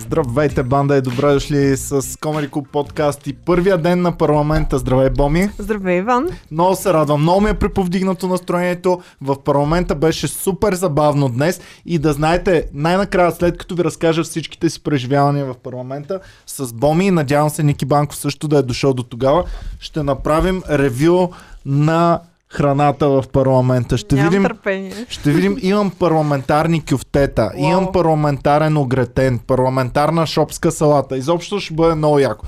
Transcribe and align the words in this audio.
Здравейте, 0.00 0.62
банда 0.62 0.96
и 0.96 1.02
добре 1.02 1.32
дошли 1.32 1.76
с 1.76 2.18
Комарико 2.20 2.62
подкаст 2.62 3.26
и 3.26 3.32
първия 3.32 3.78
ден 3.78 4.02
на 4.02 4.16
парламента. 4.16 4.78
Здравей, 4.78 5.10
Боми! 5.10 5.50
Здравей, 5.58 5.98
Иван! 5.98 6.28
Много 6.50 6.76
се 6.76 6.92
радвам, 6.92 7.22
много 7.22 7.40
ми 7.40 7.50
е 7.50 7.54
приповдигнато 7.54 8.28
настроението. 8.28 9.00
В 9.20 9.42
парламента 9.44 9.94
беше 9.94 10.28
супер 10.28 10.74
забавно 10.74 11.28
днес 11.28 11.60
и 11.86 11.98
да 11.98 12.12
знаете, 12.12 12.64
най-накрая, 12.74 13.32
след 13.32 13.58
като 13.58 13.74
ви 13.74 13.84
разкажа 13.84 14.24
всичките 14.24 14.70
си 14.70 14.82
преживявания 14.82 15.44
в 15.44 15.54
парламента, 15.54 16.20
с 16.46 16.72
Боми, 16.72 17.10
надявам 17.10 17.50
се 17.50 17.62
Ники 17.62 17.84
Банков 17.84 18.16
също 18.16 18.48
да 18.48 18.58
е 18.58 18.62
дошъл 18.62 18.94
до 18.94 19.02
тогава, 19.02 19.44
ще 19.80 20.02
направим 20.02 20.62
ревю 20.70 21.28
на 21.66 22.20
храната 22.52 23.08
в 23.08 23.24
парламента. 23.32 23.98
Ще 23.98 24.14
Нямам 24.14 24.30
видим, 24.30 24.42
търпение. 24.42 24.92
ще 25.08 25.30
видим, 25.30 25.56
имам 25.60 25.90
парламентарни 25.90 26.84
кюфтета, 26.84 27.50
Уау. 27.56 27.68
имам 27.70 27.92
парламентарен 27.92 28.76
огретен, 28.76 29.38
парламентарна 29.38 30.26
шопска 30.26 30.70
салата. 30.70 31.16
Изобщо 31.16 31.60
ще 31.60 31.74
бъде 31.74 31.94
много 31.94 32.18
яко. 32.18 32.46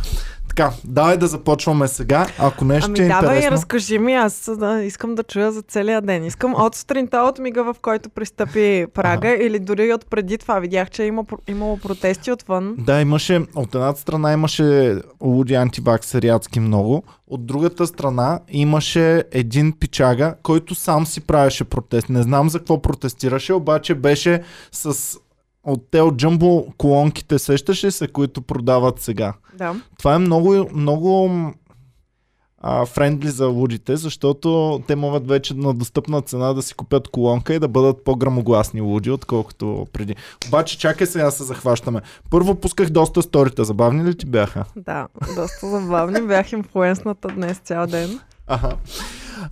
Така, 0.61 0.75
давай 0.85 1.17
да 1.17 1.27
започваме 1.27 1.89
сега, 1.89 2.27
ако 2.39 2.65
нещо 2.65 2.91
Ами 2.91 2.99
е 2.99 3.09
давай, 3.09 3.37
интересно. 3.37 3.51
разкажи 3.57 3.99
ми, 3.99 4.15
аз 4.15 4.51
да, 4.59 4.83
искам 4.83 5.15
да 5.15 5.23
чуя 5.23 5.53
за 5.53 5.63
целия 5.63 6.03
ден. 6.03 6.25
Искам 6.25 6.55
от 6.55 6.75
сутринта, 6.75 7.19
от 7.19 7.39
мига, 7.39 7.65
в 7.65 7.77
който 7.83 8.11
пристъпи 8.11 8.87
прага, 8.95 9.37
или 9.41 9.59
дори 9.59 9.93
от 9.93 10.07
преди 10.07 10.39
това. 10.39 10.61
Видях, 10.61 10.91
че 10.91 11.03
има, 11.03 11.25
имало 11.49 11.77
протести 11.77 12.33
отвън. 12.33 12.75
Да, 12.79 13.01
имаше, 13.01 13.41
от 13.55 13.75
едната 13.75 14.01
страна 14.01 14.33
имаше 14.33 14.97
луди 15.21 15.55
антиваксери 15.55 16.29
адски 16.29 16.61
много, 16.61 17.03
от 17.27 17.47
другата 17.47 17.87
страна 17.87 18.41
имаше 18.49 19.25
един 19.33 19.73
пичага, 19.73 20.35
който 20.43 20.75
сам 20.75 21.07
си 21.07 21.21
правеше 21.21 21.65
протест. 21.65 22.09
Не 22.09 22.23
знам 22.23 22.49
за 22.49 22.59
какво 22.59 22.83
протестираше, 22.83 23.53
обаче 23.53 23.95
беше 23.95 24.43
с 24.73 25.17
от 25.65 25.91
те 25.91 26.01
от 26.01 26.17
джамбо 26.17 26.67
колонките, 26.79 27.39
сещаше 27.39 27.91
се, 27.91 28.09
които 28.09 28.43
продават 28.43 29.01
сега. 29.01 29.35
Да. 29.55 29.75
Това 29.99 30.15
е 30.15 30.19
много, 30.19 30.71
много 30.75 31.31
френдли 32.87 33.29
за 33.29 33.47
лудите, 33.47 33.97
защото 33.97 34.81
те 34.87 34.97
могат 34.97 35.29
вече 35.29 35.55
на 35.55 35.75
достъпна 35.75 36.23
цена 36.23 36.53
да 36.53 36.63
си 36.63 36.75
купят 36.75 37.09
колонка 37.09 37.55
и 37.55 37.59
да 37.59 37.69
бъдат 37.69 38.05
по-грамогласни 38.05 38.81
луди, 38.81 39.11
отколкото 39.11 39.87
преди. 39.93 40.17
Обаче 40.49 40.79
чакай 40.79 41.07
сега 41.07 41.31
се 41.31 41.45
захващаме. 41.45 42.01
Първо 42.31 42.55
пусках 42.55 42.91
доста 42.91 43.23
сторита. 43.23 43.65
Забавни 43.65 44.05
ли 44.05 44.17
ти 44.17 44.27
бяха? 44.27 44.65
Да, 44.77 45.09
доста 45.37 45.71
забавни. 45.71 46.23
Бях 46.23 46.53
инфлуенсната 46.53 47.29
днес 47.29 47.59
цял 47.59 47.87
ден. 47.87 48.21
Ага. 48.47 48.77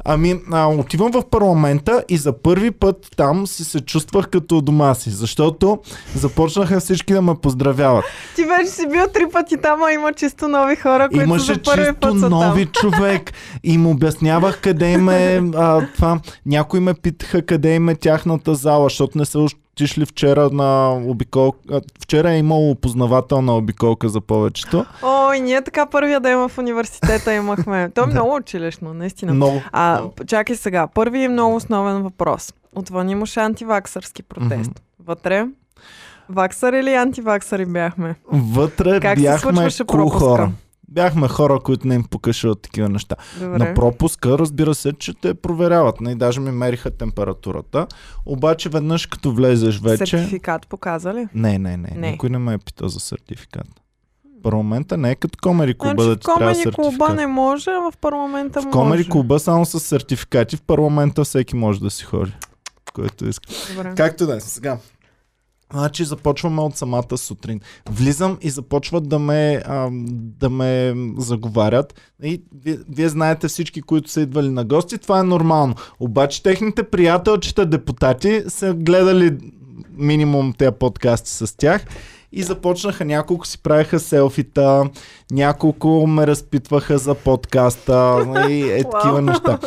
Ами, 0.05 0.41
а, 0.53 0.67
отивам 0.67 1.11
в 1.13 1.23
парламента 1.31 2.05
и 2.09 2.17
за 2.17 2.43
първи 2.43 2.71
път 2.71 3.09
там 3.17 3.47
си 3.47 3.65
се 3.65 3.81
чувствах 3.81 4.29
като 4.29 4.61
дома 4.61 4.95
си, 4.95 5.11
защото 5.11 5.79
започнаха 6.15 6.81
всички 6.81 7.13
да 7.13 7.23
ме 7.23 7.35
поздравяват. 7.43 8.05
Ти 8.37 8.45
вече 8.45 8.71
си 8.71 8.87
бил 8.93 9.07
три 9.15 9.25
пъти 9.33 9.57
там, 9.57 9.83
а 9.83 9.93
има 9.93 10.13
чисто 10.13 10.49
нови 10.49 10.77
хора, 10.77 11.09
които 11.09 11.25
Имаше 11.25 11.55
за 11.55 11.63
първи 11.63 11.85
чисто 11.85 12.01
път 12.01 12.21
са 12.21 12.31
нови 12.31 12.67
там. 12.67 12.73
човек 12.81 13.33
и 13.65 13.79
му 13.79 13.91
обяснявах 13.91 14.61
къде 14.61 14.93
им 14.93 15.09
е 15.09 15.43
а, 15.57 15.87
това. 15.95 16.21
Някои 16.47 16.81
ме 16.81 16.95
питаха 16.95 17.43
къде 17.43 17.75
им 17.75 17.89
е 17.89 17.95
тяхната 17.95 18.55
зала, 18.55 18.85
защото 18.85 19.19
не 19.19 19.25
са 19.25 19.39
отишли 19.79 20.07
вчера 20.07 20.51
на 20.53 20.91
обиколка. 21.07 21.81
Вчера 22.01 22.31
е 22.31 22.39
имало 22.39 22.71
опознавателна 22.71 23.57
обиколка 23.57 24.09
за 24.09 24.21
повечето. 24.21 24.87
О, 25.03 25.33
и 25.33 25.41
ние 25.41 25.63
така 25.63 25.87
първия 25.87 26.21
ден 26.21 26.49
в 26.49 26.59
университета 26.59 27.35
имахме. 27.35 27.91
То 27.95 28.03
е 28.03 28.07
много 28.07 28.35
училищно, 28.35 28.95
наистина. 28.95 29.35
Много. 29.35 29.63
А, 29.73 30.03
чакай 30.27 30.57
сега. 30.57 30.87
Първи 30.87 31.19
и 31.19 31.29
много 31.29 31.57
основен 31.57 32.03
въпрос. 32.03 32.53
Отвън 32.75 33.09
имаше 33.09 33.41
антиваксърски 33.41 34.23
протест. 34.23 34.71
Вътре 35.07 35.47
ваксър 36.29 36.73
или 36.73 36.95
антиваксъри 36.95 37.67
бяхме? 37.67 38.15
Вътре 38.33 39.01
Как 39.01 39.19
се 39.19 39.25
бяхме 39.25 39.39
случваше 39.39 39.85
кул 39.85 39.99
пропуска? 39.99 40.19
хора. 40.19 40.51
Бяхме 40.89 41.29
хора, 41.29 41.61
които 41.61 41.89
не 41.89 41.95
им 41.95 42.05
покаша 42.05 42.49
от 42.49 42.63
такива 42.63 42.89
неща. 42.89 43.17
Добре. 43.41 43.59
На 43.59 43.75
пропуска, 43.75 44.39
разбира 44.39 44.75
се, 44.75 44.93
че 44.93 45.15
те 45.15 45.35
проверяват. 45.35 46.01
Не, 46.01 46.15
даже 46.15 46.41
ми 46.41 46.51
мериха 46.51 46.91
температурата. 46.91 47.87
Обаче 48.27 48.69
веднъж 48.69 49.07
като 49.07 49.33
влезеш 49.33 49.81
вече... 49.81 50.07
Сертификат 50.19 50.67
показа 50.69 51.15
ли? 51.15 51.29
Не, 51.35 51.59
не, 51.59 51.77
не, 51.77 51.93
Не. 51.97 52.11
Никой 52.11 52.31
не 52.31 52.39
ме 52.39 52.55
е 52.55 52.59
питал 52.59 52.89
за 52.89 53.01
сертификат. 53.01 53.67
Парламента 54.43 54.97
не 54.97 55.11
е 55.11 55.15
като 55.15 55.39
комери 55.43 55.75
клуба 55.79 56.03
Значи 56.03 56.09
да 56.09 56.15
в 56.15 56.19
ти 56.19 56.25
трябва 56.39 56.55
сертификат. 56.55 56.75
клуба 56.75 57.15
не 57.15 57.27
може, 57.27 57.71
а 57.71 57.91
в 57.91 57.97
парламента 58.01 58.61
В 58.61 58.65
може. 58.65 58.73
комери 58.73 59.09
клуба 59.09 59.39
само 59.39 59.67
с 59.67 59.81
сертификати, 59.81 60.57
в 60.57 60.63
парламента 60.63 61.25
всеки 61.25 61.57
може 61.57 61.81
да 61.81 61.91
си 61.91 62.05
ходи. 62.05 62.33
Който 62.95 63.29
иска. 63.29 63.47
Добре. 63.77 63.93
Както 63.97 64.27
да 64.27 64.37
е, 64.37 64.41
сега. 64.41 64.79
Значи 65.73 66.05
започваме 66.05 66.61
от 66.61 66.77
самата 66.77 67.17
сутрин. 67.17 67.61
Влизам 67.91 68.39
и 68.41 68.51
започват 68.51 69.09
да 69.09 69.19
ме, 69.19 69.63
а, 69.67 69.89
да 70.13 70.51
ме 70.51 70.95
заговарят. 71.19 71.95
И 72.23 72.43
вие, 72.65 72.79
вие 72.89 73.09
знаете 73.09 73.49
всички, 73.49 73.83
които 73.83 74.11
са 74.11 74.21
идвали 74.21 74.49
на 74.49 74.65
гости, 74.65 74.99
това 74.99 75.21
е 75.21 75.23
нормално. 75.23 75.75
Обаче 76.01 76.43
техните 76.43 76.83
приятелчета 76.83 77.67
депутати 77.67 78.43
са 78.49 78.75
гледали 78.75 79.39
минимум 79.93 80.53
тези 80.59 80.73
подкасти 80.81 81.31
с 81.31 81.57
тях 81.57 81.85
и 82.33 82.43
започнаха, 82.43 83.05
няколко 83.05 83.47
си 83.47 83.63
правиха 83.63 84.01
селфита, 84.01 84.85
няколко 85.31 86.07
ме 86.07 86.27
разпитваха 86.27 86.99
за 86.99 87.15
подкаста 87.15 88.27
и 88.49 88.63
е 88.63 88.85
такива 88.93 89.23
неща. 89.23 89.59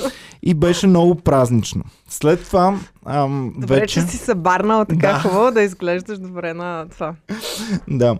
И 0.44 0.54
беше 0.54 0.88
много 0.88 1.16
празнично. 1.16 1.84
След 2.10 2.44
това 2.44 2.80
ам, 3.06 3.54
Добре, 3.58 3.80
вече... 3.80 3.94
че 3.94 4.02
си 4.02 4.18
се 4.18 4.36
барнал 4.36 4.86
така 4.86 5.12
Да. 5.12 5.20
хубаво 5.20 5.52
да 5.52 5.62
изглеждаш 5.62 6.20
добре 6.20 6.54
на 6.54 6.86
това. 6.90 7.14
Да. 7.88 8.18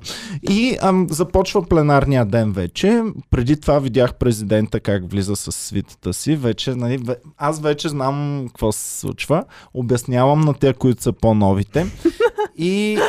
И 0.50 0.78
ам, 0.82 1.08
започва 1.10 1.66
пленарния 1.66 2.26
ден 2.26 2.52
вече. 2.52 3.04
Преди 3.30 3.62
това 3.62 3.80
видях 3.80 4.16
президента 4.16 4.80
как 4.80 5.12
влиза 5.12 5.36
с 5.36 5.52
свитата 5.52 6.14
си. 6.14 6.36
Вече, 6.36 6.76
нали, 6.76 7.00
аз 7.38 7.60
вече 7.60 7.90
знам 7.90 8.46
какво 8.48 8.72
се 8.72 9.00
случва. 9.00 9.44
Обяснявам 9.74 10.42
на 10.42 10.54
те, 10.54 10.74
които 10.74 11.04
са 11.04 11.14
по-новите. 11.14 11.88
И 12.58 13.00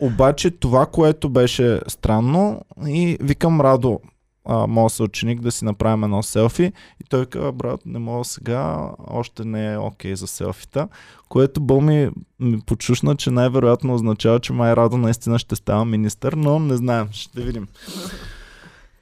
обаче 0.00 0.50
това, 0.50 0.86
което 0.86 1.28
беше 1.28 1.80
странно, 1.88 2.60
и 2.86 3.16
викам 3.20 3.60
Радо, 3.60 4.00
а, 4.48 4.66
моят 4.66 4.92
съученик, 4.92 5.40
да 5.40 5.52
си 5.52 5.64
направим 5.64 6.04
едно 6.04 6.22
селфи. 6.22 6.72
И 7.00 7.04
той 7.08 7.26
казва, 7.26 7.52
брат, 7.52 7.80
не 7.86 7.98
мога 7.98 8.24
сега, 8.24 8.90
още 9.06 9.44
не 9.44 9.72
е 9.72 9.78
окей 9.78 10.16
за 10.16 10.26
селфита. 10.26 10.88
Което 11.28 11.60
бъл 11.60 11.80
ми, 11.80 12.10
ми 12.40 12.60
почушна, 12.60 13.16
че 13.16 13.30
най-вероятно 13.30 13.94
означава, 13.94 14.40
че 14.40 14.52
май 14.52 14.76
Радо 14.76 14.96
наистина 14.96 15.38
ще 15.38 15.56
става 15.56 15.84
министър, 15.84 16.32
но 16.32 16.58
не 16.58 16.76
знаем, 16.76 17.08
ще 17.12 17.40
видим. 17.40 17.68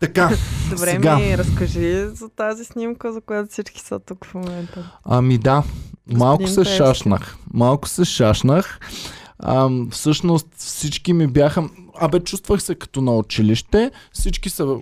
Така, 0.00 0.30
Добре, 0.70 0.90
сега. 0.90 1.16
ми 1.16 1.38
разкажи 1.38 2.06
за 2.08 2.28
тази 2.28 2.64
снимка, 2.64 3.12
за 3.12 3.20
която 3.20 3.52
всички 3.52 3.80
са 3.80 3.98
тук 3.98 4.24
в 4.24 4.34
момента. 4.34 4.92
Ами 5.04 5.38
да, 5.38 5.62
малко 6.12 6.46
се 6.46 6.64
шашнах. 6.64 7.36
Малко 7.52 7.88
се 7.88 8.04
шашнах. 8.04 8.80
Ам, 9.38 9.88
всъщност 9.90 10.46
всички 10.56 11.12
ми 11.12 11.26
бяха... 11.26 11.68
Абе, 12.00 12.20
чувствах 12.20 12.62
се 12.62 12.74
като 12.74 13.00
на 13.00 13.16
училище. 13.16 13.90
Всички 14.12 14.50
са 14.50 14.76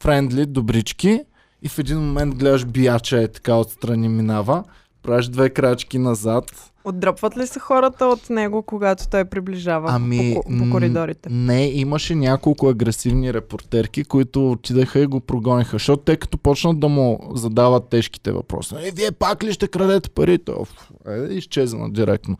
френдли, 0.00 0.46
добрички. 0.46 1.20
И 1.62 1.68
в 1.68 1.78
един 1.78 1.98
момент 1.98 2.34
гледаш 2.34 2.64
бияча 2.64 3.22
е 3.22 3.28
така 3.28 3.54
отстрани 3.54 4.08
минава. 4.08 4.64
Правиш 5.06 5.26
две 5.26 5.50
крачки 5.50 5.98
назад. 5.98 6.72
Отдръпват 6.84 7.36
ли 7.36 7.46
се 7.46 7.58
хората 7.58 8.06
от 8.06 8.30
него, 8.30 8.62
когато 8.62 9.08
той 9.08 9.24
приближава 9.24 9.88
Ами, 9.92 10.34
по, 10.34 10.58
по 10.58 10.70
коридорите? 10.70 11.28
Не, 11.32 11.66
имаше 11.66 12.14
няколко 12.14 12.68
агресивни 12.68 13.34
репортерки, 13.34 14.04
които 14.04 14.50
отидаха 14.50 15.00
и 15.00 15.06
го 15.06 15.20
прогониха, 15.20 15.70
защото 15.72 16.02
те 16.02 16.16
като 16.16 16.38
почнат 16.38 16.80
да 16.80 16.88
му 16.88 17.30
задават 17.34 17.88
тежките 17.88 18.32
въпроси. 18.32 18.74
Е, 18.82 18.90
вие 18.90 19.12
пак 19.12 19.44
ли 19.44 19.52
ще 19.52 19.68
крадете 19.68 20.10
парите? 20.10 20.52
Оф, 20.52 20.90
е, 21.08 21.34
изчезна 21.34 21.90
директно. 21.90 22.36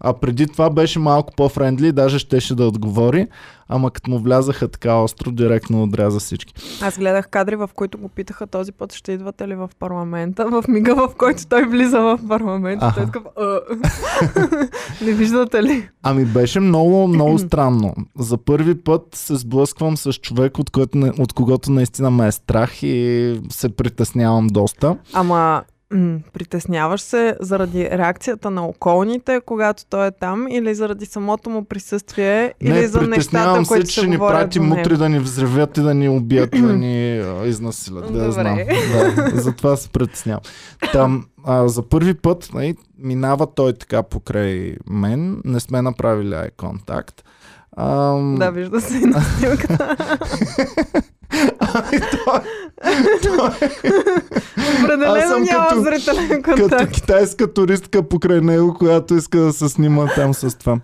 А 0.00 0.12
преди 0.12 0.46
това 0.46 0.70
беше 0.70 0.98
малко 0.98 1.32
по-френдли, 1.36 1.92
даже 1.92 2.18
щеше 2.18 2.54
да 2.54 2.66
отговори, 2.66 3.28
ама 3.72 3.90
като 3.90 4.10
му 4.10 4.18
влязаха 4.18 4.68
така 4.68 4.94
остро, 4.94 5.30
директно 5.30 5.82
отряза 5.82 6.20
всички. 6.20 6.54
Аз 6.82 6.98
гледах 6.98 7.28
кадри, 7.28 7.56
в 7.56 7.70
които 7.74 7.98
го 7.98 8.08
питаха 8.08 8.46
този 8.46 8.72
път 8.72 8.92
ще 8.92 9.12
идвате 9.12 9.48
ли 9.48 9.54
в 9.54 9.70
парламента. 9.78 10.46
В 10.50 10.64
мига, 10.68 10.94
в 10.94 11.14
който 11.18 11.46
той 11.46 11.64
влиза 11.66 12.00
в 12.00 12.18
парламента. 12.28 12.86
Аха. 12.86 12.94
Той 12.94 13.04
е 13.04 13.06
такъв, 13.06 13.22
«А, 13.36 15.04
Не 15.04 15.12
виждате 15.12 15.62
ли? 15.62 15.88
Ами 16.02 16.24
беше 16.24 16.60
много, 16.60 17.08
много 17.08 17.38
странно. 17.46 17.94
За 18.18 18.38
първи 18.38 18.74
път 18.74 19.02
се 19.14 19.36
сблъсквам 19.36 19.96
с 19.96 20.12
човек, 20.12 20.58
от, 20.58 20.70
който, 20.70 20.98
от 21.18 21.32
когото 21.32 21.70
наистина 21.70 22.10
ме 22.10 22.26
е 22.26 22.32
страх 22.32 22.82
и 22.82 23.40
се 23.50 23.68
притеснявам 23.68 24.46
доста. 24.46 24.96
Ама 25.12 25.62
м- 25.92 26.18
притесняваш 26.32 27.00
се 27.00 27.36
заради 27.40 27.90
реакцията 27.90 28.50
на 28.50 28.66
околните, 28.66 29.40
когато 29.46 29.86
той 29.90 30.06
е 30.06 30.10
там, 30.10 30.48
или 30.50 30.74
заради 30.74 31.06
самото 31.06 31.50
му 31.50 31.64
присъствие, 31.64 32.54
или 32.60 32.72
не, 32.72 32.88
за 32.88 33.02
нещата, 33.02 33.64
се, 33.64 33.68
които 33.68 33.86
че 33.86 34.00
се 34.00 34.06
ни 34.06 34.18
прати 34.18 34.60
мутри 34.60 34.96
да 34.96 35.08
ни 35.08 35.18
взривят 35.18 35.76
и 35.76 35.80
да 35.80 35.94
ни 35.94 36.08
убият, 36.08 36.50
да 36.50 36.72
ни 36.72 37.18
а, 37.18 37.46
изнасилят. 37.46 38.12
Да, 38.12 38.32
знам. 38.32 38.58
Да, 39.16 39.30
затова 39.34 39.76
се 39.76 39.88
притеснявам. 39.88 40.42
Там, 40.92 41.26
а, 41.44 41.68
за 41.68 41.82
първи 41.82 42.14
път 42.14 42.50
нали, 42.54 42.74
минава 42.98 43.46
той 43.54 43.72
така 43.72 44.02
покрай 44.02 44.76
мен, 44.90 45.40
не 45.44 45.60
сме 45.60 45.82
направили 45.82 46.34
ай 46.34 46.50
контакт. 46.56 47.22
Ам... 47.76 48.34
Да, 48.38 48.50
вижда 48.50 48.80
се 48.80 48.98
на 48.98 49.20
снимката. 49.20 49.96
Ами, 51.60 52.00
той, 52.00 52.40
той, 53.22 53.48
Аз 53.48 54.84
Определено 54.84 55.38
няма 55.40 55.68
като- 55.68 55.82
зрителен 55.82 56.42
като 56.42 56.62
контакт. 56.62 56.92
китайска 56.92 57.52
туристка 57.52 58.02
покрай 58.02 58.40
него, 58.40 58.74
която 58.74 59.14
иска 59.14 59.38
да 59.38 59.52
се 59.52 59.68
снима 59.68 60.06
там 60.06 60.34
с 60.34 60.58
това. 60.58 60.78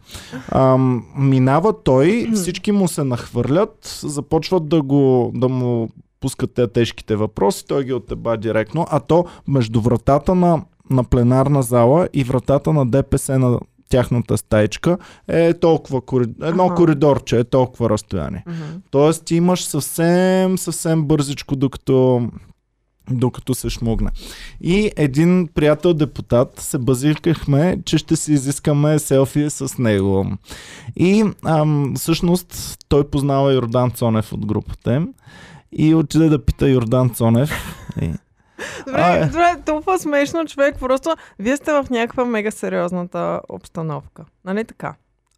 Ам, 0.51 1.05
минава 1.17 1.73
той, 1.75 2.31
всички 2.35 2.73
му 2.73 2.89
се 2.89 3.05
нахвърлят, 3.05 4.01
започват 4.03 4.69
да, 4.69 4.83
го, 4.83 5.33
да 5.35 5.49
му 5.49 5.89
пускат 6.21 6.51
те 6.53 6.69
тежките 6.69 7.17
въпроси, 7.17 7.65
той 7.69 7.85
ги 7.85 7.93
оттеба 7.93 8.37
директно, 8.37 8.87
а 8.91 9.01
то 9.01 9.25
между 9.49 9.81
вратата 9.81 10.35
на, 10.35 10.61
на 10.91 11.05
пленарна 11.05 11.63
зала 11.63 12.09
и 12.13 12.25
вратата 12.25 12.73
на 12.73 12.87
ДПС 12.87 13.39
на 13.39 13.59
тяхната 13.89 14.39
стаичка 14.39 14.99
е 15.29 15.55
толкова 15.55 16.01
коридор, 16.01 16.47
едно 16.47 16.67
Аха. 16.67 16.75
коридорче, 16.75 17.39
е 17.39 17.45
толкова 17.45 17.91
разстояние. 17.91 18.45
Мгм. 18.47 18.63
Тоест 18.91 19.25
ти 19.25 19.35
имаш 19.35 19.65
съвсем, 19.65 20.59
съвсем 20.59 21.05
бързичко, 21.05 21.57
докато, 21.57 22.29
докато 23.11 23.55
се 23.55 23.71
шмугне. 23.71 24.11
И 24.61 24.91
един 24.97 25.49
приятел 25.55 25.95
депутат 25.95 26.61
се 26.61 26.79
базикахме, 26.79 27.79
че 27.85 27.99
ще 27.99 28.17
си 28.17 28.33
изискаме 28.33 28.99
селфи 28.99 29.51
с 29.51 29.79
него. 29.79 30.27
И 30.97 31.25
ам, 31.47 31.93
всъщност 31.97 32.79
той 32.89 33.11
познава 33.11 33.53
Йордан 33.53 33.91
Цонев 33.91 34.33
от 34.33 34.47
групата 34.47 34.95
им. 34.95 35.09
И 35.73 35.95
отиде 35.95 36.29
да 36.29 36.45
пита 36.45 36.69
Йордан 36.69 37.11
Цонев. 37.11 37.51
Добре, 38.87 39.01
А, 39.01 39.17
е. 39.17 39.25
добре, 39.25 39.57
толкова 39.67 39.99
смешно 39.99 40.45
човек, 40.47 40.77
просто 40.79 41.11
вие 41.39 41.57
сте 41.57 41.73
в 41.73 41.87
някаква 41.91 42.25
мега 42.25 42.51
сериозната 42.51 43.41
обстановка. 43.49 44.25
Нали 44.45 44.65
така? 44.65 44.95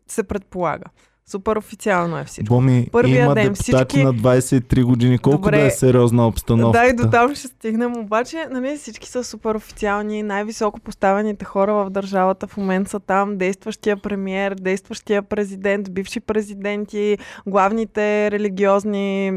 Се 0.06 0.22
предполага. 0.22 0.84
Супер 1.26 1.56
официално 1.56 2.19
е 2.19 2.25
всичко. 2.25 2.55
Боми, 2.55 2.88
Първия 2.93 3.25
има 3.25 3.34
ден 3.34 3.44
депутати 3.44 3.72
всички- 3.87 4.05
на 4.05 4.14
23 4.14 4.84
години. 4.84 5.19
Колко 5.19 5.38
Добре. 5.38 5.58
да 5.58 5.67
е 5.67 5.70
сериозна 5.70 6.26
обстановка? 6.26 6.78
Да, 6.78 6.87
и 6.87 6.93
до 6.93 7.11
там 7.11 7.34
ще 7.34 7.49
стигнем. 7.49 7.96
Обаче, 7.96 8.46
нали, 8.50 8.76
всички 8.76 9.08
са 9.08 9.25
супер 9.25 9.55
официални. 9.55 10.22
Най-високо 10.22 10.81
поставените 10.81 11.44
хора 11.44 11.75
в 11.75 11.90
държавата 11.90 12.46
в 12.46 12.56
момента 12.56 12.90
са 12.90 13.00
там. 13.00 13.38
Действащия 13.38 13.96
премиер, 13.96 14.55
действащия 14.55 15.22
президент, 15.22 15.93
бивши 15.93 16.20
президенти, 16.20 17.19
главните 17.46 18.31
религиозни 18.31 19.32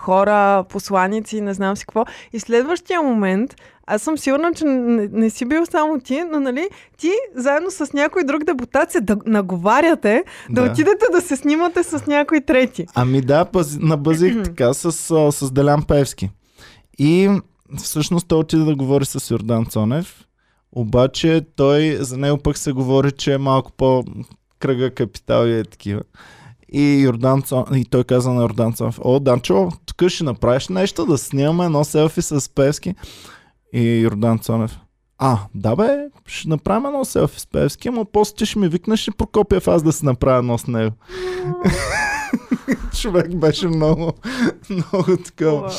хора, 0.00 0.64
посланици, 0.64 1.40
не 1.40 1.54
знам 1.54 1.76
си 1.76 1.86
какво. 1.86 2.04
И 2.32 2.40
следващия 2.40 3.02
момент, 3.02 3.54
аз 3.86 4.02
съм 4.02 4.18
сигурна, 4.18 4.52
че 4.54 4.64
не, 4.64 5.08
не 5.12 5.30
си 5.30 5.44
бил 5.44 5.66
само 5.66 6.00
ти, 6.00 6.22
но 6.32 6.40
нали, 6.40 6.68
ти 6.98 7.10
заедно 7.36 7.70
с 7.70 7.92
някой 7.92 8.24
друг 8.24 8.44
депутат 8.44 8.92
се 8.92 9.00
да, 9.00 9.16
наговаряте 9.26 10.24
да. 10.50 10.62
да 10.62 10.70
отидете 10.70 11.04
да 11.12 11.20
се 11.20 11.36
снимате 11.36 11.82
с 11.82 12.06
някой 12.06 12.40
трети. 12.40 12.86
Ами 12.94 13.20
да, 13.20 13.44
пази, 13.44 13.78
набазих 13.80 14.42
така 14.42 14.74
с, 14.74 14.92
с 15.32 15.50
Делян 15.52 15.82
Певски. 15.82 16.30
И 16.98 17.40
всъщност 17.78 18.28
той 18.28 18.38
отиде 18.38 18.64
да 18.64 18.76
говори 18.76 19.04
с 19.04 19.30
Йордан 19.30 19.66
Цонев, 19.66 20.24
обаче 20.72 21.46
той, 21.56 21.96
за 22.00 22.16
него 22.16 22.38
пък 22.38 22.58
се 22.58 22.72
говори, 22.72 23.12
че 23.12 23.34
е 23.34 23.38
малко 23.38 23.72
по 23.72 24.04
кръга 24.58 24.90
капитал 24.90 25.46
и 25.46 25.58
е 25.58 25.64
такива. 25.64 26.00
И, 26.72 27.00
Йордан 27.00 27.42
Цон... 27.42 27.64
и 27.74 27.84
той 27.84 28.04
каза 28.04 28.30
на 28.30 28.42
Йордан 28.42 28.72
Цонев, 28.72 28.98
о, 29.00 29.20
Данчо, 29.20 29.68
тук 29.86 30.08
ще 30.08 30.24
направиш 30.24 30.68
нещо, 30.68 31.06
да 31.06 31.18
снимаме 31.18 31.64
едно 31.64 31.84
селфи 31.84 32.22
с 32.22 32.54
Певски. 32.54 32.94
И 33.72 33.82
Йордан 33.82 34.38
Цонев, 34.38 34.78
а, 35.18 35.38
да 35.54 35.76
бе, 35.76 36.08
ще 36.26 36.48
направим 36.48 36.86
едно 36.86 37.04
селфи 37.04 37.40
с 37.40 37.46
Певски, 37.46 37.88
ама 37.88 38.04
после 38.04 38.34
ти 38.34 38.46
ще 38.46 38.58
ми 38.58 38.68
викнеш 38.68 39.08
и 39.08 39.10
Прокопиев 39.10 39.68
аз 39.68 39.82
да 39.82 39.92
си 39.92 40.04
направя 40.04 40.38
едно 40.38 40.58
с 40.58 40.66
него. 40.66 40.96
Човек 43.00 43.36
беше 43.36 43.68
много, 43.68 44.12
много 44.70 45.16
такова. 45.16 45.72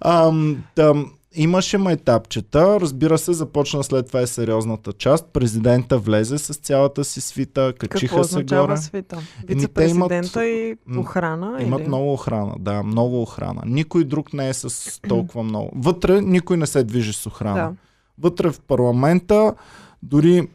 Ам, 0.00 0.64
там, 0.74 1.12
имаше 1.34 1.78
майтапчета, 1.78 2.80
разбира 2.80 3.18
се, 3.18 3.32
започна 3.32 3.84
след 3.84 4.06
това 4.06 4.22
и 4.22 4.26
сериозната 4.26 4.92
част. 4.92 5.26
Президента 5.26 5.98
влезе 5.98 6.38
с 6.38 6.54
цялата 6.54 7.04
си 7.04 7.20
свита, 7.20 7.72
качиха 7.78 8.16
Какво 8.16 8.24
се 8.24 8.44
горе. 8.44 8.76
свита? 8.76 9.18
те 9.46 9.54
Вице-президента 9.54 10.46
и 10.46 10.76
м, 10.86 11.00
охрана? 11.00 11.62
Имат 11.62 11.80
или? 11.80 11.88
много 11.88 12.12
охрана, 12.12 12.54
да, 12.58 12.82
много 12.82 13.22
охрана. 13.22 13.62
Никой 13.66 14.04
друг 14.04 14.32
не 14.32 14.48
е 14.48 14.54
с 14.54 15.00
толкова 15.08 15.42
много. 15.42 15.70
Вътре 15.74 16.20
никой 16.20 16.56
не 16.56 16.66
се 16.66 16.84
движи 16.84 17.12
с 17.12 17.26
охрана. 17.26 17.54
Да. 17.56 17.72
Вътре 18.18 18.50
в 18.50 18.60
парламента, 18.60 19.54
дори 20.02 20.48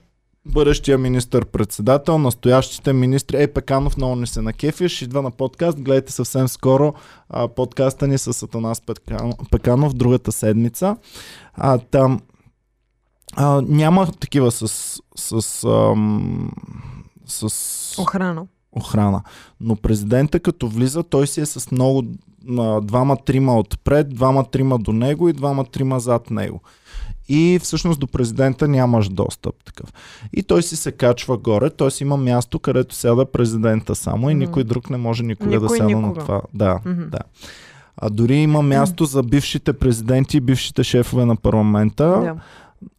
бъдещия 0.47 0.97
министър-председател, 0.97 2.17
настоящите 2.17 2.93
министри, 2.93 3.43
е 3.43 3.47
Пеканов 3.47 3.97
много 3.97 4.15
не 4.15 4.27
се 4.27 4.41
накефиш, 4.41 5.01
идва 5.01 5.21
на 5.21 5.31
подкаст, 5.31 5.81
гледайте 5.81 6.11
съвсем 6.11 6.47
скоро 6.47 6.93
а, 7.29 7.47
подкаста 7.47 8.07
ни 8.07 8.17
с 8.17 8.43
Атанас 8.43 8.81
Пеканов, 9.51 9.93
другата 9.93 10.31
седмица. 10.31 10.97
А, 11.53 11.77
там 11.77 12.21
а, 13.35 13.61
няма 13.61 14.11
такива 14.11 14.51
с, 14.51 14.67
с, 15.15 15.63
ам, 15.63 16.51
с 17.25 17.99
Охрана. 17.99 18.47
охрана. 18.71 19.23
Но 19.61 19.75
президента 19.75 20.39
като 20.39 20.67
влиза, 20.67 21.03
той 21.03 21.27
си 21.27 21.41
е 21.41 21.45
с 21.45 21.71
много 21.71 22.03
двама-трима 22.81 23.59
отпред, 23.59 24.09
двама-трима 24.09 24.79
до 24.79 24.93
него 24.93 25.29
и 25.29 25.33
двама-трима 25.33 25.99
зад 25.99 26.31
него. 26.31 26.61
И 27.29 27.59
всъщност 27.63 27.99
до 27.99 28.07
президента 28.07 28.67
нямаш 28.67 29.09
достъп 29.09 29.55
такъв. 29.65 29.93
И 30.33 30.43
той 30.43 30.63
си 30.63 30.75
се 30.75 30.91
качва 30.91 31.37
горе, 31.37 31.69
т.е. 31.69 32.03
има 32.03 32.17
място, 32.17 32.59
където 32.59 32.95
сяда 32.95 33.25
президента 33.25 33.95
само 33.95 34.29
и 34.29 34.35
никой 34.35 34.63
друг 34.63 34.89
не 34.89 34.97
може 34.97 35.23
никога 35.23 35.59
да 35.59 35.65
Никой 35.65 35.77
сяда 35.77 35.99
на 35.99 36.13
това. 36.13 36.41
Да, 36.53 36.79
Мгм. 36.85 37.09
да. 37.09 37.19
А 37.97 38.09
дори 38.09 38.35
има 38.35 38.61
място 38.61 39.05
за 39.05 39.23
бившите 39.23 39.73
президенти 39.73 40.37
и 40.37 40.41
бившите 40.41 40.83
шефове 40.83 41.25
на 41.25 41.35
парламента. 41.35 42.05
Да. 42.07 42.35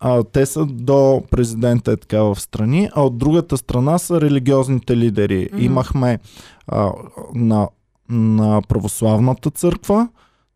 А, 0.00 0.22
те 0.22 0.46
са 0.46 0.66
до 0.66 1.22
президента 1.30 1.92
е 1.92 1.96
така 1.96 2.22
в 2.22 2.40
страни, 2.40 2.90
а 2.94 3.02
от 3.02 3.18
другата 3.18 3.56
страна 3.56 3.98
са 3.98 4.20
религиозните 4.20 4.96
лидери. 4.96 5.48
Мгм. 5.52 5.64
Имахме 5.64 6.18
а, 6.66 6.92
на, 7.34 7.68
на 8.10 8.62
православната 8.68 9.50
църква, 9.50 10.08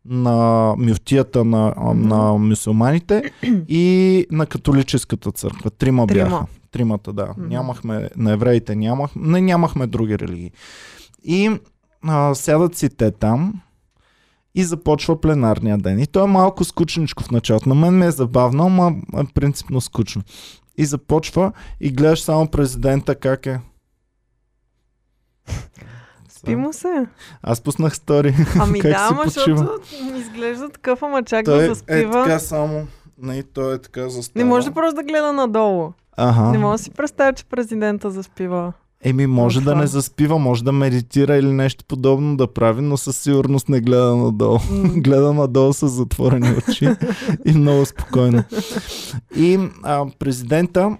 на 0.05 0.73
мюфтията 0.77 1.45
на, 1.45 1.73
на 1.95 2.33
мюсюлманите 2.33 3.31
и 3.67 4.27
на 4.31 4.45
католическата 4.45 5.31
църква. 5.31 5.69
Трима, 5.69 6.07
Трима. 6.07 6.29
бяха. 6.29 6.45
Тримата, 6.71 7.13
да. 7.13 7.33
Мгм. 7.37 7.49
Нямахме, 7.49 8.09
на 8.17 8.31
евреите 8.31 8.75
нямахме, 8.75 9.21
не, 9.27 9.41
нямахме 9.41 9.87
други 9.87 10.19
религии. 10.19 10.51
И 11.23 11.51
а, 12.07 12.35
сядат 12.35 12.75
си 12.75 12.89
те 12.89 13.11
там 13.11 13.61
и 14.55 14.63
започва 14.63 15.21
пленарния 15.21 15.77
ден. 15.77 15.99
И 15.99 16.07
то 16.07 16.23
е 16.23 16.27
малко 16.27 16.63
скучничко 16.63 17.23
в 17.23 17.31
началото. 17.31 17.69
На 17.69 17.75
мен 17.75 17.97
ми 17.97 18.05
е 18.05 18.11
забавно, 18.11 18.65
ама 18.65 18.95
е 19.17 19.33
принципно 19.33 19.81
скучно. 19.81 20.21
И 20.77 20.85
започва 20.85 21.51
и 21.79 21.91
гледаш 21.91 22.21
само 22.21 22.47
президента 22.47 23.15
как 23.15 23.45
е. 23.45 23.59
Спи 26.43 26.55
му 26.55 26.73
се. 26.73 27.05
Аз 27.43 27.61
пуснах 27.61 27.95
стори. 27.95 28.35
Ами 28.59 28.79
Как 28.81 28.91
да, 28.91 29.07
ама 29.11 29.23
защото 29.25 29.69
изглежда 30.17 30.69
такъв, 30.69 31.03
ама 31.03 31.23
чак 31.23 31.45
Той 31.45 31.57
да 31.57 31.63
е 31.65 31.67
заспива. 31.67 32.23
така 32.23 32.39
само. 32.39 32.87
Не, 33.21 33.43
той 33.43 33.75
е 33.75 33.77
така 33.77 34.09
застава. 34.09 34.43
Не 34.43 34.49
може 34.49 34.71
просто 34.71 34.95
да 34.95 35.03
гледа 35.03 35.33
надолу. 35.33 35.91
Ага. 36.17 36.51
Не 36.51 36.57
мога 36.57 36.71
да 36.71 36.83
си 36.83 36.91
представя, 36.91 37.33
че 37.33 37.45
президента 37.45 38.11
заспива. 38.11 38.73
Еми, 39.05 39.27
може 39.27 39.59
От 39.59 39.65
да 39.65 39.75
не 39.75 39.87
заспива, 39.87 40.39
може 40.39 40.63
да 40.63 40.71
медитира 40.71 41.35
или 41.35 41.51
нещо 41.51 41.85
подобно 41.87 42.37
да 42.37 42.47
прави, 42.47 42.81
но 42.81 42.97
със 42.97 43.17
сигурност 43.17 43.69
не 43.69 43.81
гледа 43.81 44.15
надолу. 44.15 44.59
Гледа 44.95 45.33
надолу 45.33 45.73
с 45.73 45.87
затворени 45.87 46.55
очи 46.57 46.89
и 47.45 47.51
много 47.53 47.85
спокойно. 47.85 48.43
И 49.35 49.59
а, 49.83 50.05
президента 50.19 50.97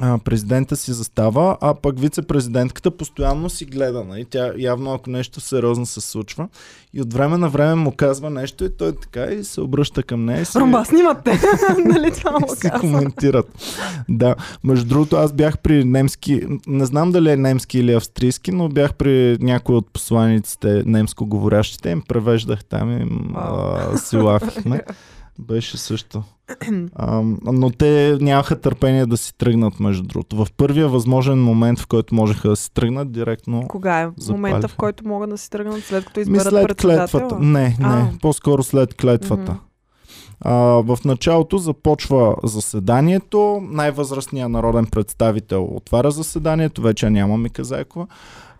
а, 0.00 0.18
президента 0.18 0.76
си 0.76 0.92
застава, 0.92 1.56
а 1.60 1.74
пък 1.74 1.98
вице-президентката 2.00 2.90
постоянно 2.90 3.50
си 3.50 3.64
гледа. 3.64 4.04
Нали? 4.04 4.24
Тя 4.24 4.52
явно 4.58 4.94
ако 4.94 5.10
нещо 5.10 5.40
сериозно 5.40 5.86
се 5.86 6.00
случва 6.00 6.48
и 6.94 7.00
от 7.00 7.12
време 7.12 7.36
на 7.36 7.48
време 7.48 7.74
му 7.74 7.92
казва 7.92 8.30
нещо 8.30 8.64
и 8.64 8.76
той 8.76 8.92
така 8.92 9.24
и 9.24 9.44
се 9.44 9.60
обръща 9.60 10.02
към 10.02 10.24
нея 10.24 10.40
и 10.40 10.44
си, 10.44 10.58
Румба, 10.58 10.84
снимат 10.84 11.24
те. 11.24 11.40
нали 11.84 12.10
това 12.10 12.30
му 12.30 12.46
и 12.52 12.56
си 12.56 12.70
коментират. 12.80 13.46
Да. 14.08 14.34
Между 14.64 14.88
другото, 14.88 15.16
аз 15.16 15.32
бях 15.32 15.58
при 15.58 15.84
немски, 15.84 16.42
не 16.66 16.86
знам 16.86 17.12
дали 17.12 17.30
е 17.30 17.36
немски 17.36 17.78
или 17.78 17.92
австрийски, 17.92 18.52
но 18.52 18.68
бях 18.68 18.94
при 18.94 19.38
някои 19.40 19.76
от 19.76 19.90
посланиците 19.92 20.82
немско 20.86 21.26
говорящите, 21.26 21.90
им 21.90 22.02
превеждах 22.08 22.64
там 22.64 22.98
и 22.98 23.02
им, 23.02 23.32
а, 23.34 23.96
си 23.98 24.16
лафихме. 24.16 24.82
Беше 25.38 25.78
също. 25.78 26.22
А, 26.94 27.22
но 27.44 27.70
те 27.70 28.18
нямаха 28.20 28.60
търпение 28.60 29.06
да 29.06 29.16
си 29.16 29.38
тръгнат, 29.38 29.80
между 29.80 30.02
другото. 30.02 30.36
В 30.36 30.46
първия 30.56 30.88
възможен 30.88 31.42
момент, 31.42 31.78
в 31.80 31.86
който 31.86 32.14
можеха 32.14 32.48
да 32.48 32.56
си 32.56 32.74
тръгнат, 32.74 33.12
директно 33.12 33.68
Кога 33.68 34.00
е 34.00 34.08
Запалиха. 34.16 34.32
момента, 34.32 34.68
в 34.68 34.76
който 34.76 35.08
могат 35.08 35.30
да 35.30 35.38
си 35.38 35.50
тръгнат 35.50 35.84
след 35.84 36.04
като 36.04 36.20
ми 36.20 36.22
изберат 36.22 36.48
след 36.48 36.68
председател? 36.68 37.20
клетвата. 37.20 37.38
Не, 37.44 37.62
не, 37.62 37.76
А. 37.82 38.08
по-скоро 38.22 38.62
след 38.62 38.94
клетвата. 38.94 39.56
А, 40.40 40.52
в 40.58 40.98
началото 41.04 41.58
започва 41.58 42.36
заседанието, 42.44 43.60
най-възрастният 43.70 44.50
народен 44.50 44.86
представител 44.86 45.64
отваря 45.64 46.10
заседанието, 46.10 46.82
вече 46.82 47.10
няма 47.10 47.38
Мика 47.38 47.64
Зайкова, 47.64 48.06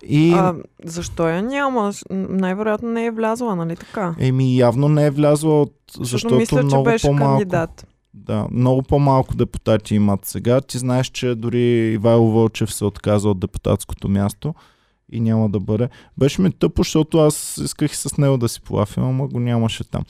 И 0.09 0.33
А, 0.33 0.55
защо 0.85 1.29
я 1.29 1.43
няма? 1.43 1.93
Най-вероятно 2.11 2.89
не 2.89 3.07
е 3.07 3.11
влязла, 3.11 3.57
нали 3.57 3.77
така? 3.77 4.15
еми 4.19 4.57
явно 4.57 4.89
не 4.89 5.07
е 5.07 5.11
влязла, 5.11 5.63
от, 5.63 5.75
защото 6.01 6.35
мисля, 6.35 6.63
много 6.63 6.85
че 6.89 6.93
беше 6.93 7.07
по-малко. 7.07 7.39
кандидат. 7.39 7.87
Да, 8.15 8.47
много 8.51 8.83
по-малко 8.83 9.37
депутати 9.37 9.95
имат 9.95 10.25
сега. 10.25 10.61
Ти 10.61 10.79
знаеш, 10.79 11.07
че 11.07 11.35
дори 11.35 11.93
Ивайло 11.93 12.31
Вълчев 12.31 12.75
се 12.75 12.85
отказа 12.85 13.29
от 13.29 13.41
депутатското 13.41 14.09
място 14.09 14.55
и 15.13 15.21
няма 15.21 15.49
да 15.49 15.61
бъде. 15.61 15.89
Беше 16.19 16.43
ми 16.43 16.53
тъпо, 16.53 16.83
защото 16.83 17.19
аз 17.19 17.59
исках 17.65 17.93
и 17.93 17.97
с 17.97 18.17
него 18.17 18.39
да 18.39 18.49
си 18.49 18.61
полафим, 18.61 19.05
ама 19.05 19.27
го 19.27 19.41
нямаше 19.41 19.91
там. 19.91 20.03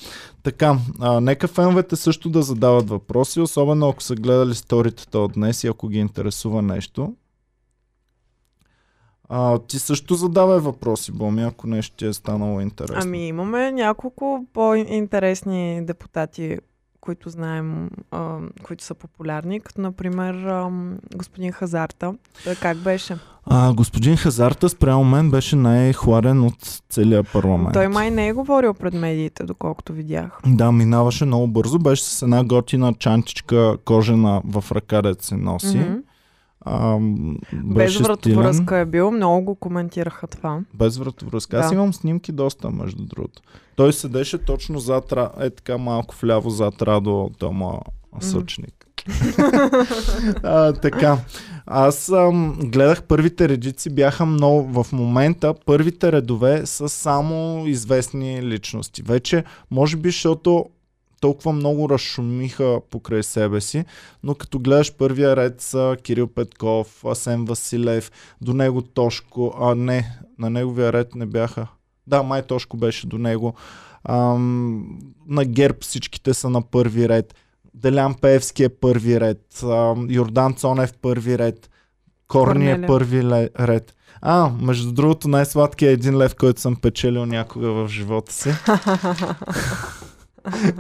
Така, 0.43 0.79
а, 1.01 1.21
нека 1.21 1.49
феновете 1.49 1.97
също 1.97 2.29
да 2.29 2.43
задават 2.43 2.89
въпроси, 2.89 3.41
особено 3.41 3.89
ако 3.89 4.03
са 4.03 4.15
гледали 4.15 4.55
сторитата 4.55 5.19
от 5.19 5.33
днес 5.33 5.65
и 5.65 5.67
ако 5.67 5.89
ги 5.89 5.99
интересува 5.99 6.63
нещо. 6.63 7.15
А, 9.29 9.59
ти 9.59 9.79
също 9.79 10.15
задавай 10.15 10.59
въпроси, 10.59 11.13
Боми, 11.13 11.43
ако 11.43 11.67
нещо 11.67 11.97
ти 11.97 12.07
е 12.07 12.13
станало 12.13 12.61
интересно. 12.61 13.01
Ами 13.03 13.29
имаме 13.29 13.73
няколко 13.73 14.47
по-интересни 14.53 15.87
депутати, 15.87 16.59
които 17.01 17.31
знаем, 17.31 17.91
а, 18.11 18.39
които 18.63 18.85
са 18.85 18.95
популярни, 18.95 19.61
като 19.61 19.81
например 19.81 20.35
ам, 20.35 20.99
господин 21.17 21.53
Хазарта. 21.53 22.15
Той 22.45 22.55
как 22.55 22.77
беше? 22.77 23.17
А, 23.45 23.75
господин 23.75 24.17
Хазарта 24.17 24.69
спрямо 24.69 25.05
мен 25.05 25.31
беше 25.31 25.57
най-хладен 25.57 26.45
от 26.45 26.83
целия 26.89 27.25
парламент. 27.25 27.73
Той 27.73 27.89
май 27.89 28.11
не 28.11 28.29
е 28.29 28.33
говорил 28.33 28.75
пред 28.75 28.95
медиите, 28.95 29.45
доколкото 29.45 29.93
видях. 29.93 30.41
Да, 30.47 30.73
минаваше 30.73 31.25
много 31.25 31.49
бързо. 31.49 31.79
Беше 31.79 32.05
с 32.05 32.23
една 32.23 32.45
готина 32.45 32.95
чантичка 32.99 33.77
кожена 33.85 34.43
в 34.45 34.65
ръка, 34.73 35.03
да 35.03 35.15
се 35.21 35.37
носи. 35.37 35.79
Мгм. 35.79 35.95
А, 36.69 36.99
Без 37.53 37.99
вратовръзка 37.99 38.77
е 38.77 38.85
бил, 38.85 39.11
много 39.11 39.45
го 39.45 39.55
коментираха 39.55 40.27
това. 40.27 40.61
Без 40.75 40.97
вратовръзка. 40.97 41.59
Аз 41.59 41.69
Да. 41.69 41.75
имам 41.75 41.93
снимки 41.93 42.33
доста, 42.33 42.71
между 42.71 43.05
другото. 43.05 43.43
Той 43.77 43.93
седеше 43.93 44.39
точно 44.39 44.79
зад, 44.79 45.13
е 45.41 45.51
така 45.51 45.79
малко 45.79 46.15
вляво 46.23 46.51
зад 46.51 46.83
Радо 46.83 47.31
Тома 47.39 47.73
съчник. 48.21 48.87
а, 50.43 50.73
така. 50.73 51.19
Аз 51.67 52.09
ам, 52.09 52.59
гледах 52.63 53.03
първите 53.03 53.49
редици, 53.49 53.91
бяха 53.91 54.27
много 54.27 54.83
в 54.83 54.93
момента. 54.93 55.55
Първите 55.67 56.13
редове 56.13 56.67
са 56.67 56.89
само 56.89 57.67
известни 57.67 58.43
личности. 58.43 59.03
Вече, 59.03 59.45
може 59.71 59.97
би, 59.97 60.09
защото 60.09 60.67
толкова 61.21 61.53
много 61.53 61.89
разшумиха 61.89 62.81
покрай 62.91 63.23
себе 63.23 63.61
си, 63.61 63.85
но 64.23 64.35
като 64.35 64.59
гледаш 64.59 64.97
първия 64.97 65.37
ред 65.37 65.61
са 65.61 65.97
Кирил 66.03 66.27
Петков, 66.27 67.05
Асен 67.05 67.45
Василев, 67.45 68.11
до 68.41 68.55
него 68.55 68.83
Тошко, 68.83 69.55
а 69.61 69.75
не, 69.75 70.19
на 70.39 70.51
неговия 70.51 70.93
ред 70.93 71.15
не 71.15 71.27
бяха. 71.27 71.67
Да, 72.07 72.23
май 72.23 72.43
Тошко 72.43 72.77
беше 72.77 73.07
до 73.07 73.19
него. 73.19 73.55
Ам, 74.05 74.99
на 75.29 75.45
ГЕРБ 75.45 75.79
всичките 75.81 76.35
са 76.35 76.51
на 76.51 76.63
първи 76.63 77.09
ред. 77.09 77.35
Делян 77.75 78.15
Певски 78.15 78.65
е 78.65 78.69
първи 78.69 79.21
ред. 79.21 79.63
Ам, 79.63 80.07
Йордан 80.11 80.55
Цонев 80.55 80.93
първи 81.03 81.39
ред. 81.39 81.71
Корни 82.29 82.71
е 82.71 82.87
първи 82.87 83.25
ред. 83.61 83.95
А, 84.23 84.51
между 84.61 84.93
другото, 84.93 85.29
най-сладкият 85.29 85.91
е 85.91 85.93
един 85.93 86.17
лев, 86.17 86.35
който 86.35 86.61
съм 86.61 86.77
печелил 86.77 87.27
някога 87.27 87.73
в 87.73 87.89
живота 87.89 88.33
си. 88.33 88.51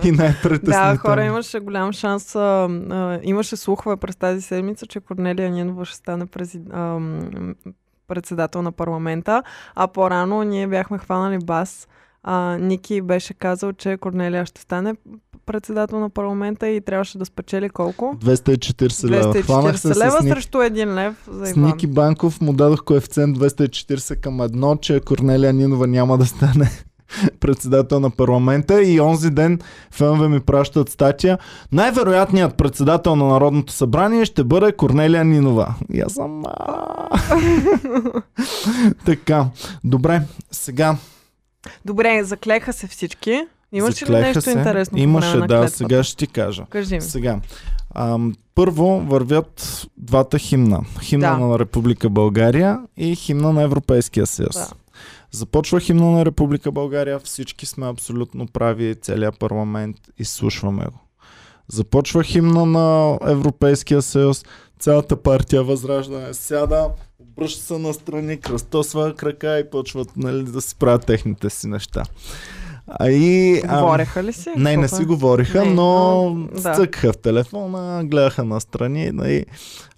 И 0.04 0.12
най-притеснително. 0.12 0.92
Да, 0.92 0.96
хора, 0.96 1.24
имаше 1.24 1.60
голям 1.60 1.92
шанс. 1.92 2.36
А, 2.36 2.68
а, 2.90 3.20
имаше 3.22 3.56
слухове 3.56 3.96
през 3.96 4.16
тази 4.16 4.42
седмица, 4.42 4.86
че 4.86 5.00
Корнелия 5.00 5.50
Нинова 5.50 5.84
ще 5.84 5.96
стане 5.96 6.26
презид... 6.26 6.62
а, 6.72 6.78
м, 6.78 7.54
председател 8.08 8.62
на 8.62 8.72
парламента, 8.72 9.42
а 9.74 9.88
по-рано 9.88 10.42
ние 10.42 10.66
бяхме 10.66 10.98
хванали 10.98 11.38
бас. 11.44 11.88
А, 12.22 12.58
Ники 12.60 13.02
беше 13.02 13.34
казал, 13.34 13.72
че 13.72 13.96
Корнелия 13.96 14.46
ще 14.46 14.60
стане 14.60 14.94
председател 15.46 16.00
на 16.00 16.10
парламента 16.10 16.68
и 16.68 16.80
трябваше 16.80 17.18
да 17.18 17.24
спечели 17.24 17.70
колко? 17.70 18.16
240 18.24 19.10
лева. 19.10 19.42
Хванах 19.42 19.80
се 19.80 19.88
240 19.88 19.96
лева 19.96 20.20
с, 20.20 20.24
Ник... 20.24 20.32
срещу 20.32 20.58
1 20.58 20.94
лев 20.94 21.28
за 21.30 21.46
с 21.46 21.50
Иван. 21.50 21.64
Ники 21.64 21.86
Банков. 21.86 22.40
Му 22.40 22.52
дадох 22.52 22.84
коефициент 22.84 23.38
240 23.38 24.20
към 24.20 24.40
едно, 24.40 24.76
че 24.76 25.00
Корнелия 25.00 25.52
Нинова 25.52 25.86
няма 25.86 26.18
да 26.18 26.26
стане 26.26 26.70
председател 27.40 28.00
на 28.00 28.10
парламента 28.10 28.82
и 28.82 29.00
онзи 29.00 29.30
ден 29.30 29.60
фенове 29.90 30.28
ми 30.28 30.40
пращат 30.40 30.88
статия. 30.88 31.38
Най-вероятният 31.72 32.54
председател 32.56 33.16
на 33.16 33.26
Народното 33.26 33.72
събрание 33.72 34.24
ще 34.24 34.44
бъде 34.44 34.72
Корнелия 34.72 35.24
Нинова. 35.24 35.74
И 35.92 36.00
аз 36.00 36.12
съм... 36.12 36.42
Така, 39.04 39.46
добре, 39.84 40.22
сега 40.50 40.96
Добре, 41.84 42.24
заклеха 42.24 42.72
се 42.72 42.86
всички. 42.86 43.42
Имаше 43.72 44.06
ли 44.06 44.10
нещо 44.10 44.42
се. 44.42 44.50
интересно 44.50 44.98
Имаше, 44.98 45.36
да, 45.36 45.46
клетвата? 45.46 45.70
сега 45.70 46.02
ще 46.02 46.16
ти 46.16 46.26
кажа. 46.26 46.64
Кажи 46.70 46.94
ми. 46.94 47.00
Сега. 47.00 47.40
Ам, 47.94 48.34
първо 48.54 49.00
вървят 49.00 49.86
двата 49.96 50.38
химна. 50.38 50.80
Химна 51.02 51.30
Да. 51.30 51.36
на 51.46 51.58
Република 51.58 52.10
България 52.10 52.78
и 52.96 53.16
химна 53.16 53.52
на 53.52 53.62
Европейския 53.62 54.26
съюз. 54.26 54.54
Да. 54.54 54.68
Започва 55.36 55.80
химна 55.80 56.10
на 56.10 56.24
Република 56.24 56.72
България, 56.72 57.18
всички 57.18 57.66
сме 57.66 57.86
абсолютно 57.86 58.46
прави, 58.46 58.94
целият 59.00 59.38
парламент, 59.38 59.96
изслушваме 60.18 60.84
го. 60.84 61.00
Започва 61.68 62.22
химна 62.22 62.66
на 62.66 63.18
Европейския 63.26 64.02
съюз, 64.02 64.44
цялата 64.78 65.22
партия 65.22 65.62
Възраждане 65.62 66.34
сяда, 66.34 66.88
обръща 67.18 67.62
се 67.62 67.78
настрани, 67.78 68.40
кръстосва 68.40 69.14
крака 69.14 69.58
и 69.58 69.70
почват 69.70 70.16
нали, 70.16 70.42
да 70.42 70.60
си 70.60 70.76
правят 70.76 71.06
техните 71.06 71.50
си 71.50 71.66
неща. 71.66 72.02
А 72.86 73.10
и, 73.10 73.62
ам, 73.68 73.80
Говореха 73.80 74.22
ли 74.24 74.32
си? 74.32 74.50
не, 74.56 74.76
не 74.76 74.88
си 74.88 75.04
говориха, 75.04 75.64
Не, 75.64 75.74
но 75.74 76.48
да. 76.62 76.74
цъкаха 76.74 77.12
в 77.12 77.18
телефона, 77.18 78.04
гледаха 78.04 78.44
настрани. 78.44 79.10
Нали, 79.10 79.44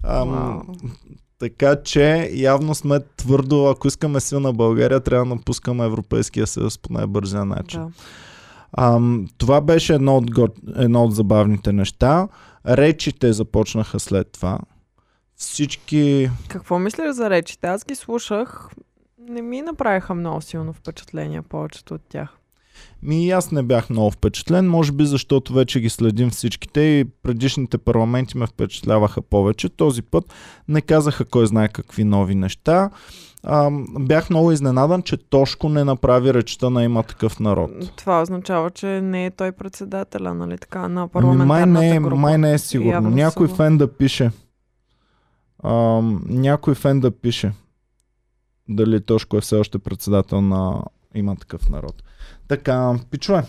ам. 0.03 0.61
Така 1.39 1.75
че 1.83 2.29
явно 2.33 2.75
сме 2.75 2.99
твърдо, 3.17 3.65
ако 3.65 3.87
искаме 3.87 4.19
силна 4.19 4.53
България, 4.53 4.99
трябва 4.99 5.25
да 5.25 5.35
напускаме 5.35 5.85
Европейския 5.85 6.47
съюз 6.47 6.77
по 6.77 6.93
най-бързия 6.93 7.45
начин. 7.45 7.81
Да. 7.81 7.91
Ам, 8.77 9.27
това 9.37 9.61
беше 9.61 9.93
едно 9.93 10.17
от, 10.17 10.31
го- 10.31 10.47
едно 10.75 11.03
от 11.03 11.15
забавните 11.15 11.73
неща. 11.73 12.27
Речите 12.67 13.33
започнаха 13.33 13.99
след 13.99 14.31
това. 14.31 14.59
Всички... 15.35 16.29
Какво 16.47 16.79
мислиш 16.79 17.11
за 17.11 17.29
речите? 17.29 17.67
Аз 17.67 17.85
ги 17.85 17.95
слушах. 17.95 18.69
Не 19.29 19.41
ми 19.41 19.61
направиха 19.61 20.15
много 20.15 20.41
силно 20.41 20.73
впечатление 20.73 21.41
повечето 21.41 21.93
от 21.93 22.01
тях. 22.09 22.38
Ми 23.03 23.25
и 23.25 23.31
аз 23.31 23.51
не 23.51 23.63
бях 23.63 23.89
много 23.89 24.11
впечатлен, 24.11 24.69
може 24.69 24.91
би 24.91 25.05
защото 25.05 25.53
вече 25.53 25.79
ги 25.79 25.89
следим 25.89 26.29
всичките 26.29 26.81
и 26.81 27.05
предишните 27.23 27.77
парламенти 27.77 28.37
ме 28.37 28.47
впечатляваха 28.47 29.21
повече. 29.21 29.69
Този 29.69 30.01
път 30.01 30.33
не 30.67 30.81
казаха 30.81 31.25
кой 31.25 31.47
знае 31.47 31.67
какви 31.67 32.03
нови 32.03 32.35
неща. 32.35 32.89
А, 33.43 33.69
бях 33.99 34.29
много 34.29 34.51
изненадан, 34.51 35.01
че 35.01 35.17
Тошко 35.17 35.69
не 35.69 35.83
направи 35.83 36.33
речта 36.33 36.69
на 36.69 36.83
има 36.83 37.03
такъв 37.03 37.39
народ. 37.39 37.71
Това 37.95 38.21
означава, 38.21 38.71
че 38.71 39.01
не 39.01 39.25
е 39.25 39.31
той 39.31 39.51
председателя, 39.51 40.33
нали 40.33 40.57
така, 40.57 40.79
на 40.79 40.87
Ами 40.87 40.97
май 41.01 41.09
парламентарната 41.11 41.79
не, 41.79 41.95
е, 41.95 41.99
група. 41.99 42.15
май 42.15 42.37
не 42.37 42.53
е 42.53 42.57
сигурно. 42.57 42.91
Явно 42.91 43.09
Някой 43.09 43.47
са 43.47 43.55
фен 43.55 43.77
да 43.77 43.93
пише. 43.93 44.31
А, 45.63 45.73
някой 46.25 46.75
фен 46.75 46.99
да 46.99 47.11
пише. 47.11 47.51
Дали 48.69 49.01
Тошко 49.01 49.37
е 49.37 49.41
все 49.41 49.55
още 49.55 49.79
председател 49.79 50.41
на 50.41 50.83
има 51.15 51.35
такъв 51.35 51.69
народ. 51.69 52.03
Така, 52.49 52.95
пичове. 53.11 53.43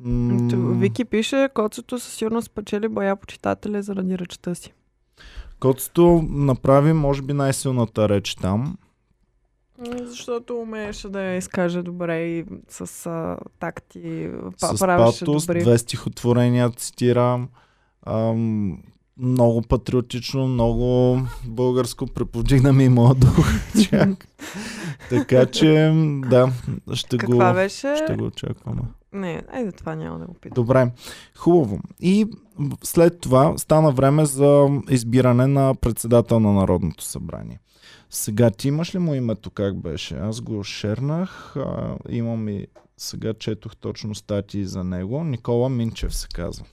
М, 0.00 0.78
Вики 0.78 1.04
пише, 1.04 1.48
коцето 1.54 1.98
със 1.98 2.12
сигурност 2.14 2.46
спечели 2.46 2.88
боя 2.88 3.16
почитателя 3.16 3.82
заради 3.82 4.18
речта 4.18 4.54
си. 4.54 4.72
Коцето 5.60 6.22
направи, 6.28 6.92
може 6.92 7.22
би, 7.22 7.32
най-силната 7.32 8.08
реч 8.08 8.34
там. 8.34 8.76
Защото 9.86 10.56
умееше 10.56 11.08
да 11.08 11.20
я 11.22 11.36
изкаже 11.36 11.82
добре 11.82 12.20
и 12.26 12.44
с 12.68 13.06
а, 13.06 13.36
такти, 13.58 14.30
с 14.56 14.78
правеше 14.78 15.24
патос, 15.24 15.46
добри. 15.46 15.62
две 15.62 15.78
стихотворения 15.78 16.70
цитирам. 16.70 17.48
Ам, 18.06 18.82
много 19.18 19.62
патриотично, 19.62 20.48
много 20.48 21.18
българско, 21.44 22.06
преповдигна 22.06 22.72
ми 22.72 22.84
и 22.84 22.88
моя 22.88 23.14
дух. 23.14 23.48
Чак. 23.90 24.28
така 25.10 25.46
че, 25.46 25.92
да, 26.28 26.52
ще 26.92 27.18
Каква 27.18 27.48
го, 27.48 27.54
беше? 27.54 27.96
ще 28.04 28.16
го 28.16 28.24
очакваме. 28.24 28.80
Не, 29.12 29.42
айде 29.52 29.72
това 29.72 29.94
няма 29.94 30.18
да 30.18 30.26
го 30.26 30.34
питам. 30.34 30.54
Добре, 30.54 30.90
хубаво. 31.36 31.80
И 32.00 32.26
след 32.84 33.20
това 33.20 33.58
стана 33.58 33.92
време 33.92 34.24
за 34.24 34.68
избиране 34.90 35.46
на 35.46 35.74
председател 35.74 36.40
на 36.40 36.52
Народното 36.52 37.04
събрание. 37.04 37.60
Сега 38.10 38.50
ти 38.50 38.68
имаш 38.68 38.94
ли 38.94 38.98
му 38.98 39.14
името 39.14 39.50
как 39.50 39.80
беше? 39.80 40.16
Аз 40.16 40.40
го 40.40 40.64
шернах, 40.64 41.56
а, 41.56 41.96
имам 42.08 42.48
и 42.48 42.66
сега 42.96 43.34
четох 43.34 43.76
точно 43.76 44.14
статии 44.14 44.64
за 44.64 44.84
него. 44.84 45.24
Никола 45.24 45.68
Минчев 45.68 46.14
се 46.14 46.28
казва. 46.34 46.64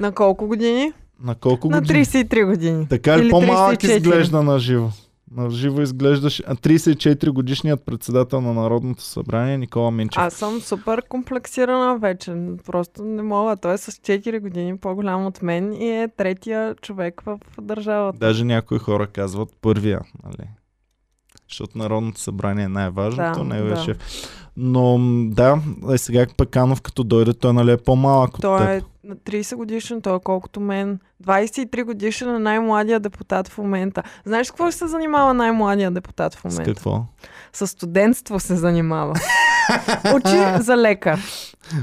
На 0.00 0.12
колко 0.12 0.46
години? 0.46 0.92
На 1.22 1.34
колко 1.34 1.68
На 1.70 1.80
години? 1.80 2.04
33 2.04 2.46
години. 2.46 2.86
Така 2.88 3.18
ли 3.18 3.30
по-малък 3.30 3.78
34. 3.78 3.96
изглежда 3.96 4.42
на 4.42 4.58
живо? 4.58 4.90
На 5.36 5.50
живо 5.50 5.82
изглеждаш. 5.82 6.42
А 6.46 6.54
34 6.54 7.30
годишният 7.30 7.86
председател 7.86 8.40
на 8.40 8.54
Народното 8.54 9.02
събрание 9.02 9.58
Никола 9.58 9.90
Минчев. 9.90 10.22
Аз 10.22 10.34
съм 10.34 10.60
супер 10.60 11.02
комплексирана 11.08 11.98
вече. 11.98 12.34
Просто 12.66 13.04
не 13.04 13.22
мога. 13.22 13.56
Той 13.56 13.74
е 13.74 13.78
с 13.78 13.92
4 13.92 14.40
години 14.40 14.76
по-голям 14.76 15.26
от 15.26 15.42
мен 15.42 15.72
и 15.72 15.90
е 15.90 16.08
третия 16.16 16.74
човек 16.74 17.22
в 17.26 17.38
държавата. 17.60 18.18
Даже 18.18 18.44
някои 18.44 18.78
хора 18.78 19.06
казват 19.06 19.48
първия, 19.60 20.00
нали? 20.24 20.48
Защото 21.54 21.78
Народното 21.78 22.20
събрание 22.20 22.64
е 22.64 22.68
най-важното, 22.68 23.38
Да, 23.38 23.44
не 23.44 23.58
е 23.58 23.62
да. 23.62 23.76
шеф. 23.76 23.96
Но 24.56 24.98
да, 25.30 25.58
е 25.92 25.98
сега 25.98 26.26
Пеканов 26.36 26.82
като 26.82 27.04
дойде, 27.04 27.32
той 27.32 27.52
нали 27.52 27.72
е 27.72 27.76
по-малък 27.76 28.34
от 28.34 28.40
Той 28.40 28.72
е 28.76 28.82
на 29.04 29.16
30 29.16 29.56
годишен, 29.56 30.02
той 30.02 30.16
е 30.16 30.20
колкото 30.24 30.60
мен. 30.60 30.98
23 31.24 31.84
годишен 31.84 32.34
е 32.34 32.38
най-младия 32.38 33.00
депутат 33.00 33.48
в 33.48 33.58
момента. 33.58 34.02
Знаеш 34.24 34.46
с 34.46 34.50
какво 34.50 34.70
ще 34.70 34.78
се 34.78 34.86
занимава 34.86 35.34
най-младия 35.34 35.90
депутат 35.90 36.34
в 36.34 36.40
С 36.40 36.44
момента? 36.44 36.74
какво? 36.74 37.04
С 37.52 37.66
студентство 37.66 38.40
се 38.40 38.56
занимава. 38.56 39.14
Учи 40.14 40.62
за 40.62 40.76
лекар. 40.76 41.20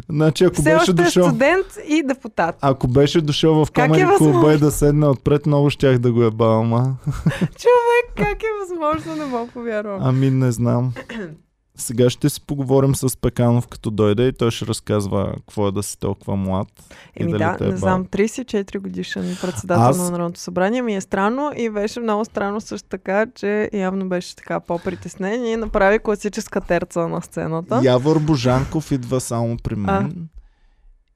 Значи 0.10 0.44
ако 0.44 0.56
Все 0.56 0.64
беше 0.64 0.76
още 0.76 0.92
е 0.92 0.94
дошъл... 0.94 1.28
студент 1.28 1.66
и 1.88 2.04
депутат. 2.08 2.56
Ако 2.62 2.88
беше 2.88 3.22
дошъл 3.22 3.66
в 3.66 3.72
Как 3.72 3.98
е 3.98 4.08
клуба 4.18 4.54
и 4.54 4.58
да 4.58 4.72
седне 4.72 5.08
отпред, 5.08 5.46
много 5.46 5.70
щях 5.70 6.00
да 6.00 6.12
го 6.12 6.24
е 6.24 6.32
бама. 6.32 6.96
Как 8.18 8.44
е 8.44 8.48
възможно, 8.62 9.16
не 9.16 9.26
мога 9.26 9.52
повярвам. 9.52 10.00
Ами 10.04 10.30
не 10.30 10.52
знам. 10.52 10.94
Сега 11.76 12.10
ще 12.10 12.30
си 12.30 12.42
поговорим 12.42 12.96
с 12.96 13.18
Пеканов 13.18 13.68
като 13.68 13.92
дойде 13.92 14.28
и 14.28 14.34
той 14.34 14.52
ще 14.52 14.66
разказва 14.66 15.34
какво 15.38 15.68
е 15.68 15.72
да 15.72 15.84
си 15.84 16.00
толкова 16.00 16.36
млад. 16.36 16.68
Еми 17.16 17.32
да, 17.32 17.58
е 17.62 17.64
не 17.64 17.70
бал. 17.70 17.78
знам, 17.78 18.06
34 18.06 18.80
годишен 18.80 19.38
председател 19.42 19.84
Аз- 19.84 19.98
на 19.98 20.12
Народното 20.12 20.40
събрание 20.40 20.82
ми 20.82 20.96
е 20.96 21.02
странно 21.02 21.52
и 21.58 21.70
беше 21.70 22.00
много 22.00 22.26
странно 22.26 22.62
също 22.62 22.90
така, 22.90 23.26
че 23.36 23.70
явно 23.74 24.10
беше 24.10 24.36
така 24.36 24.60
по-притеснен 24.60 25.46
и 25.46 25.56
направи 25.56 26.00
класическа 26.00 26.62
терца 26.62 27.08
на 27.08 27.22
сцената. 27.22 27.82
Явор 27.84 28.20
Божанков 28.20 28.92
идва 28.92 29.22
само 29.22 29.58
при 29.64 29.76
мен 29.76 30.28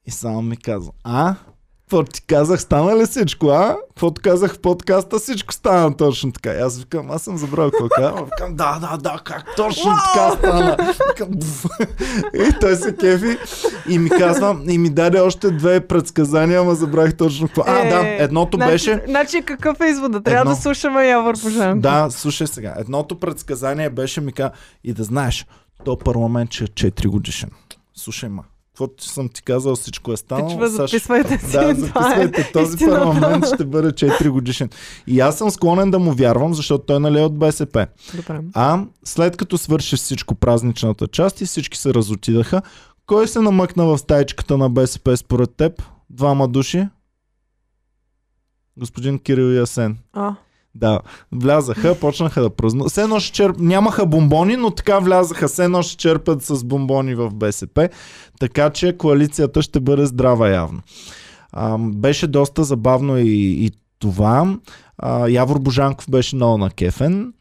и 0.06 0.10
само 0.10 0.42
ми 0.42 0.56
казва, 0.56 0.92
а? 1.04 1.34
Какво 1.86 2.04
ти 2.04 2.22
казах, 2.22 2.60
стана 2.60 2.96
ли 2.96 3.06
всичко, 3.06 3.48
а? 3.48 3.76
Каквото 3.88 4.22
казах 4.22 4.54
в 4.54 4.58
подкаста, 4.58 5.18
всичко 5.18 5.54
стана 5.54 5.96
точно 5.96 6.32
така. 6.32 6.52
И 6.54 6.58
аз 6.58 6.78
викам, 6.78 7.10
аз 7.10 7.22
съм 7.22 7.36
забравил 7.36 7.70
какво 7.70 7.88
казвам. 7.88 8.24
Викам, 8.24 8.56
да, 8.56 8.78
да, 8.80 8.96
да, 8.96 9.20
как 9.24 9.56
точно 9.56 9.92
така 10.14 10.30
стана. 10.30 10.76
Викам, 11.08 11.28
и 12.34 12.52
той 12.60 12.76
се 12.76 12.96
кефи 12.96 13.38
и 13.88 13.98
ми 13.98 14.10
казва, 14.10 14.60
и 14.68 14.78
ми 14.78 14.90
даде 14.90 15.20
още 15.20 15.50
две 15.50 15.80
предсказания, 15.80 16.60
ама 16.60 16.74
забравих 16.74 17.16
точно 17.16 17.46
какво. 17.46 17.62
А, 17.66 17.78
Е, 17.78 17.90
да, 17.90 18.24
едното 18.24 18.56
значи, 18.56 18.70
беше... 18.72 19.02
Значи 19.08 19.42
какъв 19.42 19.80
е 19.80 19.86
извода? 19.86 20.22
Трябва 20.22 20.40
Едно. 20.40 20.50
да 20.54 20.60
слушаме 20.62 21.06
Явор 21.06 21.34
Божанков. 21.42 21.80
Да, 21.80 22.10
слушай 22.10 22.46
сега. 22.46 22.74
Едното 22.78 23.20
предсказание 23.20 23.90
беше 23.90 24.20
ми 24.20 24.32
каза, 24.32 24.50
и 24.84 24.92
да 24.92 25.04
знаеш, 25.04 25.46
то 25.84 25.98
парламент 25.98 26.52
ще 26.52 26.64
е 26.64 26.90
4 26.90 27.06
годишен. 27.06 27.50
Слушай, 27.94 28.28
ма, 28.28 28.42
каквото 28.76 29.04
съм 29.04 29.28
ти 29.28 29.42
казал, 29.42 29.76
всичко 29.76 30.12
е 30.12 30.16
станало. 30.16 30.48
Пичове, 30.48 30.66
Саш- 30.66 30.90
записвайте 30.90 31.38
си. 31.38 31.52
Да, 31.52 31.60
това 31.60 31.70
е 31.70 31.74
записвайте. 31.74 32.50
Този 32.52 32.74
истината. 32.74 33.00
парламент 33.02 33.44
ще 33.54 33.64
бъде 33.64 33.88
4 33.88 34.28
годишен. 34.30 34.70
И 35.06 35.20
аз 35.20 35.38
съм 35.38 35.50
склонен 35.50 35.90
да 35.90 35.98
му 35.98 36.12
вярвам, 36.12 36.54
защото 36.54 36.84
той 36.84 37.00
нали 37.00 37.18
е 37.18 37.22
от 37.22 37.38
БСП. 37.38 37.86
Добре. 38.14 38.40
А 38.54 38.84
след 39.04 39.36
като 39.36 39.58
свърши 39.58 39.96
всичко 39.96 40.34
празничната 40.34 41.06
част 41.08 41.40
и 41.40 41.46
всички 41.46 41.78
се 41.78 41.94
разотидаха, 41.94 42.62
кой 43.06 43.28
се 43.28 43.40
намъкна 43.40 43.84
в 43.84 43.98
стаичката 43.98 44.58
на 44.58 44.70
БСП 44.70 45.16
според 45.16 45.50
теб? 45.56 45.82
Двама 46.10 46.48
души? 46.48 46.88
Господин 48.76 49.18
Кирил 49.18 49.52
и 49.52 49.58
Асен. 49.58 49.98
А, 50.12 50.34
Да, 50.78 51.00
влязаха, 51.32 51.94
почнаха 51.94 52.42
да 52.42 52.50
празнуват. 52.50 52.90
Все 52.90 53.02
едно 53.02 53.20
черп... 53.20 53.56
Нямаха 53.58 54.06
бомбони, 54.06 54.56
но 54.56 54.70
така 54.70 54.98
влязаха. 54.98 55.48
Все 55.48 55.64
едно 55.64 55.82
ще 55.82 55.96
черпят 55.96 56.42
с 56.42 56.64
бомбони 56.64 57.14
в 57.14 57.30
БСП. 57.30 57.88
Така 58.40 58.70
че 58.70 58.96
коалицията 58.96 59.62
ще 59.62 59.80
бъде 59.80 60.06
здрава 60.06 60.48
явно. 60.48 60.80
А, 61.52 61.78
беше 61.78 62.26
доста 62.26 62.64
забавно 62.64 63.18
и, 63.18 63.64
и 63.64 63.70
това. 63.98 64.56
А, 64.98 65.28
Явор 65.28 65.58
Божанков 65.58 66.10
беше 66.10 66.36
много 66.36 66.58
накефен. 66.58 67.32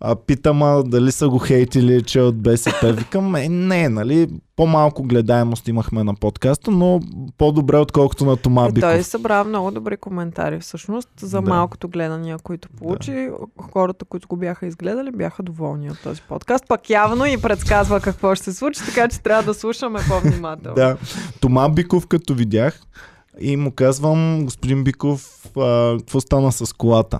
А, 0.00 0.16
питам 0.16 0.62
а, 0.62 0.82
дали 0.82 1.12
са 1.12 1.28
го 1.28 1.38
хейтили, 1.38 2.02
че 2.02 2.18
е 2.18 2.22
от 2.22 2.36
БСП. 2.42 2.92
Викам, 2.92 3.34
е, 3.36 3.48
не, 3.48 3.88
нали, 3.88 4.28
по-малко 4.56 5.02
гледаемост 5.02 5.68
имахме 5.68 6.04
на 6.04 6.14
подкаста, 6.14 6.70
но 6.70 7.00
по-добре 7.38 7.76
отколкото 7.76 8.24
на 8.24 8.36
Тома 8.36 8.66
и 8.68 8.72
Биков. 8.72 8.90
той 8.90 9.02
събра 9.02 9.44
много 9.44 9.70
добри 9.70 9.96
коментари 9.96 10.60
всъщност 10.60 11.08
за 11.20 11.40
Да. 11.42 11.48
малкото 11.48 11.88
гледания, 11.88 12.38
които 12.38 12.68
получи. 12.68 13.28
Хората, 13.72 14.04
които 14.04 14.28
го 14.28 14.36
бяха 14.36 14.66
изгледали, 14.66 15.10
бяха 15.10 15.42
доволни 15.42 15.90
от 15.90 16.02
този 16.02 16.22
подкаст. 16.28 16.64
Пак 16.68 16.90
явно 16.90 17.26
и 17.26 17.36
предсказва 17.42 18.00
какво 18.00 18.34
ще 18.34 18.44
се 18.44 18.52
случи, 18.52 18.80
така 18.86 19.08
че 19.08 19.20
трябва 19.20 19.42
да 19.42 19.54
слушаме 19.54 20.00
по-внимателно. 20.08 20.74
Да. 20.74 20.96
Тома 21.40 21.68
Биков, 21.68 22.06
като 22.06 22.34
видях, 22.34 22.80
и 23.40 23.56
му 23.56 23.72
казвам, 23.72 24.44
господин 24.44 24.84
Биков, 24.84 25.50
а, 25.58 25.96
какво 25.98 26.20
стана 26.20 26.52
с 26.52 26.72
колата? 26.72 27.18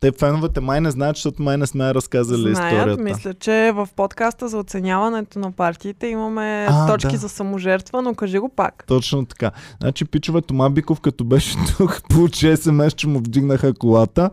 Те 0.00 0.12
феновете 0.12 0.60
май 0.60 0.80
не 0.80 0.90
знаят, 0.90 1.16
защото 1.16 1.42
май 1.42 1.56
не 1.56 1.66
сме 1.66 1.94
разказали 1.94 2.54
Знаят, 2.54 2.72
историята. 2.72 3.02
мисля, 3.02 3.34
че 3.34 3.72
в 3.74 3.88
подкаста 3.96 4.48
за 4.48 4.58
оценяването 4.58 5.38
на 5.38 5.52
партиите 5.52 6.06
имаме 6.06 6.66
А, 6.70 6.86
точки 6.86 7.12
да. 7.12 7.16
за 7.16 7.28
саможертва, 7.28 8.02
но 8.02 8.14
кажи 8.14 8.38
го 8.38 8.48
пак. 8.48 8.84
Точно 8.86 9.26
така. 9.26 9.50
Значи, 9.80 10.04
пичове, 10.04 10.42
Тома 10.42 10.70
Биков, 10.70 11.00
като 11.00 11.24
беше 11.24 11.56
тук, 11.76 12.02
получи 12.10 12.56
смс, 12.56 12.92
че 12.92 13.08
му 13.08 13.18
вдигнаха 13.18 13.74
колата. 13.74 14.30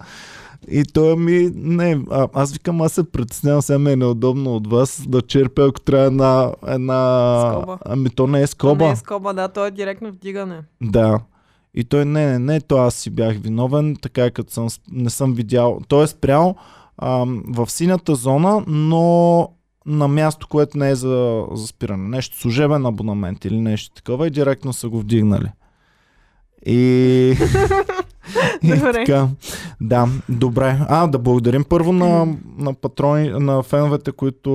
И 0.71 0.84
той 0.84 1.15
ми, 1.15 1.51
не, 1.56 1.99
а, 2.12 2.28
аз 2.34 2.54
викам, 2.54 2.82
аз 2.82 2.91
се 2.91 3.12
притеснявам, 3.12 3.62
сега 3.62 3.80
ми 3.80 3.91
е 3.91 3.95
неудобно 3.95 4.56
от 4.56 4.67
вас 4.67 5.04
да 5.08 5.21
черпя, 5.21 5.65
ако 5.69 5.82
трябва 5.82 6.06
една, 6.08 6.51
една... 6.67 7.51
Скоба. 7.51 7.78
Ами 7.86 8.10
то 8.10 8.28
не 8.28 8.39
е 8.39 8.47
То 8.47 8.47
скоба. 8.47 8.86
не 8.86 8.91
е 8.91 8.95
скоба, 8.95 9.34
да, 9.34 9.47
то 9.47 9.65
е 9.65 9.71
директно 9.71 10.12
вдигане. 10.12 10.62
Да. 10.82 11.19
И 11.75 11.83
той, 11.83 12.05
не, 12.05 12.25
не, 12.25 12.39
не, 12.39 12.61
то 12.61 12.77
аз 12.77 12.95
си 12.95 13.09
бях 13.09 13.38
виновен, 13.38 13.95
така 14.01 14.31
като 14.31 14.53
съм, 14.53 14.67
не 14.91 15.09
съм 15.09 15.33
видял. 15.33 15.79
Той 15.88 16.03
е 16.03 16.07
спрял 16.07 16.55
ам, 16.97 17.43
в 17.47 17.69
синята 17.69 18.15
зона, 18.15 18.63
но 18.67 19.49
на 19.85 20.07
място, 20.07 20.47
което 20.47 20.77
не 20.77 20.89
е 20.89 20.95
за, 20.95 21.45
за 21.51 21.67
спиране. 21.67 22.09
Нещо 22.09 22.39
служебен 22.39 22.85
абонамент 22.85 23.45
или 23.45 23.59
нещо 23.59 23.95
такова 23.95 24.27
и 24.27 24.31
директно 24.31 24.73
са 24.73 24.89
го 24.89 24.99
вдигнали. 24.99 25.51
И... 26.65 27.38
и 28.63 28.67
Добре. 28.75 28.93
така. 28.93 29.27
Да, 29.81 30.07
добре. 30.29 30.79
А, 30.89 31.07
да 31.07 31.19
благодарим 31.19 31.63
първо 31.63 31.93
на, 31.93 32.27
на 32.57 32.73
патрони, 32.73 33.29
на 33.29 33.63
феновете, 33.63 34.11
които 34.11 34.49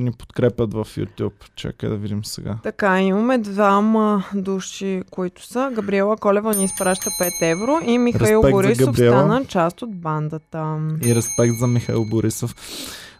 ни 0.00 0.12
подкрепят 0.12 0.74
в 0.74 0.84
YouTube. 0.96 1.32
Чакай 1.56 1.88
да 1.88 1.96
видим 1.96 2.24
сега. 2.24 2.58
Така, 2.62 3.00
имаме 3.00 3.38
двама 3.38 4.24
души, 4.34 5.02
които 5.10 5.46
са. 5.46 5.70
Габриела 5.74 6.16
Колева 6.16 6.54
ни 6.54 6.64
изпраща 6.64 7.10
5 7.10 7.52
евро 7.52 7.78
и 7.86 7.98
Михаил 7.98 8.38
Респект 8.38 8.52
Борисов 8.52 8.96
стана 8.96 9.44
част 9.44 9.82
от 9.82 10.00
бандата. 10.00 10.76
И 11.04 11.14
респект 11.14 11.54
за 11.60 11.66
Михаил 11.66 12.04
Борисов. 12.04 12.54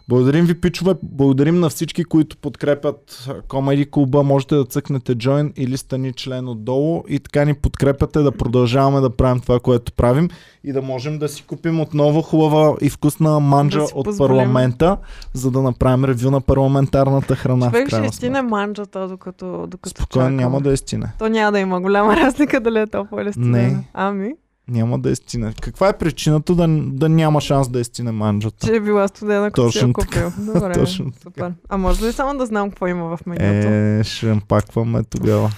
Благодарим 0.09 0.45
ви, 0.45 0.61
пичове. 0.61 0.93
Благодарим 1.03 1.59
на 1.59 1.69
всички, 1.69 2.03
които 2.03 2.37
подкрепят 2.37 3.27
Комеди 3.47 3.85
Клуба. 3.85 4.23
Можете 4.23 4.55
да 4.55 4.65
цъкнете 4.65 5.15
join 5.15 5.53
или 5.55 5.77
стани 5.77 6.13
член 6.13 6.47
отдолу 6.47 7.03
и 7.09 7.19
така 7.19 7.45
ни 7.45 7.53
подкрепяте 7.53 8.19
да 8.19 8.31
продължаваме 8.31 8.99
да 9.01 9.09
правим 9.09 9.39
това, 9.41 9.59
което 9.59 9.93
правим 9.93 10.29
и 10.63 10.73
да 10.73 10.81
можем 10.81 11.19
да 11.19 11.29
си 11.29 11.43
купим 11.43 11.79
отново 11.81 12.21
хубава 12.21 12.75
и 12.81 12.89
вкусна 12.89 13.39
манджа 13.39 13.79
Да 13.79 13.85
от 13.85 14.05
позволим. 14.05 14.29
парламента, 14.29 14.97
за 15.33 15.51
да 15.51 15.61
направим 15.61 16.05
ревю 16.05 16.31
на 16.31 16.41
парламентарната 16.41 17.35
храна. 17.35 17.65
Човек 17.65 17.87
ще 17.87 18.01
изтине 18.01 18.41
манджата, 18.41 19.07
докато, 19.07 19.67
докато 19.67 19.89
Спокойно, 19.89 20.25
чакаме. 20.27 20.41
няма 20.41 20.61
да 20.61 20.71
е 20.71 20.77
стине. 20.77 21.13
То 21.19 21.29
няма 21.29 21.51
да 21.51 21.59
има 21.59 21.81
голяма 21.81 22.15
разлика 22.17 22.59
дали 22.59 22.79
е 22.79 22.87
топло 22.87 23.19
или 23.19 23.31
студено. 23.31 23.51
Не. 23.53 23.87
Ами, 23.93 24.33
Няма 24.69 24.99
да 24.99 25.09
е 25.09 25.15
стине. 25.15 25.53
Каква 25.61 25.89
е 25.89 25.97
причината 25.97 26.55
да, 26.55 26.67
да 26.79 27.09
няма 27.09 27.41
шанс 27.41 27.69
да 27.69 27.79
е 27.79 27.83
стине 27.83 28.11
манджата? 28.11 28.67
че 28.67 28.75
е 28.75 28.79
била 28.79 29.07
студена, 29.07 29.51
като 29.51 29.71
си 29.71 29.79
я 29.79 29.93
купил. 29.93 30.31
Добре, 30.37 30.73
Точно 30.79 31.11
супер. 31.23 31.53
А 31.69 31.77
може 31.77 32.05
ли 32.05 32.11
само 32.11 32.37
да 32.37 32.45
знам 32.45 32.69
какво 32.69 32.87
има 32.87 33.17
в 33.17 33.25
менюто? 33.25 33.67
Е, 33.67 34.03
ще 34.03 34.41
пакваме 34.47 35.03
тогава. 35.03 35.51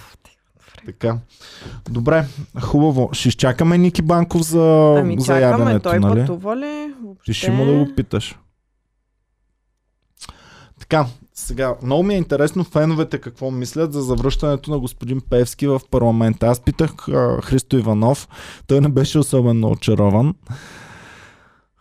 Така. 0.86 1.18
Добре, 1.90 2.26
хубаво. 2.62 3.10
Ще 3.14 3.30
изчакаме 3.30 3.78
Ники 3.78 4.02
Банков 4.02 4.42
за, 4.42 4.96
ами 5.00 5.20
за 5.20 5.26
чакаме, 5.26 5.64
яденето, 5.64 5.90
той 5.90 6.00
нали? 6.00 6.20
пътува 6.20 6.58
ли? 6.58 6.94
Въобще... 7.04 7.26
Ти 7.26 7.34
ще 7.34 7.52
му 7.52 7.66
да 7.66 7.74
го 7.74 7.96
питаш. 7.96 8.40
Така, 10.80 11.06
сега, 11.40 11.76
много 11.84 12.04
ми 12.04 12.14
е 12.14 12.18
интересно 12.18 12.64
феновете 12.64 13.18
какво 13.18 13.52
мислят 13.52 13.94
за 13.94 14.02
завръщането 14.02 14.72
на 14.72 14.80
господин 14.80 15.22
Певски 15.30 15.68
в 15.68 15.82
парламента. 15.92 16.48
Аз 16.48 16.60
питах 16.60 17.10
а, 17.10 17.42
Христо 17.42 17.78
Иванов, 17.78 18.28
той 18.68 18.82
не 18.82 18.90
беше 18.90 19.20
особено 19.20 19.72
очарован. 19.72 20.36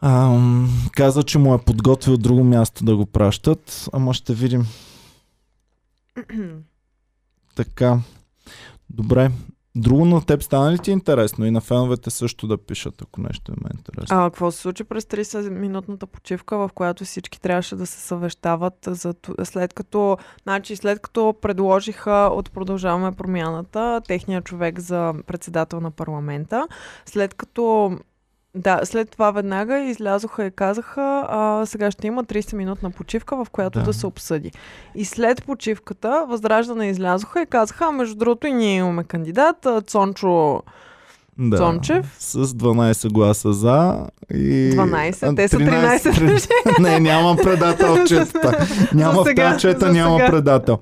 Ам, 0.00 0.70
каза, 0.92 1.22
че 1.22 1.38
му 1.38 1.54
е 1.54 1.58
подготвил 1.58 2.16
друго 2.16 2.44
място 2.44 2.84
да 2.84 2.96
го 2.96 3.06
пращат, 3.06 3.88
ама 3.92 4.14
ще 4.14 4.34
видим. 4.34 4.66
Така. 7.54 7.98
Добре. 8.90 9.30
Друго 9.78 10.04
на 10.04 10.26
теб 10.26 10.42
стана 10.42 10.72
ли 10.72 10.78
ти 10.78 10.90
интересно 10.90 11.46
и 11.46 11.50
на 11.50 11.60
феновете 11.60 12.10
също 12.10 12.46
да 12.46 12.58
пишат, 12.58 13.02
ако 13.02 13.20
нещо 13.20 13.52
им 13.52 13.66
е 13.66 13.76
интересно? 13.76 14.16
А 14.16 14.30
какво 14.30 14.50
се 14.50 14.58
случи 14.58 14.84
през 14.84 15.04
30-минутната 15.04 16.06
почивка, 16.06 16.58
в 16.58 16.70
която 16.74 17.04
всички 17.04 17.40
трябваше 17.40 17.76
да 17.76 17.86
се 17.86 18.00
съвещават 18.00 18.74
за, 18.86 19.14
след 19.44 19.74
като, 19.74 20.18
значи, 20.42 20.76
след 20.76 21.00
като 21.00 21.34
предложиха 21.42 22.30
от 22.32 22.52
Продължаваме 22.52 23.12
промяната 23.12 24.00
техния 24.08 24.42
човек 24.42 24.80
за 24.80 25.14
председател 25.26 25.80
на 25.80 25.90
парламента, 25.90 26.68
след 27.06 27.34
като 27.34 27.92
да, 28.54 28.80
след 28.84 29.10
това 29.10 29.30
веднага 29.30 29.78
излязоха 29.78 30.44
и 30.44 30.50
казаха, 30.50 31.26
а, 31.28 31.66
сега 31.66 31.90
ще 31.90 32.06
има 32.06 32.24
30-минутна 32.24 32.90
почивка, 32.90 33.44
в 33.44 33.50
която 33.50 33.78
Да. 33.78 33.84
да. 33.84 33.92
се 33.92 34.06
обсъди. 34.06 34.52
И 34.94 35.04
след 35.04 35.44
почивката 35.44 36.24
Възраждане 36.28 36.88
излязоха 36.88 37.42
и 37.42 37.46
казаха, 37.46 37.84
а 37.84 37.92
между 37.92 38.14
другото 38.16 38.46
и 38.46 38.52
ние 38.52 38.76
имаме 38.76 39.04
кандидат, 39.04 39.66
Цончо 39.86 40.62
да, 41.38 41.56
Цончев? 41.56 42.16
С 42.18 42.46
12 42.46 43.12
гласа 43.12 43.52
за 43.52 44.06
и... 44.34 44.70
12, 44.74 45.32
а, 45.32 45.34
те 45.34 45.48
са 45.48 45.56
13. 45.56 46.78
Не, 46.80 47.00
няма 47.00 47.36
предател 47.36 47.94
в 48.04 48.04
четата. 48.04 48.66
Няма 48.94 49.14
За 49.14 49.20
в 49.20 49.24
сега, 49.24 49.50
тази 49.50 49.60
чета, 49.60 49.92
няма 49.92 50.16
сега. 50.16 50.30
предател. 50.30 50.78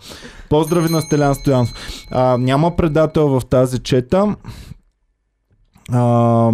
Поздрави 0.51 0.89
на 0.93 1.01
Стелян 1.03 1.35
Стоянов. 1.35 1.73
А, 2.11 2.37
няма 2.39 2.77
предател 2.77 3.29
в 3.29 3.47
тази 3.47 3.79
чета. 3.79 4.37
А, 5.93 6.51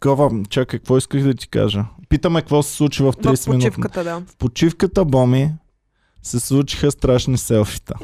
такова, 0.00 0.42
чакай, 0.48 0.78
какво 0.78 0.96
исках 0.98 1.22
да 1.22 1.34
ти 1.34 1.48
кажа? 1.48 1.84
Питаме 2.08 2.40
какво 2.40 2.62
се 2.62 2.72
случи 2.72 3.02
в 3.02 3.12
В 3.12 3.16
30 3.16 3.48
минути. 3.48 3.66
почивката, 3.66 4.04
да. 4.04 4.20
В 4.26 4.36
почивката, 4.36 5.04
Боми, 5.04 5.52
се 6.22 6.40
случиха 6.40 6.90
страшни 6.90 7.38
селфита. 7.38 7.94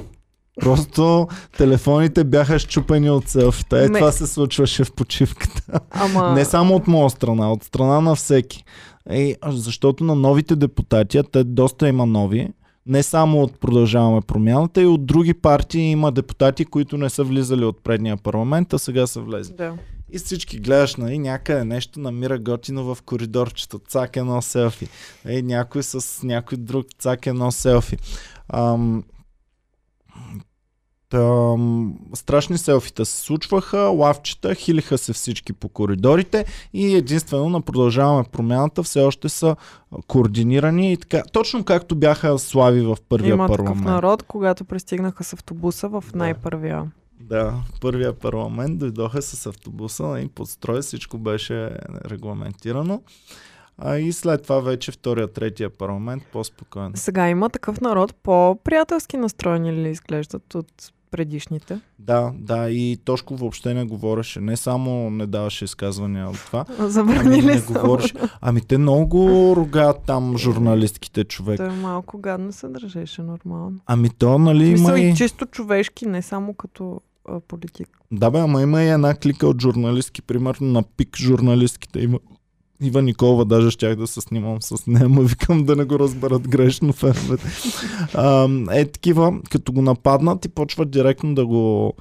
Просто 0.60 1.28
телефоните 1.56 2.24
бяха 2.24 2.58
щупени 2.58 3.10
от 3.10 3.28
селфита. 3.28 3.84
Е, 3.84 3.88
Ме- 3.88 3.98
това 3.98 4.12
се 4.12 4.26
случваше 4.26 4.84
в 4.84 4.92
почивката. 4.92 5.80
Ама... 5.90 6.32
Не 6.32 6.44
само 6.44 6.74
от 6.74 6.86
моя 6.86 7.10
страна, 7.10 7.52
от 7.52 7.64
страна 7.64 8.00
на 8.00 8.14
всеки. 8.14 8.64
Е, 9.10 9.34
защото 9.46 10.04
на 10.04 10.14
новите 10.14 10.56
депутати, 10.56 11.20
те 11.32 11.44
доста 11.44 11.88
има 11.88 12.06
нови, 12.06 12.48
не 12.86 13.02
само 13.02 13.42
от 13.42 13.60
Продължаваме 13.60 14.20
промяната, 14.20 14.82
и 14.82 14.86
от 14.86 15.06
други 15.06 15.34
партии 15.34 15.90
има 15.90 16.12
депутати, 16.12 16.64
които 16.64 16.98
не 16.98 17.10
са 17.10 17.24
влизали 17.24 17.64
от 17.64 17.84
предния 17.84 18.16
парламент, 18.16 18.72
а 18.72 18.78
сега 18.78 19.06
са 19.06 19.20
влезли. 19.20 19.54
Да. 19.54 19.74
И 20.12 20.18
всички 20.18 20.58
гледаш, 20.58 20.96
нали, 20.96 21.18
някъде 21.18 21.64
нещо 21.64 22.00
намира 22.00 22.38
готино 22.38 22.94
в 22.94 23.02
коридорчето, 23.02 23.78
цак 23.78 24.16
едно 24.16 24.42
селфи. 24.42 24.88
Е, 25.24 25.42
някой 25.42 25.82
с 25.82 26.22
някой 26.22 26.58
друг, 26.58 26.86
цак 26.98 27.26
едно 27.26 27.52
селфи. 27.52 27.96
Ам, 28.48 29.04
там, 31.12 31.94
страшни 32.14 32.58
селфита 32.58 33.04
се 33.04 33.22
случваха, 33.22 33.78
лавчета, 33.78 34.54
хилиха 34.54 34.98
се 34.98 35.12
всички 35.12 35.52
по 35.52 35.68
коридорите 35.68 36.44
и 36.72 36.94
единствено 36.94 37.48
на 37.48 37.60
продължаваме 37.60 38.24
промяната 38.32 38.82
все 38.82 39.00
още 39.00 39.28
са 39.28 39.56
координирани 40.06 40.92
и 40.92 40.96
така. 40.96 41.22
Точно 41.32 41.64
както 41.64 41.94
бяха 41.94 42.38
слави 42.38 42.80
в 42.80 42.96
първия 43.08 43.32
Има 43.32 43.46
парламент. 43.46 43.78
такъв 43.78 43.84
народ, 43.84 44.22
когато 44.22 44.64
пристигнаха 44.64 45.24
с 45.24 45.32
автобуса 45.32 45.88
в 45.88 46.04
най-първия. 46.14 46.90
Да, 47.32 47.50
в 47.50 47.80
първия 47.80 48.12
парламент 48.12 48.78
дойдоха 48.78 49.22
с 49.22 49.46
автобуса 49.46 50.20
и 50.24 50.28
под 50.28 50.48
строй 50.48 50.80
всичко 50.80 51.18
беше 51.18 51.70
регламентирано. 52.10 53.02
А 53.78 53.98
и 53.98 54.12
след 54.12 54.42
това 54.42 54.60
вече 54.60 54.92
втория, 54.92 55.32
третия 55.32 55.70
парламент 55.70 56.22
по-спокойно. 56.32 56.92
Сега 56.94 57.28
има 57.28 57.50
такъв 57.50 57.80
народ, 57.80 58.14
по-приятелски 58.14 59.16
настроени 59.16 59.72
ли 59.72 59.88
изглеждат 59.88 60.54
от 60.54 60.92
предишните? 61.10 61.80
Да, 61.98 62.32
да, 62.38 62.70
и 62.70 62.98
Тошко 63.04 63.36
въобще 63.36 63.74
не 63.74 63.84
говореше. 63.84 64.40
Не 64.40 64.56
само 64.56 65.10
не 65.10 65.26
даваше 65.26 65.64
изказвания 65.64 66.28
от 66.28 66.36
това. 66.36 66.64
Ами 66.78 66.90
Забранили 66.90 67.46
не 67.46 67.58
са. 67.58 67.72
говореше. 67.72 68.14
Ами 68.40 68.60
те 68.60 68.78
много 68.78 69.52
ругаят 69.56 69.96
там 70.06 70.38
журналистките 70.38 71.24
човек. 71.24 71.56
Той 71.56 71.70
малко 71.70 72.18
гадно 72.18 72.52
се 72.52 72.68
държеше 72.68 73.22
нормално. 73.22 73.78
Ами 73.86 74.10
то, 74.10 74.38
нали, 74.38 74.70
Мисъл 74.70 74.96
има 74.96 75.00
и... 75.00 75.14
чисто 75.14 75.46
човешки, 75.46 76.06
не 76.06 76.22
само 76.22 76.54
като 76.54 77.00
а, 77.28 77.40
политик. 77.40 77.88
Да 78.12 78.30
бе, 78.30 78.38
ама 78.38 78.62
има 78.62 78.82
и 78.82 78.88
една 78.88 79.14
клика 79.14 79.46
от 79.46 79.62
журналистки, 79.62 80.22
примерно 80.22 80.66
на 80.66 80.82
пик 80.82 81.16
журналистките. 81.16 82.00
Има 82.00 82.18
Ива 82.82 83.02
Николова, 83.02 83.44
даже 83.44 83.70
щях 83.70 83.96
да 83.96 84.06
се 84.06 84.20
снимам 84.20 84.62
с 84.62 84.86
нея, 84.86 85.08
но 85.08 85.22
викам 85.22 85.64
да 85.64 85.76
не 85.76 85.84
го 85.84 85.98
разберат 85.98 86.48
грешно 86.48 86.92
феновете. 86.92 87.48
Е 88.70 88.84
такива, 88.84 89.40
като 89.50 89.72
го 89.72 89.82
нападнат 89.82 90.44
и 90.44 90.48
почват 90.48 90.90
директно 90.90 91.34
да 91.34 91.46
го 91.46 91.94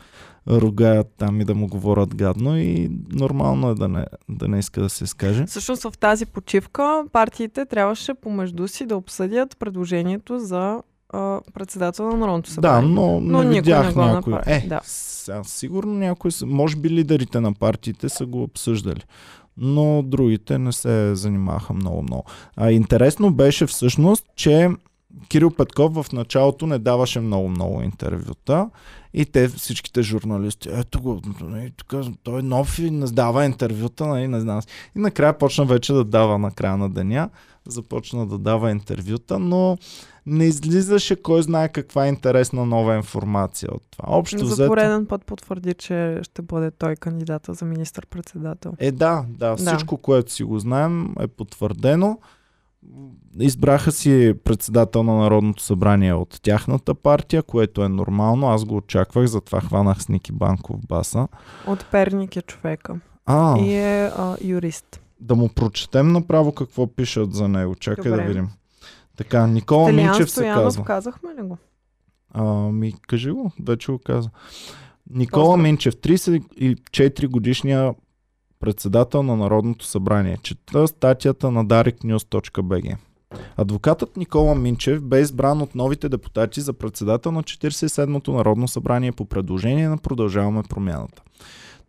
ругаят 0.48 1.08
там 1.18 1.42
и 1.42 1.46
да 1.46 1.56
му 1.56 1.68
говорят 1.68 2.16
гадно 2.16 2.58
и 2.58 2.90
нормално 3.12 3.70
е 3.70 3.76
да 3.76 3.88
не, 3.88 4.06
да 4.30 4.48
не 4.48 4.60
иска 4.60 4.82
да 4.82 4.90
се 4.90 5.04
изкаже. 5.04 5.46
Всъщност 5.46 5.84
в 5.84 5.98
тази 6.00 6.26
почивка 6.26 7.04
партиите 7.12 7.66
трябваше 7.66 8.14
помежду 8.14 8.68
си 8.68 8.86
да 8.86 8.98
обсъдят 8.98 9.58
предложението 9.60 10.40
за 10.40 10.82
председател 11.54 12.06
на 12.06 12.18
Народното 12.18 12.50
Да, 12.50 12.54
събрание. 12.54 12.90
но, 12.90 13.20
Но 13.20 13.44
не 13.44 13.50
видях 13.52 13.96
не 13.96 14.06
някой. 14.06 14.34
направи, 14.34 14.52
Е, 14.56 14.66
да. 14.68 14.80
сега, 14.84 15.44
сигурно 15.44 15.94
някой, 15.94 16.32
може 16.46 16.76
би 16.76 16.90
лидерите 16.90 17.40
на 17.40 17.54
партиите 17.54 18.10
са 18.10 18.26
го 18.26 18.44
обсъждали. 18.44 19.02
Но 19.58 20.04
другите 20.04 20.58
не 20.58 20.72
се 20.72 21.16
занимаваха 21.16 21.74
много-много. 21.74 22.24
А 22.58 22.72
интересно 22.72 23.34
беше 23.34 23.66
всъщност, 23.66 24.26
че 24.36 24.70
Кирил 25.28 25.52
Петков 25.52 25.94
в 25.96 26.12
началото 26.12 26.68
не 26.68 26.80
даваше 26.80 27.20
много-много 27.20 27.82
интервюта 27.82 28.70
и 29.14 29.26
те 29.26 29.48
всичките 29.48 30.02
журналисти, 30.02 30.70
ето 30.72 31.02
го, 31.02 31.22
нали, 31.42 31.72
тук, 31.78 31.94
той 32.24 32.40
е 32.40 32.44
нов 32.44 32.80
и 32.80 32.92
не 32.92 33.06
дава 33.06 33.46
интервюта, 33.46 34.08
нали, 34.08 34.28
не 34.28 34.40
знам. 34.40 34.62
И 34.96 35.00
накрая 35.00 35.38
почна 35.38 35.66
вече 35.66 35.94
да 35.94 36.04
дава 36.04 36.38
на 36.38 36.52
края 36.52 36.78
на 36.78 36.90
деня, 36.90 37.30
започна 37.68 38.28
да 38.28 38.38
дава 38.38 38.72
интервюта, 38.72 39.40
но 39.40 39.78
не 40.26 40.46
излизаше 40.46 41.22
кой 41.22 41.44
знае 41.44 41.70
каква 41.70 42.08
интересна 42.08 42.66
нова 42.66 42.96
информация 42.96 43.70
от 43.72 43.84
това. 43.92 44.04
Общо 44.08 44.46
За 44.46 44.54
взето... 44.54 44.70
пореден 44.70 45.06
път 45.06 45.26
потвърди, 45.26 45.74
че 45.74 46.20
ще 46.24 46.42
бъде 46.42 46.72
той 46.72 46.96
кандидата 46.96 47.54
за 47.54 47.66
министър-председател. 47.66 48.74
Е, 48.80 48.92
да, 48.92 49.26
да, 49.30 49.56
всичко, 49.56 49.98
което 49.98 50.32
си 50.32 50.44
го 50.44 50.60
знаем 50.60 51.16
е 51.20 51.28
потвърдено. 51.28 52.20
Избраха 53.40 53.92
си 53.92 54.34
председател 54.44 55.04
на 55.04 55.16
Народното 55.18 55.64
събрание 55.64 56.14
от 56.14 56.40
тяхната 56.42 56.96
партия, 56.96 57.44
което 57.44 57.84
е 57.84 57.90
нормално. 57.90 58.50
Аз 58.50 58.66
го 58.66 58.76
очаквах, 58.76 59.26
затова 59.26 59.62
хванах 59.62 60.04
с 60.04 60.10
Ники 60.10 60.32
Банков 60.32 60.76
баса. 60.88 61.28
От 61.68 61.86
Перник 61.92 62.36
е 62.36 62.42
човека. 62.42 63.00
А, 63.26 63.60
И 63.60 63.74
е 63.74 64.06
а, 64.06 64.38
юрист. 64.44 65.02
Да 65.22 65.36
му 65.36 65.50
прочетем 65.50 66.12
направо 66.12 66.52
какво 66.52 66.88
пишат 66.88 67.34
за 67.34 67.48
него. 67.48 67.76
Чакай 67.76 68.12
Добре. 68.12 68.24
да 68.24 68.28
видим. 68.28 68.50
Така, 69.18 69.48
Никола 69.48 69.88
Стелиан 69.88 70.06
Минчев 70.06 70.32
се 70.32 70.44
казва. 70.44 70.84
казахме 70.84 71.30
ли 71.36 71.42
го? 71.42 71.58
Ами, 72.34 72.94
кажи 73.08 73.32
го, 73.32 73.52
вече 73.64 73.92
го 73.92 74.00
каза. 74.00 74.30
Никола 75.10 75.46
Поздрав. 75.46 75.62
Минчев, 75.62 75.96
34 75.96 77.28
годишния 77.28 77.94
председател 78.60 79.24
на 79.24 79.36
Народното 79.36 79.86
събрание. 79.86 80.38
Чета 80.44 80.88
статията 80.88 81.52
на 81.52 81.66
dariknews.bg. 81.66 82.98
Адвокатът 83.58 84.18
Никола 84.18 84.56
Минчев 84.56 85.04
бе 85.04 85.22
избран 85.22 85.62
от 85.62 85.76
новите 85.76 86.10
депутати 86.10 86.62
за 86.62 86.74
председател 86.74 87.32
на 87.32 87.44
47-то 87.44 88.32
Народно 88.34 88.68
събрание 88.68 89.12
по 89.12 89.26
предложение 89.26 89.90
на 89.90 89.98
Продължаваме 89.98 90.64
промяната. 90.70 91.22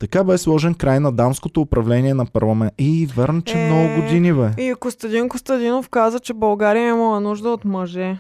Така 0.03 0.25
бе 0.25 0.39
сложен 0.39 0.75
край 0.75 1.01
на 1.01 1.13
дамското 1.13 1.61
управление 1.61 2.15
на 2.15 2.27
парламент. 2.27 2.73
И 2.79 3.09
верно, 3.17 3.43
че 3.43 3.59
Е, 3.59 3.67
много 3.67 4.01
години 4.01 4.33
бе. 4.33 4.51
И 4.59 4.75
Костадин 4.75 5.29
Костадинов 5.29 5.89
каза, 5.89 6.21
че 6.21 6.35
България 6.35 6.89
имала 6.89 7.21
нужда 7.21 7.49
от 7.49 7.65
мъже. 7.65 8.19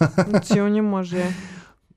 От 0.34 0.44
силни 0.44 0.80
мъже. 0.80 1.24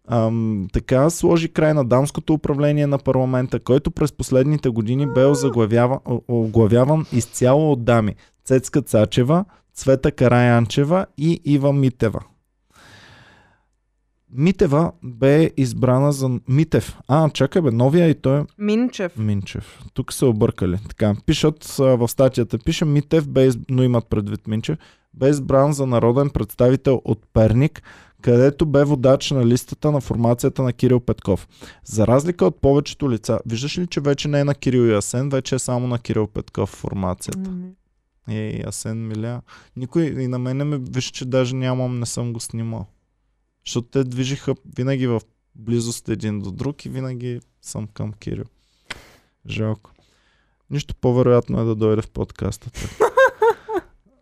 Ам, 0.07 0.67
така 0.73 1.09
сложи 1.09 1.53
край 1.53 1.73
на 1.73 1.85
дамското 1.85 2.33
управление 2.33 2.87
на 2.87 2.97
парламента, 2.97 3.59
който 3.59 3.91
през 3.91 4.11
последните 4.11 4.69
години 4.69 5.07
бе 5.07 5.25
оглавяван 6.27 7.05
изцяло 7.11 7.71
от 7.71 7.83
дами. 7.83 8.15
Цецка 8.45 8.81
Цачева, 8.81 9.45
Цвета 9.73 10.11
Караянчева 10.11 11.05
и 11.17 11.41
Ива 11.45 11.73
Митева. 11.73 12.19
Митева 14.33 14.91
бе 15.03 15.51
избрана 15.57 16.11
за... 16.11 16.39
Митев. 16.47 16.97
А, 17.07 17.29
чакай 17.29 17.61
бе, 17.61 17.71
новия 17.71 18.09
и 18.09 18.15
той 18.15 18.39
е 18.39 18.43
Минчев. 18.57 19.17
Минчев. 19.17 19.79
Тук 19.93 20.13
са 20.13 20.25
объркали. 20.27 20.77
Така, 20.89 21.15
пишат 21.25 21.65
в 21.77 22.07
статията, 22.07 22.59
пише 22.59 22.85
Митев, 22.85 23.29
бе, 23.29 23.45
из- 23.45 23.57
но 23.69 23.83
имат 23.83 24.07
предвид 24.07 24.47
Минчев, 24.47 24.77
бе 25.13 25.29
избран 25.29 25.73
за 25.73 25.85
народен 25.87 26.29
представител 26.29 27.01
от 27.05 27.19
Перник, 27.33 27.83
където 28.21 28.65
бе 28.65 28.83
водач 28.83 29.31
на 29.31 29.45
листата 29.45 29.91
на 29.91 30.01
формацията 30.01 30.63
на 30.63 30.73
Кирил 30.73 30.99
Петков. 30.99 31.47
За 31.85 32.07
разлика 32.07 32.45
от 32.45 32.61
повечето 32.61 33.11
лица, 33.11 33.39
виждаш 33.45 33.77
ли, 33.77 33.87
че 33.87 34.01
вече 34.01 34.27
не 34.27 34.39
е 34.39 34.43
на 34.43 34.55
Кирил 34.55 34.81
и 34.81 34.93
Асен, 34.93 35.29
вече 35.29 35.55
е 35.55 35.59
само 35.59 35.87
на 35.87 35.99
Кирил 35.99 36.27
Петков 36.27 36.69
формацията. 36.69 37.49
М, 37.49 37.69
Ей, 38.29 38.63
Асен 38.67 39.07
Миля. 39.07 39.41
Никой 39.75 40.03
и 40.03 40.27
на 40.27 40.39
мене 40.39 40.63
ме 40.63 40.77
виж, 40.89 41.05
че 41.05 41.25
даже 41.25 41.55
нямам, 41.55 41.99
не 41.99 42.05
съм 42.05 42.33
го 42.33 42.39
снимал. 42.39 42.85
Защото 43.65 43.87
те 43.87 44.03
движиха 44.03 44.55
винаги 44.75 45.07
в 45.07 45.21
близост 45.55 46.09
един 46.09 46.39
до 46.39 46.51
друг 46.51 46.85
и 46.85 46.89
винаги 46.89 47.39
съм 47.61 47.87
към 47.87 48.13
Кирил. 48.13 48.45
Жалко. 49.49 49.91
Нищо 50.69 50.95
по-вероятно 50.95 51.61
е 51.61 51.65
да 51.65 51.75
дойде 51.75 52.01
в 52.01 52.09
подкаста. 52.09 52.71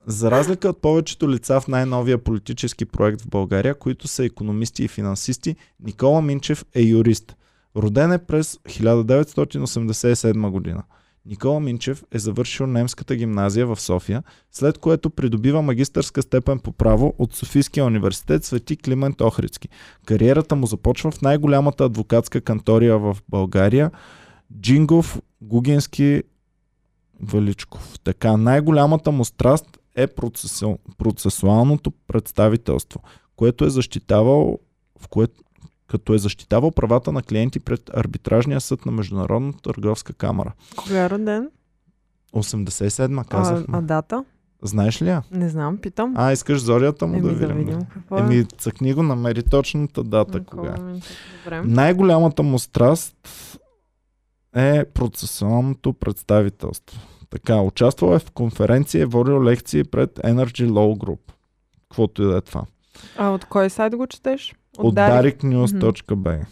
За 0.08 0.32
разлика 0.32 0.69
от 0.69 0.82
повечето 0.82 1.32
лица 1.32 1.62
в 1.62 1.67
най-новия 1.67 2.23
политически 2.23 2.86
проект 2.86 3.21
в 3.21 3.30
България, 3.30 3.75
които 3.75 4.08
са 4.08 4.25
економисти 4.25 4.84
и 4.84 4.88
финансисти, 4.88 5.56
Никола 5.80 6.21
Минчев 6.21 6.65
е 6.75 6.82
юрист. 6.82 7.36
Роден 7.75 8.12
е 8.12 8.25
през 8.25 8.56
1987 8.56 10.49
година. 10.49 10.84
Никола 11.29 11.59
Минчев 11.59 12.03
е 12.11 12.19
завършил 12.19 12.67
немската 12.67 13.15
гимназия 13.15 13.67
в 13.67 13.81
София, 13.81 14.23
след 14.51 14.77
което 14.77 15.09
придобива 15.09 15.61
магистърска 15.61 16.21
степен 16.21 16.59
по 16.59 16.71
право 16.71 17.13
от 17.17 17.33
Софийския 17.33 17.85
университет 17.85 18.43
Свети 18.43 18.77
Климент 18.77 19.21
Охридски. 19.21 19.69
Кариерата 20.05 20.55
му 20.55 20.67
започва 20.67 21.11
в 21.11 21.21
най-голямата 21.21 21.85
адвокатска 21.85 22.41
кантория 22.41 22.97
в 22.97 23.17
България 23.29 23.91
Джингов, 24.61 25.21
Гугински, 25.41 26.23
Величков. 27.21 27.99
Така, 28.03 28.37
най-голямата 28.37 29.11
му 29.11 29.25
страст 29.25 29.79
е 29.95 30.07
процесу... 30.07 30.77
процесуалното 30.97 31.91
представителство, 32.07 33.01
което 33.35 33.65
е 33.65 33.69
защитавал, 33.69 34.59
в 34.99 35.07
което, 35.07 35.43
като 35.89 36.13
е 36.13 36.19
защитавал 36.19 36.71
правата 36.71 37.12
на 37.12 37.21
клиенти 37.23 37.60
пред 37.60 37.89
арбитражния 37.89 38.62
съд 38.62 38.86
на 38.86 38.91
Международната 38.91 39.62
търговска 39.63 40.13
камера. 40.13 40.52
Кога 40.78 41.06
е 41.06 41.10
роден? 41.10 41.49
87-ма 42.34 43.21
А, 43.21 43.23
казахме. 43.25 43.78
а 43.78 43.82
дата? 43.82 44.25
Знаеш 44.62 45.02
ли 45.02 45.08
я? 45.08 45.23
Не 45.32 45.49
знам, 45.49 45.78
питам. 45.78 46.13
А, 46.17 46.32
искаш 46.32 46.60
зорята 46.60 47.08
му 47.08 47.13
Еми, 47.13 47.21
да 47.21 47.30
видим. 47.30 47.58
видим 47.58 47.80
какво 47.84 48.17
е. 48.17 48.19
Еми, 48.19 48.45
цъкни 48.47 48.93
го, 48.93 49.04
намери 49.04 49.43
точната 49.43 50.04
дата 50.04 50.39
Никола 50.39 50.62
кога. 50.63 50.75
е. 50.75 50.84
Минчев, 50.84 51.17
Добре. 51.43 51.62
Най-голямата 51.62 52.43
му 52.43 52.60
страст 52.60 53.15
е 54.56 54.86
процесуалното 54.86 55.93
представителство. 55.93 56.99
Така, 57.30 57.56
участвал 57.56 58.15
е 58.15 58.19
в 58.19 58.32
конференции, 58.32 59.02
е 59.02 59.06
водил 59.06 59.43
лекции 59.43 59.84
пред 59.84 60.12
Energy 60.12 60.67
Law 60.67 60.97
Group. 60.97 61.19
Каквото 61.82 62.23
и 62.23 62.25
да 62.25 62.38
е 62.38 62.41
това. 62.41 62.63
А 63.17 63.30
от 63.30 63.45
кой 63.45 63.69
сайт 63.69 63.95
го 63.95 64.08
четеш? 64.08 64.56
От 64.83 64.95
dariknews.b 64.95 66.45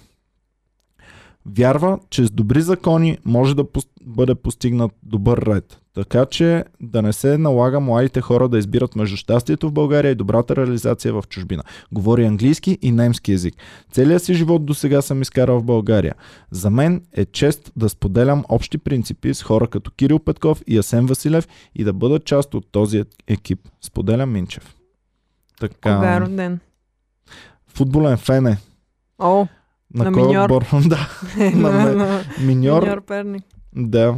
Вярва, 1.45 1.99
че 2.09 2.25
с 2.25 2.31
добри 2.31 2.61
закони 2.61 3.17
може 3.25 3.55
да 3.55 3.63
пос- 3.63 3.87
бъде 4.03 4.35
постигнат 4.35 4.91
добър 5.03 5.37
ред. 5.37 5.79
Така 5.93 6.25
че 6.25 6.63
да 6.81 7.01
не 7.01 7.13
се 7.13 7.37
налага 7.37 7.79
младите 7.79 8.21
хора 8.21 8.49
да 8.49 8.57
избират 8.57 8.95
между 8.95 9.17
щастието 9.17 9.69
в 9.69 9.71
България 9.71 10.11
и 10.11 10.15
добрата 10.15 10.55
реализация 10.55 11.13
в 11.13 11.23
чужбина. 11.29 11.63
Говори 11.91 12.25
английски 12.25 12.77
и 12.81 12.91
немски 12.91 13.31
язик. 13.31 13.55
Целият 13.91 14.23
си 14.23 14.33
живот 14.33 14.65
до 14.65 14.73
сега 14.73 15.01
съм 15.01 15.21
изкарал 15.21 15.59
в 15.59 15.63
България. 15.63 16.15
За 16.51 16.69
мен 16.69 17.01
е 17.13 17.25
чест 17.25 17.71
да 17.75 17.89
споделям 17.89 18.43
общи 18.49 18.77
принципи 18.77 19.33
с 19.33 19.43
хора 19.43 19.67
като 19.67 19.91
Кирил 19.91 20.19
Петков 20.19 20.61
и 20.67 20.77
Асен 20.77 21.05
Василев 21.05 21.47
и 21.75 21.83
да 21.83 21.93
бъда 21.93 22.19
част 22.19 22.53
от 22.53 22.67
този 22.71 23.03
екип. 23.27 23.59
Споделя 23.81 24.25
Минчев. 24.25 24.75
Така, 25.59 25.95
Кога 25.95 26.15
е 26.15 26.21
роден? 26.21 26.59
Футболен 27.77 28.17
фен 28.17 28.47
е. 28.47 28.57
О, 29.19 29.47
На, 29.93 30.03
На 30.03 30.11
кой 30.11 30.23
миньор. 30.23 30.43
отбор? 30.43 30.65
да, 30.85 31.09
на, 31.37 31.71
ме- 31.71 31.95
на, 31.95 32.23
миньор. 32.39 32.81
Миньор 32.81 33.01
Перник. 33.01 33.43
Да. 33.75 34.15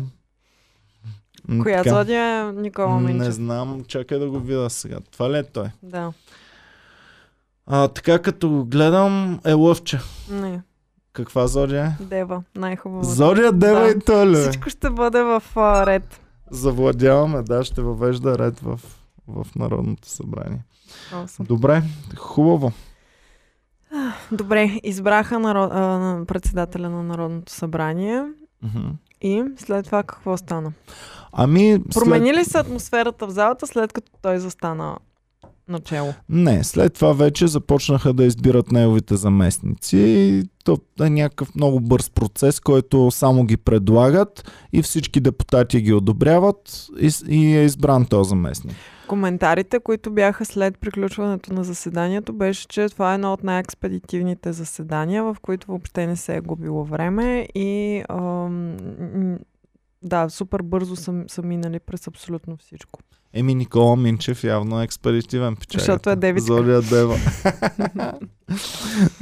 Коя 1.63 1.77
така. 1.77 1.89
зодия 1.89 2.25
е 2.39 2.51
Никола 2.51 2.95
Не 2.95 3.13
Минчев? 3.13 3.33
знам, 3.33 3.83
чакай 3.87 4.19
да 4.19 4.29
го 4.29 4.39
видя 4.39 4.69
сега. 4.69 4.97
Това 5.11 5.31
ли 5.31 5.37
е 5.37 5.43
той? 5.43 5.67
Да. 5.83 6.13
А, 7.67 7.87
така 7.87 8.19
като 8.19 8.49
го 8.49 8.65
гледам 8.65 9.39
е 9.45 9.53
лъвче. 9.53 9.99
Не, 10.31 10.61
Каква 11.13 11.47
зодия 11.47 11.85
е? 12.01 12.03
Дева. 12.03 12.43
Най-хубаво. 12.55 13.03
Зодия 13.03 13.51
Дева 13.51 13.79
Да. 13.79 13.89
и 13.89 13.99
той 13.99 14.27
ли? 14.27 14.37
е? 14.37 14.41
Всичко 14.41 14.69
ще 14.69 14.89
бъде 14.89 15.23
в 15.23 15.43
а, 15.55 15.85
ред. 15.85 16.19
Завладяваме, 16.51 17.41
да, 17.41 17.63
ще 17.63 17.81
въвежда 17.81 18.37
ред 18.37 18.59
в, 18.59 18.79
в 19.27 19.47
Народното 19.55 20.09
събрание. 20.09 20.63
Awesome. 21.13 21.43
Добре, 21.43 21.83
хубаво. 22.17 22.71
Добре, 24.31 24.79
избраха 24.83 25.39
наро... 25.39 25.63
а, 25.63 26.25
председателя 26.27 26.89
на 26.89 27.03
Народното 27.03 27.51
събрание 27.51 28.23
Мгм. 28.63 28.87
и 29.21 29.43
след 29.57 29.85
това 29.85 30.03
какво 30.03 30.37
стана? 30.37 30.71
Ами, 31.31 31.79
след... 31.91 32.03
Промени 32.03 32.33
ли 32.33 32.45
се 32.45 32.57
атмосферата 32.57 33.27
в 33.27 33.31
залата 33.31 33.67
след 33.67 33.93
като 33.93 34.11
той 34.21 34.39
застана 34.39 34.97
начело? 35.67 36.13
Не, 36.29 36.63
след 36.63 36.93
това 36.93 37.13
вече 37.13 37.47
започнаха 37.47 38.13
да 38.13 38.25
избират 38.25 38.71
неговите 38.71 39.15
заместници 39.15 39.97
и 39.97 40.43
то 40.63 40.77
е 41.01 41.09
някакъв 41.09 41.55
много 41.55 41.79
бърз 41.79 42.09
процес, 42.09 42.59
който 42.59 43.11
само 43.11 43.43
ги 43.43 43.57
предлагат 43.57 44.51
и 44.73 44.81
всички 44.81 45.19
депутати 45.19 45.81
ги 45.81 45.93
одобряват 45.93 46.87
и, 46.99 47.11
и 47.27 47.57
е 47.57 47.63
избран 47.63 48.05
този 48.05 48.29
заместник. 48.29 48.75
Коментарите, 49.09 49.79
които 49.79 50.11
бяха 50.11 50.45
след 50.45 50.79
приключването 50.79 51.53
на 51.53 51.63
заседанието, 51.63 52.33
беше, 52.33 52.67
че 52.67 52.89
това 52.89 53.11
е 53.11 53.15
едно 53.15 53.33
от 53.33 53.43
най-експедитивните 53.43 54.53
заседания, 54.53 55.23
в 55.23 55.37
които 55.41 55.67
въобще 55.67 56.07
не 56.07 56.15
се 56.15 56.35
е 56.35 56.41
губило 56.41 56.83
време 56.83 57.47
и 57.55 58.03
ам, 58.09 58.77
да, 60.03 60.29
супер 60.29 60.61
бързо 60.61 60.95
са, 60.95 61.23
са 61.27 61.41
минали 61.41 61.79
през 61.79 62.07
абсолютно 62.07 62.57
всичко. 62.57 62.99
Еми 63.33 63.55
Никола 63.55 63.95
Минчев 63.95 64.43
явно 64.43 64.81
е 64.81 64.83
експедитивен 64.83 65.55
печага. 65.55 65.79
Защото 65.79 66.09
е 66.09 66.15
девичка. 66.15 66.45
Зодия 66.45 66.81
Дева. 66.81 67.15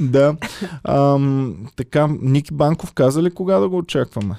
да. 0.00 0.36
Ам, 0.84 1.66
така, 1.76 2.08
Ники 2.20 2.54
Банков 2.54 2.92
каза 2.92 3.22
ли 3.22 3.30
кога 3.30 3.58
да 3.58 3.68
го 3.68 3.76
очакваме? 3.76 4.34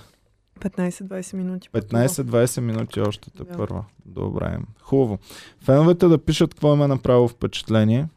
15-20 0.60 1.34
минути. 1.34 1.70
пътува. 1.70 2.00
15-20 2.00 2.60
минути 2.60 3.02
още 3.02 3.32
те 3.32 3.44
Да. 3.44 3.58
първа. 3.58 3.86
Добре. 4.06 4.58
Хубаво. 4.82 5.20
Феновете 5.60 6.08
да 6.08 6.18
пишат 6.18 6.54
какво 6.54 6.74
им 6.74 6.82
е 6.82 6.88
направило 6.88 7.28
впечатление. 7.28 8.08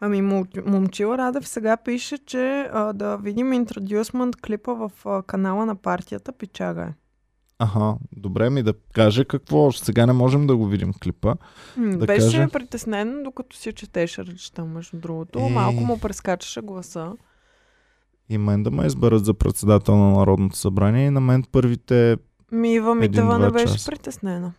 Ами, 0.00 0.22
Мом- 0.22 0.66
Момчил 0.66 1.06
Радев 1.08 1.48
сега 1.48 1.76
пише, 1.76 2.18
че 2.18 2.40
а, 2.72 2.92
да 2.92 3.16
видим 3.16 3.52
интродюсмент 3.52 4.36
клипа 4.36 4.72
в 4.72 4.90
а, 5.04 5.22
канала 5.22 5.66
на 5.66 5.76
партията 5.76 6.32
Пичага 6.32 6.82
е. 6.82 6.94
Аха, 7.58 7.94
добре 8.12 8.50
ми 8.50 8.62
да 8.62 8.74
каже 8.84 9.24
какво. 9.24 9.72
Сега 9.72 10.06
не 10.06 10.12
можем 10.12 10.46
да 10.46 10.56
го 10.56 10.66
видим 10.66 10.92
клипа. 10.94 11.34
М, 11.76 11.90
Да 11.90 12.06
Беше 12.06 12.20
каже. 12.22 12.48
притеснен, 12.48 13.22
докато 13.22 13.56
си 13.56 13.72
четеше 13.72 14.24
речта, 14.24 14.64
между 14.64 14.96
другото. 14.96 15.38
Е. 15.38 15.48
Малко 15.50 15.80
му 15.80 15.98
прескачаше 15.98 16.60
гласа. 16.60 17.12
И 18.28 18.38
мен 18.38 18.62
да 18.62 18.70
ме 18.70 18.86
изберат 18.86 19.24
за 19.24 19.34
председател 19.34 19.96
на 19.96 20.10
Народното 20.10 20.56
събрание 20.56 21.06
и 21.06 21.10
на 21.10 21.20
мен 21.20 21.44
първите 21.52 22.16
Ми 22.52 22.74
Ива 22.74 22.94
Митева 22.94 23.38
не 23.38 23.50
беше 23.50 23.74
часа. 23.74 23.90
притеснена. 23.90 24.52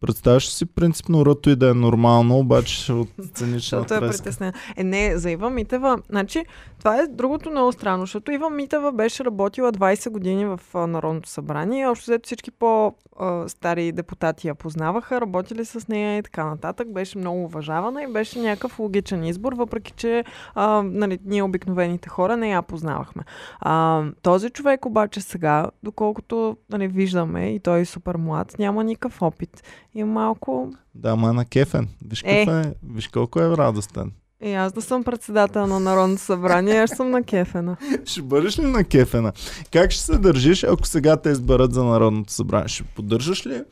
Представяш 0.00 0.48
си 0.48 0.66
принципно 0.66 1.26
ръто 1.26 1.50
и 1.50 1.56
да 1.56 1.70
е 1.70 1.74
нормално, 1.74 2.38
обаче 2.38 2.92
от 2.92 3.08
сценична 3.24 3.78
Защото 3.78 3.94
е 3.94 4.08
притеснена. 4.08 4.52
Е, 4.76 4.84
не, 4.84 5.18
за 5.18 5.30
Ива 5.30 5.50
Митева. 5.50 5.98
Значи, 6.10 6.44
това 6.78 6.96
е 6.96 7.06
другото 7.06 7.50
много 7.50 7.72
странно, 7.72 8.02
защото 8.02 8.32
Ива 8.32 8.50
Митева 8.50 8.92
беше 8.92 9.24
работила 9.24 9.72
20 9.72 10.10
години 10.10 10.46
в 10.46 10.60
а, 10.74 10.86
Народното 10.86 11.28
събрание. 11.28 11.88
Общо 11.88 12.04
взето 12.04 12.26
всички 12.26 12.50
по-стари 12.50 13.92
депутати 13.92 14.48
я 14.48 14.54
познаваха, 14.54 15.20
работили 15.20 15.64
с 15.64 15.88
нея 15.88 16.18
и 16.18 16.22
така 16.22 16.44
нататък. 16.44 16.92
Беше 16.92 17.18
много 17.18 17.44
уважавана 17.44 18.02
и 18.02 18.12
беше 18.12 18.40
някакъв 18.40 18.78
логичен 18.78 19.24
избор, 19.24 19.52
въпреки 19.52 19.92
че 19.92 20.24
а, 20.54 20.82
нали, 20.82 21.18
ние 21.24 21.42
обикновените 21.42 22.08
хора 22.08 22.36
не 22.36 22.50
я 22.50 22.62
познавахме. 22.62 23.22
А, 23.60 24.04
този 24.22 24.50
човек 24.50 24.86
обаче 24.86 25.20
сега, 25.20 25.66
доколкото 25.82 26.56
нали, 26.70 26.88
виждаме 26.88 27.54
и 27.54 27.60
той 27.60 27.80
е 27.80 27.84
супер 27.84 28.16
млад, 28.16 28.58
няма 28.58 28.84
никакъв 28.84 29.22
опит. 29.22 29.62
И 29.96 30.04
малко 30.04 30.72
Да, 30.94 31.16
ма 31.16 31.30
е 31.30 31.32
на 31.32 31.44
кефен. 31.44 31.88
Виж, 32.08 32.22
Е. 32.24 32.42
е, 32.42 32.62
виж 32.94 33.08
колко 33.08 33.40
е 33.40 33.56
радостен. 33.56 34.12
И 34.44 34.52
аз 34.52 34.72
да 34.72 34.82
съм 34.82 35.04
председател 35.04 35.66
на 35.66 35.80
Народното 35.80 36.22
събрание, 36.22 36.78
аз 36.78 36.90
съм 36.90 37.10
на 37.10 37.22
кефена. 37.22 37.76
Ще 38.04 38.22
бъдеш 38.22 38.58
ли 38.58 38.62
на 38.66 38.84
кефена? 38.84 39.32
Как 39.72 39.90
ще 39.90 40.02
се 40.02 40.18
държиш, 40.18 40.64
ако 40.64 40.86
сега 40.86 41.16
те 41.16 41.30
изберат 41.30 41.74
за 41.74 41.84
Народното 41.84 42.32
събрание? 42.32 42.68
Ще 42.68 42.82
поддържаш 42.82 43.46
ли 43.46 43.62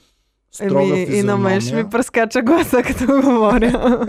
строга 0.52 0.98
Еми, 0.98 1.16
и 1.16 1.22
на 1.22 1.36
мен 1.36 1.60
ще 1.60 1.74
ми 1.74 1.90
прескача 1.90 2.42
гласа, 2.42 2.82
като 2.86 3.06
говоря. 3.06 4.06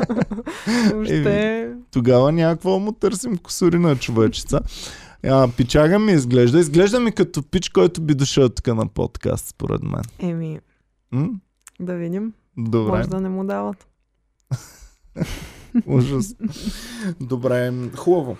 Въобще. 0.93 1.69
Тогава 1.91 2.31
някакво 2.31 2.79
му 2.79 2.91
търсим 2.91 3.37
косурина 3.37 3.95
човечица. 3.95 4.59
А, 5.23 5.47
пичага 5.57 5.99
ми 5.99 6.11
изглежда. 6.11 6.59
Изглежда 6.59 6.99
ми 6.99 7.11
като 7.11 7.43
пич, 7.43 7.69
който 7.69 8.01
би 8.01 8.15
дошъл 8.15 8.49
тук 8.49 8.67
на 8.67 8.87
подкаст, 8.87 9.47
според 9.47 9.83
мен. 9.83 10.01
Еми, 10.19 10.59
М? 11.11 11.29
Да 11.79 11.95
видим. 11.95 12.33
Добре. 12.57 12.91
Може 12.91 13.09
да 13.09 13.21
не 13.21 13.29
му 13.29 13.45
дават. 13.45 13.87
Ужас. 15.85 16.35
Добре, 17.19 17.73
хубаво. 17.95 18.37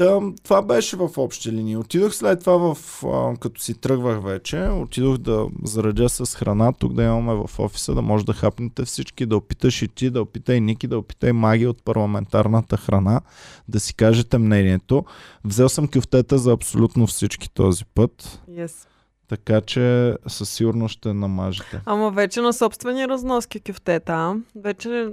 Та, 0.00 0.20
това 0.42 0.62
беше 0.62 0.96
в 0.96 1.10
общи 1.16 1.52
линии. 1.52 1.76
Отидох 1.76 2.14
след 2.14 2.40
това, 2.40 2.74
в, 2.74 3.04
а, 3.04 3.36
като 3.36 3.60
си 3.60 3.74
тръгвах 3.74 4.22
вече, 4.22 4.62
отидох 4.62 5.18
да 5.18 5.46
заредя 5.64 6.08
с 6.08 6.36
храна, 6.36 6.72
тук 6.72 6.92
да 6.92 7.02
имаме 7.02 7.34
в 7.34 7.58
офиса, 7.58 7.94
да 7.94 8.02
може 8.02 8.24
да 8.24 8.32
хапнете 8.32 8.84
всички, 8.84 9.26
да 9.26 9.36
опиташ 9.36 9.82
и 9.82 9.88
ти, 9.88 10.10
да 10.10 10.22
опитай 10.22 10.60
Ники, 10.60 10.86
да 10.86 10.98
опитай 10.98 11.32
Маги 11.32 11.66
от 11.66 11.84
парламентарната 11.84 12.76
храна, 12.76 13.20
да 13.68 13.80
си 13.80 13.94
кажете 13.94 14.38
мнението. 14.38 15.04
Взел 15.44 15.68
съм 15.68 15.88
кюфтета 15.88 16.38
за 16.38 16.52
абсолютно 16.52 17.06
всички 17.06 17.50
този 17.54 17.84
път. 17.84 18.42
Yes. 18.50 18.86
Така 19.30 19.60
че 19.60 20.14
със 20.26 20.50
сигурност 20.50 20.92
ще 20.92 21.12
намажете. 21.12 21.80
Ама 21.86 22.10
вече 22.10 22.40
на 22.40 22.52
собствени 22.52 23.08
разноски 23.08 23.60
кюфтета. 23.60 24.12
а? 24.12 24.34
Вече 24.56 25.08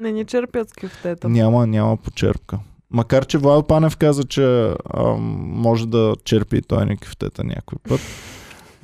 не 0.00 0.12
ни 0.12 0.24
черпят 0.24 0.70
с 0.70 0.72
кюфтета. 0.72 1.28
Няма, 1.28 1.66
няма 1.66 1.96
почерпка. 1.96 2.58
Макар, 2.90 3.26
че 3.26 3.38
Владо 3.38 3.62
Панев 3.62 3.96
каза, 3.96 4.24
че 4.24 4.74
ам, 4.96 5.20
може 5.40 5.86
да 5.88 6.14
черпи 6.24 6.56
и 6.56 6.62
той 6.62 6.86
ни 6.86 6.96
кюфтета 6.96 7.44
някой 7.44 7.78
път. 7.88 8.00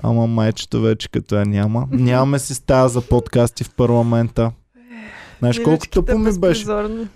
Ама 0.02 0.26
майчето 0.26 0.80
вече 0.80 1.08
като 1.08 1.34
я 1.34 1.46
няма. 1.46 1.88
Нямаме 1.90 2.38
си 2.38 2.54
стая 2.54 2.88
за 2.88 3.00
подкасти 3.00 3.64
в 3.64 3.74
парламента. 3.74 4.52
Знаеш 5.38 5.56
колко 5.56 5.70
Миличките 5.70 5.94
тъпо 5.94 6.18
ми 6.18 6.38
беше? 6.38 6.66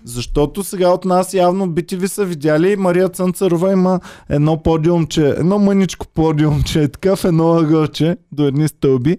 Защото 0.03 0.63
сега 0.63 0.89
от 0.89 1.05
нас 1.05 1.33
явно 1.33 1.67
ви 1.91 2.07
са 2.07 2.25
видяли. 2.25 2.75
Мария 2.75 3.09
Цънцарова 3.09 3.71
има 3.71 3.99
едно 4.29 4.63
подиумче, 4.63 5.29
едно 5.29 5.59
мъничко 5.59 6.07
подиумче, 6.07 6.83
е 6.83 6.87
така 6.87 7.15
в 7.15 7.25
едно 7.25 7.51
ъгълче, 7.51 8.17
до 8.31 8.45
едни 8.45 8.67
стълби 8.67 9.17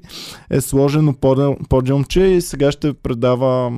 е 0.51 0.61
сложено 0.61 1.13
поди- 1.13 1.57
подиумче 1.69 2.21
и 2.23 2.41
сега 2.41 2.73
ще 2.73 2.93
предава, 2.93 3.73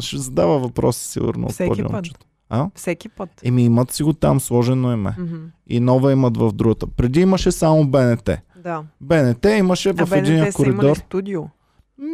ще 0.00 0.18
задава 0.18 0.58
въпроси 0.58 1.08
сигурно 1.08 1.46
от 1.46 1.52
Всеки 1.52 1.68
път. 1.70 1.76
подиумчето. 1.78 2.20
А? 2.50 2.66
Всеки 2.74 3.08
път. 3.08 3.28
Еми 3.42 3.64
имат 3.64 3.92
си 3.92 4.02
го 4.02 4.12
там, 4.12 4.40
сложено 4.40 4.92
им 4.92 5.06
е. 5.06 5.14
Мгм. 5.18 5.34
И 5.66 5.80
нова 5.80 6.12
имат 6.12 6.36
в 6.36 6.52
другата. 6.52 6.86
Преди 6.86 7.20
имаше 7.20 7.52
само 7.52 7.86
БНТ. 7.86 8.30
Да. 8.56 8.82
БНТ 9.00 9.44
имаше 9.58 9.88
А 9.90 10.06
в 10.06 10.12
един 10.12 10.36
БНТ 10.36 10.52
са 10.52 10.56
коридор. 10.56 10.96
студио. 10.96 11.42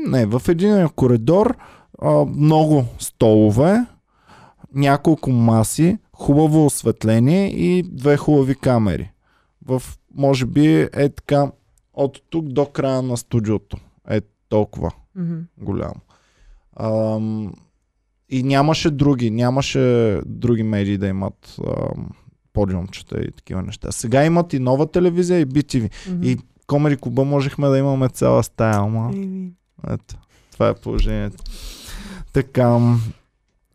Не, 0.07 0.27
в 0.27 0.43
един 0.49 0.89
коридор 0.89 1.57
а, 2.03 2.25
много 2.25 2.85
столове, 2.99 3.87
няколко 4.75 5.31
маси, 5.31 5.99
хубаво 6.13 6.67
осветление 6.67 7.49
и 7.49 7.83
две 7.83 8.17
хубави 8.17 8.55
камери. 8.55 9.11
В, 9.67 9.83
може 10.15 10.47
би, 10.47 10.89
е 10.93 11.09
така, 11.09 11.51
от 11.95 12.23
тук 12.31 12.47
до 12.49 12.67
края 12.67 13.03
на 13.03 13.17
студиото. 13.17 13.77
Е 14.11 14.21
толкова 14.49 14.91
Мгм. 15.17 15.39
голямо. 15.59 15.95
Ам, 16.77 17.53
и 18.29 18.43
нямаше 18.43 18.91
други, 18.91 19.31
нямаше 19.31 19.81
други 20.27 20.63
медии 20.63 20.99
да 20.99 21.07
имат 21.07 21.57
ам, 21.67 22.11
подиумчета 22.53 23.21
и 23.21 23.33
такива 23.33 23.63
неща. 23.63 23.93
Сега 23.93 24.25
имат 24.25 24.53
и 24.53 24.59
нова 24.59 24.87
телевизия 24.87 25.41
и 25.41 25.47
BTV. 25.47 25.91
Мгм. 26.11 26.23
И 26.25 26.39
Комери 26.67 26.97
Куба 26.97 27.25
можехме 27.25 27.69
да 27.69 27.79
имаме 27.79 28.09
цяла 28.09 28.43
стая, 28.43 28.75
ама... 28.77 29.11
Еми, 29.15 29.53
Ето, 29.89 30.17
това 30.53 30.69
е 30.69 30.75
положението. 30.75 31.45
Така, 32.33 32.97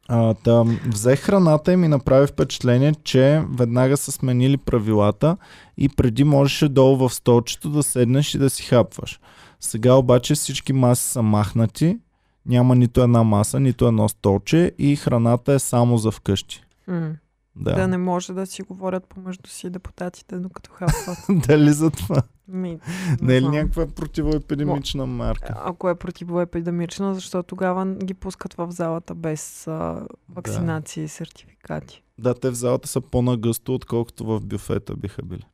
а, 0.07 0.33
там, 0.33 0.79
взех 0.87 1.19
храната 1.19 1.73
и 1.73 1.75
ми 1.75 1.87
направи 1.87 2.27
впечатление, 2.27 2.93
че 3.03 3.43
веднага 3.57 3.97
са 3.97 4.11
сменили 4.11 4.57
правилата 4.57 5.37
и 5.77 5.89
преди 5.89 6.23
можеше 6.23 6.69
долу 6.69 6.97
в 6.97 7.13
столчето 7.13 7.69
да 7.69 7.83
седнеш 7.83 8.35
и 8.35 8.37
да 8.37 8.49
си 8.49 8.63
хапваш. 8.63 9.19
Сега 9.59 9.93
обаче 9.93 10.35
всички 10.35 10.73
маси 10.73 11.03
са 11.03 11.21
махнати, 11.21 11.99
няма 12.45 12.75
нито 12.75 13.01
една 13.01 13.23
маса, 13.23 13.59
нито 13.59 13.87
едно 13.87 14.09
столче 14.09 14.71
и 14.77 14.95
храната 14.95 15.53
е 15.53 15.59
само 15.59 15.97
за 15.97 16.11
вкъщи. 16.11 16.63
м. 16.87 17.11
Да. 17.55 17.75
Да 17.75 17.87
не 17.87 17.97
може 17.97 18.33
да 18.33 18.45
си 18.45 18.61
говорят 18.61 19.07
помежду 19.07 19.49
си 19.49 19.69
депутатите, 19.69 20.35
докато 20.37 20.71
хапват. 20.71 21.17
Дали 21.47 21.73
за 21.73 21.91
това? 21.91 22.21
Ми, 22.47 22.79
Не 23.21 23.35
е 23.35 23.41
ли 23.41 23.47
някаква 23.47 23.87
противоепидемична 23.87 25.05
марка? 25.05 25.55
Ако 25.65 25.89
е 25.89 25.95
противоепидемична, 25.95 27.15
защото 27.15 27.47
тогава 27.47 27.85
ги 27.85 28.13
пускат 28.13 28.53
в 28.53 28.67
залата 28.71 29.15
без 29.15 29.67
а, 29.67 30.07
вакцинации 30.29 31.03
и 31.03 31.07
сертификати. 31.07 32.03
Да, 32.17 32.33
те 32.33 32.49
в 32.49 32.53
залата 32.53 32.87
са 32.87 33.01
по-нагъсто, 33.01 33.75
отколкото 33.75 34.25
в 34.25 34.41
бюфета 34.41 34.95
биха 34.95 35.21
били. 35.21 35.45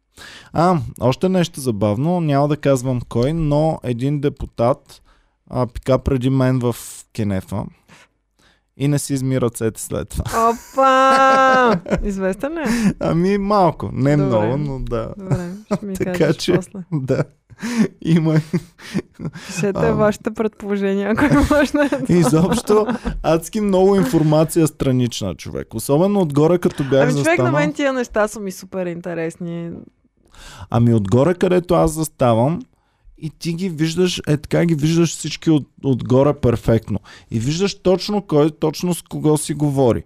А, 0.54 0.80
още 1.00 1.30
нещо 1.30 1.60
забавно, 1.60 2.22
няма 2.22 2.48
да 2.48 2.58
казвам 2.58 3.02
кой, 3.10 3.34
но 3.34 3.80
един 3.84 4.22
депутат 4.22 5.02
а, 5.50 5.68
пика 5.68 6.00
преди 6.00 6.30
мен 6.30 6.60
в 6.60 6.76
Кенефа 7.14 7.66
и 8.82 8.88
не 8.88 9.00
си 9.00 9.14
изми 9.14 9.42
ръцете 9.42 9.82
след 9.82 10.10
това. 10.10 10.50
Опа! 10.50 11.82
Известен 12.04 12.54
ли? 12.54 12.60
е? 12.60 12.94
Ами 13.00 13.38
малко, 13.38 13.90
не 13.94 14.18
Добре. 14.18 14.28
много, 14.28 14.58
но 14.60 14.80
да. 14.80 15.14
Добре, 15.18 15.50
ще 15.68 15.86
ми 15.86 15.94
Така 15.96 16.12
кажеш 16.14 16.36
че- 16.36 16.54
после. 16.56 16.80
Да. 16.94 17.24
Има. 18.02 18.36
Пишете 19.48 19.72
А. 19.78 19.94
вашите 19.94 20.32
предположения, 20.32 21.10
ако 21.10 21.26
е 21.26 21.30
можно. 21.52 21.90
Изобщо 22.10 22.88
адски 23.24 23.62
много 23.62 23.96
информация 23.96 24.68
странична 24.68 25.36
човек. 25.36 25.74
Особено 25.74 26.20
отгоре, 26.20 26.58
като 26.58 26.84
бях 26.84 27.04
Ами 27.04 27.12
човек 27.12 27.26
на 27.28 27.32
застанал. 27.34 27.52
мен 27.54 27.74
тия 27.74 27.94
неща 27.94 28.28
са 28.28 28.40
ми 28.40 28.52
супер 28.52 28.86
интересни. 28.86 29.72
Ами 30.70 30.94
отгоре, 30.94 31.34
където 31.34 31.74
аз 31.74 31.92
заставам, 31.92 32.60
и 33.22 33.30
ти 33.30 33.54
ги 33.54 33.70
виждаш, 33.70 34.22
е 34.28 34.38
така 34.38 34.66
ги 34.66 34.76
виждаш 34.76 35.18
всички 35.18 35.50
от, 35.50 35.68
отгоре 35.84 36.34
перфектно. 36.34 37.00
И 37.32 37.40
виждаш 37.40 37.82
точно 37.82 38.22
кой, 38.22 38.52
точно 38.52 38.94
с 38.94 39.02
кого 39.02 39.38
си 39.38 39.54
говори. 39.54 40.04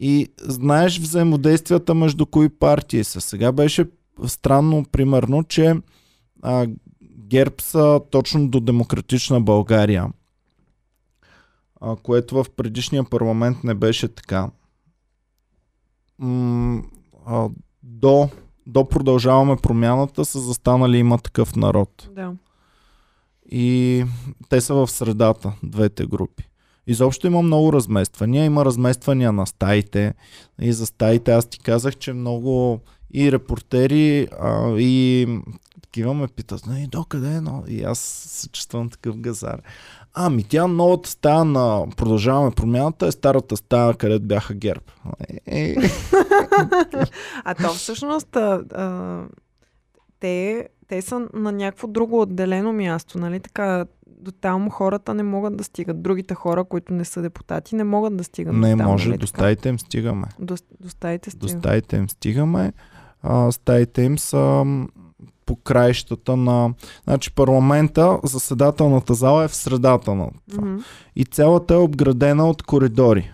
И 0.00 0.28
знаеш 0.40 0.98
взаимодействията 0.98 1.94
между 1.94 2.26
кои 2.26 2.48
партии 2.48 3.04
са. 3.04 3.20
Сега 3.20 3.52
беше 3.52 3.86
странно, 4.26 4.84
примерно, 4.92 5.44
че 5.44 5.74
а, 6.42 6.66
ГЕРБ 7.02 7.54
са 7.58 8.00
точно 8.10 8.48
до 8.48 8.60
демократична 8.60 9.40
България, 9.40 10.06
а, 11.80 11.96
което 11.96 12.44
в 12.44 12.50
предишния 12.56 13.04
парламент 13.04 13.64
не 13.64 13.74
беше 13.74 14.08
така. 14.08 14.50
М- 16.18 16.82
а, 17.26 17.48
до 17.82 18.28
до 18.66 18.88
продължаваме 18.88 19.56
промяната 19.56 20.24
са 20.24 20.40
застанали 20.40 20.98
има 20.98 21.18
такъв 21.18 21.56
народ. 21.56 22.08
Да. 22.14 22.32
И 23.50 24.04
те 24.48 24.60
са 24.60 24.74
в 24.74 24.90
средата, 24.90 25.52
двете 25.62 26.06
групи. 26.06 26.48
Изобщо 26.86 27.26
има 27.26 27.42
много 27.42 27.72
размествания. 27.72 28.44
Има 28.44 28.64
размествания 28.64 29.32
на 29.32 29.46
стаите. 29.46 30.14
И 30.60 30.72
за 30.72 30.86
стаите 30.86 31.32
аз 31.32 31.46
ти 31.46 31.58
казах, 31.58 31.96
че 31.96 32.12
много 32.12 32.80
и 33.14 33.32
репортери, 33.32 34.28
а, 34.40 34.78
и 34.78 35.26
такива 35.82 36.14
ме 36.14 36.28
питат, 36.28 36.62
и 36.78 36.86
до 36.86 37.04
къде 37.04 37.34
е? 37.34 37.40
Но... 37.40 37.64
И 37.68 37.82
аз 37.82 37.98
се 37.98 38.48
чувствам 38.48 38.90
такъв 38.90 39.16
газар. 39.16 39.60
Ами 40.14 40.44
тя 40.44 40.66
новата 40.66 41.10
стая 41.10 41.44
на 41.44 41.86
Продължаваме 41.96 42.50
промяната 42.50 43.06
е 43.06 43.12
старата 43.12 43.56
стая, 43.56 43.94
където 43.94 44.24
бяха 44.24 44.54
ГЕРБ. 44.54 44.84
Е, 45.28 45.40
е, 45.46 45.76
А 47.44 47.54
то 47.54 47.68
всъщност 47.68 48.36
а, 48.36 48.64
а, 48.74 49.22
те, 50.20 50.68
те 50.88 51.02
са 51.02 51.28
на 51.34 51.52
някакво 51.52 51.86
друго 51.86 52.20
отделено 52.20 52.72
място, 52.72 53.18
нали 53.18 53.40
така? 53.40 53.86
До 54.06 54.32
там 54.32 54.70
хората 54.70 55.14
не 55.14 55.22
могат 55.22 55.56
да 55.56 55.64
стигат. 55.64 56.02
Другите 56.02 56.34
хора, 56.34 56.64
които 56.64 56.92
не 56.92 57.04
са 57.04 57.22
депутати, 57.22 57.74
не 57.74 57.84
могат 57.84 58.16
да 58.16 58.24
стигат. 58.24 58.54
не 58.54 58.72
до 58.72 58.78
там, 58.78 58.86
може, 58.86 59.08
нали 59.08 59.18
до 59.18 59.26
стаите 59.26 59.68
им 59.68 59.78
стигаме. 59.78 60.26
До, 60.38 60.54
до 60.80 60.88
стаите 60.88 61.30
До 61.36 61.48
стаите 61.48 61.96
им 61.96 62.08
стигаме. 62.08 62.72
А, 63.22 63.52
стаите 63.52 64.02
им 64.02 64.18
са 64.18 64.64
по 65.46 65.56
краищата 65.56 66.36
на... 66.36 66.74
Значи 67.04 67.34
парламента, 67.34 68.18
заседателната 68.24 69.14
зала 69.14 69.44
е 69.44 69.48
в 69.48 69.54
средата 69.54 70.14
на 70.14 70.30
това. 70.50 70.64
Мгм. 70.64 70.76
И 71.16 71.24
цялата 71.24 71.74
е 71.74 71.76
обградена 71.76 72.50
от 72.50 72.62
коридори. 72.62 73.32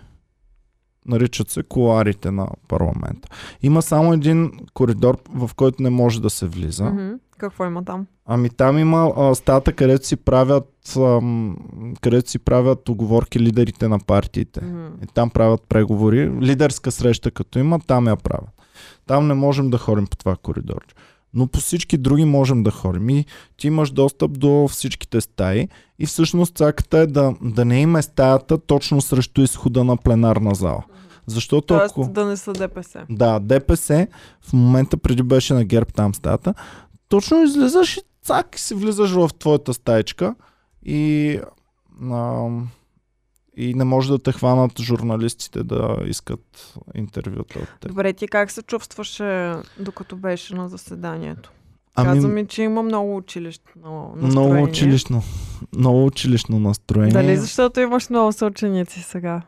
Наричат 1.05 1.49
се 1.49 1.63
коларите 1.63 2.31
на 2.31 2.47
парламента. 2.67 3.29
Има 3.61 3.81
само 3.81 4.13
един 4.13 4.51
коридор, 4.73 5.17
в 5.29 5.51
който 5.55 5.83
не 5.83 5.89
може 5.89 6.21
да 6.21 6.29
се 6.29 6.47
влиза. 6.47 6.85
Мгм. 6.85 7.13
Какво 7.37 7.65
има 7.65 7.85
там? 7.85 8.07
Ами 8.25 8.49
там 8.49 8.77
има 8.77 9.13
а, 9.17 9.35
стата, 9.35 9.73
където 9.73 10.07
си 10.07 10.15
правят 10.15 10.93
ам, 10.97 11.57
където 12.01 12.29
си 12.29 12.39
правят 12.39 12.89
оговорки 12.89 13.39
лидерите 13.39 13.87
на 13.87 13.99
партиите. 13.99 14.61
Мгм. 14.65 14.87
И 15.03 15.07
там 15.07 15.29
правят 15.29 15.63
преговори. 15.69 16.31
Лидерска 16.41 16.91
среща 16.91 17.31
като 17.31 17.59
има, 17.59 17.79
там 17.79 18.07
я 18.07 18.15
правят. 18.15 18.49
Там 19.07 19.27
не 19.27 19.33
можем 19.33 19.69
да 19.69 19.77
ходим 19.77 20.07
по 20.07 20.17
това 20.17 20.35
коридор. 20.35 20.85
Но 21.33 21.47
по 21.47 21.59
всички 21.59 21.97
други 21.97 22.25
можем 22.25 22.63
да 22.63 22.71
ходим. 22.71 23.09
И 23.09 23.25
ти 23.57 23.67
имаш 23.67 23.91
достъп 23.91 24.39
до 24.39 24.67
всичките 24.67 25.21
стаи. 25.21 25.67
И 25.99 26.05
всъщност 26.05 26.55
цаката 26.55 26.97
е 26.97 27.07
да, 27.07 27.33
да 27.41 27.65
не 27.65 27.81
има 27.81 28.03
стаята 28.03 28.57
точно 28.57 29.01
срещу 29.01 29.41
изхода 29.41 29.83
на 29.83 29.97
пленарна 29.97 30.55
зала. 30.55 30.83
Защото 31.27 31.67
Тоест 31.67 31.91
ако... 31.91 32.09
да 32.09 32.25
не 32.25 32.37
са 32.37 32.53
ДПС. 32.53 33.05
Да, 33.09 33.39
ДПС 33.39 34.07
в 34.41 34.53
момента 34.53 34.97
преди 34.97 35.23
беше 35.23 35.53
на 35.53 35.65
ГЕРБ 35.65 35.91
там 35.95 36.13
стата. 36.13 36.53
Точно 37.09 37.43
излизаш 37.43 37.97
и 37.97 38.01
цак 38.21 38.59
си 38.59 38.73
влизаш 38.75 39.11
в 39.11 39.29
твоята 39.39 39.73
стаечка 39.73 40.35
и, 40.85 41.39
а, 42.11 42.47
и 43.57 43.73
не 43.73 43.83
може 43.83 44.09
да 44.11 44.19
те 44.19 44.31
хванат 44.31 44.79
журналистите 44.79 45.63
да 45.63 45.97
искат 46.05 46.73
интервюта 46.95 47.59
от 47.59 47.79
теб. 47.79 47.87
Добре, 47.89 48.13
ти 48.13 48.27
как 48.27 48.51
се 48.51 48.61
чувстваше 48.61 49.53
докато 49.79 50.15
беше 50.15 50.55
на 50.55 50.69
заседанието? 50.69 51.51
Ами, 51.95 52.07
Каза 52.07 52.27
ми, 52.27 52.47
че 52.47 52.63
има 52.63 52.83
много 52.83 53.17
училищно 53.17 54.13
настроение. 54.15 54.51
много 54.51 54.63
училищно, 54.63 55.23
много 55.75 56.05
училищно 56.05 56.59
настроение. 56.59 57.13
Дали 57.13 57.37
защото 57.37 57.79
имаш 57.79 58.09
много 58.09 58.31
съученици 58.31 59.01
сега? 59.01 59.41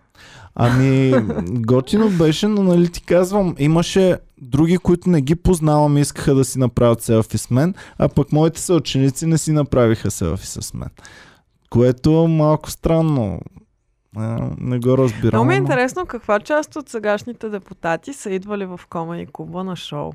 Ами, 0.60 1.14
готино 1.49 2.10
беше, 2.10 2.47
но 2.47 2.64
нали 2.64 2.91
ти 2.91 3.01
казвам, 3.01 3.55
имаше 3.60 4.18
други, 4.41 4.78
които 4.78 5.10
не 5.10 5.22
ги 5.22 5.36
познавам 5.36 5.97
и 5.97 6.01
искаха 6.01 6.36
да 6.36 6.45
си 6.45 6.60
направят 6.60 7.01
селфи 7.01 7.38
с 7.38 7.49
мен, 7.49 7.74
а 7.97 8.10
пък 8.10 8.32
моите 8.32 8.62
съученици 8.62 9.26
не 9.26 9.38
си 9.38 9.51
направиха 9.51 10.12
селфи 10.12 10.47
с 10.47 10.74
мен. 10.74 10.89
Което 11.70 12.24
е 12.24 12.28
малко 12.28 12.72
странно. 12.72 13.41
А, 14.16 14.49
не 14.58 14.80
го 14.80 14.97
разбирам. 14.97 15.30
Много 15.34 15.45
ми 15.45 15.53
е 15.53 15.58
интересно 15.58 16.05
каква 16.05 16.39
част 16.39 16.76
от 16.76 16.89
сегашните 16.89 17.49
депутати 17.49 18.14
са 18.14 18.32
идвали 18.32 18.66
в 18.66 18.80
Комани 18.89 19.26
Куба 19.26 19.64
на 19.64 19.76
шоу. 19.76 20.12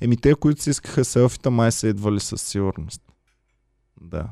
Еми 0.00 0.16
те, 0.16 0.34
които 0.34 0.62
си 0.62 0.70
искаха 0.70 1.04
селфита, 1.04 1.50
май 1.50 1.72
са 1.72 1.88
идвали 1.88 2.20
със 2.20 2.42
сигурност. 2.42 3.02
Да. 4.00 4.26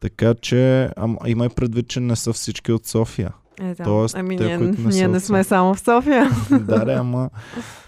Така 0.00 0.34
че, 0.34 0.90
ама, 0.96 1.18
имай 1.26 1.48
предвид, 1.48 1.88
че 1.88 2.00
не 2.00 2.16
са 2.16 2.32
всички 2.32 2.72
от 2.72 2.86
София. 2.86 3.32
Е, 3.60 3.74
да. 3.74 3.84
Тоест, 3.84 4.16
ами 4.18 4.36
те, 4.36 4.44
ние, 4.44 4.58
които 4.58 4.82
не 4.82 4.88
ние 4.88 5.08
не 5.08 5.16
от 5.16 5.22
сме 5.24 5.44
само 5.44 5.74
в 5.74 5.80
София. 5.80 6.30
да, 6.50 6.84
да, 6.84 6.92
ама 6.92 7.30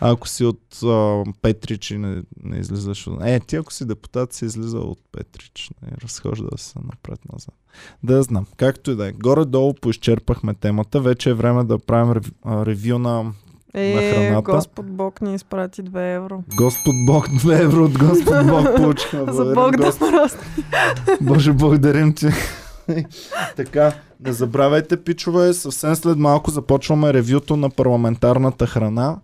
ако 0.01 0.29
си 0.29 0.45
от 0.45 0.83
а, 0.85 1.25
Петрич 1.43 1.91
и 1.91 1.99
не, 1.99 2.23
не 2.45 2.59
излизаш 2.59 3.07
от... 3.07 3.19
Е, 3.23 3.41
ти 3.41 3.57
ако 3.57 3.73
си 3.73 3.87
депутат 3.87 4.33
си 4.33 4.45
излиза 4.45 4.79
от 4.79 4.99
Петрич. 5.13 5.71
Не, 5.83 5.89
разхожда 6.05 6.49
се 6.57 6.79
напред-назад. 6.79 7.55
Да 8.03 8.23
знам. 8.23 8.47
Както 8.57 8.91
и 8.91 8.97
да 8.97 9.09
е. 9.09 9.13
Горе-долу 9.13 9.75
поизчерпахме 9.75 10.55
темата. 10.55 11.01
Вече 11.01 11.31
е 11.31 11.35
време 11.35 11.65
да 11.65 11.79
правим 11.79 12.13
рев, 12.13 12.33
ревю 12.47 12.99
на 12.99 13.33
Е, 13.75 14.15
храната. 14.15 14.53
Господ 14.53 14.87
Бог 14.87 15.21
ни 15.21 15.35
изпрати 15.35 15.83
2 15.83 16.17
евро. 16.17 16.43
Господ 16.57 16.95
Бог. 17.07 17.29
2 17.29 17.63
евро 17.63 17.85
от 17.85 17.99
Господ 17.99 18.47
Бог 18.47 18.67
получихме. 18.77 19.33
За 19.33 19.45
Бог 19.55 19.77
да 19.77 19.85
Господ. 19.85 20.37
Боже, 21.21 21.53
благодарим 21.53 22.15
ти. 22.15 22.27
така, 23.57 23.93
не 24.21 24.33
забравяйте, 24.33 24.97
пичове, 24.97 25.53
съвсем 25.53 25.95
след 25.97 26.19
малко 26.19 26.51
започваме 26.51 27.13
ревюто 27.13 27.57
на 27.57 27.71
парламентарната 27.71 28.67
храна. 28.67 29.17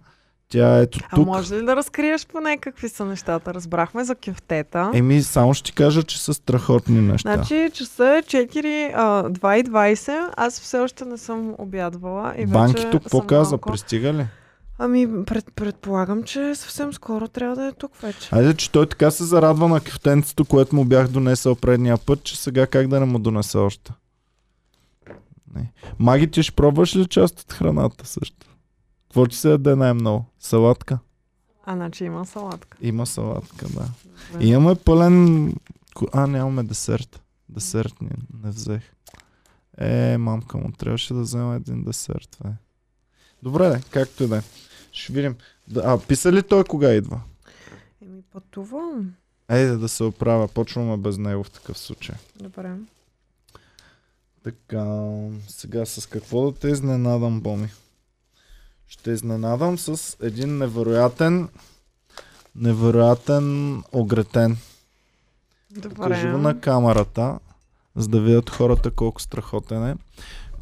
Тя 0.49 0.79
е 0.79 0.83
ето 0.83 0.99
А 1.05 1.17
тук. 1.17 1.27
може 1.27 1.55
ли 1.55 1.63
да 1.63 1.77
разкриеш 1.77 2.27
поне 2.27 2.59
какви 2.59 2.89
са 2.89 3.05
нещата? 3.05 3.55
Разбрахме 3.55 4.05
за 4.05 4.15
кюфтета. 4.17 4.91
Еми, 4.95 5.23
само 5.23 5.55
ще 5.55 5.65
ти 5.65 5.73
кажа, 5.73 6.03
че 6.03 6.23
са 6.23 6.35
страхотни 6.35 7.01
неща. 7.01 7.35
Значи 7.35 7.71
часа 7.73 8.05
е 8.09 8.23
4, 8.23 8.93
а, 8.95 9.23
2.20. 9.25 10.31
Аз 10.37 10.61
все 10.61 10.79
още 10.79 11.05
не 11.05 11.19
съм 11.19 11.55
обядвала. 11.59 12.35
И 12.39 12.47
тук 12.83 13.03
какво 13.03 13.21
каза? 13.21 13.51
малко- 13.51 13.71
Пристига 13.71 14.13
ли? 14.13 14.27
Ами, 14.79 15.25
пред, 15.25 15.45
предполагам, 15.55 16.23
че 16.23 16.55
съвсем 16.55 16.93
скоро 16.93 17.29
трябва 17.29 17.57
да 17.57 17.67
е 17.67 17.73
тук 17.73 17.97
вече. 17.97 18.29
Айде, 18.33 18.55
че 18.55 18.73
той 18.73 18.87
така 18.87 19.11
се 19.11 19.25
зарадва 19.25 19.69
на 19.69 19.81
кюфтенцето, 19.81 20.45
което 20.45 20.77
му 20.77 20.85
бях 20.85 21.09
донесъл 21.09 21.55
предния 21.55 21.99
път, 21.99 22.23
че 22.23 22.39
сега 22.39 22.67
как 22.67 22.89
да 22.89 23.01
не 23.01 23.07
му 23.07 23.19
донеса 23.19 23.61
още. 23.61 23.93
Не. 25.57 25.73
Маги, 25.99 26.31
ти 26.31 26.43
ще 26.43 26.57
пробваш 26.57 26.97
ли 26.97 27.07
част 27.07 27.41
от 27.41 27.53
храната 27.53 28.07
също? 28.07 28.47
Какво 29.09 29.27
че 29.27 29.39
се 29.39 29.51
яде 29.51 29.77
най-много? 29.77 30.25
Салатка? 30.39 30.99
А, 31.65 31.75
значи 31.75 32.05
има 32.05 32.27
салатка. 32.27 32.79
Има 32.81 33.07
салатка, 33.07 33.67
да. 33.69 33.89
Добре. 34.33 34.45
И 34.45 34.49
имаме 34.49 34.75
пълен... 34.75 35.55
А, 36.13 36.27
нямаме 36.27 36.63
десерт. 36.63 37.23
Десерт 37.49 37.95
не, 38.01 38.11
не 38.45 38.51
взех. 38.51 38.83
Е, 39.79 40.19
мамка 40.19 40.59
му, 40.59 40.73
трябваше 40.73 41.15
да 41.15 41.21
взема 41.21 41.55
един 41.55 41.85
десерт. 41.85 42.37
Бе. 42.45 42.51
Добре, 43.43 43.69
де, 43.69 43.83
както 43.91 44.25
и 44.25 44.27
да 44.27 44.37
е. 44.37 44.43
Ще 44.93 45.13
видим. 45.13 45.37
А, 45.77 45.99
писа 45.99 46.33
ли 46.33 46.43
той 46.43 46.65
кога 46.65 46.93
идва? 46.93 47.21
Еми, 48.03 48.23
пътувам. 48.33 49.15
Ейде 49.49 49.77
да 49.77 49.89
се 49.89 50.05
оправя. 50.05 50.49
Почваме 50.49 50.97
без 50.97 51.19
него 51.19 51.45
в 51.45 51.51
такъв 51.51 51.79
случай. 51.79 52.17
Добре. 52.41 52.77
Така, 54.47 55.09
сега 55.49 55.87
с 55.87 56.07
какво 56.07 56.51
да 56.51 56.59
те 56.59 56.69
изненадам, 56.69 57.41
Боми? 57.41 57.69
Ще 58.89 59.11
изненадам 59.11 59.79
с 59.79 60.17
един 60.23 60.59
невероятен 60.59 61.49
невероятен 62.55 63.83
огретен. 63.93 64.57
Кажи 65.83 66.27
го 66.27 66.33
Добре. 66.33 66.43
на 66.43 66.61
камерата, 66.61 67.39
за 67.97 68.09
да 68.09 68.21
видят 68.21 68.51
хората 68.51 68.91
колко 68.91 69.23
страхотен 69.23 69.89
е. 69.89 69.97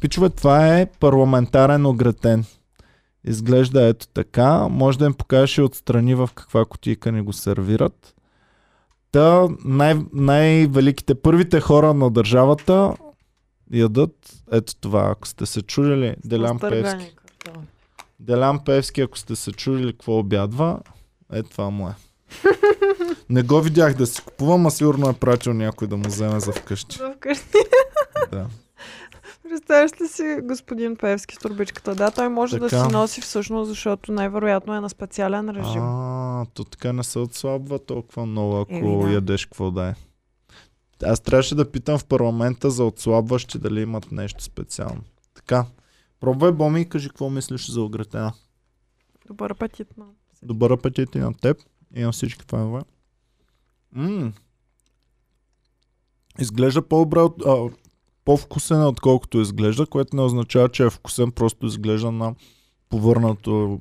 Пичове, 0.01 0.29
това 0.29 0.77
е 0.77 0.85
парламентарен 0.85 1.85
огретен. 1.85 2.45
Изглежда 3.23 3.87
ето 3.87 4.07
така. 4.07 4.67
Може 4.67 4.97
да 4.97 5.05
им 5.05 5.13
покажеш 5.13 5.57
и 5.57 5.61
отстрани 5.61 6.15
в 6.15 6.29
каква 6.35 6.65
кутийка 6.65 7.11
ни 7.11 7.21
го 7.21 7.33
сервират. 7.33 8.15
Та 9.11 9.47
най- 9.65 10.05
най-великите, 10.13 11.15
първите 11.15 11.59
хора 11.61 11.93
на 11.93 12.09
държавата 12.09 12.93
ядат 13.71 14.43
ето 14.51 14.75
това. 14.75 15.09
Ако 15.11 15.27
сте 15.27 15.45
се 15.45 15.61
чудили, 15.61 16.15
Делян 16.25 16.59
Певски. 16.59 17.15
Делян 18.19 18.59
Певски, 18.65 19.01
ако 19.01 19.17
сте 19.17 19.35
се 19.35 19.51
чудили 19.51 19.91
какво 19.91 20.19
обядва, 20.19 20.79
е 21.33 21.43
това 21.43 21.69
му 21.69 21.89
е. 21.89 21.93
Не 23.29 23.43
го 23.43 23.61
видях 23.61 23.93
да 23.93 24.07
си 24.07 24.21
купувам, 24.21 24.65
а 24.65 24.71
сигурно 24.71 25.09
е 25.09 25.13
пратил 25.13 25.53
някой 25.53 25.87
да 25.87 25.97
му 25.97 26.03
вземе 26.07 26.39
за 26.39 26.51
вкъщи. 26.51 26.97
За 26.97 27.13
вкъщи. 27.17 27.57
Да. 28.31 28.47
Представяш 29.49 29.91
ли 30.01 30.07
си 30.07 30.39
господин 30.43 30.95
Певски 30.95 31.35
с 31.35 31.37
турбичката? 31.37 31.95
Да, 31.95 32.11
той 32.11 32.29
може 32.29 32.59
да 32.59 32.69
Така. 32.69 32.85
си 32.85 32.91
носи 32.91 33.21
всъщност, 33.21 33.69
защото 33.69 34.11
най-вероятно 34.11 34.75
е 34.75 34.79
на 34.79 34.89
специален 34.89 35.49
режим. 35.49 35.81
А, 35.81 36.45
то 36.53 36.63
така 36.63 36.93
не 36.93 37.03
се 37.03 37.19
отслабва 37.19 37.79
толкова 37.79 38.25
много, 38.25 38.59
ако 38.59 38.73
Еми, 38.73 39.03
да. 39.03 39.11
ядеш 39.11 39.45
какво 39.45 39.71
да 39.71 39.83
е. 39.87 39.93
Аз 41.03 41.19
трябваше 41.19 41.55
да 41.55 41.71
питам 41.71 41.97
в 41.97 42.05
парламента 42.05 42.71
за 42.71 42.83
отслабващи 42.83 43.59
дали 43.59 43.81
имат 43.81 44.11
нещо 44.11 44.43
специално. 44.43 45.03
Така. 45.33 45.65
Пробвай, 46.19 46.51
Боми, 46.51 46.81
и 46.81 46.89
кажи 46.89 47.09
какво 47.09 47.29
мислиш 47.29 47.69
за 47.69 47.81
огретена. 47.81 48.33
Добър 49.27 49.51
апетит. 49.51 49.97
На... 49.97 50.05
Добър 50.43 50.71
апетит 50.71 51.15
и 51.15 51.19
на 51.19 51.33
теб 51.33 51.57
и 51.95 52.01
на 52.01 52.11
всички 52.11 52.45
фенове. 52.49 52.81
М. 53.91 54.33
Изглежда 56.39 56.81
по-добре, 56.81 57.19
от, 57.19 57.45
а, 57.45 57.69
по-вкусен 58.25 58.81
е 58.81 58.85
отколкото 58.85 59.41
изглежда, 59.41 59.85
което 59.85 60.15
не 60.15 60.21
означава, 60.21 60.69
че 60.69 60.85
е 60.85 60.89
вкусен, 60.89 61.31
просто 61.31 61.65
изглежда 61.65 62.11
на 62.11 62.35
повърнато 62.89 63.79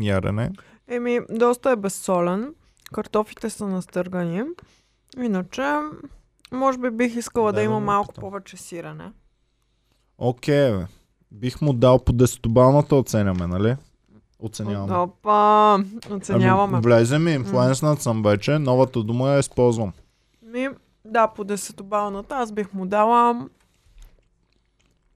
ярене. 0.00 0.52
Еми, 0.88 1.20
доста 1.30 1.70
е 1.70 1.76
безсолен. 1.76 2.54
Картофите 2.92 3.50
са 3.50 3.66
настъргани. 3.66 4.42
Иначе, 5.16 5.62
може 6.52 6.78
би 6.78 6.90
бих 6.90 7.16
искала 7.16 7.52
да, 7.52 7.62
има 7.62 7.74
да 7.74 7.80
го 7.80 7.84
малко 7.84 8.14
повече 8.14 8.56
сирене. 8.56 9.12
Окей, 10.18 10.72
бе. 10.72 10.86
Бих 11.30 11.60
му 11.60 11.72
дал 11.72 11.98
по 11.98 12.12
десетобалната 12.12 12.96
оценяме, 12.96 13.46
нали? 13.46 13.76
Оценяваме. 14.38 14.96
Опа, 14.96 15.78
оценяваме. 16.10 16.72
Ами, 16.76 16.82
влезе 16.82 17.18
ми, 17.18 17.32
инфлуенснат 17.32 18.02
съм 18.02 18.22
вече, 18.22 18.58
новата 18.58 19.02
дума 19.02 19.30
я 19.30 19.38
използвам. 19.38 19.92
Ми, 20.42 20.68
да, 21.04 21.26
по 21.28 21.44
десетобалната 21.44 22.34
аз 22.34 22.52
бих 22.52 22.72
му 22.72 22.86
дала 22.86 23.48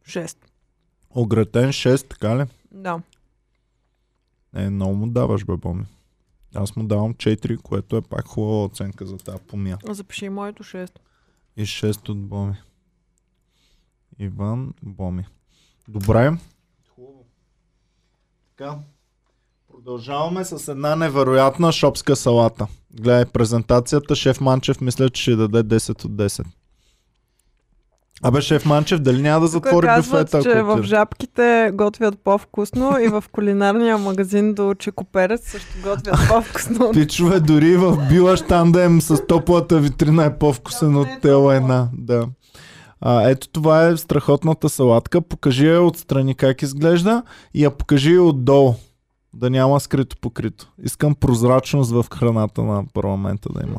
6. 0.09 0.37
Огретен 1.11 1.69
6, 1.69 2.09
така 2.09 2.37
ли? 2.39 2.45
Да. 2.73 3.01
Е, 4.55 4.71
много 4.71 4.95
му 4.95 5.07
даваш, 5.07 5.45
бе, 5.45 5.57
Боми. 5.57 5.85
Аз 6.55 6.77
му 6.77 6.85
давам 6.85 7.15
4, 7.15 7.63
което 7.63 7.97
е 7.97 8.01
пак 8.01 8.27
хубава 8.27 8.65
оценка 8.65 9.07
за 9.07 9.17
тази 9.17 9.39
помия. 9.39 9.79
Запиши 9.89 10.29
моето 10.29 10.65
6. 10.65 10.91
И 11.59 11.63
6 11.63 12.09
от 12.09 12.27
Боми. 12.27 12.55
Иван 14.19 14.75
Боми. 14.83 15.27
Добре. 15.89 16.33
Хубаво. 16.95 17.25
Така. 18.57 18.79
Продължаваме 19.73 20.45
с 20.45 20.69
една 20.69 20.97
невероятна 20.97 21.73
шопска 21.73 22.17
салата. 22.17 22.67
Гледай 22.91 23.25
презентацията. 23.25 24.17
Шеф 24.17 24.41
Манчев 24.41 24.81
мисля, 24.81 25.11
че 25.11 25.23
ще 25.23 25.37
даде 25.37 25.79
10 25.79 26.05
от 26.05 26.13
10. 26.13 26.47
Абе, 28.23 28.41
шеф 28.41 28.65
Манчев, 28.65 29.01
дали 29.01 29.23
няма 29.23 29.41
да 29.41 29.53
Тук 29.53 29.65
затвори 29.65 29.87
казват, 29.87 30.27
буфета, 30.27 30.43
че 30.43 30.59
ако 30.59 30.77
в 30.77 30.83
жабките 30.83 31.71
готвят 31.75 32.19
по-вкусно 32.25 32.99
и 33.01 33.09
в 33.09 33.25
кулинарния 33.33 33.99
магазин 33.99 34.55
до 34.55 34.75
Чекоперец 34.75 35.51
също 35.51 35.73
готвят 35.85 36.19
по-вкусно. 36.29 36.91
Пичове, 36.93 37.41
дори 37.41 37.77
в 37.77 38.09
Билаш 38.09 38.41
тандем 38.43 39.01
с 39.01 39.27
топлата 39.27 39.79
витрина 39.79 40.25
е 40.25 40.39
по-вкусен 40.39 40.97
от 40.97 41.25
е 41.25 41.57
една. 41.57 41.89
Да. 41.93 42.27
А, 43.01 43.31
ето 43.31 43.49
това 43.49 43.87
е 43.87 43.97
страхотната 43.97 44.69
салатка. 44.69 45.21
Покажи 45.21 45.67
я 45.67 45.83
отстрани 45.83 46.35
как 46.35 46.63
изглежда 46.63 47.23
и 47.55 47.65
я 47.65 47.71
покажи 47.71 48.11
и 48.11 48.19
отдолу. 48.19 48.75
Да 49.35 49.51
няма 49.51 49.81
скрито 49.81 50.17
покрито. 50.21 50.69
Искам 50.83 51.15
прозрачност 51.15 51.91
в 51.91 52.07
храната 52.15 52.63
на 52.63 52.85
парламента 52.95 53.49
да 53.53 53.63
има. 53.67 53.77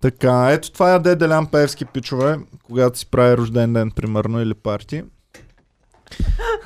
Така, 0.00 0.48
ето 0.50 0.72
това 0.72 0.90
яде 0.90 1.16
Делян 1.16 1.46
Певски 1.46 1.84
пичове, 1.84 2.38
когато 2.62 2.98
си 2.98 3.06
прави 3.06 3.36
рожден 3.36 3.72
ден, 3.72 3.90
примерно, 3.90 4.40
или 4.40 4.54
парти. 4.54 5.02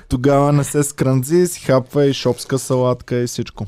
Тогава 0.09 0.53
не 0.53 0.65
се 0.65 0.83
скрънзи, 0.83 1.47
си 1.47 1.61
хапва 1.61 2.07
и 2.07 2.13
шопска 2.13 2.59
салатка 2.59 3.17
и 3.17 3.27
всичко. 3.27 3.67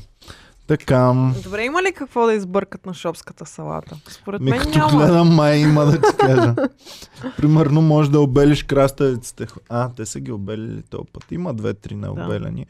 Така. 0.67 1.13
Добре, 1.43 1.63
има 1.63 1.83
ли 1.83 1.93
какво 1.93 2.25
да 2.25 2.33
избъркат 2.33 2.85
на 2.85 2.93
шопската 2.93 3.45
салата? 3.45 3.95
Според 4.09 4.41
Ми 4.41 4.51
мен 4.51 4.59
като 4.59 4.77
няма. 4.77 4.97
гледам, 4.97 5.27
май 5.35 5.57
има 5.57 5.85
да 5.85 6.01
ти 6.01 6.17
кажа. 6.17 6.55
Примерно 7.37 7.81
може 7.81 8.11
да 8.11 8.19
обелиш 8.19 8.63
краставиците. 8.63 9.47
А, 9.69 9.89
те 9.89 10.05
са 10.05 10.19
ги 10.19 10.31
обелили 10.31 10.81
този 10.89 11.03
път. 11.13 11.31
Има 11.31 11.53
две-три 11.53 11.95
необелени. 11.95 12.65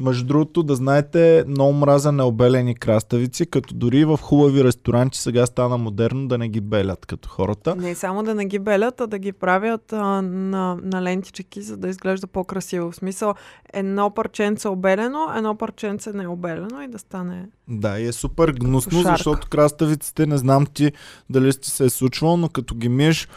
Между 0.00 0.26
другото, 0.26 0.62
да 0.62 0.74
знаете, 0.74 1.44
много 1.48 1.72
мраза 1.72 2.12
необелени 2.12 2.74
краставици, 2.74 3.46
като 3.46 3.74
дори 3.74 4.04
в 4.04 4.18
хубави 4.22 4.64
ресторанти 4.64 5.18
сега 5.18 5.46
стана 5.46 5.78
модерно 5.78 6.28
да 6.28 6.38
не 6.38 6.48
ги 6.48 6.60
белят 6.60 7.06
като 7.06 7.28
хората. 7.28 7.76
Не 7.76 7.94
само 7.94 8.22
да 8.22 8.34
не 8.34 8.46
ги 8.46 8.58
белят, 8.58 9.00
а 9.00 9.06
да 9.06 9.18
ги 9.18 9.32
правят 9.32 9.92
а, 9.92 10.22
на, 10.22 10.78
на 10.82 11.02
лентички, 11.02 11.62
за 11.62 11.76
да 11.76 11.88
изглежда 11.88 12.26
по-красиво. 12.26 12.90
В 12.90 12.96
смисъл, 12.96 13.34
едно 13.72 14.10
парченце 14.10 14.68
обелено, 14.68 15.26
едно 15.36 15.56
парченце 15.56 16.12
необелено 16.12 16.82
и 16.82 16.88
да 16.88 16.98
стане... 16.98 17.48
Да, 17.68 18.00
и 18.00 18.06
е 18.06 18.12
супер 18.12 18.52
гнусно, 18.52 18.98
Кошарка. 18.98 19.16
защото 19.16 19.48
краставиците, 19.48 20.26
не 20.26 20.38
знам 20.38 20.66
ти 20.66 20.92
дали 21.30 21.52
сте 21.52 21.70
се 21.70 21.84
е 21.84 21.90
случвало, 21.90 22.36
но 22.36 22.48
като 22.48 22.74
ги 22.74 22.88
миеш 22.88 23.28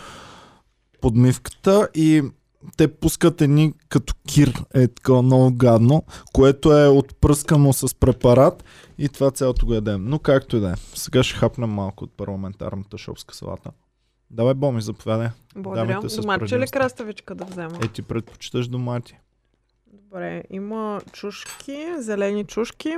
подмивката 1.02 1.88
и 1.96 2.24
те 2.78 2.88
пускат 2.88 3.42
едни 3.42 3.74
като 3.90 4.14
кир, 4.28 4.64
е 4.74 4.88
такова 4.88 5.22
много 5.22 5.52
гадно, 5.56 6.04
което 6.34 6.78
е 6.78 6.88
отпръскано 6.88 7.74
с 7.74 7.96
препарат 7.96 8.64
и 8.98 9.10
това 9.10 9.32
цялото 9.32 9.66
го 9.66 9.74
ядем. 9.74 10.06
Но 10.06 10.20
както 10.20 10.58
и 10.58 10.60
да 10.60 10.70
е. 10.70 10.74
Сега 10.96 11.24
ще 11.24 11.38
хапнем 11.38 11.70
малко 11.70 12.04
от 12.04 12.12
парламентарната 12.18 12.98
шопска 12.98 13.36
салата. 13.36 13.72
Давай, 14.32 14.54
Боми, 14.54 14.82
заповядай. 14.82 15.28
Благодаря. 15.56 16.02
Доматче 16.22 16.60
ли 16.60 16.68
краставичка 16.68 17.36
да 17.36 17.46
взема? 17.46 17.80
Е, 17.84 17.88
ти 17.88 18.02
предпочиташ 18.02 18.68
домати. 18.68 19.18
Добре, 19.94 20.44
има 20.50 21.02
чушки, 21.12 21.88
зелени 21.98 22.46
чушки, 22.46 22.96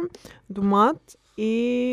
домат 0.49 1.18
и... 1.38 1.43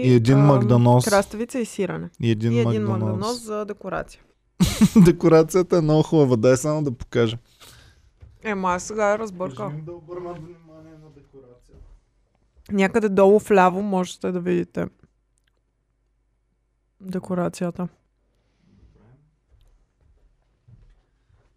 И 0.05 0.12
един 0.12 0.39
ам, 0.39 0.47
магданоз. 0.47 1.05
Краставица 1.05 1.59
и 1.59 1.64
сирене. 1.64 2.11
И 2.20 2.31
един, 2.31 2.53
и 2.53 2.61
един 2.61 2.83
магданоз. 2.83 3.11
магданоз 3.11 3.43
за 3.43 3.64
декорация. 3.64 4.23
Декорацията 5.05 5.77
е 5.77 5.81
много 5.81 6.03
хубава. 6.03 6.37
Дай 6.37 6.57
само 6.57 6.83
да 6.83 6.93
покажа. 6.93 7.39
Ема, 8.43 8.70
аз 8.70 8.82
сега 8.82 9.11
я 9.11 9.18
разбъркал. 9.18 9.66
Кажи 9.66 9.78
им 9.78 9.84
да 9.84 9.93
обърнат 9.93 10.36
внимание 10.36 10.93
на 10.93 11.11
декорацията. 11.11 11.86
Някъде 12.70 13.09
долу 13.09 13.38
вляво 13.38 13.82
можете 13.82 14.32
да 14.32 14.40
видите 14.40 14.86
декорацията. 17.01 17.88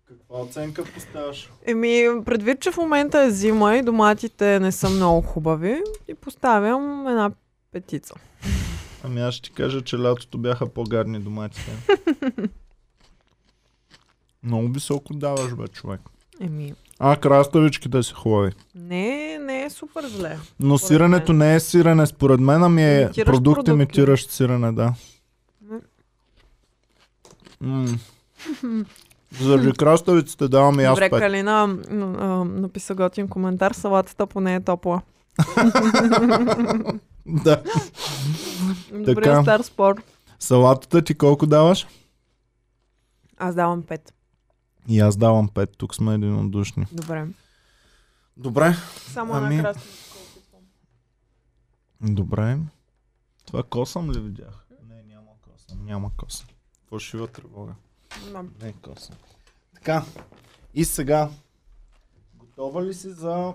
Каква 0.07 0.41
оценка 0.41 0.83
поставяш? 0.93 1.51
Еми, 1.65 2.23
предвид, 2.25 2.61
че 2.61 2.71
в 2.71 2.77
момента 2.77 3.19
е 3.19 3.31
зима 3.31 3.75
и 3.75 3.81
доматите 3.81 4.59
не 4.59 4.71
са 4.71 4.89
много 4.89 5.21
хубави, 5.21 5.81
и 6.07 6.15
поставям 6.15 7.07
една 7.07 7.31
петица. 7.71 8.13
Ами 9.03 9.21
аз 9.21 9.33
ще 9.33 9.49
ти 9.49 9.55
кажа, 9.55 9.81
че 9.81 9.97
лятото 9.97 10.37
бяха 10.37 10.73
по-гадни 10.73 11.19
доматите. 11.19 11.71
Много 14.43 14.67
високо 14.67 15.13
даваш, 15.13 15.55
бе, 15.55 15.67
човек. 15.67 16.01
Еми, 16.41 16.73
А, 16.99 17.15
краставичките 17.17 18.03
са 18.03 18.13
хубави. 18.15 18.51
не, 18.75 19.37
не 19.37 19.63
е 19.63 19.69
супер 19.69 20.03
зле. 20.05 20.37
Но 20.59 20.77
Според 20.77 20.87
сиренето 20.89 21.33
мен. 21.33 21.37
не 21.39 21.55
е 21.55 21.59
сирене, 21.59 22.05
според 22.05 22.39
мен, 22.39 22.63
ами 22.63 22.83
е 22.85 23.01
Имитиращ 23.01 23.25
продукт, 23.27 23.55
продукт 23.55 23.67
имитиращ 23.69 24.31
сирене, 24.31 24.71
да. 24.71 24.93
М. 27.61 27.87
Заради 29.33 29.71
краставиците 29.71 30.47
давам 30.47 30.79
и 30.79 30.83
аз 30.83 30.89
Добре, 30.91 31.09
пет. 31.09 31.19
Калина 31.19 31.77
а, 31.89 31.95
написа 32.45 32.95
готин 32.95 33.27
коментар, 33.27 33.71
салатата 33.71 34.27
поне 34.27 34.55
е 34.55 34.61
топла. 34.61 35.01
Да. 37.27 37.61
Добре, 38.93 39.13
Така. 39.15 39.41
стар 39.41 39.61
спор. 39.61 39.95
Салатата 40.39 41.01
ти 41.01 41.15
колко 41.15 41.45
даваш? 41.45 41.87
Аз 43.37 43.55
давам 43.55 43.83
5. 43.83 43.99
И 44.87 44.99
аз 44.99 45.17
давам 45.17 45.49
5. 45.49 45.77
Тук 45.77 45.95
сме 45.95 46.13
единодушни. 46.13 46.85
Добре. 46.91 47.27
Добре. 48.37 48.75
Само 49.07 49.33
Ами- 49.33 49.59
опитвам. 49.59 49.83
Добре. 52.01 52.57
Това 53.45 53.63
косъм 53.63 54.11
ли 54.11 54.19
видях? 54.19 54.65
Не, 54.89 55.03
няма 55.03 55.27
косъм. 55.41 55.85
Няма 55.85 56.11
косъм. 56.17 56.47
Фалшива 56.89 57.27
тревога. 57.27 57.73
Да. 58.31 58.43
Не 58.61 58.73
косъм. 58.73 59.15
Така. 59.75 60.05
И 60.73 60.85
сега. 60.85 61.29
Готова 62.35 62.83
ли 62.83 62.93
си 62.93 63.09
за 63.09 63.53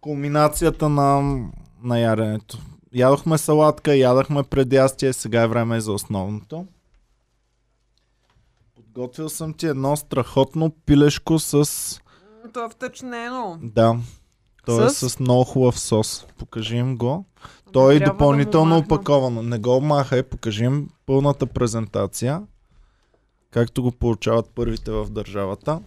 кулминацията 0.00 0.88
на, 0.88 1.38
на 1.82 1.98
яденето? 2.00 2.58
Ядохме 2.94 3.38
салатка, 3.38 3.96
ядахме 3.96 4.42
предястие, 4.42 5.12
сега 5.12 5.42
е 5.42 5.48
време 5.48 5.80
за 5.80 5.92
основното. 5.92 6.66
Подготвил 8.94 9.28
съм 9.28 9.54
ти 9.54 9.66
едно 9.66 9.96
страхотно 9.96 10.70
пилешко 10.86 11.38
с... 11.38 11.64
То 12.54 12.64
е 12.64 12.68
втъчнено. 12.70 13.58
Да. 13.62 13.96
То 14.66 14.86
е 14.86 14.90
С? 14.90 15.20
много 15.20 15.44
хубав 15.44 15.78
сос. 15.78 16.26
Покажи 16.38 16.76
им 16.76 16.96
го. 16.96 17.24
То 17.72 17.90
е 17.90 17.94
и 17.94 17.98
Трябва 17.98 18.12
да 18.12 18.18
допълнително 18.18 18.74
махна. 18.74 18.84
опаковано. 18.96 19.42
Не 19.42 19.58
го 19.58 19.80
махай, 19.80 20.22
покажи 20.22 20.64
им 20.64 20.88
пълната 21.06 21.46
презентация. 21.46 22.42
Както 23.50 23.82
го 23.82 23.92
получават 23.92 24.50
първите 24.54 24.90
в 24.90 25.06
държавата. 25.10 25.80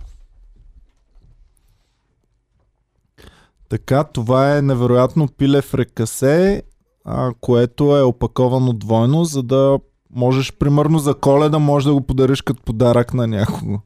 Така, 3.70 4.03
това 4.03 4.58
е 4.58 4.62
невероятно 4.62 5.28
пиле 5.28 5.62
фрекасе, 5.62 6.64
а, 7.03 7.34
което 7.41 7.97
е 7.97 8.01
опаковано 8.01 8.74
двойно, 8.74 9.24
за 9.26 9.43
да 9.43 9.80
можеш, 10.16 10.53
примерно 10.53 10.99
за 10.99 11.13
коледа, 11.16 11.59
може 11.59 11.88
да 11.88 11.93
го 11.93 12.01
подариш 12.01 12.41
като 12.41 12.63
подарък 12.63 13.13
на 13.13 13.28
някого. 13.28 13.80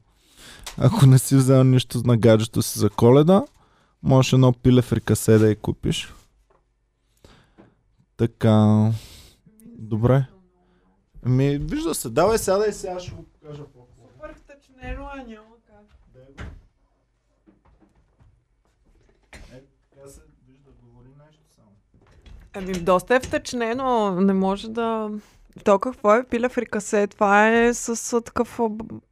Ако 0.78 1.06
не 1.06 1.18
си 1.18 1.36
взел 1.36 1.64
нищо 1.64 2.02
на 2.04 2.16
гаджето 2.16 2.62
си 2.62 2.78
за 2.78 2.90
коледа, 2.90 3.44
можеш 4.02 4.32
едно 4.32 4.52
пиле 4.52 4.82
фрикасе 4.82 5.38
да 5.38 5.48
я 5.48 5.56
купиш. 5.56 6.14
Така. 8.16 8.90
Добре. 9.78 10.26
Ами, 11.26 11.58
вижда 11.58 11.94
се. 11.94 12.10
Давай, 12.10 12.38
сядай 12.38 12.72
сега, 12.72 13.00
ще 13.00 13.12
го 13.12 13.24
покажа 13.24 13.64
по 13.64 13.86
Супер 14.20 14.34
втъчнено, 14.34 15.08
а 15.12 15.16
няма 15.16 15.56
как. 15.66 15.96
Е, 19.52 19.60
така 19.90 20.08
се 20.08 20.20
вижда, 20.48 20.70
говори 20.82 21.08
нещо 21.26 21.44
само. 21.56 21.70
Ами, 22.52 22.72
доста 22.72 23.14
е 23.14 23.20
втъчнено, 23.20 24.20
не 24.20 24.32
може 24.32 24.68
да... 24.68 25.10
То 25.64 25.78
какво 25.78 26.14
е? 26.14 26.24
Пиле 26.24 26.48
фрикасе. 26.48 27.06
Това 27.06 27.48
е 27.48 27.74
с 27.74 28.12
а, 28.12 28.20
такъв 28.20 28.60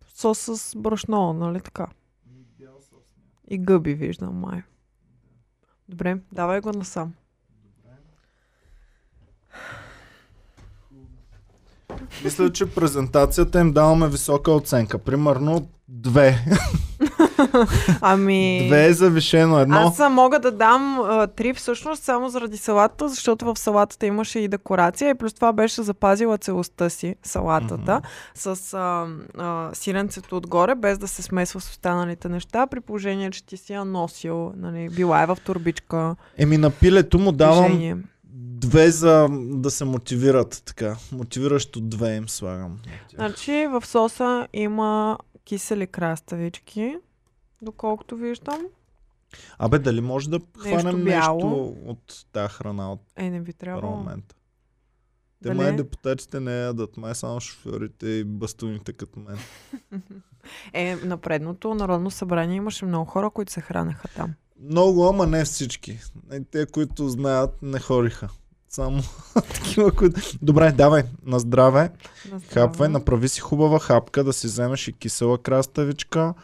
сос 0.06 0.38
с 0.38 0.76
брашно, 0.76 1.32
нали 1.32 1.60
така? 1.60 1.86
И 3.48 3.58
гъби 3.58 3.94
виждам, 3.94 4.34
май. 4.34 4.62
Добре, 5.88 6.18
давай 6.32 6.60
го 6.60 6.72
насам. 6.72 7.14
Мисля, 12.24 12.52
че 12.52 12.66
презентацията 12.66 13.60
им 13.60 13.72
даваме 13.72 14.08
висока 14.08 14.52
оценка. 14.52 14.98
Примерно 14.98 15.68
две. 15.88 16.44
Ами... 18.00 18.64
Две 18.66 18.86
е 18.86 18.92
завишено 18.92 19.58
едно. 19.58 19.76
Аз 19.76 19.98
мога 20.10 20.38
да 20.38 20.50
дам 20.50 21.00
а, 21.00 21.26
три 21.26 21.54
всъщност 21.54 22.02
само 22.02 22.28
заради 22.28 22.56
салатата, 22.56 23.08
защото 23.08 23.44
в 23.44 23.58
салатата 23.58 24.06
имаше 24.06 24.38
и 24.38 24.48
декорация 24.48 25.10
и 25.10 25.14
плюс 25.14 25.34
това 25.34 25.52
беше 25.52 25.82
запазила 25.82 26.38
целостта 26.38 26.90
си, 26.90 27.16
салатата, 27.22 28.00
с 28.34 28.74
а, 28.74 29.06
а, 29.38 29.70
сиренцето 29.74 30.36
отгоре, 30.36 30.74
без 30.74 30.98
да 30.98 31.08
се 31.08 31.22
смесва 31.22 31.60
с 31.60 31.70
останалите 31.70 32.28
неща, 32.28 32.66
при 32.66 32.80
положение, 32.80 33.30
че 33.30 33.46
ти 33.46 33.56
си 33.56 33.72
я 33.72 33.84
носил, 33.84 34.52
нали, 34.56 34.88
била 34.88 35.22
е 35.22 35.26
в 35.26 35.38
турбичка, 35.44 36.16
Еми 36.38 36.58
на 36.58 36.70
пилето 36.70 37.18
му 37.18 37.32
давам. 37.32 38.02
Две 38.28 38.90
за 38.90 39.28
да 39.32 39.70
се 39.70 39.84
мотивират 39.84 40.62
така. 40.66 40.96
Мотивиращо 41.12 41.80
две 41.80 42.16
им 42.16 42.28
слагам. 42.28 42.80
Значи 43.14 43.66
в 43.70 43.86
соса 43.86 44.48
има 44.52 45.18
кисели 45.44 45.86
краставички, 45.86 46.96
доколкото 47.62 48.16
виждам. 48.16 48.66
Абе, 49.58 49.78
дали 49.78 50.00
може 50.00 50.30
да 50.30 50.40
хванем 50.58 51.04
бяло. 51.04 51.36
нещо 51.36 51.76
от 51.86 52.26
тази 52.32 52.54
храна 52.54 52.92
от 52.92 53.00
Е, 53.16 53.30
не 53.30 53.40
би 53.40 53.52
трябвало. 53.52 53.92
парламента? 53.92 54.34
Те 55.42 55.54
май 55.54 55.76
депутатите 55.76 56.40
не 56.40 56.60
ядат, 56.60 56.96
май 56.96 57.14
само 57.14 57.40
шофьорите 57.40 58.06
и 58.06 58.24
бастуните 58.24 58.92
като 58.92 59.20
мен. 59.20 59.38
Е, 60.72 60.96
на 60.96 61.16
предното 61.16 61.74
Народно 61.74 62.10
събрание 62.10 62.56
имаше 62.56 62.84
много 62.84 63.04
хора, 63.04 63.30
които 63.30 63.52
се 63.52 63.60
хранеха 63.60 64.08
там. 64.08 64.34
Много, 64.62 65.08
ама 65.08 65.26
не 65.26 65.44
всички. 65.44 65.98
Е, 66.32 66.40
Те, 66.40 66.66
които 66.66 67.08
знаят, 67.08 67.50
не 67.62 67.80
хориха. 67.80 68.28
Само 68.68 69.02
такива, 69.34 69.92
които... 69.92 70.20
Добре, 70.42 70.72
давай, 70.72 71.02
на 71.24 71.38
здраве. 71.38 71.90
На 72.32 72.40
Хапвай, 72.40 72.88
направи 72.88 73.28
си 73.28 73.40
хубава 73.40 73.78
хапка, 73.78 74.24
да 74.24 74.32
си 74.32 74.46
вземеш 74.46 74.88
и 74.88 74.92
кисела 74.92 75.38
краставичка 75.38 76.34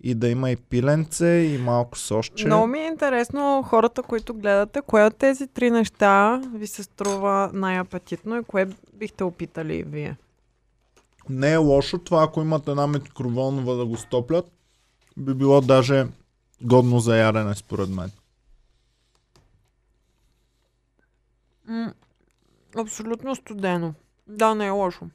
и 0.00 0.14
да 0.14 0.28
има 0.28 0.50
и 0.50 0.56
пиленце, 0.56 1.26
и 1.26 1.58
малко 1.58 1.98
сосче. 1.98 2.46
Много 2.46 2.66
ми 2.66 2.78
е 2.78 2.86
интересно 2.86 3.64
хората, 3.68 4.02
които 4.02 4.34
гледате, 4.34 4.80
кое 4.86 5.06
от 5.06 5.16
тези 5.16 5.46
три 5.46 5.70
неща 5.70 6.42
ви 6.54 6.66
се 6.66 6.82
струва 6.82 7.50
най-апетитно 7.54 8.36
и 8.36 8.44
кое 8.44 8.68
бихте 8.94 9.24
опитали 9.24 9.76
и 9.76 9.82
вие? 9.82 10.16
Не 11.28 11.52
е 11.52 11.56
лошо 11.56 11.98
това, 11.98 12.22
ако 12.22 12.40
имат 12.40 12.68
една 12.68 12.86
микроволнова 12.86 13.74
да 13.74 13.86
го 13.86 13.96
стоплят, 13.96 14.52
би 15.16 15.34
било 15.34 15.60
даже 15.60 16.06
годно 16.62 17.00
за 17.00 17.16
ядене, 17.16 17.54
според 17.54 17.88
мен. 17.88 18.10
М- 21.68 21.92
абсолютно 22.78 23.36
студено. 23.36 23.94
Да, 24.26 24.54
не 24.54 24.66
е 24.66 24.70
лошо. 24.70 25.06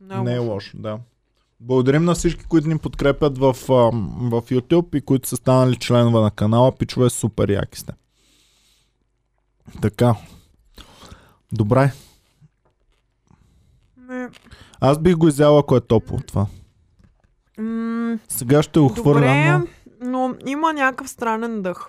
Не, 0.00 0.18
Не 0.18 0.34
е 0.34 0.38
лошо, 0.38 0.76
да. 0.76 0.98
Благодарим 1.60 2.04
на 2.04 2.14
всички, 2.14 2.44
които 2.44 2.68
ни 2.68 2.78
подкрепят 2.78 3.38
в, 3.38 3.52
в 3.52 4.42
YouTube 4.42 4.96
и 4.96 5.00
които 5.00 5.28
са 5.28 5.36
станали 5.36 5.76
членове 5.76 6.20
на 6.20 6.30
канала. 6.30 6.76
Пичове, 6.76 7.10
супер 7.10 7.48
яки 7.48 7.78
сте. 7.78 7.92
Така. 9.82 10.14
Добре. 11.52 11.92
Не. 13.96 14.28
Аз 14.80 14.98
бих 14.98 15.16
го 15.16 15.28
изяла, 15.28 15.60
ако 15.60 15.76
е 15.76 15.80
топло 15.80 16.18
това. 16.20 16.46
М- 17.58 18.18
Сега 18.28 18.62
ще 18.62 18.80
го 18.80 18.88
хвърля, 18.88 19.58
Добре, 19.58 19.68
но 20.02 20.34
има 20.46 20.72
някакъв 20.72 21.10
странен 21.10 21.62
дъх. 21.62 21.88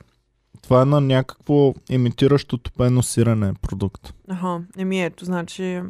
това 0.62 0.82
е 0.82 0.86
на 0.86 1.02
някакво 1.02 1.74
имитиращо 1.90 2.58
топено 2.58 3.04
сирене 3.04 3.54
продукт. 3.62 4.14
Аха, 4.30 4.62
еми 4.78 5.04
ето, 5.04 5.26
значи 5.26 5.82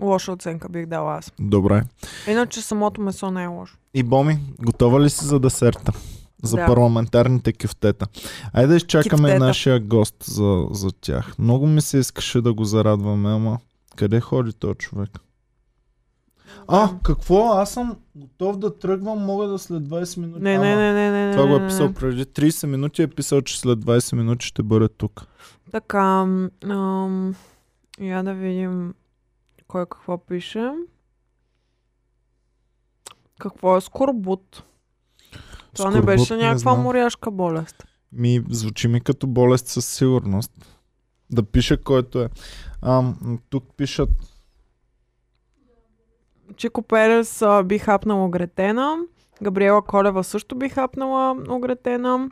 лоша 0.00 0.32
оценка 0.32 0.68
бих 0.68 0.86
дала 0.86 1.16
аз. 1.16 1.32
Добре. 1.40 1.82
Иначе 2.28 2.62
самото 2.62 3.00
месо 3.00 3.30
не 3.30 3.44
е 3.44 3.46
лошо. 3.46 3.76
И 3.94 4.02
Боми, 4.02 4.38
готова 4.58 5.00
ли 5.00 5.10
си 5.10 5.24
за 5.24 5.40
десерта? 5.40 5.92
За 6.42 6.56
Да. 6.56 6.66
парламентарните 6.66 7.52
кюфтета. 7.52 8.06
Айде 8.52 8.68
да 8.68 8.76
изчакаме 8.76 9.22
Кюфтета. 9.22 9.44
нашия 9.46 9.80
гост 9.80 10.14
за, 10.24 10.66
за 10.70 10.92
тях. 10.92 11.38
Много 11.38 11.66
ми 11.66 11.80
се 11.80 11.98
искаше 11.98 12.40
да 12.40 12.54
го 12.54 12.64
зарадваме, 12.64 13.30
ама 13.30 13.58
къде 13.96 14.20
ходи 14.20 14.52
този 14.52 14.74
човек? 14.74 15.10
А, 16.68 16.90
какво? 17.02 17.52
Аз 17.52 17.72
съм 17.72 17.96
готов 18.14 18.58
да 18.58 18.78
тръгвам, 18.78 19.18
мога 19.18 19.46
да 19.46 19.58
след 19.58 19.82
20 19.82 20.20
минути. 20.20 20.42
Не, 20.42 20.54
Ама, 20.54 20.64
не, 20.64 20.76
не, 20.76 20.92
не, 20.92 21.26
не. 21.26 21.32
Това 21.32 21.42
го 21.46 21.48
не, 21.48 21.56
е 21.56 21.60
не, 21.60 21.66
писал 21.68 21.86
не. 21.88 21.94
преди 21.94 22.24
30 22.24 22.66
минути, 22.66 23.02
е 23.02 23.06
писал, 23.06 23.40
че 23.40 23.60
след 23.60 23.78
20 23.78 24.16
минути 24.16 24.46
ще 24.46 24.62
бъде 24.62 24.88
тук. 24.88 25.26
Така, 25.70 26.26
ам, 26.64 27.34
я 28.00 28.22
да 28.22 28.34
видим 28.34 28.94
кой 29.68 29.86
какво 29.86 30.18
пише. 30.18 30.70
Какво 33.38 33.76
е 33.76 33.80
скорбут? 33.80 34.62
Това 35.74 35.90
не 35.90 35.96
Скорбут, 35.96 36.06
беше 36.06 36.36
някаква 36.36 36.72
знам. 36.72 36.82
моряшка 36.82 37.30
болест. 37.30 37.84
Ми 38.12 38.44
звучи 38.50 38.88
ми 38.88 39.00
като 39.00 39.26
болест 39.26 39.66
със 39.66 39.86
сигурност. 39.86 40.52
Да 41.32 41.42
пише 41.42 41.76
който 41.76 42.22
е. 42.22 42.28
А, 42.82 43.00
м, 43.02 43.38
тук 43.50 43.64
пишат 43.76 44.10
Чико 46.56 46.82
Перес 46.82 47.42
а, 47.42 47.62
би 47.62 47.78
хапнала 47.78 48.24
огретена. 48.24 48.96
Габриела 49.42 49.82
Колева 49.82 50.24
също 50.24 50.54
би 50.54 50.68
хапнала 50.68 51.36
огретена. 51.48 52.30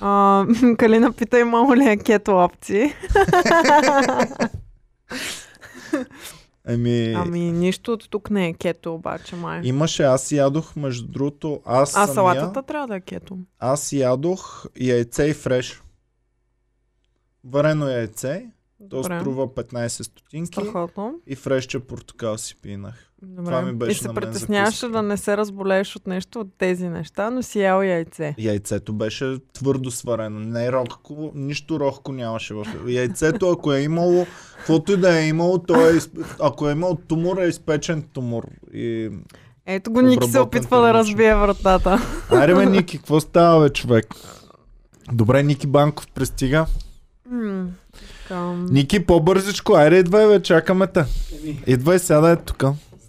А, 0.00 0.44
Калина 0.78 1.12
пита 1.12 1.38
имало 1.38 1.76
ли 1.76 1.84
е 1.84 1.96
кето 1.96 2.30
опции. 2.32 2.92
Еми, 6.68 7.12
Ами 7.16 7.40
нищо 7.40 7.92
от 7.92 8.10
тук 8.10 8.30
не 8.30 8.48
е 8.48 8.54
кето 8.54 8.94
обаче 8.94 9.36
май. 9.36 9.60
имаше, 9.64 10.02
аз 10.02 10.32
ядох, 10.32 10.76
между 10.76 11.08
другото, 11.08 11.60
аз 11.64 11.90
А 11.90 11.92
самия, 11.92 12.14
салатата 12.14 12.62
трябва 12.62 12.86
да 12.86 12.96
е 12.96 13.00
кето. 13.00 13.38
аз 13.58 13.92
ядох 13.92 14.66
яйце 14.80 15.24
и 15.24 15.34
фреш. 15.34 15.82
Варено 17.44 17.88
яйце, 17.88 18.46
то 18.90 19.02
Добре. 19.02 19.20
струва 19.20 19.48
15 19.48 20.02
стотинки 20.02 20.60
Страхотно. 20.60 21.14
и 21.26 21.36
фреща 21.36 21.80
портокал 21.80 22.38
си 22.38 22.56
пинах. 22.62 23.10
Добре. 23.22 23.44
Това 23.44 23.62
ми 23.62 23.72
беше 23.72 23.90
и 23.92 23.94
се 23.94 24.08
притесняваше 24.14 24.88
да 24.88 25.02
не 25.02 25.16
се 25.16 25.36
разболееш 25.36 25.96
от 25.96 26.06
нещо 26.06 26.40
от 26.40 26.48
тези 26.58 26.88
неща, 26.88 27.30
но 27.30 27.42
си 27.42 27.60
ял 27.60 27.82
яйце. 27.82 28.34
Яйцето 28.38 28.92
беше 28.92 29.36
твърдо 29.52 29.90
сварено, 29.90 30.40
не 30.40 30.72
рохко, 30.72 31.32
нищо 31.34 31.80
рохко 31.80 32.12
нямаше 32.12 32.54
в 32.54 32.64
яйцето. 32.86 33.50
Ако 33.50 33.72
е 33.72 33.80
имало, 33.80 34.26
каквото 34.56 34.92
и 34.92 34.96
да 34.96 35.18
е 35.20 35.28
имало, 35.28 35.58
то 35.58 35.90
е, 35.90 35.98
ако 36.40 36.68
е 36.68 36.72
имал 36.72 36.98
тумор, 37.08 37.38
е 37.38 37.46
изпечен 37.46 38.02
тумор. 38.02 38.44
И... 38.72 39.10
Ето 39.66 39.92
го 39.92 40.02
Ники 40.02 40.28
се 40.28 40.40
опитва 40.40 40.80
да 40.80 40.94
разбие 40.94 41.34
вратата. 41.34 41.98
Айде 42.30 42.54
бе, 42.54 42.66
Ники, 42.66 42.96
какво 42.98 43.20
става 43.20 43.62
бе, 43.64 43.72
човек? 43.72 44.06
Добре, 45.12 45.42
Ники 45.42 45.66
Банков 45.66 46.08
пристига. 46.08 46.66
Ники, 48.70 49.06
по-бързичко, 49.06 49.74
айде 49.74 49.98
идвай 49.98 50.26
бе, 50.26 50.42
чакаме 50.42 50.86
те. 50.86 51.04
Идвай, 51.66 51.98
сядай 51.98 52.36
тук. 52.36 52.64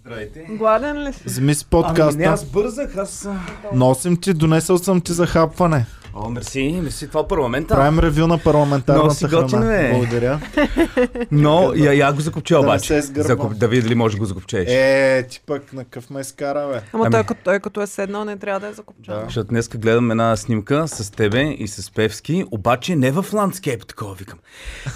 Здравейте. 0.06 0.46
Гладен 0.50 0.98
ли 0.98 1.12
си? 1.12 1.22
Вземи 1.24 1.54
си 1.54 1.66
Ами 1.72 1.82
не, 1.82 1.86
подкаста. 1.88 2.22
аз 2.22 2.44
бързах, 2.44 2.96
аз... 2.96 3.28
Носим 3.72 4.16
ти, 4.16 4.32
донесъл 4.34 4.78
съм 4.78 5.00
ти 5.00 5.12
за 5.12 5.26
хапване. 5.26 5.86
О, 6.14 6.30
мерси, 6.30 6.80
мерси, 6.82 7.08
това 7.08 7.20
е 7.20 7.24
парламента. 7.24 7.74
Правим 7.74 7.98
ревю 7.98 8.26
на 8.26 8.38
парламентарната 8.38 9.28
готин, 9.28 9.48
храна. 9.50 9.66
бе. 9.66 9.92
Благодаря. 9.92 10.40
Но 11.30 11.72
я, 11.74 11.92
я 11.94 12.12
го 12.12 12.20
закопча 12.20 12.54
Да 12.54 12.60
не 12.60 12.66
обаче. 12.66 12.86
се 12.86 13.02
сгърбва. 13.02 13.36
Закоп- 13.36 13.54
да 13.54 13.68
видя 13.68 13.82
дали 13.82 13.94
можеш 13.94 14.14
да 14.14 14.20
го 14.20 14.24
закопчееш. 14.24 14.68
Е, 14.68 15.26
ти 15.30 15.40
пък 15.46 15.72
на 15.72 15.84
къв 15.84 16.10
ме 16.10 16.20
изкара, 16.20 16.68
бе. 16.68 16.80
Ама 16.92 17.04
Ами- 17.04 17.12
той, 17.12 17.24
като, 17.24 17.40
той 17.44 17.60
като 17.60 17.80
е 17.80 17.86
седнал, 17.86 18.24
не 18.24 18.36
трябва 18.36 18.60
да 18.60 18.68
е 18.68 18.72
закопчан. 18.72 19.14
Да. 19.14 19.22
Защото 19.24 19.48
днес 19.48 19.68
гледам 19.68 20.10
една 20.10 20.36
снимка 20.36 20.88
с 20.88 21.10
тебе 21.10 21.42
и 21.42 21.68
с 21.68 21.90
Певски, 21.90 22.44
обаче 22.50 22.96
не 22.96 23.10
в 23.12 23.24
ландскейп 23.32 23.86
такова, 23.86 24.14
викам. 24.14 24.38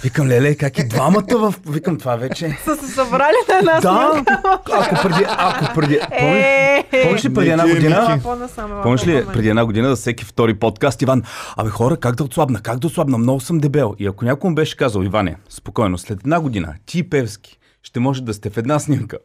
Викам, 0.03 0.27
леле, 0.27 0.55
как 0.55 0.79
и 0.79 0.83
двамата 0.83 1.25
в... 1.31 1.53
Викам, 1.67 1.97
това 1.97 2.15
вече... 2.15 2.57
Са 2.65 2.75
се 2.77 2.87
събрали 2.87 3.35
на 3.49 3.57
една 3.57 3.79
Да, 3.81 4.09
снимка. 4.13 4.41
ако 4.71 4.95
преди... 5.03 5.25
Ако 5.27 5.73
преди... 5.75 5.99
Помниш, 6.19 6.43
Е, 6.43 7.03
помниш 7.03 7.25
ли 7.25 7.33
преди 7.33 7.49
една 7.49 7.67
година? 7.67 8.19
Помниш 8.83 9.07
ли 9.07 9.25
преди 9.33 9.49
една 9.49 9.65
година 9.65 9.89
за 9.89 9.95
всеки 9.95 10.25
втори 10.25 10.53
подкаст, 10.53 11.01
Иван, 11.01 11.23
абе 11.57 11.69
хора, 11.69 11.97
как 11.97 12.15
да 12.15 12.23
отслабна, 12.23 12.61
как 12.61 12.79
да 12.79 12.87
отслабна, 12.87 13.17
много 13.17 13.39
съм 13.39 13.57
дебел. 13.57 13.95
И 13.99 14.07
ако 14.07 14.25
някой 14.25 14.49
му 14.49 14.55
беше 14.55 14.77
казал, 14.77 15.01
Иване, 15.01 15.35
спокойно, 15.49 15.97
след 15.97 16.19
една 16.19 16.39
година, 16.39 16.73
ти 16.85 16.99
и 16.99 17.09
Певски 17.09 17.57
ще 17.83 17.99
може 17.99 18.23
да 18.23 18.33
сте 18.33 18.49
в 18.49 18.57
една 18.57 18.79
снимка. 18.79 19.17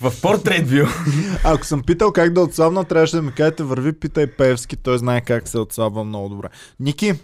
В 0.00 0.12
портрет 0.22 0.70
вю. 0.70 0.86
Ако 1.44 1.64
съм 1.64 1.82
питал 1.82 2.12
как 2.12 2.32
да 2.32 2.40
отслабна, 2.40 2.84
трябваше 2.84 3.16
да 3.16 3.22
ми 3.22 3.32
кажете, 3.32 3.62
върви, 3.62 3.92
питай 3.92 4.26
Певски, 4.26 4.76
той 4.76 4.98
знае 4.98 5.20
как 5.20 5.48
се 5.48 5.58
отслабва 5.58 6.04
много 6.04 6.28
добре. 6.28 6.48
Ники, 6.80 7.14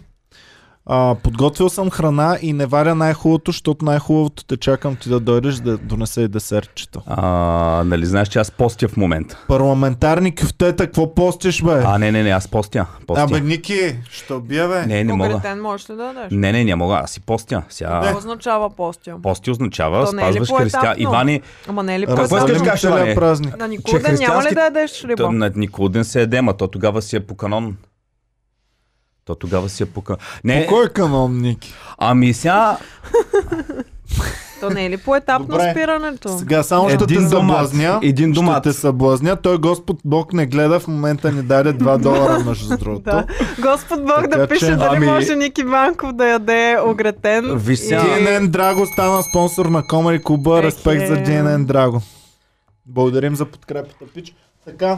а, 0.85 1.15
подготвил 1.23 1.69
съм 1.69 1.89
храна 1.89 2.37
и 2.41 2.53
не 2.53 2.65
варя 2.65 2.95
най-хубавото, 2.95 3.51
защото 3.51 3.85
най-хубавото 3.85 4.45
те 4.45 4.57
чакам 4.57 4.95
ти 4.95 5.09
да 5.09 5.19
дойдеш 5.19 5.55
да 5.55 5.77
донесе 5.77 6.21
и 6.21 6.27
десертчето. 6.27 7.01
А, 7.07 7.83
нали 7.85 8.05
знаеш, 8.05 8.27
че 8.27 8.39
аз 8.39 8.51
постя 8.51 8.87
в 8.87 8.97
момента. 8.97 9.37
Парламентарни 9.47 10.35
кюфтета, 10.35 10.85
какво 10.85 11.15
постиш, 11.15 11.61
бе? 11.61 11.83
А, 11.85 11.97
не, 11.97 12.11
не, 12.11 12.23
не, 12.23 12.29
аз 12.29 12.47
постя. 12.47 12.85
постя. 13.07 13.23
Абе, 13.23 13.39
Ники, 13.39 13.95
ще 14.11 14.33
убия, 14.33 14.67
бе. 14.67 14.85
не, 14.85 15.03
не 15.03 15.13
мога. 15.13 15.55
Можеш 15.61 15.89
ли 15.89 15.95
да 15.95 16.03
дадеш? 16.03 16.27
Не, 16.31 16.51
не, 16.51 16.63
не 16.63 16.75
мога, 16.75 16.95
аз 17.03 17.11
си 17.11 17.21
постя. 17.21 17.63
Сега... 17.69 18.01
Какво 18.03 18.17
означава 18.17 18.69
постя? 18.69 19.15
Пости 19.23 19.51
означава, 19.51 20.05
То 20.05 20.09
е 20.09 20.19
спазваш 20.19 20.37
християн. 20.37 20.83
поетапно? 20.83 21.03
Ивани, 21.03 21.41
Ама 21.67 21.83
не 21.83 21.95
е 21.95 21.99
ли 21.99 22.05
Какво 22.05 22.23
искаш 22.23 22.59
да 22.59 22.65
кажеш. 22.65 22.83
На 23.59 23.67
Николден 23.67 24.17
Че 24.17 24.23
няма 24.27 24.43
ли 24.43 24.53
да 24.53 24.61
ядеш 24.61 25.03
риба? 25.03 25.31
на 25.31 25.51
Николден 25.55 26.05
се 26.05 26.21
еде, 26.21 26.41
ма 26.41 26.53
то 26.53 26.67
тогава 26.67 27.01
си 27.01 27.15
е 27.15 27.19
по 27.19 27.35
канон. 27.35 27.77
То 29.25 29.35
тогава 29.35 29.69
си 29.69 29.83
е 29.83 29.87
по 29.87 30.01
канон. 30.01 30.19
Не, 30.43 30.61
По 30.61 30.69
кой 30.69 30.89
канон, 30.89 31.37
Ники? 31.37 31.73
ами 31.97 32.33
сега... 32.33 32.77
То 34.61 34.69
не 34.69 34.85
е 34.85 34.89
ли 34.89 34.97
поетапно 34.97 35.47
Добре. 35.47 35.71
спирането? 35.71 36.37
Сега 36.37 36.63
само 36.63 36.89
ще 36.89 37.03
Един 37.03 37.17
те 37.19 37.29
съблазня. 37.29 37.99
Един 38.03 38.25
Ще 38.25 38.35
домат. 38.35 38.63
те 38.63 38.73
съблазня. 38.73 39.35
Той 39.35 39.57
Господ 39.57 39.97
Бог 40.05 40.33
не 40.33 40.45
гледа, 40.45 40.79
в 40.79 40.87
момента 40.87 41.31
ни 41.31 41.43
даде 41.43 41.73
2 41.73 41.97
долара, 41.99 42.39
между 42.39 42.77
другото. 42.77 43.01
Да. 43.01 43.25
Господ 43.61 43.99
Бог 44.01 44.21
Така 44.21 44.37
да 44.37 44.47
пише 44.47 44.59
че- 44.61 44.71
дали 44.71 44.95
Ами- 44.95 45.05
може 45.05 45.35
Ники 45.35 45.63
Банков 45.63 46.13
да 46.13 46.27
яде 46.27 46.77
огретен. 46.81 47.61
Сега. 47.67 48.01
и- 48.01 48.25
DNN 48.25 48.47
Драго 48.47 48.85
стана 48.85 49.23
спонсор 49.23 49.65
на 49.65 49.83
Комери 49.83 50.23
Клуба. 50.23 50.59
Ех, 50.59 50.65
Респект 50.65 51.07
за 51.07 51.13
е. 51.13 51.17
DNN 51.17 51.65
Драго. 51.65 52.01
Благодарим 52.85 53.35
за 53.35 53.45
подкрепата, 53.45 54.05
пич. 54.13 54.35
Така, 54.65 54.97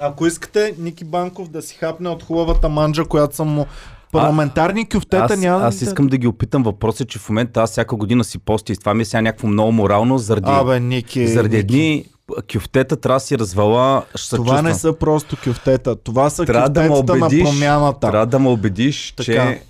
ако 0.00 0.26
искате 0.26 0.74
Ники 0.78 1.04
Банков 1.04 1.48
да 1.48 1.62
си 1.62 1.74
хапне 1.74 2.08
от 2.08 2.22
хубавата 2.22 2.68
манджа, 2.68 3.04
която 3.04 3.36
съм 3.36 3.48
му 3.48 3.66
парламентарни 4.12 4.88
кюфтета, 4.88 5.34
Аз, 5.34 5.40
няма 5.40 5.64
аз 5.64 5.82
искам 5.82 6.06
да 6.06 6.16
ги 6.16 6.26
опитам. 6.26 6.62
Въпросът 6.62 7.00
е, 7.00 7.04
че 7.04 7.18
в 7.18 7.28
момента 7.28 7.62
аз 7.62 7.70
всяка 7.70 7.96
година 7.96 8.24
си 8.24 8.38
постя 8.38 8.72
и 8.72 8.76
това 8.76 8.94
ми 8.94 9.02
е 9.02 9.04
сега 9.04 9.20
някакво 9.20 9.48
много 9.48 9.72
морално, 9.72 10.18
заради, 10.18 10.50
Абе, 10.50 10.80
Ники. 10.80 11.28
заради 11.28 11.56
Ники. 11.56 11.74
едни 11.74 12.04
кюфтета 12.52 12.96
трябва 12.96 13.16
да 13.16 13.20
си 13.20 13.38
развала 13.38 14.02
Това 14.30 14.62
не 14.62 14.74
са 14.74 14.92
просто 14.92 15.36
кюфтета. 15.44 15.96
Това 15.96 16.30
са 16.30 16.44
Трябва 16.44 16.68
да 16.68 16.88
кюфтетата 16.88 17.16
на 17.16 17.26
убедиш, 17.26 17.44
промяната. 17.44 18.10
Трябва 18.10 18.26
да 18.26 18.38
ме 18.38 18.48
убедиш, 18.48 19.12
Така. 19.16 19.24
че 19.24 19.62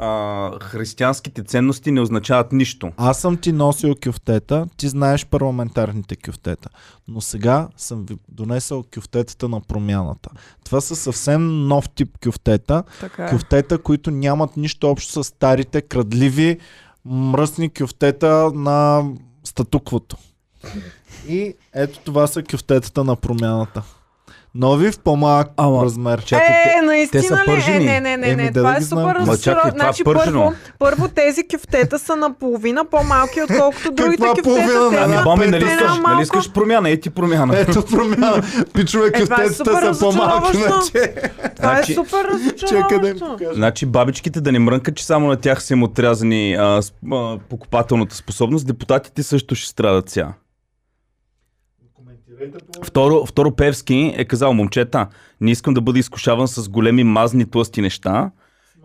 а, 0.00 0.50
християнските 0.62 1.42
ценности 1.42 1.90
не 1.90 2.00
означават 2.00 2.52
нищо. 2.52 2.92
Аз 2.96 3.20
съм 3.20 3.36
ти 3.36 3.52
носил 3.52 3.94
кюфтета, 4.04 4.66
ти 4.76 4.88
знаеш 4.88 5.26
парламентарните 5.26 6.16
кюфтета. 6.16 6.68
Но 7.08 7.20
сега 7.20 7.68
съм 7.76 8.06
ви 8.06 8.16
донесъл 8.28 8.84
кюфтетата 8.94 9.48
на 9.48 9.60
промяната. 9.60 10.30
Това 10.64 10.80
са 10.80 10.96
съвсем 10.96 11.66
нов 11.68 11.88
тип 11.88 12.18
кюфтета. 12.24 12.82
Така 13.00 13.24
е. 13.24 13.30
Кюфтета, 13.30 13.78
които 13.78 14.10
нямат 14.10 14.56
нищо 14.56 14.90
общо 14.90 15.12
с 15.12 15.24
старите, 15.24 15.82
крадливи, 15.82 16.58
мръсни 17.04 17.70
кюфтета 17.70 18.50
на 18.54 19.04
статуквото. 19.44 20.16
И 21.28 21.54
ето 21.74 21.98
това 22.04 22.26
са 22.26 22.42
кюфтетата 22.42 23.04
на 23.04 23.16
промяната. 23.16 23.82
Нови 24.54 24.92
в 24.92 24.98
по-малък 24.98 25.48
Ама, 25.56 25.84
размер. 25.84 26.24
чакай, 26.24 26.46
Е, 26.78 26.82
наистина 26.82 27.22
те 27.22 27.28
са 27.28 27.34
ли? 27.36 27.40
Е, 27.42 27.44
пържени. 27.46 27.84
не, 27.84 28.00
не, 28.00 28.16
не, 28.16 28.28
Еми, 28.28 28.36
не. 28.36 28.50
да 28.50 28.60
това 28.60 28.70
да 28.70 28.76
е 28.76 28.78
ги 28.78 28.84
знам. 28.84 29.00
супер 29.00 29.14
Ма 29.16 29.20
чакай, 29.20 29.26
разочарован. 29.26 29.62
това 29.62 29.84
е 29.84 29.86
Значи 29.86 30.04
пържено. 30.04 30.40
първо, 30.40 30.54
първо 30.80 31.08
тези 31.08 31.42
кюфтета 31.46 31.98
са 31.98 32.16
наполовина 32.16 32.84
по-малки, 32.84 33.42
отколкото 33.42 33.90
другите 33.92 34.22
Каква 34.24 34.42
половина 34.42 34.66
кюфтета. 34.66 34.90
Те 34.90 34.96
Ами, 34.96 35.04
една 35.04 35.18
са 35.18 35.24
Боми, 35.24 35.46
нали 35.46 35.64
искаш, 35.64 35.88
нали 35.88 36.00
малко- 36.00 36.22
искаш 36.22 36.52
промяна? 36.52 36.90
Ети 36.90 37.10
промяна. 37.10 37.58
Ето 37.58 37.84
промяна. 37.86 38.42
Пичове, 38.74 39.06
Е, 39.06 39.12
това 39.14 39.36
е 39.36 39.46
кюфтетата 39.46 39.94
са 39.94 40.00
по-малки 40.00 40.46
разочароващо. 40.48 40.92
че. 40.92 41.14
Това 41.56 41.70
е 41.70 41.74
Значи- 41.74 41.94
супер 41.94 42.26
Чакай 42.58 42.78
да 42.90 42.94
им 42.98 43.02
разочароващо. 43.06 43.26
покажа. 43.28 43.54
Значи 43.54 43.86
бабичките 43.86 44.40
да 44.40 44.52
не 44.52 44.58
мрънкат, 44.58 44.96
че 44.96 45.06
само 45.06 45.28
на 45.28 45.36
тях 45.36 45.62
са 45.62 45.72
им 45.72 45.82
отрязани 45.82 46.54
а, 46.54 46.82
с, 46.82 46.92
а, 47.12 47.38
покупателната 47.40 48.16
способност, 48.16 48.66
депутатите 48.66 49.22
също 49.22 49.54
ще 49.54 49.68
страдат 49.68 50.10
сега. 50.10 50.28
Второ, 52.84 53.26
второ 53.26 53.56
Певски 53.56 54.14
е 54.16 54.24
казал, 54.24 54.52
момчета, 54.52 55.06
не 55.40 55.50
искам 55.50 55.74
да 55.74 55.80
бъда 55.80 55.98
изкушаван 55.98 56.48
с 56.48 56.68
големи 56.68 57.04
мазни 57.04 57.50
тлъсти 57.50 57.80
неща. 57.80 58.30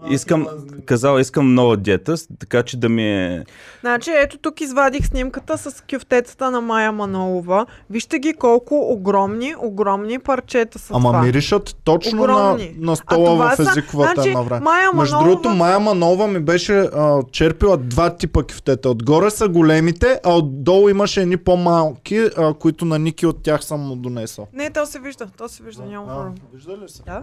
Искам, 0.10 0.48
казал, 0.86 1.20
искам 1.20 1.54
нова 1.54 1.78
диета, 1.78 2.16
така 2.40 2.64
че 2.64 2.78
да 2.78 2.90
ми 2.90 3.04
е... 3.16 3.44
Значи 3.82 4.10
ето 4.14 4.38
тук 4.38 4.62
извадих 4.62 5.08
снимката 5.08 5.58
с 5.58 5.84
кюфтетата 5.86 6.52
на 6.52 6.62
Майя 6.62 6.92
Манолова. 6.92 7.66
Вижте 7.90 8.20
ги 8.20 8.34
колко 8.34 8.76
огромни, 8.84 9.56
огромни 9.60 10.20
парчета 10.20 10.80
са 10.80 10.94
Ама 10.94 11.10
това. 11.10 11.22
миришат 11.22 11.76
точно 11.84 12.18
на, 12.18 12.24
Огромни. 12.24 12.76
на 12.78 12.92
А 12.92 12.96
стола 12.96 13.36
в 13.48 13.56
са- 13.56 13.62
езиковата 13.72 14.14
значи, 14.14 14.32
на 14.32 14.44
време. 14.44 14.62
Майя 14.62 14.90
Между 14.94 15.16
Манолова- 15.16 15.24
другото, 15.26 15.50
Майя 15.50 15.80
Манова 15.80 16.28
ми 16.28 16.40
беше 16.40 16.74
а, 16.76 17.24
черпила 17.24 17.78
два 17.78 18.10
типа 18.12 18.44
кюфтета. 18.44 18.90
Отгоре 18.90 19.30
са 19.30 19.48
големите, 19.50 20.20
а 20.24 20.34
отдолу 20.34 20.90
имаше 20.90 21.22
едни 21.22 21.38
по-малки, 21.38 22.30
а, 22.38 22.54
които 22.54 22.86
на 22.86 23.00
Ники 23.00 23.26
от 23.26 23.44
тях 23.44 23.64
съм 23.64 23.80
му 23.80 23.96
донесъл. 23.96 24.48
Не, 24.54 24.70
то 24.70 24.86
се 24.86 25.00
вижда, 25.00 25.28
то 25.28 25.50
се 25.50 25.64
вижда, 25.64 25.84
няма 25.84 26.06
А, 26.10 26.54
вижда 26.54 26.72
ли 26.74 26.84
се? 26.88 27.04
Да. 27.04 27.22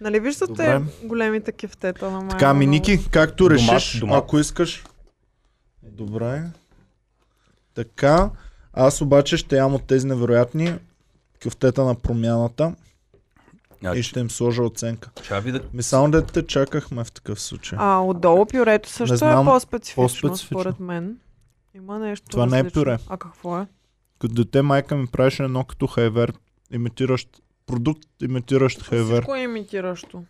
Нали 0.00 0.20
виждате 0.20 0.52
Добре. 0.52 0.82
големите 1.04 1.52
кюфтета 1.52 2.10
на 2.10 2.18
Майя 2.18 2.28
Така, 2.28 2.54
ми? 2.54 2.66
Ники, 2.66 3.10
както 3.10 3.48
Домат, 3.48 3.60
решиш, 3.74 4.00
домат. 4.00 4.24
ако 4.24 4.38
искаш. 4.38 4.84
Добре. 5.82 6.42
Така, 7.74 8.30
аз 8.72 9.00
обаче 9.00 9.36
ще 9.36 9.56
ям 9.56 9.74
от 9.74 9.84
тези 9.84 10.06
невероятни 10.06 10.74
кюфтета 11.42 11.84
на 11.84 11.94
промяната 11.94 12.74
и 13.74 13.76
Значи, 13.80 14.02
ще 14.02 14.20
им 14.20 14.30
сложа 14.30 14.62
оценка. 14.62 15.10
ще 15.22 15.40
видя... 15.40 15.60
Ми 15.72 15.82
само 15.82 16.10
да 16.10 16.26
те 16.26 16.46
чакахме 16.46 17.04
в 17.04 17.12
такъв 17.12 17.40
случай. 17.40 17.78
А, 17.80 17.98
отдолу 18.00 18.46
пюрето 18.46 18.88
също 18.88 19.16
знам, 19.16 19.48
е 19.48 19.50
по-специфично, 19.50 20.02
по-специфично. 20.02 20.60
според 20.60 20.80
мен. 20.80 21.16
Има 21.74 21.98
нещо 21.98 22.26
Това 22.30 22.46
не 22.46 22.58
е 22.58 22.64
различно. 22.64 22.80
пюре. 22.82 22.98
А 23.08 23.16
какво 23.16 23.58
е? 23.58 23.66
Като 24.18 24.34
дете 24.34 24.62
майка 24.62 24.96
ми 24.96 25.06
правеше 25.06 25.42
едно 25.44 25.64
като 25.64 25.86
хайвер, 25.86 26.32
имитиращ 26.70 27.41
продукт, 27.72 28.22
имитиращ 28.22 28.82
хайвер. 28.82 29.12
Всичко 29.14 29.34
е 29.34 29.40
имитиращо. 29.40 30.24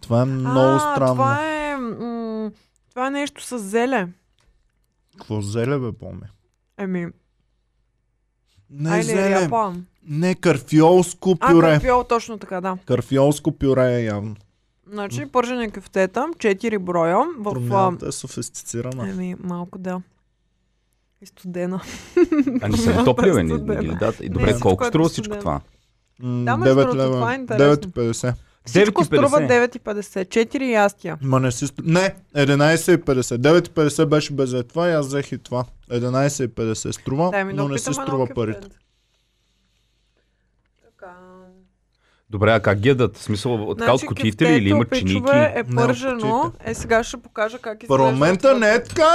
Това 0.00 0.22
е 0.22 0.24
много 0.24 0.58
а, 0.58 0.78
странно. 0.80 1.14
Това 1.14 1.46
е, 1.46 1.76
м- 1.76 2.50
това 2.90 3.06
е 3.06 3.10
нещо 3.10 3.42
с 3.42 3.58
зеле. 3.58 4.08
Какво 5.12 5.40
зеле 5.40 5.78
бе, 5.78 5.92
поме? 5.92 6.30
Еми, 6.78 7.06
Не 8.70 8.90
айде 8.90 9.02
зеле, 9.04 9.30
ряпа. 9.32 9.74
не 10.02 10.34
карфиолско 10.34 11.36
А, 11.40 11.52
пюре. 11.52 11.66
карфиол, 11.66 12.04
точно 12.04 12.38
така, 12.38 12.60
да. 12.60 12.78
Карфиолско 12.86 13.52
пюре 13.52 13.94
е 13.94 14.04
явно. 14.04 14.36
Значи, 14.86 15.26
пържени 15.26 15.70
кюфтета, 15.70 16.28
4 16.30 16.78
броя. 16.78 17.16
В, 17.38 17.48
а, 17.48 17.52
Промяната 17.52 18.08
е 18.08 18.12
софистицирана. 18.12 19.08
еми, 19.10 19.36
малко 19.38 19.78
да. 19.78 20.00
И 21.22 21.26
студена. 21.26 21.80
А 22.62 22.68
не 22.68 22.76
са 22.76 23.00
ли 23.00 23.04
топли, 23.04 23.32
бе? 23.32 23.42
Не, 23.44 23.58
не? 23.58 23.74
И 23.74 23.88
Не, 24.22 24.28
добре, 24.28 24.46
всичко 24.46 24.60
колко 24.68 24.84
е 24.84 24.88
струва 24.88 25.08
студено. 25.08 25.08
всичко 25.08 25.38
това? 25.38 25.60
Да, 26.20 26.56
между 26.56 26.74
9 26.74 26.74
другото, 26.74 26.96
лева. 26.96 27.12
това 27.12 27.32
е 27.32 27.36
интересно. 27.36 27.90
9,50. 27.90 28.34
Всичко 28.66 29.04
струва 29.04 29.38
9,50. 29.40 29.78
9,50. 29.78 30.26
4 30.56 30.62
ястия. 30.70 31.18
Ма 31.22 31.40
не 31.40 31.52
си... 31.52 31.66
Не, 31.82 32.14
11,50. 32.34 33.38
9,50 33.38 34.04
беше 34.04 34.32
без 34.32 34.52
е 34.52 34.62
това 34.62 34.88
и 34.88 34.92
аз 34.92 35.06
взех 35.06 35.32
и 35.32 35.38
това. 35.38 35.64
11,50 35.90 36.90
струва, 36.90 37.30
да 37.30 37.44
но 37.44 37.68
не 37.68 37.78
си 37.78 37.92
струва 37.92 38.26
парите. 38.34 38.68
Така. 40.84 41.16
Добре, 42.30 42.50
а 42.52 42.60
как 42.60 42.78
ги 42.78 42.88
ядат? 42.88 43.16
В 43.16 43.22
смисъл, 43.22 43.74
така 43.78 43.92
от 43.92 43.98
Значи, 44.00 44.06
кутиите 44.06 44.44
ли 44.44 44.56
или 44.56 44.68
има 44.68 44.84
чиники? 44.84 45.30
е 45.32 45.64
от 45.68 45.76
пържено. 45.76 46.52
Е, 46.64 46.74
сега 46.74 47.04
ще 47.04 47.16
покажа 47.16 47.58
как 47.58 47.82
изглежда. 47.82 47.88
Парламента 47.88 48.58
не 48.58 48.74
е 48.74 48.84
така, 48.84 49.08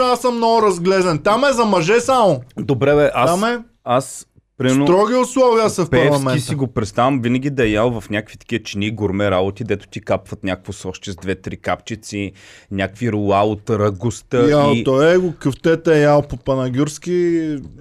аз 0.00 0.20
съм 0.20 0.36
много 0.36 0.62
разглезен. 0.62 1.18
Там 1.18 1.44
е 1.44 1.52
за 1.52 1.64
мъже 1.64 2.00
само. 2.00 2.40
Добре, 2.56 2.94
бе, 2.94 3.10
аз, 3.14 3.40
Там 3.40 3.44
е 3.44 3.58
аз 3.84 4.26
примерно, 4.58 4.86
строги 4.86 5.14
условия 5.14 5.70
са 5.70 5.86
в 5.86 5.90
Певски 5.90 6.08
парламента. 6.08 6.42
си 6.42 6.54
го 6.54 6.66
представям 6.66 7.20
винаги 7.20 7.50
да 7.50 7.64
е 7.64 7.70
ял 7.70 8.00
в 8.00 8.10
някакви 8.10 8.36
такива 8.38 8.62
чини 8.62 8.90
гурме 8.90 9.30
работи, 9.30 9.64
дето 9.64 9.88
ти 9.88 10.00
капват 10.00 10.44
някакво 10.44 10.72
сосче 10.72 11.12
с 11.12 11.16
две-три 11.16 11.56
капчици, 11.56 12.32
някакви 12.70 13.12
рула 13.12 13.44
от 13.44 13.70
рагуста 13.70 14.50
Ял, 14.50 14.72
и... 14.74 14.84
той 14.84 15.14
е 15.14 15.18
го 15.18 15.34
кюфтета 15.42 15.96
е 15.96 16.00
ял 16.02 16.22
по 16.22 16.36
панагюрски 16.36 17.12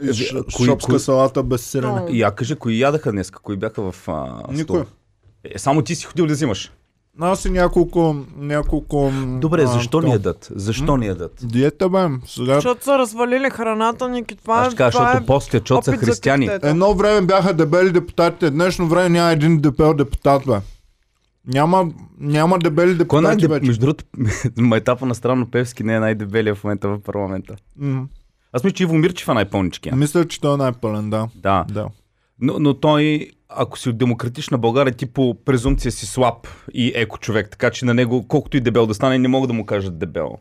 и 0.04 0.14
ш- 0.14 0.36
кои- 0.54 0.66
шопска 0.66 0.92
кои- 0.92 1.00
салата 1.00 1.44
без 1.44 1.62
сирене. 1.66 2.02
Я 2.10 2.32
кажи, 2.32 2.56
кои 2.56 2.80
ядаха 2.80 3.12
днес, 3.12 3.32
кои 3.32 3.56
бяха 3.56 3.92
в 3.92 4.08
а, 4.08 4.44
Никой. 4.52 4.84
Е, 5.44 5.60
само 5.60 5.82
ти 5.82 5.96
си 5.96 6.06
ходил 6.06 6.26
да 6.26 6.34
взимаш. 6.34 6.72
Аз 7.20 7.45
и 7.45 7.49
няколко, 7.49 8.15
няколко... 8.38 9.11
Добре, 9.39 9.63
а, 9.63 9.68
защо 9.68 10.01
ни 10.01 10.11
ядат? 10.11 10.51
Защо 10.55 10.97
ни 10.97 11.07
ядат? 11.07 11.39
Диета 11.43 11.89
бе, 11.89 12.07
сега 12.26 12.55
Защото 12.55 12.84
са 12.84 12.97
развалили 12.97 13.49
храната 13.49 14.09
ни. 14.09 14.24
Това, 14.24 14.59
Аз 14.59 14.68
ще 14.68 14.76
кажа, 14.76 14.97
защото 14.97 15.24
е 15.24 15.26
постят, 15.26 15.63
защото 15.63 15.86
са 15.86 15.97
християни. 15.97 16.49
Едно 16.63 16.93
време 16.93 17.22
бяха 17.28 17.53
дебели 17.53 17.91
депутатите, 17.91 18.49
днешно 18.51 18.88
време 18.88 19.09
няма 19.09 19.32
един 19.32 19.59
дебел 19.59 19.93
депутат, 19.93 20.43
бе. 20.47 20.59
Няма, 21.47 21.91
няма 22.20 22.59
дебели 22.59 22.88
Кой 23.07 23.20
е 23.20 23.22
депутати 23.22 23.47
най 23.47 23.59
вече. 23.59 23.68
Между 23.68 23.82
другото, 23.82 24.03
майтапа 24.57 25.05
на 25.05 25.15
странно 25.15 25.51
Певски 25.51 25.84
не 25.84 25.95
е 25.95 25.99
най-дебелия 25.99 26.55
в 26.55 26.63
момента 26.63 26.89
в 26.89 26.99
парламента. 26.99 27.55
М, 27.78 28.07
Аз 28.53 28.63
мисля, 28.63 28.76
че 28.76 28.84
Иво 28.84 28.93
Мирчев 28.93 29.28
е 29.28 29.34
най-пълничкия. 29.34 29.95
Мисля, 29.95 30.28
че 30.28 30.41
той 30.41 30.53
е 30.53 30.57
най-пълен, 30.57 31.09
да. 31.09 31.28
Да. 31.36 31.65
да. 31.70 31.88
Но, 32.40 32.60
но 32.60 32.74
той, 32.74 33.28
ако 33.50 33.80
си 33.80 33.90
от 33.90 33.98
демократична 33.98 34.58
България, 34.58 34.94
ти 34.94 35.06
по 35.06 35.38
презумпция 35.46 35.92
си 35.92 36.06
слаб 36.06 36.36
и 36.74 36.92
еко 36.96 37.18
човек, 37.18 37.50
така 37.50 37.70
че 37.70 37.86
на 37.86 37.94
него, 37.94 38.26
колкото 38.28 38.58
и 38.58 38.62
дебел 38.62 38.86
да 38.86 38.94
стане, 38.94 39.18
не 39.18 39.28
мога 39.28 39.48
да 39.48 39.54
му 39.54 39.66
кажат 39.66 40.00
дебел. 40.00 40.38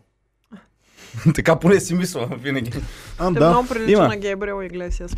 така 1.34 1.56
поне 1.56 1.80
си 1.80 1.94
мисля 1.94 2.28
винаги. 2.32 2.72
А, 3.18 3.26
Те 3.28 3.38
да. 3.40 3.48
много 3.50 3.68
прилича 3.68 3.92
Има. 3.92 4.08
на 4.08 4.16
Гебриел 4.16 4.62
Иглесиас. 4.62 5.16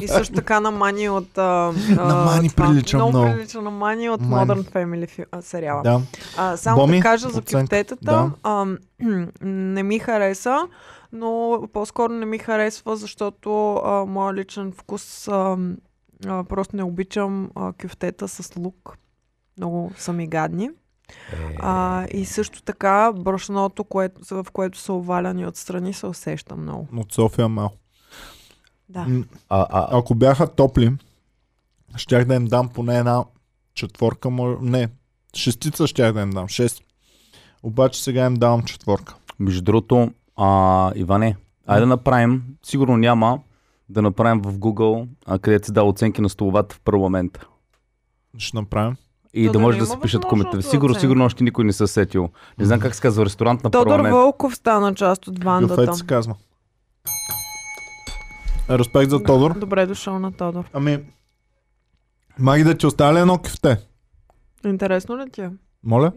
и 0.00 0.08
също 0.08 0.34
така 0.34 0.60
на 0.60 0.70
Мани 0.70 1.08
от... 1.08 1.38
А, 1.38 1.72
На 1.88 2.14
Мани 2.16 2.48
това. 2.50 2.66
прилича 2.66 2.96
много. 2.96 3.22
прилича 3.24 3.60
на 3.60 3.70
Мани 3.70 4.10
от 4.10 4.20
Мани. 4.20 4.46
Modern 4.46 4.62
Family 4.64 5.08
фи- 5.08 5.24
а, 5.32 5.42
сериала. 5.42 5.82
да. 5.82 6.00
А, 6.36 6.56
само 6.56 6.76
Боми, 6.76 6.96
да 6.96 7.02
кажа 7.02 7.28
за 7.28 7.38
оценка. 7.38 7.60
кюфтетата. 7.60 8.04
Да. 8.04 8.30
А, 8.42 8.66
не 9.42 9.82
ми 9.82 9.98
хареса, 9.98 10.58
но 11.12 11.62
по-скоро 11.72 12.12
не 12.12 12.26
ми 12.26 12.38
харесва, 12.38 12.96
защото 12.96 13.74
а, 13.74 14.04
моят 14.04 14.36
личен 14.36 14.72
вкус 14.72 15.28
а, 15.28 15.56
а, 16.26 16.44
просто 16.44 16.76
не 16.76 16.82
обичам 16.82 17.50
а, 17.54 17.72
кюфтета 17.72 18.28
с 18.28 18.56
лук. 18.56 18.98
Много 19.58 19.92
са 19.96 20.12
ми 20.12 20.26
гадни. 20.26 20.70
А, 21.58 22.06
и 22.10 22.24
също 22.24 22.62
така 22.62 23.12
брашното, 23.12 23.84
което, 23.84 24.42
в 24.42 24.46
което 24.52 24.78
са 24.78 24.92
оваляни 24.92 25.46
отстрани, 25.46 25.92
се 25.92 26.06
усеща 26.06 26.56
много. 26.56 26.88
От 26.96 27.12
София 27.12 27.48
мал. 27.48 27.70
Да. 28.88 29.06
А, 29.48 29.66
а, 29.70 29.98
Ако 29.98 30.14
бяха 30.14 30.46
топли, 30.46 30.92
щях 31.96 32.24
да 32.24 32.34
им 32.34 32.44
дам 32.44 32.68
поне 32.68 32.98
една 32.98 33.24
четворка, 33.74 34.30
може... 34.30 34.56
не, 34.60 34.88
шестица 35.36 35.86
щях 35.86 36.12
да 36.12 36.20
им 36.20 36.30
дам, 36.30 36.48
шест. 36.48 36.82
Обаче 37.62 38.02
сега 38.02 38.26
им 38.26 38.34
давам 38.34 38.62
четворка. 38.62 39.14
между 39.38 39.62
другото, 39.62 40.12
а, 40.38 40.92
Иване, 40.94 41.36
айде 41.66 41.80
да 41.80 41.86
направим, 41.86 42.42
сигурно 42.62 42.96
няма, 42.96 43.38
да 43.88 44.02
направим 44.02 44.42
в 44.42 44.58
Google, 44.58 45.08
а, 45.26 45.38
където 45.38 45.66
се 45.66 45.72
дава 45.72 45.88
оценки 45.88 46.20
на 46.20 46.28
столовата 46.28 46.74
в 46.74 46.80
парламента. 46.80 47.46
Ще 48.38 48.56
направим. 48.56 48.96
И 49.34 49.46
То 49.46 49.52
да 49.52 49.58
да 49.58 49.58
може 49.58 49.78
да 49.78 49.86
се 49.86 50.00
пишат 50.00 50.24
коментари. 50.24 50.62
Сигурно, 50.62 50.90
оценка. 50.92 51.00
сигурно 51.00 51.24
още 51.24 51.44
никой 51.44 51.64
не 51.64 51.72
се 51.72 51.84
е 51.84 51.86
сетил. 51.86 52.28
Не 52.58 52.64
знам 52.64 52.80
как 52.80 52.94
се 52.94 53.00
казва 53.00 53.24
ресторант 53.24 53.64
на 53.64 53.70
Тодор 53.70 53.86
парламент. 53.86 54.14
Вълков 54.14 54.56
стана 54.56 54.94
част 54.94 55.28
от 55.28 55.40
бандата. 55.40 55.76
Гюфет 55.82 55.96
се 55.96 56.06
казва. 56.06 56.34
Респект 58.70 59.10
за 59.10 59.22
Тодор. 59.22 59.58
Добре 59.58 59.86
дошъл 59.86 60.18
на 60.18 60.32
Тодор. 60.32 60.64
Ами, 60.72 60.98
маги 62.38 62.64
да 62.64 62.78
ти 62.78 62.86
оставя 62.86 63.14
ли 63.14 63.18
едно 63.18 63.38
кюфте? 63.38 63.76
Интересно 64.66 65.18
ли 65.18 65.30
ти 65.30 65.40
е? 65.40 65.50
Моля? 65.84 66.12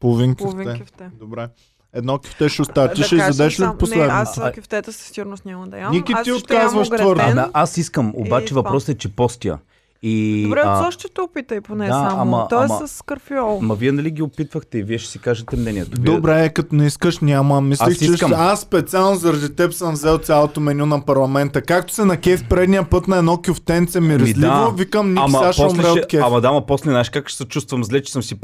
Половин 0.00 0.34
Половин 0.34 0.66
кюфте. 0.66 0.80
кюфте. 0.80 1.10
Добре. 1.18 1.48
Едно 1.94 2.18
кюфте 2.18 2.48
ще 2.48 2.62
остане. 2.62 2.92
Ти 2.92 3.00
Да 3.00 3.06
ще 3.06 3.16
изядеш 3.16 3.60
ли 3.60 3.64
последно? 3.78 4.04
Не, 4.04 4.12
аз 4.12 4.38
А- 4.38 4.52
кюфтета 4.52 4.92
със 4.92 5.06
сигурност 5.06 5.44
няма 5.44 5.66
да 5.66 5.78
ям. 5.78 5.90
Ники, 5.90 6.12
ти 6.14 6.20
ще 6.22 6.32
отказваш 6.32 6.88
твърдо. 6.88 7.20
Ама 7.22 7.50
аз 7.52 7.76
искам, 7.76 8.12
обаче 8.16 8.52
И 8.52 8.54
въпросът 8.54 8.88
е, 8.88 8.94
че 8.94 9.08
постя. 9.08 9.58
И, 10.04 10.42
Добре, 10.44 10.62
а, 10.64 10.78
от 10.78 10.84
сощето 10.84 11.22
опитай 11.22 11.60
поне 11.60 11.86
да, 11.86 11.92
само. 11.92 12.22
ама- 12.22 12.46
Той 12.50 12.62
е 12.62 12.66
ама- 12.70 12.88
с 12.88 13.02
карфиол. 13.02 13.60
Ма 13.60 13.74
вие 13.74 13.92
нали 13.92 14.10
ги 14.10 14.22
опитвахте 14.22 14.78
и 14.78 14.82
вие 14.82 14.98
ще 14.98 15.10
си 15.10 15.18
кажете 15.18 15.56
мнението. 15.56 15.90
Вие... 16.00 16.14
Добре, 16.14 16.48
като 16.48 16.74
не 16.74 16.86
искаш, 16.86 17.18
няма. 17.18 17.60
Мислих, 17.60 17.88
Аз 17.88 17.94
че 17.94 18.04
искам. 18.04 18.30
ще... 18.30 18.40
аз 18.40 18.60
специално 18.60 19.16
заради 19.16 19.54
теб 19.54 19.72
съм 19.72 19.92
взел 19.92 20.18
цялото 20.18 20.60
меню 20.60 20.86
на 20.86 21.04
парламента. 21.04 21.62
Както 21.62 21.94
се 21.94 22.04
на 22.04 22.16
кеф 22.16 22.44
предния 22.48 22.90
път 22.90 23.08
на 23.08 23.16
едно 23.16 23.38
кюфтенце 23.38 24.00
миризливо, 24.00 24.54
Ми 24.54 24.64
да. 24.64 24.70
викам, 24.76 25.18
Ама 25.18 25.38
сега 25.38 25.52
ще 25.52 25.62
умре 25.62 25.82
ще... 25.82 25.90
от 25.90 26.06
кеф. 26.06 26.22
Ама 26.24 26.40
да, 26.40 26.48
ама 26.48 26.66
после 26.66 26.90
знаеш 26.90 27.10
как 27.10 27.28
ще 27.28 27.38
се 27.38 27.44
чувствам 27.44 27.84
зле, 27.84 28.02
че 28.02 28.12
съм 28.12 28.22
си 28.22 28.40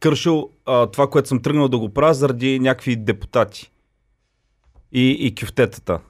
прекършил 0.00 0.50
а, 0.66 0.86
това, 0.86 1.10
което 1.10 1.28
съм 1.28 1.42
тръгнал 1.42 1.68
да 1.68 1.78
го 1.78 1.88
правя 1.88 2.14
заради 2.14 2.58
някакви 2.58 2.96
депутати. 2.96 3.70
И, 4.92 5.10
и 5.10 5.34
кюфтетата. 5.34 6.00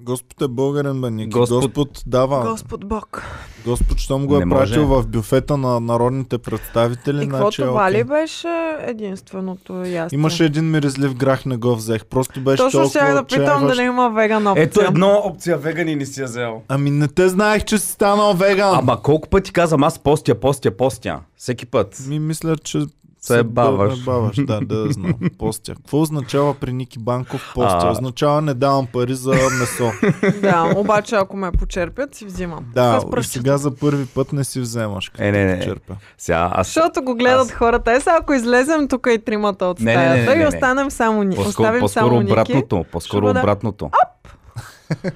Господ 0.00 0.42
е 0.42 0.48
българен, 0.48 1.00
бе, 1.00 1.10
Ники. 1.10 1.30
Господ- 1.30 1.60
Господ, 1.60 2.02
дава. 2.06 2.40
Господ 2.42 2.84
Бог. 2.84 3.22
Господ, 3.64 3.98
щом 3.98 4.26
го 4.26 4.36
е 4.36 4.38
Не 4.38 4.44
може. 4.44 4.60
пратил 4.64 4.86
в 4.86 5.06
бюфета 5.06 5.56
на 5.56 5.80
народните 5.80 6.38
представители, 6.38 7.16
И 7.16 7.20
какво 7.20 7.36
значи 7.38 7.62
е 7.62 7.64
това 7.64 7.82
окей. 7.82 7.94
ли 7.94 8.04
беше 8.04 8.48
единственото 8.80 9.72
ястие? 9.74 10.16
Имаше 10.16 10.44
един 10.44 10.70
миризлив 10.70 11.14
грах, 11.14 11.46
не 11.46 11.56
го 11.56 11.76
взех. 11.76 12.04
Просто 12.04 12.40
беше 12.40 12.56
Точно 12.56 12.80
толкова 12.80 13.00
ще 13.00 13.12
да 13.12 13.24
питам 13.24 13.42
отчаяващ. 13.42 13.66
дали 13.68 13.82
има 13.82 14.10
веган 14.10 14.46
опция. 14.46 14.62
Ето 14.62 14.80
едно 14.80 15.22
опция 15.24 15.58
вегани 15.58 15.96
не 15.96 16.06
си 16.06 16.20
я 16.20 16.26
взел. 16.26 16.62
Ами 16.68 16.90
не 16.90 17.08
те 17.08 17.28
знаех, 17.28 17.64
че 17.64 17.78
си 17.78 17.88
станал 17.88 18.34
веган. 18.34 18.74
Ама 18.74 19.02
колко 19.02 19.28
пъти 19.28 19.52
казвам 19.52 19.84
аз 19.84 19.98
постя, 19.98 20.34
постя, 20.34 20.70
постя. 20.70 21.20
Всеки 21.36 21.66
път. 21.66 22.04
Ми 22.08 22.18
мисля, 22.18 22.56
че 22.56 22.84
Се 23.26 23.42
баваш. 23.42 23.98
б- 23.98 24.04
баваш, 24.06 24.36
да, 24.36 24.60
да 24.60 24.92
знам. 24.92 25.14
Постя. 25.38 25.74
Какво 25.74 26.00
означава 26.00 26.54
при 26.54 26.72
Ники 26.72 26.98
Банков 26.98 27.52
постя? 27.54 27.78
А. 27.80 27.90
Означава 27.90 28.42
не 28.42 28.54
давам 28.54 28.86
пари 28.86 29.14
за 29.14 29.30
месо. 29.30 29.90
Да, 30.42 30.72
обаче 30.76 31.14
ако 31.14 31.36
ме 31.36 31.52
почерпят, 31.52 32.14
си 32.14 32.24
взимам. 32.24 32.64
да, 32.74 33.00
и 33.20 33.22
сега 33.22 33.56
за 33.58 33.70
първи 33.72 34.06
път 34.06 34.32
не 34.32 34.44
си 34.44 34.60
вземаш. 34.60 35.08
като 35.08 35.22
Е, 35.22 35.30
не, 35.32 35.44
не, 35.44 35.50
те 35.50 35.56
не. 35.56 35.64
черпя. 35.64 35.96
Сега 36.18 36.50
аз... 36.52 36.66
Защото 36.66 37.02
го 37.02 37.14
гледат 37.14 37.40
Аз- 37.40 37.52
хората. 37.52 37.92
Е, 37.92 38.00
сега 38.00 38.18
ако 38.20 38.32
излезем 38.32 38.88
тук 38.88 39.06
и 39.08 39.18
тримата 39.18 39.64
от 39.64 39.80
Не, 39.80 39.84
не, 39.86 40.00
не, 40.00 40.04
стаята 40.06 40.20
не, 40.22 40.26
не, 40.28 40.34
и 40.34 40.42
не. 40.42 40.48
останем 40.48 40.90
само 40.90 41.22
ни. 41.22 41.36
По-скоро, 41.36 41.48
Оставим 41.50 41.80
по-скоро 41.80 42.04
само 42.04 42.20
Ники. 42.20 42.32
обратното. 42.32 42.84
По-скоро 42.92 43.30
обратното. 43.30 43.90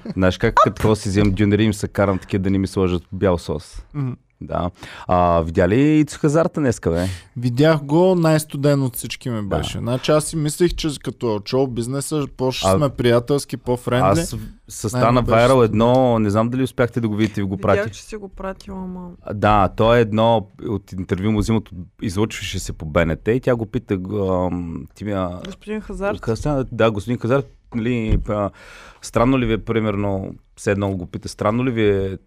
Знаеш 0.07 0.37
как, 0.37 0.55
като 0.55 0.95
си 0.95 1.09
вземам 1.09 1.31
дюнери 1.31 1.63
им 1.63 1.73
се 1.73 1.87
карам 1.87 2.17
такива 2.17 2.41
да 2.41 2.49
не 2.49 2.57
ми 2.57 2.67
сложат 2.67 3.03
бял 3.11 3.37
сос. 3.37 3.83
М. 3.93 4.15
Да. 4.41 4.71
А, 5.07 5.41
видя 5.41 5.67
ли 5.67 5.99
Ицо 5.99 6.19
Хазарта 6.19 6.59
днеска, 6.59 6.91
бе? 6.91 7.05
Видях 7.37 7.83
го, 7.83 8.15
най-студен 8.15 8.83
от 8.83 8.95
всички 8.95 9.29
ми 9.29 9.41
Да. 9.41 9.57
беше. 9.57 9.77
Значи 9.77 10.11
аз 10.11 10.25
си 10.25 10.35
мислих, 10.35 10.73
че 10.73 10.87
като 11.03 11.41
шоу 11.45 11.67
бизнеса, 11.67 12.27
по-ще 12.37 12.67
А- 12.67 12.75
сме 12.75 12.89
приятелски, 12.89 13.57
по-френдли. 13.57 14.19
Аз 14.19 14.35
с 14.67 14.83
Не, 14.83 14.89
стана 14.89 15.21
вайрал 15.21 15.63
едно, 15.63 16.19
не 16.19 16.29
знам 16.29 16.49
дали 16.49 16.63
успяхте 16.63 17.01
да 17.01 17.07
го 17.07 17.15
видите 17.15 17.41
и 17.41 17.43
го 17.43 17.55
Видях, 17.55 17.61
прати. 17.75 17.91
че 17.91 18.03
си 18.03 18.15
го 18.15 18.29
пратила, 18.29 18.77
ама... 18.77 19.09
Да, 19.33 19.67
то 19.67 19.95
е 19.95 20.01
едно 20.01 20.47
от 20.63 20.91
интервю 20.91 21.31
му 21.31 21.39
взимат, 21.39 21.69
излъчваше 22.01 22.59
се 22.59 22.73
по 22.73 22.85
БНТ 22.85 23.27
и 23.27 23.39
тя 23.39 23.55
го 23.55 23.65
пита, 23.65 23.97
ти 24.95 25.05
ми, 25.05 25.11
а, 25.11 25.41
Господин 25.45 25.81
Хазар, 25.81 26.15
Хасан, 26.17 26.65
да, 26.71 26.91
господин 26.91 27.19
Хазар, 27.19 27.43
нали, 27.75 28.19
а, 28.29 28.49
странно 29.01 29.39
ли 29.39 29.45
ви 29.45 29.53
е, 29.53 29.57
примерно, 29.57 30.31
все 30.55 30.71
едно 30.71 30.91
го 30.91 31.05
пита, 31.05 31.29
странно 31.29 31.65
ли 31.65 31.71
ви 31.71 31.89
е, 31.89 32.17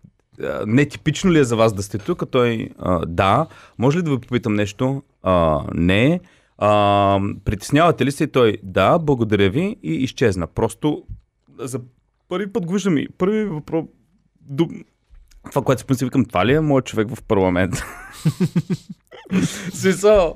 нетипично 0.66 1.32
ли 1.32 1.38
е 1.38 1.44
за 1.44 1.56
вас 1.56 1.72
да 1.72 1.82
сте 1.82 1.98
тук? 1.98 2.30
Той, 2.30 2.68
а, 2.78 3.06
да. 3.06 3.46
Може 3.78 3.98
ли 3.98 4.02
да 4.02 4.10
ви 4.10 4.18
попитам 4.18 4.54
нещо? 4.54 5.02
А, 5.22 5.64
не. 5.74 6.20
А, 6.58 7.20
притеснявате 7.44 8.04
ли 8.04 8.12
се? 8.12 8.26
Той, 8.26 8.58
да, 8.62 8.98
благодаря 8.98 9.50
ви 9.50 9.76
и 9.82 9.92
изчезна. 9.92 10.46
Просто 10.46 11.02
за 11.58 11.80
първи 12.28 12.52
път 12.52 12.66
го 12.66 12.72
виждам 12.72 12.98
и 12.98 13.08
първи 13.18 13.44
въпрос, 13.44 13.84
ду... 14.40 14.66
това, 15.50 15.62
което 15.62 15.80
си 15.80 15.86
помисли, 15.86 16.06
викам, 16.06 16.24
това 16.24 16.46
ли 16.46 16.54
е 16.54 16.60
моят 16.60 16.86
човек 16.86 17.14
в 17.14 17.22
парламент? 17.22 17.74
Смисъл. 19.72 20.34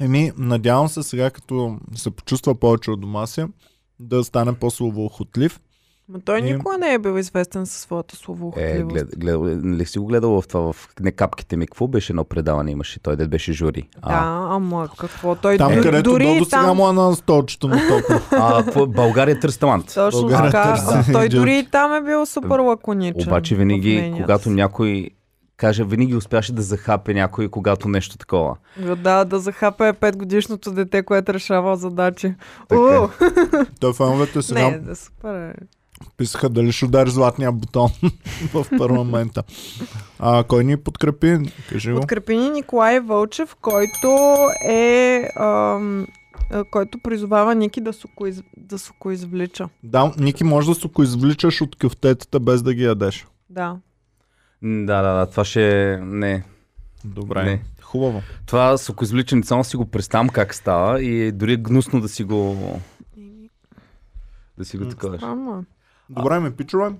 Еми, 0.00 0.32
надявам 0.38 0.88
се 0.88 1.02
сега, 1.02 1.30
като 1.30 1.78
се 1.94 2.10
почувства 2.10 2.54
повече 2.54 2.90
от 2.90 3.00
дома 3.00 3.26
си, 3.26 3.44
да 4.00 4.24
стане 4.24 4.54
по-словоохотлив. 4.54 5.60
Ма 6.08 6.20
той 6.20 6.38
И- 6.38 6.42
никога 6.42 6.78
не 6.78 6.94
е 6.94 6.98
бил 6.98 7.18
известен 7.18 7.66
със 7.66 7.80
своята 7.80 8.14
Е, 8.14 8.18
словоохотливост. 8.18 8.88
глед, 8.88 9.08
глед, 9.18 9.36
нали 9.62 9.86
си 9.86 9.98
го 9.98 10.06
гледал 10.06 10.40
в 10.40 10.48
това, 10.48 10.72
в 10.72 10.88
не 11.00 11.12
капките 11.12 11.56
ми, 11.56 11.66
какво 11.66 11.88
беше 11.88 12.12
едно 12.12 12.24
предаване 12.24 12.70
имаше, 12.70 13.00
той 13.00 13.16
дед 13.16 13.30
беше 13.30 13.52
жури. 13.52 13.88
Да, 13.98 14.46
ама 14.50 14.88
какво? 14.98 15.34
Той 15.34 15.56
Там, 15.58 15.74
д- 15.74 15.80
където 15.80 16.10
дори 16.10 16.38
до 16.38 16.44
сега 16.44 16.62
там... 16.62 16.76
му 16.76 16.88
е 16.88 16.92
на 16.92 17.14
столчето 17.14 17.68
му 17.68 17.74
топло. 17.88 18.16
а, 18.32 18.64
какво, 18.64 18.86
България 18.86 19.40
търси 19.40 19.60
талант. 19.60 19.94
Точно 19.94 20.20
България 20.20 20.50
така. 20.50 20.74
търси 20.74 21.12
Той 21.12 21.28
дори 21.28 21.58
и 21.58 21.66
там 21.66 21.94
е 21.94 22.02
бил 22.02 22.26
супер 22.26 22.58
лаконичен. 22.58 23.22
Обаче 23.22 23.56
винаги, 23.56 24.12
когато 24.16 24.50
някой 24.50 25.10
каже, 25.56 25.84
винаги 25.84 26.14
успяше 26.14 26.52
да 26.52 26.62
захапе 26.62 27.14
някой, 27.14 27.48
когато 27.48 27.88
нещо 27.88 28.18
такова. 28.18 28.56
Да, 28.96 29.24
да 29.24 29.38
захапе 29.38 29.84
5 29.84 30.16
годишното 30.16 30.72
дете, 30.72 31.02
което 31.02 31.34
решава 31.34 31.76
задачи. 31.76 32.34
Така. 32.68 32.80
Уу, 33.00 33.08
Той 33.80 33.92
феновете 33.92 34.42
сега 34.42 34.70
Не, 34.70 34.78
да 34.78 34.96
супер 34.96 35.34
е. 35.48 35.54
Писаха 36.16 36.48
дали 36.48 36.72
ще 36.72 36.84
удари 36.84 37.10
златния 37.10 37.52
бутон 37.52 37.90
в 38.54 38.66
парламента. 38.78 39.42
А 40.18 40.44
кой 40.44 40.64
ни 40.64 40.76
подкрепи? 40.76 41.38
Кажи 41.68 41.92
го. 41.92 42.00
Подкрепи 42.00 42.36
ни 42.36 42.50
Николай 42.50 43.00
Вълчев, 43.00 43.56
който 43.60 44.36
е... 44.64 45.28
Ам, 45.36 46.06
който 46.70 46.98
призовава 46.98 47.54
Ники 47.54 47.80
да, 47.80 47.92
сокоиз... 47.92 48.42
да 48.56 48.78
сокоизвлича. 48.78 49.68
Да, 49.82 50.12
Ники, 50.18 50.44
може 50.44 50.68
да 50.68 50.74
се 50.74 50.88
го 50.88 51.02
извличаш 51.02 51.60
от 51.60 51.76
кюфтетата 51.76 52.40
без 52.40 52.62
да 52.62 52.74
ги 52.74 52.84
ядеш. 52.84 53.26
Да. 53.50 53.76
Да, 54.62 55.02
да, 55.02 55.14
да, 55.14 55.26
това 55.26 55.44
ще 55.44 55.92
е... 55.92 55.96
Не. 55.96 56.44
Добре. 57.04 57.44
Не. 57.44 57.62
Хубаво. 57.82 58.22
Това 58.46 58.78
сокоизвличане 58.78 59.44
само 59.44 59.64
си 59.64 59.76
го 59.76 59.86
представям 59.86 60.28
как 60.28 60.54
става 60.54 61.02
и 61.02 61.32
дори 61.32 61.52
е 61.52 61.56
гнусно 61.56 62.00
да 62.00 62.08
си 62.08 62.24
го... 62.24 62.56
Да 64.58 64.64
си 64.64 64.78
го 64.78 64.84
М, 64.84 64.90
такова. 64.90 65.16
Странно 65.16 65.58
е. 65.58 65.77
Добре, 66.10 66.40
ми 66.40 66.50
пичове. 66.52 66.94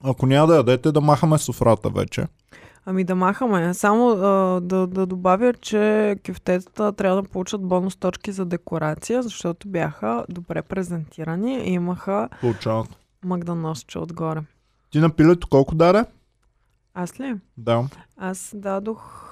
Ако 0.00 0.26
няма 0.26 0.46
да 0.46 0.56
ядете, 0.56 0.92
да 0.92 1.00
махаме 1.00 1.38
софрата 1.38 1.90
вече. 1.90 2.26
Ами 2.86 3.04
да 3.04 3.14
махаме. 3.14 3.74
Само 3.74 4.08
а, 4.08 4.16
да, 4.60 4.86
да 4.86 5.06
добавя, 5.06 5.54
че 5.54 6.16
кюфтетата 6.26 6.92
трябва 6.92 7.22
да 7.22 7.28
получат 7.28 7.62
бонус 7.62 7.96
точки 7.96 8.32
за 8.32 8.46
декорация, 8.46 9.22
защото 9.22 9.68
бяха 9.68 10.24
добре 10.28 10.62
презентирани 10.62 11.58
и 11.58 11.72
имаха 11.72 12.28
Получават. 12.40 12.88
магданосче 13.24 13.98
отгоре. 13.98 14.42
Ти 14.90 14.98
на 14.98 15.10
пилето 15.10 15.48
колко 15.48 15.74
даде? 15.74 16.04
Аз 16.94 17.20
ли? 17.20 17.34
Да. 17.56 17.84
Аз 18.16 18.52
дадох 18.54 19.26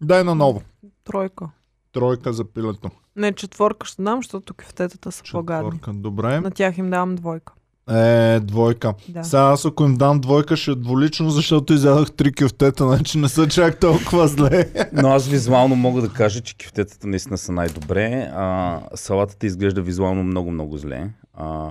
Дай 0.00 0.24
на 0.24 0.34
ново. 0.34 0.62
тройка. 1.04 1.48
Тройка 1.92 2.32
за 2.32 2.44
пилето. 2.44 2.90
Не, 3.16 3.32
четворка 3.32 3.86
ще 3.86 4.02
дам, 4.02 4.18
защото 4.18 4.54
кюфтетата 4.54 5.12
са 5.12 5.22
по-гадни. 5.32 5.70
Четворка. 5.70 5.92
Добре. 5.92 6.40
На 6.40 6.50
тях 6.50 6.78
им 6.78 6.90
давам 6.90 7.16
двойка. 7.16 7.52
Е, 7.90 8.40
двойка. 8.40 8.94
Да. 9.08 9.24
Сега 9.24 9.42
аз 9.42 9.64
ако 9.64 9.84
им 9.84 9.96
дам 9.96 10.20
двойка, 10.20 10.56
ще 10.56 10.70
е 10.70 10.74
дволично, 10.74 11.30
защото 11.30 11.72
изядах 11.72 12.12
три 12.12 12.32
кюфтета, 12.32 12.84
значи 12.84 13.18
не 13.18 13.28
са 13.28 13.48
чак 13.48 13.80
толкова 13.80 14.28
зле. 14.28 14.72
Но 14.92 15.08
аз 15.08 15.28
визуално 15.28 15.76
мога 15.76 16.02
да 16.02 16.08
кажа, 16.08 16.40
че 16.40 16.56
кифтетата 16.56 17.06
наистина 17.06 17.38
са 17.38 17.52
най-добре. 17.52 18.30
А, 18.34 18.80
салатата 18.94 19.46
изглежда 19.46 19.82
визуално 19.82 20.22
много-много 20.22 20.76
зле. 20.76 21.10
А, 21.34 21.68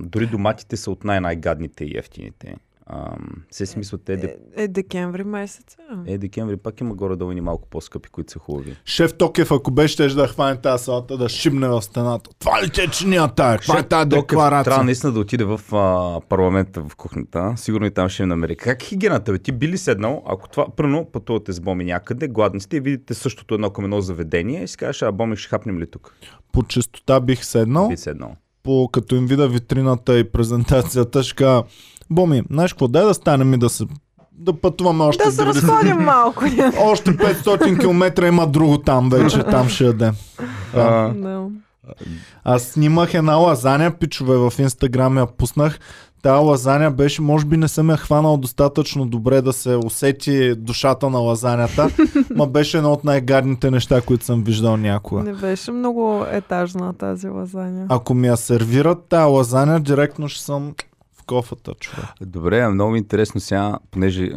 дори 0.00 0.26
доматите 0.26 0.76
са 0.76 0.90
от 0.90 1.04
най-най-гадните 1.04 1.84
и 1.84 1.98
ефтините. 1.98 2.56
Се 3.50 3.66
си 3.66 3.78
мислят, 3.78 4.02
те 4.04 4.16
де... 4.16 4.36
Е, 4.56 4.62
е, 4.62 4.68
декември 4.68 5.24
месец. 5.24 5.76
е. 6.06 6.12
е, 6.12 6.18
декември 6.18 6.56
пак 6.56 6.80
има 6.80 6.94
горе-долу 6.94 7.32
и 7.32 7.40
малко 7.40 7.68
по-скъпи, 7.68 8.08
които 8.08 8.32
са 8.32 8.38
хубави. 8.38 8.76
Шеф 8.84 9.14
Токев, 9.14 9.50
ако 9.50 9.70
беше, 9.70 9.92
ще 9.94 10.08
да 10.08 10.28
хване 10.28 10.56
тази 10.56 10.84
салата, 10.84 11.16
да 11.16 11.28
шибне 11.28 11.68
в 11.68 11.82
стената. 11.82 12.30
Това 12.38 12.62
ли 12.62 12.70
те 12.70 12.88
чиния 12.88 13.28
тая? 13.28 13.58
Това 13.58 13.78
е 13.78 13.82
тази 13.82 14.08
декларация? 14.08 14.64
Трябва 14.64 14.84
наистина 14.84 15.12
да 15.12 15.20
отиде 15.20 15.44
в 15.44 15.60
а, 15.72 16.20
парламента 16.28 16.82
в 16.88 16.96
кухнята. 16.96 17.52
Сигурно 17.56 17.86
и 17.86 17.90
там 17.90 18.08
ще 18.08 18.26
намери. 18.26 18.56
Как 18.56 18.82
е 18.82 18.86
хигиената? 18.86 19.32
Бе? 19.32 19.38
Ти 19.38 19.52
би 19.52 19.68
ли 19.68 19.78
седнал, 19.78 20.22
ако 20.26 20.48
това, 20.48 20.66
пръвно 20.76 21.04
пътувате 21.12 21.52
с 21.52 21.60
Боми 21.60 21.84
някъде, 21.84 22.28
гладни 22.28 22.60
сте 22.60 22.76
и 22.76 22.80
видите 22.80 23.14
същото 23.14 23.54
едно 23.54 23.70
към 23.70 23.84
едно 23.84 24.00
заведение 24.00 24.62
и 24.62 24.68
си 24.68 24.76
кажеш, 24.76 25.02
а 25.02 25.12
Боми 25.12 25.36
ще 25.36 25.48
хапнем 25.48 25.78
ли 25.78 25.86
тук? 25.90 26.14
По 26.52 26.62
чистота 26.62 27.20
бих 27.20 27.44
седнал. 27.44 27.88
Би 27.88 27.96
седнал. 27.96 28.36
по, 28.62 28.88
като 28.92 29.14
им 29.14 29.26
видя 29.26 29.48
витрината 29.48 30.18
и 30.18 30.32
презентацията, 30.32 31.22
ще 31.22 31.34
кажа, 31.34 31.62
Боми, 32.10 32.42
знаеш 32.50 32.72
какво, 32.72 32.88
дай 32.88 33.04
да 33.04 33.14
станем 33.14 33.54
и 33.54 33.58
да 33.58 33.68
се 33.68 33.84
да 34.38 34.52
пътуваме 34.52 35.04
още 35.04 35.24
Да 35.24 35.32
се 35.32 35.42
90 35.42 35.46
разходим 35.46 35.96
малко. 35.96 36.44
Още 36.80 37.10
500 37.10 37.80
км 37.80 38.26
има 38.26 38.46
друго 38.46 38.78
там 38.78 39.10
вече, 39.10 39.42
там 39.42 39.68
ще 39.68 39.84
ядем. 39.84 40.14
Да. 40.74 40.80
А, 40.80 41.14
Да. 41.14 41.48
Аз 42.44 42.62
снимах 42.62 43.14
една 43.14 43.34
лазаня, 43.34 43.90
пичове, 43.90 44.36
в 44.36 44.52
Инстаграм 44.58 45.18
я 45.18 45.26
пуснах. 45.26 45.78
Тая 46.22 46.38
лазаня 46.38 46.90
беше, 46.90 47.22
може 47.22 47.46
би 47.46 47.56
не 47.56 47.68
съм 47.68 47.90
я 47.90 47.96
хванал 47.96 48.36
достатъчно 48.36 49.06
добре 49.06 49.42
да 49.42 49.52
се 49.52 49.76
усети 49.76 50.54
душата 50.54 51.10
на 51.10 51.18
лазанята, 51.18 51.90
ма 52.36 52.46
беше 52.46 52.76
едно 52.76 52.92
от 52.92 53.04
най-гадните 53.04 53.70
неща, 53.70 54.00
които 54.00 54.24
съм 54.24 54.42
виждал 54.44 54.76
някога. 54.76 55.22
Не 55.22 55.32
беше 55.32 55.70
много 55.72 56.24
етажна 56.30 56.94
тази 56.94 57.28
лазаня. 57.28 57.86
Ако 57.88 58.14
ми 58.14 58.26
я 58.26 58.36
сервират 58.36 58.98
тая 59.08 59.26
лазаня, 59.26 59.80
директно 59.80 60.28
ще 60.28 60.42
съм 60.42 60.74
кофата, 61.24 61.74
човек. 61.74 62.06
Добре, 62.20 62.60
а 62.60 62.70
много 62.70 62.90
ми 62.90 62.98
е 62.98 63.00
интересно 63.00 63.40
сега, 63.40 63.78
понеже 63.90 64.30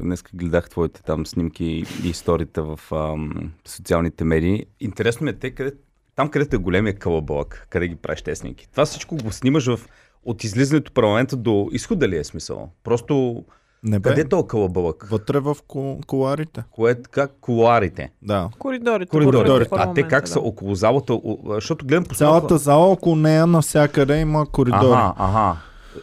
днес 0.00 0.24
гледах 0.34 0.70
твоите 0.70 1.02
там 1.02 1.26
снимки 1.26 1.64
и 1.64 2.08
историята 2.08 2.62
в 2.64 2.80
ам, 2.92 3.32
социалните 3.66 4.24
медии. 4.24 4.64
Интересно 4.80 5.24
ми 5.24 5.30
е 5.30 5.34
те, 5.34 5.50
къде, 5.50 5.72
там 6.16 6.28
където 6.28 6.56
е 6.56 6.60
големия 6.60 6.94
кълъбълък, 6.94 7.66
къде 7.70 7.88
ги 7.88 7.96
правиш 7.96 8.22
тези 8.22 8.38
снимки. 8.38 8.68
Това 8.70 8.84
всичко 8.84 9.16
го 9.16 9.32
снимаш 9.32 9.66
в, 9.66 9.80
от 10.24 10.44
излизането 10.44 10.92
парламента 10.92 11.36
до 11.36 11.68
изхода 11.72 12.08
ли 12.08 12.16
е 12.16 12.24
смисъл? 12.24 12.68
Просто 12.84 13.44
Не 13.82 13.98
бе, 13.98 14.08
къде 14.08 14.20
е 14.20 14.28
този 14.28 14.46
кълъбълък? 14.48 15.08
вътре 15.10 15.40
в 15.40 15.56
ко- 15.68 16.00
коларите. 16.06 16.62
Кое, 16.70 16.94
как 17.02 17.32
колуарите? 17.40 18.12
Да. 18.22 18.48
Коридорите. 18.58 19.10
Коридорите. 19.10 19.64
в 19.66 19.72
А 19.72 19.94
те 19.94 20.02
как 20.02 20.28
са 20.28 20.34
да. 20.34 20.40
около 20.40 20.74
залата? 20.74 21.20
Защото 21.46 21.86
гледам 21.86 22.04
по 22.04 22.14
Цялата 22.14 22.58
зала 22.58 22.86
около 22.86 23.16
нея 23.16 23.46
навсякъде 23.46 24.20
има 24.20 24.46
коридори. 24.46 24.80
Ага, 24.84 25.14
ага. 25.18 25.56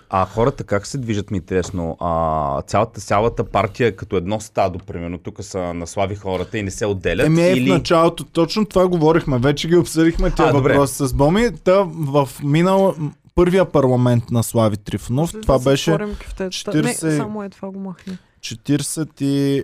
А 0.09 0.25
хората 0.25 0.63
как 0.63 0.87
се 0.87 0.97
движат 0.97 1.31
ми 1.31 1.37
е 1.37 1.39
интересно? 1.39 1.97
А, 1.99 2.61
цялата, 2.61 3.01
цялата 3.01 3.43
партия 3.43 3.87
е 3.87 3.91
като 3.91 4.17
едно 4.17 4.39
стадо, 4.39 4.79
примерно, 4.79 5.17
тук 5.17 5.43
са 5.43 5.73
наслави 5.73 6.15
хората 6.15 6.57
и 6.57 6.63
не 6.63 6.71
се 6.71 6.85
отделят. 6.85 7.25
Еми 7.25 7.41
е, 7.41 7.51
или... 7.51 7.69
в 7.69 7.73
началото 7.73 8.23
точно 8.23 8.65
това 8.65 8.87
говорихме. 8.87 9.39
Вече 9.39 9.67
ги 9.67 9.75
обсъдихме 9.75 10.29
добре. 10.29 10.73
въпроси 10.73 11.07
с 11.07 11.13
Боми. 11.13 11.49
Та 11.63 11.83
в 11.87 12.29
минал 12.43 12.95
първия 13.35 13.65
парламент 13.65 14.31
на 14.31 14.43
Слави 14.43 14.77
Трифонов, 14.77 15.31
Да 15.31 15.41
това 15.41 15.59
си 15.59 15.65
беше 15.65 15.91
отворим 15.91 16.15
кюфтетата. 16.15 16.77
40 16.77 17.07
Не, 17.07 17.15
само 17.17 17.43
е 17.43 17.49
това 17.49 17.69
го 17.71 17.79
махни. 17.79 18.17
45, 18.41 19.63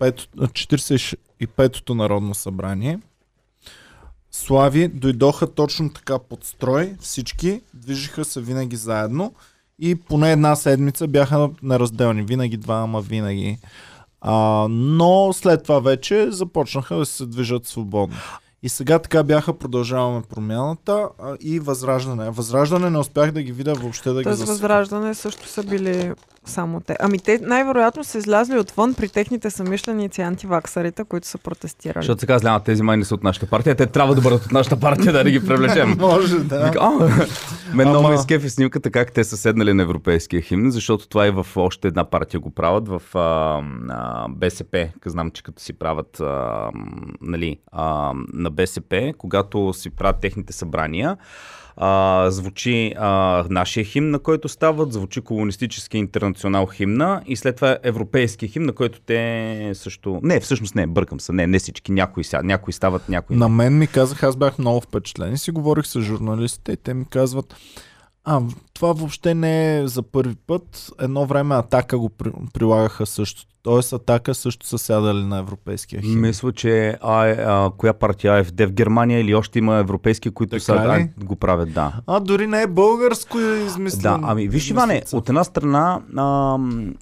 45-то 0.00 1.94
народно 1.94 2.34
събрание. 2.34 2.98
Слави 4.32 4.88
дойдоха 4.88 5.46
точно 5.46 5.92
така 5.92 6.18
под 6.18 6.44
строй, 6.44 6.96
всички 7.00 7.60
движиха 7.74 8.24
се 8.24 8.40
винаги 8.40 8.76
заедно 8.76 9.34
и 9.78 9.94
поне 9.94 10.32
една 10.32 10.56
седмица 10.56 11.08
бяха 11.08 11.50
неразделни, 11.62 12.22
винаги 12.22 12.56
два, 12.56 12.74
ама 12.74 13.00
винаги. 13.00 13.58
А, 14.20 14.66
но 14.70 15.32
след 15.32 15.62
това 15.62 15.80
вече 15.80 16.30
започнаха 16.30 16.96
да 16.96 17.06
се 17.06 17.26
движат 17.26 17.66
свободно. 17.66 18.16
И 18.62 18.68
сега 18.68 18.98
така 18.98 19.22
бяха 19.22 19.58
продължаваме 19.58 20.22
промяната 20.22 21.08
а, 21.22 21.36
и 21.40 21.60
Възраждане. 21.60 22.30
Възраждане 22.30 22.90
не 22.90 22.98
успях 22.98 23.32
да 23.32 23.42
ги 23.42 23.52
видя 23.52 23.74
въобще 23.74 24.10
да 24.10 24.20
ги 24.20 24.24
Тоест 24.24 24.38
засекна. 24.38 24.54
Възраждане 24.54 25.14
също 25.14 25.48
са 25.48 25.62
били 25.62 26.12
само 26.44 26.80
те. 26.80 26.96
Ами 27.00 27.18
те 27.18 27.38
най-вероятно 27.42 28.04
са 28.04 28.18
излязли 28.18 28.58
отвън 28.58 28.94
при 28.94 29.08
техните 29.08 29.50
самишленици 29.50 30.20
антиваксарите, 30.20 31.04
които 31.04 31.26
са 31.26 31.38
протестирали. 31.38 32.02
Защото 32.02 32.20
се 32.20 32.26
казва, 32.26 32.48
няма 32.48 32.62
тези 32.62 32.82
май 32.82 32.96
не 32.96 33.04
са 33.04 33.14
от 33.14 33.24
нашата 33.24 33.46
партия, 33.46 33.74
те 33.74 33.86
трябва 33.86 34.14
да 34.14 34.20
бъдат 34.20 34.44
от 34.44 34.52
нашата 34.52 34.80
партия, 34.80 35.12
да 35.12 35.24
не 35.24 35.30
ги 35.30 35.46
привлечем. 35.46 35.96
Може, 36.00 36.38
да. 36.38 36.64
Вика, 36.64 36.78
«А, 36.80 37.26
Мен 37.74 37.88
много 37.88 38.08
ме 38.08 38.14
изкефи 38.14 38.50
снимката 38.50 38.90
как 38.90 39.12
те 39.12 39.24
са 39.24 39.36
седнали 39.36 39.72
на 39.72 39.82
европейския 39.82 40.42
химн, 40.42 40.70
защото 40.70 41.08
това 41.08 41.26
и 41.26 41.30
в 41.30 41.46
още 41.56 41.88
една 41.88 42.04
партия 42.04 42.40
го 42.40 42.50
правят, 42.50 42.88
в 42.88 43.02
а, 43.14 43.62
а, 43.88 44.28
БСП, 44.28 44.88
знам, 45.06 45.30
че 45.30 45.42
като 45.42 45.62
си 45.62 45.72
правят 45.72 46.20
а, 46.20 46.70
нали, 47.20 47.58
а, 47.72 48.12
на 48.32 48.50
БСП, 48.50 49.12
когато 49.18 49.72
си 49.72 49.90
правят 49.90 50.20
техните 50.20 50.52
събрания, 50.52 51.16
а, 51.76 52.26
звучи 52.30 52.94
а, 52.98 53.44
нашия 53.50 53.84
химн, 53.84 54.10
на 54.10 54.18
който 54.18 54.48
стават, 54.48 54.92
звучи 54.92 55.20
комунистически 55.20 55.98
интернационал 55.98 56.66
химна 56.66 57.22
и 57.26 57.36
след 57.36 57.56
това 57.56 57.78
европейски 57.82 58.48
химн, 58.48 58.66
на 58.66 58.72
който 58.72 59.00
те 59.00 59.70
също... 59.74 60.20
Не, 60.22 60.40
всъщност 60.40 60.74
не, 60.74 60.86
бъркам 60.86 61.20
се, 61.20 61.32
не, 61.32 61.46
не 61.46 61.58
всички, 61.58 61.92
някои, 61.92 62.24
ся, 62.24 62.42
някои 62.42 62.72
стават, 62.72 63.08
някои. 63.08 63.36
На 63.36 63.48
мен 63.48 63.78
ми 63.78 63.86
казаха, 63.86 64.26
аз 64.26 64.36
бях 64.36 64.58
много 64.58 64.80
впечатлен 64.80 65.34
и 65.34 65.38
си 65.38 65.50
говорих 65.50 65.86
с 65.86 66.00
журналистите 66.00 66.72
и 66.72 66.76
те 66.76 66.94
ми 66.94 67.04
казват, 67.10 67.54
а, 68.24 68.40
това 68.80 68.92
въобще 68.92 69.34
не 69.34 69.78
е 69.78 69.86
за 69.86 70.02
първи 70.02 70.34
път. 70.46 70.90
Едно 71.00 71.26
време 71.26 71.54
Атака 71.54 71.98
го 71.98 72.08
при, 72.08 72.32
прилагаха 72.52 73.06
също. 73.06 73.42
Тоест 73.62 73.92
Атака 73.92 74.34
също 74.34 74.66
са 74.66 74.78
сядали 74.78 75.24
на 75.24 75.38
европейския 75.38 76.02
химн. 76.02 76.20
Мисля, 76.20 76.52
че 76.52 76.98
а, 77.02 77.24
а, 77.24 77.70
коя 77.76 77.92
партия 77.92 78.40
АФД 78.40 78.60
в 78.60 78.72
Германия 78.72 79.20
или 79.20 79.34
още 79.34 79.58
има 79.58 79.76
европейски, 79.76 80.30
които 80.30 80.50
Така 80.50 80.64
са, 80.64 80.72
а, 80.72 81.24
го 81.24 81.36
правят, 81.36 81.72
да. 81.72 81.92
А, 82.06 82.20
дори 82.20 82.46
не 82.46 82.62
е 82.62 82.66
българско 82.66 83.38
измислен. 83.38 84.02
Да, 84.02 84.20
ами 84.22 84.48
виж 84.48 84.70
Иване, 84.70 85.02
от 85.12 85.28
една 85.28 85.44
страна, 85.44 86.00
а, 86.16 86.58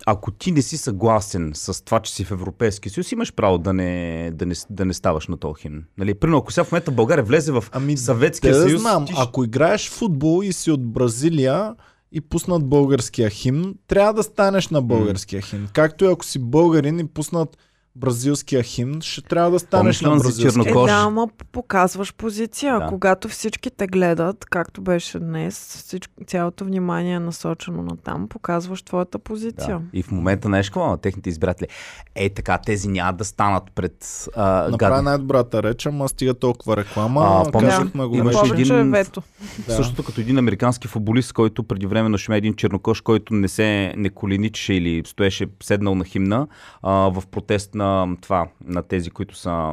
ако 0.07 0.31
ти 0.31 0.53
не 0.53 0.63
си 0.63 0.77
съгласен 0.77 1.51
с 1.55 1.85
това, 1.85 2.01
че 2.01 2.13
си 2.13 2.25
в 2.25 2.31
Европейския 2.31 2.93
съюз, 2.93 3.13
имаш 3.13 3.35
право 3.35 3.59
да 3.59 3.73
не, 3.73 4.31
да 4.35 4.47
не, 4.47 4.55
да 4.71 4.85
не 4.85 4.95
ставаш 4.95 5.29
на 5.29 5.37
този 5.37 5.63
химн. 5.63 5.83
Нали? 5.99 6.15
Примерно, 6.15 6.39
ако 6.39 6.53
сега 6.53 6.65
в 6.65 6.73
момента 6.73 6.91
България 6.91 7.25
влезе 7.25 7.53
в 7.53 7.65
Ами, 7.73 7.97
Съветския 7.97 8.55
да 8.55 8.63
съюз, 8.63 8.81
знам, 8.81 9.07
ти 9.07 9.13
ако 9.17 9.45
играеш 9.45 9.91
футбол 9.91 10.43
и 10.45 10.53
си 10.53 10.71
от 10.71 10.87
Бразилия 10.87 11.68
и 12.13 12.21
пуснат 12.21 12.69
българския 12.69 13.31
химн, 13.31 13.75
трябва 13.87 14.15
да 14.15 14.23
станеш 14.23 14.69
на 14.69 14.83
българския 14.83 15.43
химн. 15.43 15.69
Както 15.73 16.05
и 16.05 16.09
ако 16.09 16.25
си 16.25 16.39
българин 16.39 16.99
и 16.99 17.09
пуснат 17.09 17.57
бразилския 18.01 18.63
химн, 18.63 19.01
ще 19.01 19.23
трябва 19.23 19.51
да 19.51 19.59
станеш 19.59 19.81
Помниш 19.83 20.03
ли 20.03 20.07
на 20.07 20.13
онзи 20.13 20.23
бразилския. 20.23 20.71
Е, 20.71 20.87
да, 20.87 20.93
ама 20.93 21.29
показваш 21.53 22.15
позиция. 22.15 22.79
Да. 22.81 22.87
Когато 22.87 23.29
всички 23.29 23.71
те 23.71 23.87
гледат, 23.87 24.45
както 24.45 24.83
беше 24.83 25.19
днес, 25.19 25.77
всичко, 25.85 26.13
цялото 26.27 26.65
внимание 26.65 27.15
е 27.15 27.21
насочено 27.21 27.83
на 27.83 27.97
там, 27.97 28.29
показваш 28.29 28.83
твоята 28.83 29.19
позиция. 29.19 29.79
Да. 29.79 29.85
И 29.93 30.03
в 30.03 30.11
момента 30.11 30.49
нещо 30.49 30.69
какво 30.69 30.87
на 30.87 30.99
техните 30.99 31.29
избиратели. 31.29 31.69
Е, 32.15 32.29
така, 32.31 32.59
тези 32.59 32.89
няма 32.89 33.13
да 33.13 33.25
станат 33.25 33.63
пред 33.75 34.29
а, 34.37 34.43
Направя 34.71 34.77
гадни. 34.77 35.05
най-добрата 35.05 35.63
реч, 35.63 35.87
ама 35.87 36.09
стига 36.09 36.35
толкова 36.35 36.77
реклама. 36.77 37.21
А, 37.21 37.49
А, 37.49 37.53
помниш- 37.53 37.71
казахме 37.71 38.05
го 38.07 38.17
имаше 38.17 38.39
един- 38.53 38.79
е 38.79 38.85
вето. 38.85 39.23
Да. 39.67 39.73
Същото 39.73 40.03
като 40.03 40.21
един 40.21 40.39
американски 40.39 40.89
футболист, 40.89 41.33
който 41.33 41.63
преди 41.63 41.87
време 41.87 42.09
нашуме 42.09 42.37
един 42.37 42.55
чернокош, 42.55 43.01
който 43.01 43.35
не 43.35 43.49
се 43.49 43.95
не 43.97 44.11
коленичеше 44.11 44.75
или 44.75 45.03
стоеше 45.07 45.47
седнал 45.63 45.95
на 45.95 46.05
химна 46.05 46.47
а, 46.83 46.91
в 46.93 47.23
протест 47.31 47.75
на 47.75 47.88
това, 48.21 48.47
на 48.65 48.83
тези, 48.83 49.11
които 49.11 49.37
са 49.37 49.73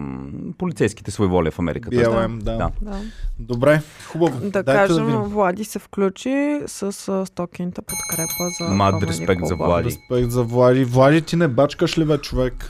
полицейските 0.58 1.12
своеволия 1.12 1.52
в 1.52 1.60
Америка. 1.60 1.90
BLM, 1.90 2.38
да. 2.38 2.58
Да. 2.58 2.72
Да. 2.82 3.00
Добре, 3.40 3.82
хубаво. 4.08 4.40
Да 4.40 4.64
Дайте 4.64 4.88
кажем, 4.88 5.12
да. 5.12 5.18
Влади 5.18 5.64
се 5.64 5.80
включи 5.80 6.60
с 6.66 6.92
стокинта 7.26 7.82
подкрепа 7.82 8.50
за 8.60 8.66
Мад 8.74 9.04
респект 9.04 9.46
за. 9.46 9.56
Влади. 9.56 9.86
Респект 9.86 10.32
за 10.32 10.44
Влади. 10.44 10.84
Влади, 10.84 11.22
ти 11.22 11.36
не 11.36 11.48
бачкаш 11.48 11.98
ли 11.98 12.06
бе, 12.06 12.18
човек? 12.18 12.70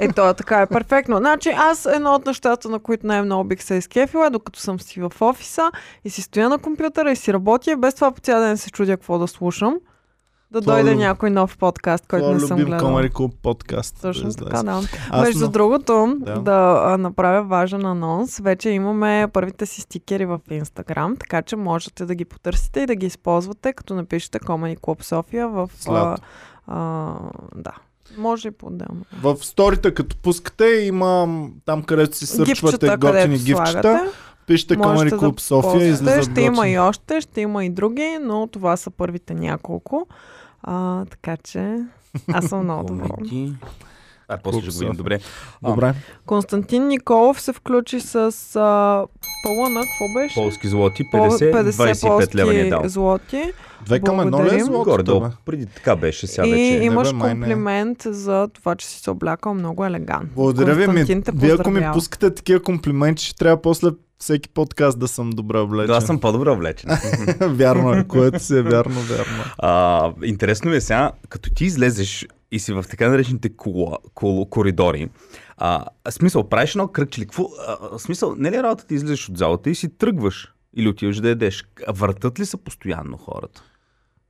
Е, 0.00 0.12
то 0.12 0.34
така 0.34 0.60
е 0.60 0.66
перфектно. 0.66 1.16
Значи 1.16 1.48
аз 1.48 1.86
едно 1.86 2.14
от 2.14 2.26
нещата, 2.26 2.68
на 2.68 2.78
които 2.78 3.06
най-много 3.06 3.44
бих 3.44 3.62
се 3.62 3.74
изкефила, 3.74 4.26
е 4.26 4.30
докато 4.30 4.60
съм 4.60 4.80
си 4.80 5.00
в 5.00 5.12
офиса 5.20 5.70
и 6.04 6.10
си 6.10 6.22
стоя 6.22 6.48
на 6.48 6.58
компютъра 6.58 7.12
и 7.12 7.16
си 7.16 7.32
работя, 7.32 7.70
и 7.70 7.76
без 7.76 7.94
това 7.94 8.10
по 8.10 8.20
цял 8.20 8.40
ден 8.40 8.56
се 8.56 8.70
чудя 8.70 8.96
какво 8.96 9.18
да 9.18 9.28
слушам. 9.28 9.76
Да 10.50 10.60
Твоя 10.60 10.76
дойде 10.76 10.90
люб- 10.92 10.98
някой 10.98 11.30
нов 11.30 11.58
подкаст, 11.58 12.06
който 12.06 12.22
Това 12.22 12.34
не 12.34 12.40
съм 12.40 12.58
гледала. 12.58 12.80
Comedy 12.82 13.10
Club 13.10 13.32
подкаст. 13.36 13.98
Точно 14.02 14.30
така, 14.30 14.62
да. 14.62 14.82
Аз 15.10 15.22
Между 15.22 15.40
на- 15.40 15.50
другото, 15.50 16.16
Да. 16.18 16.34
да, 16.34 16.52
направя 16.98 17.42
важен 17.42 17.86
анонс, 17.86 18.38
вече 18.38 18.70
имаме 18.70 19.28
първите 19.32 19.66
си 19.66 19.80
стикери 19.80 20.26
в 20.26 20.40
Инстаграм, 20.50 21.16
така 21.16 21.42
че 21.42 21.56
можете 21.56 22.06
да 22.06 22.14
ги 22.14 22.24
потърсите 22.24 22.80
и 22.80 22.86
да 22.86 22.94
ги 22.94 23.06
използвате, 23.06 23.72
като 23.72 23.94
напишете 23.94 24.38
Comedy 24.38 24.78
Club 24.78 25.02
София 25.02 25.48
в... 25.48 25.70
А, 25.72 25.82
Сладко. 25.82 26.24
а, 26.66 27.14
да, 27.54 27.72
може 28.16 28.48
и 28.48 28.50
по-отделно. 28.50 29.02
В 29.14 29.36
сторите, 29.36 29.94
като 29.94 30.16
пускате, 30.16 30.64
има 30.66 31.28
там, 31.64 31.82
където 31.82 32.16
си 32.16 32.26
сърчвате 32.26 32.52
Гифчета, 32.76 32.96
готини 32.98 33.12
където 33.14 33.44
гифчета. 33.44 33.70
слагате, 33.82 34.10
Пишете 34.48 34.76
Comedy 34.76 35.10
Club 35.10 35.40
София 35.40 35.88
и 36.18 36.22
Ще 36.22 36.40
има 36.40 36.68
и 36.68 36.78
още, 36.78 37.20
ще 37.20 37.40
има 37.40 37.64
и 37.64 37.70
други, 37.70 38.18
но 38.22 38.46
това 38.46 38.76
са 38.76 38.90
първите 38.90 39.34
няколко. 39.34 40.06
А, 40.62 41.04
така 41.04 41.36
че 41.36 41.76
аз 42.32 42.44
съм 42.44 42.64
много 42.64 42.84
доволна. 42.84 43.54
А, 44.28 44.38
после 44.38 44.60
ще 44.60 44.70
го 44.70 44.78
видим. 44.78 44.96
Добре. 44.96 45.18
Добре. 45.62 45.94
Константин 46.26 46.88
Николов 46.88 47.40
се 47.40 47.52
включи 47.52 48.00
с 48.00 48.16
а, 48.56 49.04
пълъна, 49.44 49.80
какво 49.80 50.14
беше? 50.14 50.34
Полски 50.34 50.68
злоти, 50.68 51.04
По- 51.10 51.16
50, 51.16 51.70
25 51.72 52.34
лева 52.34 52.52
ни 52.52 52.60
е 52.60 52.68
дал. 52.68 52.82
злоти. 52.84 53.52
Две 53.84 54.00
към 54.00 54.20
едно 54.20 54.44
ли 54.44 54.56
е 54.56 54.64
злото? 54.64 55.30
Преди 55.44 55.66
така 55.66 55.96
беше 55.96 56.26
сега 56.26 56.46
и 56.46 56.50
вече. 56.50 56.84
имаш 56.84 57.08
Не 57.08 57.12
бе, 57.12 57.18
май 57.18 57.28
не. 57.28 57.40
комплимент 57.40 58.02
за 58.02 58.48
това, 58.52 58.74
че 58.74 58.86
си 58.86 59.00
се 59.00 59.10
облякал 59.10 59.54
много 59.54 59.84
елегантно. 59.84 60.28
Благодаря 60.34 60.74
ви. 60.74 60.86
Ми, 60.86 61.04
вие 61.34 61.52
ако 61.52 61.70
ми 61.70 61.86
пускате 61.92 62.34
такива 62.34 62.62
комплименти, 62.62 63.24
ще 63.24 63.34
трябва 63.36 63.62
после 63.62 63.88
всеки 64.18 64.48
подкаст 64.48 64.98
да 64.98 65.08
съм 65.08 65.30
добре 65.30 65.58
облечен. 65.58 65.86
Да, 65.86 65.96
аз 65.96 66.06
съм 66.06 66.20
по-добре 66.20 66.50
облечен. 66.50 66.90
вярно 67.40 67.92
е, 67.92 68.04
което 68.08 68.40
си 68.40 68.56
е 68.56 68.62
вярно, 68.62 69.00
вярно. 69.00 69.44
А, 69.58 70.12
интересно 70.22 70.70
ми 70.70 70.76
е 70.76 70.80
сега, 70.80 71.12
като 71.28 71.50
ти 71.50 71.64
излезеш 71.64 72.26
и 72.52 72.58
си 72.58 72.72
в 72.72 72.84
така 72.90 73.08
наречените 73.08 73.56
коло, 73.56 73.98
коло, 74.14 74.46
коридори, 74.46 75.08
А, 75.56 75.84
смисъл, 76.10 76.48
правиш 76.48 76.70
едно 76.70 76.88
кръгче 76.88 77.20
ли? 77.20 77.24
Какво? 77.24 77.48
А, 77.66 77.98
смисъл, 77.98 78.34
не 78.38 78.50
ли 78.50 78.56
е 78.56 78.62
работа 78.62 78.86
ти 78.86 78.94
излизаш 78.94 79.28
от 79.28 79.38
залата 79.38 79.70
и 79.70 79.74
си 79.74 79.98
тръгваш? 79.98 80.54
Или 80.76 80.88
отиваш 80.88 81.20
да 81.20 81.28
ядеш? 81.28 81.64
Въртат 81.88 82.40
ли 82.40 82.46
са 82.46 82.56
постоянно 82.56 83.16
хората? 83.16 83.62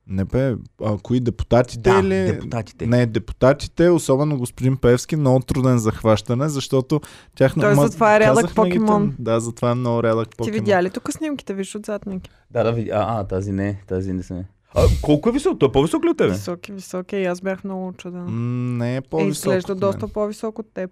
Не 0.09 0.25
бе, 0.25 0.55
а, 0.83 0.97
кои 0.97 1.19
депутатите 1.19 1.81
Да, 1.81 1.99
или... 1.99 2.31
депутатите. 2.31 2.87
Не, 2.87 3.05
депутатите, 3.05 3.89
особено 3.89 4.37
господин 4.37 4.77
Певски, 4.77 5.15
много 5.15 5.39
труден 5.39 5.77
за 5.77 5.91
хващане, 5.91 6.49
защото 6.49 7.01
тяхно... 7.35 7.61
Той 7.61 7.75
ма, 7.75 7.81
затова 7.81 8.15
е 8.15 8.19
рядък 8.19 8.47
ги 8.47 8.53
покемон. 8.53 8.87
там. 8.87 9.15
Да, 9.19 9.39
затова 9.39 9.71
е 9.71 9.75
много 9.75 10.03
рядък 10.03 10.29
Ти 10.29 10.37
покемон. 10.37 10.53
видя 10.55 10.83
ли 10.83 10.89
тук 10.89 11.13
снимките? 11.13 11.53
Виж 11.53 11.75
отзад 11.75 12.05
Ники. 12.05 12.29
Да, 12.51 12.63
да, 12.63 12.71
видя. 12.71 12.91
А, 12.93 13.19
а, 13.19 13.23
тази 13.23 13.51
не, 13.51 13.81
тази 13.87 14.13
не 14.13 14.23
съм. 14.23 14.43
А, 14.73 14.81
колко 15.01 15.29
е 15.29 15.31
висок? 15.31 15.59
Той 15.59 15.69
е 15.69 15.71
по-висок 15.71 16.05
ли 16.05 16.09
от 16.09 16.17
тебе? 16.17 16.29
Високи, 16.29 16.71
високи. 16.71 17.15
И 17.15 17.25
аз 17.25 17.41
бях 17.41 17.63
много 17.63 17.87
очудена. 17.87 18.23
М, 18.23 18.31
Не 18.77 18.93
е 18.93 18.97
Е, 18.97 19.01
по-висок 19.01 19.31
изглежда 19.31 19.73
от 19.73 19.79
доста 19.79 20.07
по-висок 20.07 20.59
от 20.59 20.73
теб. 20.73 20.91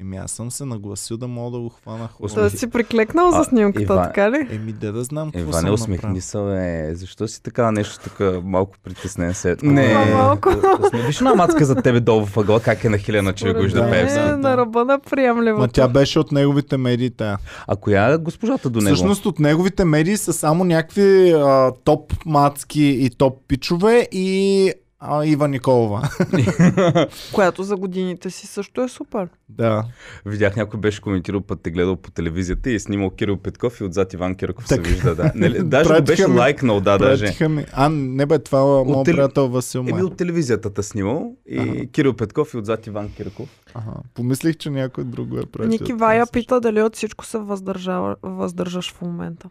Еми 0.00 0.16
аз 0.16 0.30
съм 0.30 0.50
се 0.50 0.64
нагласил 0.64 1.16
да 1.16 1.28
мога 1.28 1.50
да 1.50 1.62
го 1.62 1.68
хвана 1.70 2.08
хубаво. 2.08 2.34
Да 2.34 2.50
си 2.50 2.66
приклекнал 2.66 3.28
А, 3.28 3.32
за 3.32 3.44
снимката, 3.44 3.84
Иван- 3.84 4.04
така 4.04 4.30
ли? 4.30 4.46
Еми 4.50 4.72
де 4.72 4.92
да 4.92 5.04
знам 5.04 5.26
какво 5.26 5.40
Ева, 5.40 5.78
съм 5.78 5.90
не 5.90 5.96
направил. 5.96 6.20
се, 6.20 6.38
бе. 6.38 6.94
Защо 6.94 7.28
си 7.28 7.42
така 7.42 7.70
нещо 7.70 7.98
така 8.00 8.40
малко 8.44 8.76
притеснен 8.84 9.34
се? 9.34 9.56
Ама 9.62 9.82
малко. 10.06 10.50
Не 10.92 11.02
виж 11.02 11.20
на 11.20 11.34
мацка 11.34 11.64
за 11.64 11.74
тебе 11.74 12.00
долу 12.00 12.26
в 12.26 12.36
ъгъла, 12.36 12.60
как 12.60 12.84
е 12.84 12.88
нахилена, 12.88 13.32
че 13.32 13.44
ви 13.44 13.50
Според 13.50 13.62
вижда 13.62 13.80
мен 13.80 13.90
мен 13.90 14.00
Пепси. 14.00 14.18
е 14.18 14.22
да. 14.22 14.36
на 14.36 14.56
ръба 14.56 14.84
на 14.84 14.98
приемливото. 15.00 15.60
Ма 15.60 15.68
тя 15.68 15.88
беше 15.88 16.18
от 16.18 16.32
неговите 16.32 16.76
медии 16.76 17.10
тая. 17.10 17.38
А 17.66 17.76
коя 17.76 18.06
е 18.06 18.16
госпожата 18.16 18.70
до 18.70 18.80
него? 18.80 18.94
Всъщност 18.94 19.26
от 19.26 19.38
неговите 19.38 19.84
медии 19.84 20.16
са 20.16 20.32
само 20.32 20.64
някакви 20.64 21.02
а, 21.32 21.72
топ 21.84 22.12
мацки 22.26 22.82
и 22.84 23.10
топ 23.10 23.38
пичове 23.48 24.08
и 24.12 24.72
а, 25.04 25.24
Ива 25.24 25.48
Николова. 25.48 26.08
Която 27.32 27.62
за 27.62 27.76
годините 27.76 28.30
си 28.30 28.46
също 28.46 28.82
е 28.82 28.88
супер. 28.88 29.28
да. 29.48 29.84
Видях 30.26 30.56
някой 30.56 30.80
беше 30.80 31.00
коментирал 31.00 31.40
път 31.40 31.60
те 31.62 31.70
гледал 31.70 31.96
по 31.96 32.10
телевизията 32.10 32.70
и 32.70 32.74
е 32.74 32.80
снимал 32.80 33.10
Кирил 33.10 33.36
Петков 33.36 33.80
и 33.80 33.84
отзад 33.84 34.12
Иван 34.12 34.34
Кирков 34.34 34.68
се 34.68 34.76
Така. 34.76 34.88
вижда, 34.88 35.14
да. 35.14 35.32
Нали, 35.34 35.58
даже 35.60 35.94
го 35.94 36.02
беше 36.02 36.28
ми- 36.28 36.38
лайкнал, 36.38 36.80
да, 36.80 36.98
даже. 36.98 37.48
Ми. 37.48 37.64
А, 37.72 37.88
не 37.88 38.26
бе, 38.26 38.38
това 38.38 38.58
е 38.58 38.62
моят 38.84 39.06
теле- 39.06 39.14
приятел 39.14 39.48
Васил 39.48 39.78
Еми 39.80 39.92
Май. 39.92 40.02
от 40.02 40.16
телевизията 40.16 40.70
та 40.70 40.82
снимал 40.82 41.32
и 41.46 41.58
Ага. 41.58 41.86
Кирил 41.86 42.12
Петков 42.14 42.54
и 42.54 42.58
отзад 42.58 42.86
Иван 42.86 43.10
Кирков. 43.10 43.48
Ага. 43.74 43.92
Помислих, 44.14 44.56
че 44.56 44.70
някой 44.70 45.04
друг 45.04 45.28
го 45.28 45.38
е 45.38 45.46
пратил. 45.46 45.68
Ники 45.70 45.92
Вая 45.92 46.26
пита 46.26 46.60
дали 46.60 46.82
от 46.82 46.96
всичко 46.96 47.24
се 47.24 47.38
въздържава, 47.38 48.16
въздържаш 48.22 48.92
в 48.92 49.02
момента. 49.02 49.48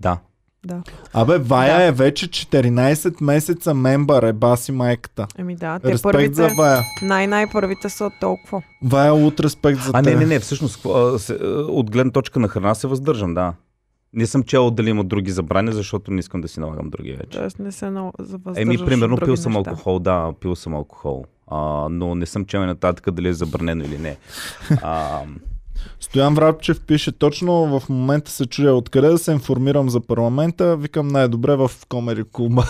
Да. 0.00 0.18
Да. 0.64 0.82
Абе, 1.14 1.38
Вая 1.38 1.76
Да. 1.76 1.84
е 1.84 1.92
вече 1.92 2.28
14 2.28 3.22
месеца 3.22 3.74
мембър, 3.74 4.22
е 4.22 4.32
баси 4.32 4.72
майката. 4.72 5.26
Еми 5.38 5.56
да, 5.56 5.78
те 5.78 5.88
Респект 5.88 6.02
първите, 6.02 6.34
за 6.34 6.48
Вая. 6.48 6.82
най-най-първите 7.02 7.88
са 7.88 8.10
толкова. 8.20 8.62
Вая, 8.82 9.14
от 9.14 9.40
респект 9.40 9.80
за 9.80 9.90
А, 9.94 10.02
теб. 10.02 10.04
не, 10.04 10.14
не, 10.16 10.26
не, 10.26 10.38
всъщност 10.40 10.86
а, 10.86 10.88
а, 10.88 11.34
от 11.60 11.90
гледна 11.90 12.12
точка 12.12 12.40
на 12.40 12.48
храна 12.48 12.74
се 12.74 12.86
въздържам, 12.86 13.34
да. 13.34 13.54
Не 14.12 14.26
съм 14.26 14.42
чел 14.42 14.70
дали 14.70 14.90
има 14.90 15.04
други 15.04 15.30
забрани, 15.30 15.72
защото 15.72 16.10
не 16.10 16.20
искам 16.20 16.40
да 16.40 16.48
си 16.48 16.60
налагам 16.60 16.90
други 16.90 17.12
вече. 17.12 17.38
Тоест 17.38 17.58
не 17.58 17.72
се 17.72 17.90
на... 17.90 18.12
въздържаш 18.18 18.58
Еми, 18.58 18.78
примерно, 18.78 19.16
пил 19.16 19.36
съм 19.36 19.52
неща. 19.52 19.70
алкохол, 19.70 19.98
да, 19.98 20.32
пил 20.40 20.56
съм 20.56 20.74
алкохол. 20.74 21.24
А, 21.46 21.58
но 21.90 22.14
не 22.14 22.26
съм 22.26 22.44
чел 22.44 22.58
и 22.58 22.66
нататък 22.66 23.10
дали 23.10 23.28
е 23.28 23.32
забранено 23.32 23.84
или 23.84 23.98
не. 23.98 24.16
А, 24.82 25.20
Стоян 26.00 26.34
Врабчев 26.34 26.80
пише 26.80 27.12
точно 27.12 27.52
в 27.70 27.88
момента 27.88 28.30
се 28.30 28.46
чудя 28.46 28.74
откъде 28.74 29.08
да 29.08 29.18
се 29.18 29.32
информирам 29.32 29.90
за 29.90 30.00
парламента. 30.00 30.76
Викам 30.76 31.08
най-добре 31.08 31.56
в 31.56 31.70
Комери 31.88 32.24
Куба. 32.24 32.64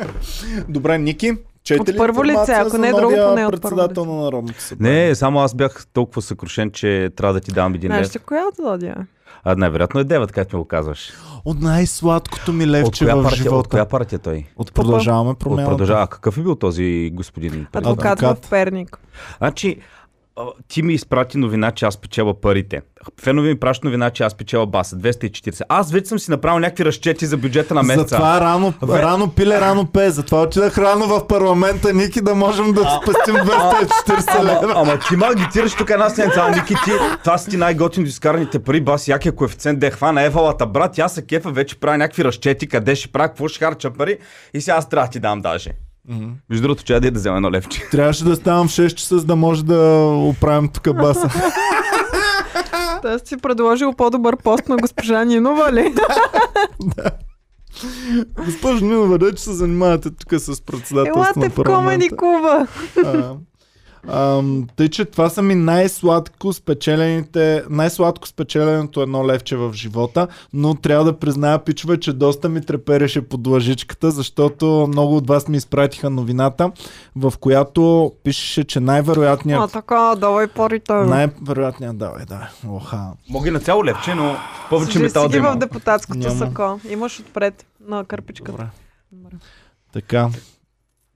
Добре, 0.68 0.98
Ники, 0.98 1.32
чете 1.64 1.80
От 1.80 1.88
ли 1.88 1.96
първо 1.96 2.24
лице, 2.24 2.52
ако 2.52 2.78
не 2.78 2.88
е 2.88 2.92
друго, 2.92 3.14
поне 3.28 3.46
от 3.46 3.52
първо 3.52 3.60
председател 3.60 4.04
на 4.04 4.14
Народното 4.14 4.62
събрание? 4.62 5.06
не, 5.08 5.14
само 5.14 5.40
аз 5.40 5.54
бях 5.54 5.86
толкова 5.86 6.22
съкрушен, 6.22 6.70
че 6.70 7.10
трябва 7.16 7.34
да 7.34 7.40
ти 7.40 7.52
дам 7.52 7.74
един 7.74 7.88
Знаеш 7.88 8.06
лев. 8.06 8.14
ли 8.14 8.18
коя 8.18 8.42
от 8.42 8.54
Зодия 8.56 8.96
е? 9.00 9.04
А, 9.44 9.54
най-вероятно 9.56 10.00
е 10.00 10.04
9, 10.04 10.32
както 10.32 10.56
ми 10.56 10.62
го 10.62 10.68
казваш. 10.68 11.12
От 11.44 11.60
най-сладкото 11.60 12.52
ми 12.52 12.64
От 12.64 12.70
левче 12.70 13.04
коя, 13.04 13.14
в 13.14 13.22
партия, 13.22 13.36
от 13.36 13.42
живота. 13.42 13.68
коя 13.68 13.84
партия 13.84 14.18
той? 14.18 14.46
От 14.56 14.72
продължаваме 14.74 15.30
От 15.30 15.38
промяната. 15.38 15.70
продължава. 15.70 16.02
А 16.02 16.06
какъв 16.06 16.38
е 16.38 16.42
бил 16.42 16.54
този 16.54 17.10
господин? 17.14 17.66
Адвокат, 17.72 18.04
Адвокат. 18.12 18.46
в 18.46 18.50
Перник. 18.50 18.98
Значи, 19.38 19.76
ти 20.68 20.82
ми 20.82 20.94
изпрати 20.94 21.38
новина, 21.38 21.70
че 21.70 21.84
аз 21.84 21.96
печела 21.96 22.40
парите. 22.40 22.80
Фенови 23.22 23.48
ми 23.48 23.60
праща 23.60 23.86
новина, 23.86 24.10
че 24.10 24.22
аз 24.22 24.34
печела 24.34 24.66
баса. 24.66 24.96
240. 24.96 25.62
Аз 25.68 25.92
вече 25.92 26.06
съм 26.06 26.18
си 26.18 26.30
направил 26.30 26.58
някакви 26.58 26.84
разчети 26.84 27.26
за 27.26 27.36
бюджета 27.36 27.74
на 27.74 27.82
месеца. 27.82 28.08
Затова 28.08 28.40
рано, 28.40 28.74
Бе. 28.86 29.02
рано 29.02 29.30
пиле, 29.30 29.60
рано 29.60 29.86
пее. 29.86 30.10
Затова 30.10 30.42
отидах 30.42 30.78
рано 30.78 31.06
в 31.06 31.26
парламента, 31.26 31.92
Ники, 31.92 32.20
да 32.20 32.34
можем 32.34 32.72
да 32.72 32.80
спастим 32.80 33.34
240 33.34 34.42
лева. 34.44 34.60
Ама, 34.62 34.72
ама 34.76 34.98
ти 35.08 35.16
ма 35.16 35.26
агитираш 35.26 35.74
тук 35.74 35.90
една 35.90 36.10
седмица, 36.10 36.40
а, 36.40 36.50
Ники, 36.50 36.74
ти, 36.84 36.90
това 37.24 37.38
са 37.38 37.50
ти 37.50 37.56
най-готино 37.56 38.06
изкараните 38.06 38.58
пари, 38.58 38.80
бас, 38.80 39.08
якия 39.08 39.32
коефициент, 39.32 39.78
де 39.78 39.90
хвана 39.90 40.22
евалата, 40.22 40.66
брат, 40.66 40.98
аз 40.98 41.14
се 41.14 41.26
кефа, 41.26 41.50
вече 41.50 41.80
правя 41.80 41.98
някакви 41.98 42.24
разчети, 42.24 42.66
къде 42.66 42.94
ще 42.94 43.08
правя, 43.08 43.28
какво 43.28 43.48
ще 43.48 43.64
харча 43.64 43.90
пари 43.90 44.18
и 44.54 44.60
сега 44.60 44.76
аз 44.76 44.88
трябва 44.88 45.06
да 45.06 45.12
ти 45.12 45.20
дам 45.20 45.40
даже. 45.40 45.70
Между 46.50 46.62
другото, 46.62 46.84
че 46.84 47.00
да 47.00 47.10
взема 47.10 47.36
едно 47.36 47.50
левче. 47.50 47.86
Трябваше 47.90 48.24
да 48.24 48.36
ставам 48.36 48.68
в 48.68 48.70
6 48.70 48.94
часа, 48.94 49.18
за 49.18 49.24
да 49.24 49.36
може 49.36 49.64
да 49.64 50.06
оправим 50.06 50.68
тук 50.68 50.96
баса. 50.96 51.28
Тоест 53.02 53.26
си 53.26 53.36
предложил 53.36 53.92
по-добър 53.92 54.36
пост 54.36 54.68
на 54.68 54.76
госпожа 54.76 55.24
Нинова, 55.24 55.72
ли? 55.72 55.94
Госпожо 58.44 58.84
Нинова, 58.84 59.18
да 59.18 59.34
че 59.34 59.42
се 59.42 59.52
занимавате 59.52 60.10
тук 60.10 60.40
с 60.40 60.60
председателство 60.60 61.20
Елате 61.20 61.40
на 61.40 61.50
в 61.50 61.54
Комеди 61.54 62.10
парламента. 62.10 62.16
Куба. 62.16 62.66
А, 64.08 64.38
ам, 64.38 64.66
тъй, 64.76 64.88
че 64.88 65.04
това 65.04 65.28
са 65.28 65.42
ми 65.42 65.54
най-сладко 65.54 66.52
спечелените, 66.52 67.64
най-сладко 67.70 68.28
спечеленото 68.28 69.02
едно 69.02 69.26
левче 69.26 69.56
в 69.56 69.72
живота, 69.74 70.26
но 70.52 70.74
трябва 70.74 71.04
да 71.04 71.18
призная, 71.18 71.58
пичове, 71.58 72.00
че 72.00 72.12
доста 72.12 72.48
ми 72.48 72.60
трепереше 72.60 73.22
под 73.22 73.46
лъжичката, 73.46 74.10
защото 74.10 74.66
много 74.88 75.16
от 75.16 75.26
вас 75.26 75.48
ми 75.48 75.56
изпратиха 75.56 76.10
новината, 76.10 76.70
в 77.16 77.32
която 77.40 78.12
пишеше, 78.24 78.64
че 78.64 78.78
А, 78.78 78.82
най-вероятният 78.82 79.72
така, 79.72 80.14
давай 80.16 80.46
парите. 80.46 80.92
най-вероятният, 80.92 81.98
давай, 81.98 82.24
давай, 82.24 82.46
оха. 82.68 83.06
Мога 83.30 83.48
и 83.48 83.50
на 83.50 83.60
цяло 83.60 83.84
левче, 83.84 84.14
но 84.14 84.36
повече 84.68 84.92
Служи 84.92 85.02
метал 85.04 85.22
си 85.22 85.30
да 85.30 85.36
има. 85.36 85.52
в 85.52 85.56
депутатското 85.56 86.18
Няма. 86.18 86.34
сако. 86.34 86.80
Имаш 86.90 87.20
отпред 87.20 87.66
на 87.88 88.04
кърпичката. 88.04 88.52
Добре. 88.52 88.66
Добре. 89.12 89.36
Така. 89.92 90.28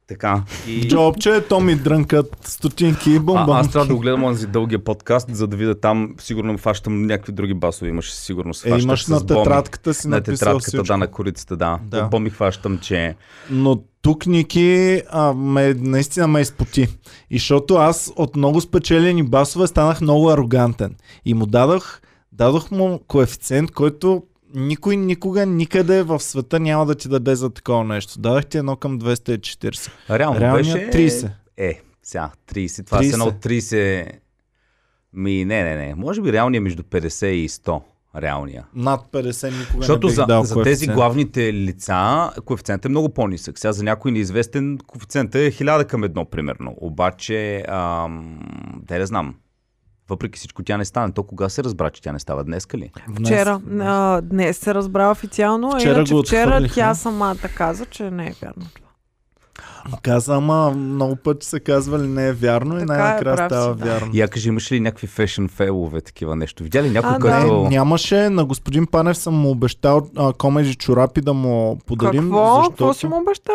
Така. 0.09 0.43
И... 0.69 0.89
Джобче, 0.89 1.45
то 1.49 1.61
ми 1.61 1.75
дрънкат 1.77 2.37
стотинки 2.45 3.11
и 3.11 3.17
А, 3.17 3.21
бомбонки. 3.21 3.61
аз 3.61 3.71
трябва 3.71 3.87
да 3.87 3.95
го 3.95 4.01
гледам 4.01 4.25
онзи 4.25 4.47
дългия 4.47 4.85
подкаст, 4.85 5.29
за 5.37 5.47
да 5.47 5.57
видя 5.57 5.81
там, 5.81 6.15
сигурно 6.19 6.59
фащам 6.59 7.03
някакви 7.03 7.33
други 7.33 7.55
басове, 7.55 7.89
имаше 7.89 8.15
сигурно 8.15 8.51
Е, 8.51 8.55
схващах 8.55 8.83
имаш 8.83 9.05
с 9.05 9.09
на 9.09 9.27
тетрадката 9.27 9.95
си 9.95 10.09
На 10.09 10.17
написал 10.17 10.37
тетрадката, 10.37 10.69
всичко. 10.69 10.85
да, 10.87 10.97
на 10.97 11.07
корицата, 11.07 11.57
да. 11.57 11.79
Да. 11.85 12.05
От 12.05 12.11
боми 12.11 12.31
хващам, 12.31 12.79
че... 12.79 13.15
Но 13.51 13.83
тук 14.03 14.27
Ники 14.27 15.03
а, 15.11 15.33
ме, 15.33 15.75
наистина 15.75 16.29
ме 16.29 16.41
изпоти. 16.41 16.89
И 17.31 17.39
защото 17.39 17.75
аз 17.75 18.13
от 18.17 18.37
много 18.37 18.61
спечелени 18.61 19.23
басове 19.23 19.67
станах 19.67 20.01
много 20.01 20.31
арогантен. 20.31 20.95
И 21.25 21.35
му 21.35 21.47
дадох, 21.47 22.01
дадох 22.33 22.71
му 22.71 23.01
коефициент, 23.07 23.71
който 23.71 24.23
никой 24.55 24.97
никога 24.97 25.47
никъде 25.47 26.03
в 26.03 26.21
света 26.21 26.61
няма 26.61 26.87
да 26.87 26.95
ти 26.95 27.09
даде 27.09 27.35
за 27.35 27.51
такова 27.51 27.85
нещо. 27.85 28.21
Дадах 28.21 28.47
ти 28.47 28.59
едно 28.59 28.77
към 28.77 29.01
240. 29.01 29.91
Реално 30.11 30.41
Реалният 30.41 30.91
беше... 30.91 31.09
30. 31.09 31.31
Е, 31.57 31.81
сега, 32.03 32.31
30. 32.53 32.87
Това 32.87 32.99
30. 32.99 33.09
са 33.09 33.15
едно 33.15 33.25
от 33.25 33.45
30... 33.45 34.11
Ми, 35.13 35.45
не, 35.45 35.63
не, 35.63 35.77
не. 35.77 35.95
Може 35.95 36.23
би 36.23 36.33
реалния 36.33 36.59
е 36.59 36.61
между 36.61 36.83
50 36.83 37.27
и 37.27 37.49
100. 37.49 37.81
Реалния. 38.17 38.65
Над 38.75 39.01
50 39.13 39.59
никога 39.59 39.79
Защото 39.79 40.07
не 40.07 40.11
бих 40.11 40.17
за, 40.17 40.27
дал 40.27 40.45
за 40.45 40.63
тези 40.63 40.87
главните 40.87 41.53
лица 41.53 42.31
коефициентът 42.45 42.85
е 42.85 42.89
много 42.89 43.09
по-нисък. 43.09 43.59
Сега 43.59 43.73
за 43.73 43.85
някой 43.85 44.13
неизвестен 44.13 44.79
коефициентът 44.87 45.35
е 45.35 45.51
1000 45.51 45.87
към 45.87 46.05
едно, 46.05 46.25
примерно. 46.25 46.75
Обаче, 46.81 47.65
ам, 47.69 48.41
да 48.83 48.99
не 48.99 49.07
знам. 49.07 49.35
Въпреки 50.09 50.39
всичко 50.39 50.63
тя 50.63 50.77
не 50.77 50.85
стане. 50.85 51.13
То 51.13 51.23
кога 51.23 51.49
се 51.49 51.65
разбра, 51.65 51.91
че 51.91 52.03
тя 52.03 52.13
не 52.13 52.19
става? 52.19 52.45
Днеска 52.45 52.79
ли? 52.79 52.93
Днес. 53.09 53.29
Вчера. 53.29 53.61
А, 53.81 54.21
днес 54.21 54.59
се 54.59 54.75
разбра 54.75 55.11
официално, 55.11 55.71
Вчера 55.79 55.99
иначе 55.99 56.15
го 56.15 56.23
вчера 56.23 56.69
тя 56.75 56.95
самата 56.95 57.49
каза, 57.57 57.87
че 57.87 58.11
не 58.11 58.27
е 58.27 58.35
вярно 58.43 58.65
това. 58.75 58.85
Каза, 60.03 60.35
ама 60.35 60.71
много 60.71 61.17
пъти 61.17 61.47
са 61.47 61.61
казвали 61.61 62.07
не 62.07 62.29
е 62.29 62.33
вярно 62.33 62.77
и 62.77 62.81
Така 62.81 62.95
е, 62.95 62.97
най-накрая 62.97 63.37
прав 63.37 63.51
си, 63.51 63.55
става 63.55 63.75
да. 63.75 63.85
вярно. 63.85 64.11
И 64.13 64.21
я 64.21 64.29
кажи, 64.29 64.49
имаш 64.49 64.73
ли 64.73 64.81
някакви 64.81 65.07
фешн 65.07 65.47
фейлове, 65.47 66.01
такива 66.01 66.37
нещо? 66.37 66.63
Видя 66.63 66.83
ли 66.83 66.91
някой, 66.91 67.13
да. 67.13 67.19
който... 67.19 67.63
Не, 67.63 67.69
нямаше. 67.69 68.31
На 68.31 68.45
господин 68.45 68.87
Панев 68.87 69.17
съм 69.17 69.35
му 69.35 69.51
обещал 69.51 70.09
а, 70.17 70.33
комеди 70.33 70.75
чорапи 70.75 71.21
да 71.21 71.35
му 71.35 71.79
подарим. 71.87 72.23
Какво? 72.23 72.57
Защото... 72.57 72.71
Какво 72.71 72.95
си 72.95 73.07
му 73.07 73.17
обещал? 73.17 73.55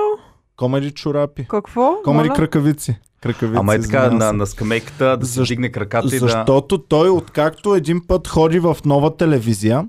Комеди 0.59 0.91
чорапи. 0.91 1.45
Какво? 1.49 1.95
Комеди 2.03 2.29
кракавици. 2.29 2.95
Кракавици. 3.21 3.59
Ама 3.59 3.75
е 3.75 3.81
така 3.81 4.11
на, 4.11 4.33
на 4.33 4.47
скамейката 4.47 5.17
да 5.17 5.25
се 5.25 5.39
Защ- 5.39 5.47
дигне 5.47 5.69
краката 5.69 6.07
и 6.15 6.19
да... 6.19 6.27
Защото 6.27 6.77
той, 6.77 7.09
откакто 7.09 7.75
един 7.75 8.01
път 8.07 8.27
ходи 8.27 8.59
в 8.59 8.77
нова 8.85 9.17
телевизия 9.17 9.85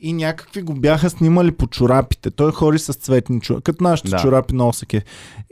и 0.00 0.12
някакви 0.12 0.62
го 0.62 0.74
бяха 0.74 1.10
снимали 1.10 1.52
по 1.52 1.66
чорапите. 1.66 2.30
Той 2.30 2.52
хори 2.52 2.78
с 2.78 2.92
цветни 2.92 3.40
чорапи, 3.40 3.62
като 3.62 3.84
нашите 3.84 4.08
Да. 4.10 4.16
чорапи 4.16 4.54
на 4.54 4.68
Осаке. 4.68 5.02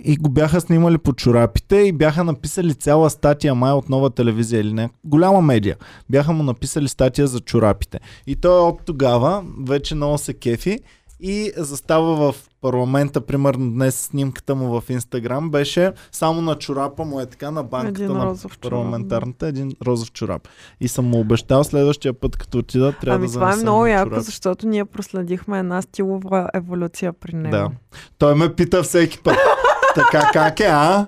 И 0.05 0.17
го 0.17 0.29
бяха 0.31 0.61
снимали 0.61 0.99
по 0.99 1.13
чорапите 1.13 1.77
и 1.77 1.93
бяха 1.93 2.25
написали 2.25 2.75
цяла 2.75 3.11
статия 3.11 3.55
май 3.55 3.73
от 3.73 3.89
нова 3.89 4.11
телевизия 4.11 4.61
или 4.61 4.73
не. 4.73 4.91
Голяма 5.05 5.41
медия. 5.41 5.77
Бяха 6.11 6.33
му 6.33 6.43
написали 6.43 6.89
статия 6.89 7.27
за 7.27 7.41
чорапите. 7.41 8.01
И 8.27 8.37
той 8.37 8.61
от 8.61 8.81
тогава 8.85 9.45
вече 9.67 9.95
много 9.95 10.19
се 10.19 10.35
кефи 10.35 10.79
и 11.21 11.53
застава 11.57 12.33
в 12.33 12.48
парламента, 12.61 13.21
примерно 13.21 13.71
днес 13.71 14.01
снимката 14.01 14.55
му 14.55 14.81
в 14.81 14.91
Инстаграм 14.91 15.51
беше 15.51 15.93
само 16.13 16.43
на 16.43 16.55
чорапа 16.55 17.05
му 17.05 17.21
е 17.21 17.27
така 17.27 17.51
на 17.51 17.63
банката 17.65 18.03
Един 18.03 18.17
на 18.17 18.37
чорап, 18.37 18.61
парламентарната, 18.61 19.47
един 19.47 19.73
розов 19.87 20.13
чорап. 20.13 20.49
И 20.81 20.89
съм 20.89 21.05
му 21.05 21.21
обещал 21.21 21.65
следващия 21.65 22.13
път, 22.13 22.37
като 22.37 22.59
отида, 22.59 22.93
трябва 23.01 23.17
ами 23.17 23.27
да 23.27 23.33
това 23.33 23.53
е 23.53 23.57
много 23.57 23.87
яко, 23.87 24.09
чорапи. 24.09 24.25
защото 24.25 24.69
ние 24.69 24.85
проследихме 24.85 25.59
една 25.59 25.83
стилова 25.83 26.49
еволюция 26.55 27.13
при 27.13 27.37
него. 27.37 27.51
Да. 27.51 27.71
Той 28.19 28.35
ме 28.35 28.55
пита 28.55 28.83
всеки 28.83 29.19
път. 29.19 29.37
така 29.95 30.31
как 30.33 30.61
е, 30.61 30.67
а? 30.67 31.07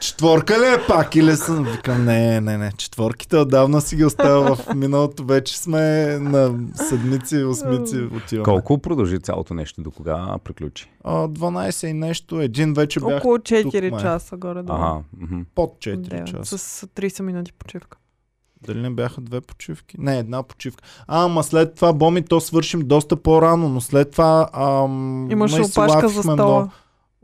Четворка 0.00 0.54
ли 0.54 0.64
е 0.64 0.86
пак 0.88 1.16
или 1.16 1.36
съм? 1.36 1.64
Викам, 1.64 2.04
не, 2.04 2.40
не, 2.40 2.58
не. 2.58 2.72
Четворките 2.72 3.36
отдавна 3.36 3.80
си 3.80 3.96
ги 3.96 4.04
оставя 4.04 4.54
в 4.56 4.74
миналото. 4.74 5.24
Вече 5.24 5.58
сме 5.58 5.80
на 6.18 6.54
седмици, 6.74 7.36
осмици 7.38 7.98
отиваме. 8.16 8.44
Колко 8.44 8.78
продължи 8.78 9.18
цялото 9.18 9.54
нещо? 9.54 9.80
До 9.80 9.90
кога 9.90 10.36
приключи? 10.44 10.90
А, 11.04 11.28
12 11.28 11.86
и 11.86 11.92
нещо. 11.92 12.40
Един 12.40 12.74
вече 12.74 13.00
бях 13.00 13.16
Около 13.16 13.36
4 13.36 13.90
май. 13.90 14.00
часа 14.00 14.36
горе-долу. 14.36 14.78
Ага. 14.78 15.00
мгм. 15.16 15.40
под 15.54 15.76
4 15.78 15.96
Да, 15.96 16.24
часа. 16.24 16.58
с 16.58 16.86
30 16.86 17.22
минути 17.22 17.52
почивка. 17.52 17.98
Дали 18.62 18.78
не 18.78 18.90
бяха 18.90 19.20
две 19.20 19.40
почивки? 19.40 19.96
Не, 19.98 20.18
една 20.18 20.42
почивка. 20.42 20.84
А, 21.06 21.24
ама 21.24 21.42
след 21.42 21.74
това, 21.74 21.92
Боми, 21.92 22.24
то 22.24 22.40
свършим 22.40 22.80
доста 22.80 23.16
по-рано, 23.16 23.68
но 23.68 23.80
след 23.80 24.10
това... 24.10 24.48
Ам, 24.52 25.30
Имаше 25.30 25.60
опашка 25.60 26.08
за 26.08 26.22
стола. 26.22 26.34
много. 26.34 26.70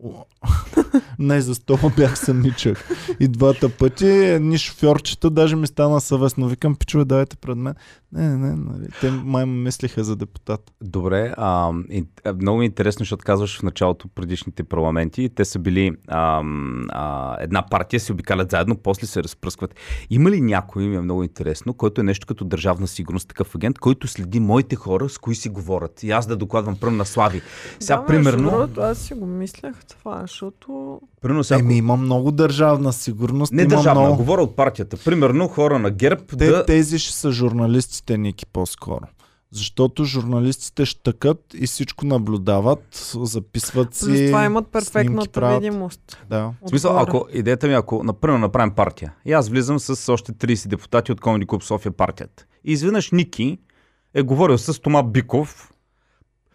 Не, 1.19 1.40
за 1.40 1.55
стола 1.55 1.93
бях 1.97 2.19
самичък. 2.19 2.89
И 3.20 3.28
двата 3.28 3.69
пъти 3.69 4.06
едни 4.06 4.59
шофьорчета, 4.59 5.31
даже 5.31 5.56
ми 5.56 5.66
стана 5.66 6.01
съвестно. 6.01 6.48
Викам, 6.48 6.77
пичове, 6.77 7.05
давайте 7.05 7.36
пред 7.36 7.56
мен. 7.56 7.74
Не, 8.12 8.28
не, 8.28 8.36
не, 8.36 8.55
нали. 8.55 8.86
Те 9.01 9.10
май 9.10 9.47
ме 9.47 9.52
мислиха 9.52 10.05
за 10.05 10.16
депутат. 10.16 10.73
Добре, 10.82 11.35
а, 11.36 11.73
и, 11.90 12.05
а, 12.24 12.32
много 12.32 12.62
интересно, 12.62 12.98
защото 12.98 13.24
казваш 13.24 13.59
в 13.59 13.62
началото 13.62 14.09
предишните 14.09 14.64
парламенти, 14.64 15.28
те 15.35 15.44
са 15.44 15.59
били 15.59 15.93
а, 16.09 16.43
а, 16.89 17.36
една 17.40 17.66
партия, 17.70 18.01
се 18.01 18.12
обикалят 18.12 18.51
заедно, 18.51 18.77
после 18.77 19.06
се 19.06 19.23
разпръскват. 19.23 19.74
Има 20.10 20.31
ли 20.31 20.40
някой, 20.40 20.86
ми 20.86 20.97
е 20.97 21.01
много 21.01 21.23
интересно, 21.23 21.74
който 21.74 22.01
е 22.01 22.05
нещо 22.05 22.27
като 22.27 22.44
държавна 22.44 22.86
сигурност, 22.86 23.28
такъв 23.28 23.55
агент, 23.55 23.78
който 23.78 24.09
следи 24.09 24.40
моите 24.40 24.77
хора, 24.77 25.09
с 25.09 25.19
кои 25.19 25.35
си 25.35 25.48
говорят? 25.48 26.02
И 26.02 26.10
аз 26.10 26.27
да 26.27 26.36
докладвам 26.36 26.77
пръм 26.77 26.97
на 26.97 27.05
Слави. 27.05 27.43
Сега, 27.81 27.97
да, 27.97 28.06
примерно, 28.06 28.69
аз 28.78 28.98
си 28.98 29.14
го 29.14 29.27
мислех 29.27 29.74
това, 29.98 30.20
защото... 30.20 31.01
примерно 31.20 31.44
сега, 31.44 31.60
Еми, 31.60 31.77
има 31.77 31.97
много 31.97 32.32
държавна 32.32 32.93
сигурност. 32.93 33.52
не 33.52 33.62
има 33.62 33.69
държавна, 33.69 34.01
много... 34.01 34.16
говоря 34.16 34.43
от 34.43 34.56
партията. 34.56 34.97
Примерно 35.05 35.48
хора 35.48 35.78
на 35.78 35.90
ГЕРБ 35.90 36.23
Те, 36.39 36.47
да... 36.47 36.66
Тези 36.66 36.98
ще 36.98 37.12
са 37.12 37.32
журналистите, 37.32 38.19
Ники, 38.19 38.47
по-скоро. 38.47 39.05
Защото 39.51 40.05
журналистите 40.05 40.85
щъкат 40.85 41.39
и 41.55 41.66
всичко 41.66 42.06
наблюдават, 42.06 43.14
записват 43.23 43.94
си. 43.94 44.06
Плюс 44.06 44.20
това 44.27 44.44
имат 44.44 44.64
снимки 44.64 44.73
перфектната 44.73 45.31
правят. 45.31 45.62
видимост. 45.62 46.19
Да. 46.31 46.52
В 46.62 46.69
смисъл, 46.69 46.98
ако 46.98 47.27
идеята 47.32 47.66
ми, 47.69 47.74
ако 47.74 48.05
например 48.05 48.39
направим 48.39 48.74
партия, 48.74 49.12
и 49.24 49.32
аз 49.32 49.48
влизам 49.48 49.78
с 49.78 50.12
още 50.12 50.32
30 50.32 50.69
депутати 50.69 51.12
от 51.12 51.20
Комеди 51.20 51.47
Клуб 51.47 51.62
София 51.62 51.93
партията. 51.93 52.47
И 52.64 52.73
изведнъж 52.73 53.10
Ники 53.10 53.59
е 54.14 54.23
говорил 54.23 54.59
с 54.59 54.81
Тома 54.81 55.02
Биков. 55.02 55.73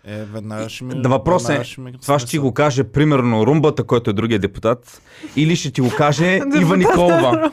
Е, 0.07 0.25
веднага 0.33 0.69
ще 0.69 0.83
ми... 0.83 1.01
Да, 1.01 1.09
въпрос 1.09 1.49
е, 1.49 1.63
ми 1.77 1.93
Това 2.01 2.19
ще 2.19 2.29
ти 2.29 2.39
го 2.39 2.53
каже 2.53 2.83
примерно 2.83 3.45
Румбата, 3.45 3.83
който 3.83 4.09
е 4.09 4.13
другия 4.13 4.39
депутат, 4.39 5.01
или 5.35 5.55
ще 5.55 5.71
ти 5.71 5.81
го 5.81 5.91
каже 5.97 6.39
Ива 6.61 6.77
Николова. 6.77 7.51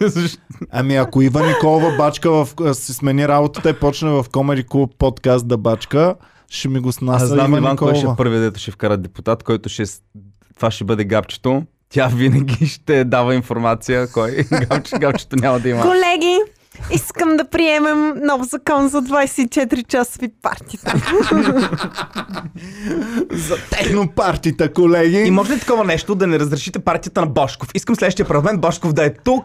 Ами 0.70 0.96
ако 0.96 1.22
Ива 1.22 1.46
Николова 1.46 1.96
бачка 1.96 2.30
в, 2.30 2.48
си 2.74 2.94
смени 2.94 3.28
работата 3.28 3.70
и 3.70 3.72
почне 3.72 4.10
в 4.10 4.24
Comedy 4.24 4.66
Club 4.66 4.96
подкаст 4.98 5.48
да 5.48 5.56
бачка, 5.56 6.14
ще 6.50 6.68
ми 6.68 6.80
го 6.80 6.92
снаса 6.92 7.24
Аз 7.24 7.30
знам 7.30 7.50
Ива 7.50 7.58
Иван, 7.58 7.76
кой 7.76 7.94
ще 7.94 8.06
е 8.06 8.10
първият, 8.16 8.42
дето 8.42 8.60
ще 8.60 8.70
вкара 8.70 8.96
депутат, 8.96 9.42
който 9.42 9.68
ще... 9.68 9.84
Това 10.56 10.70
ще 10.70 10.84
бъде 10.84 11.04
гапчето. 11.04 11.62
Тя 11.88 12.06
винаги 12.06 12.66
ще 12.66 13.04
дава 13.04 13.34
информация, 13.34 14.12
кой 14.12 14.30
гапче, 14.70 14.98
гапчето 14.98 15.36
няма 15.36 15.60
да 15.60 15.68
има. 15.68 15.82
Колеги, 15.82 16.38
искам 16.92 17.36
да 17.36 17.44
приемем 17.44 18.12
нов 18.22 18.42
закон 18.42 18.88
за 18.88 19.02
24 19.02 19.86
часови 19.86 20.28
партията. 20.42 20.94
За 23.32 23.56
технопартита, 23.70 24.72
колеги. 24.72 25.16
И 25.16 25.30
може 25.30 25.52
ли 25.52 25.60
такова 25.60 25.84
нещо 25.84 26.14
да 26.14 26.26
не 26.26 26.38
разрешите 26.38 26.78
партията 26.78 27.20
на 27.20 27.26
Бошков? 27.26 27.68
Искам 27.74 27.96
следващия 27.96 28.26
парламент 28.26 28.60
Бошков 28.60 28.92
да 28.92 29.04
е 29.04 29.14
тук. 29.14 29.44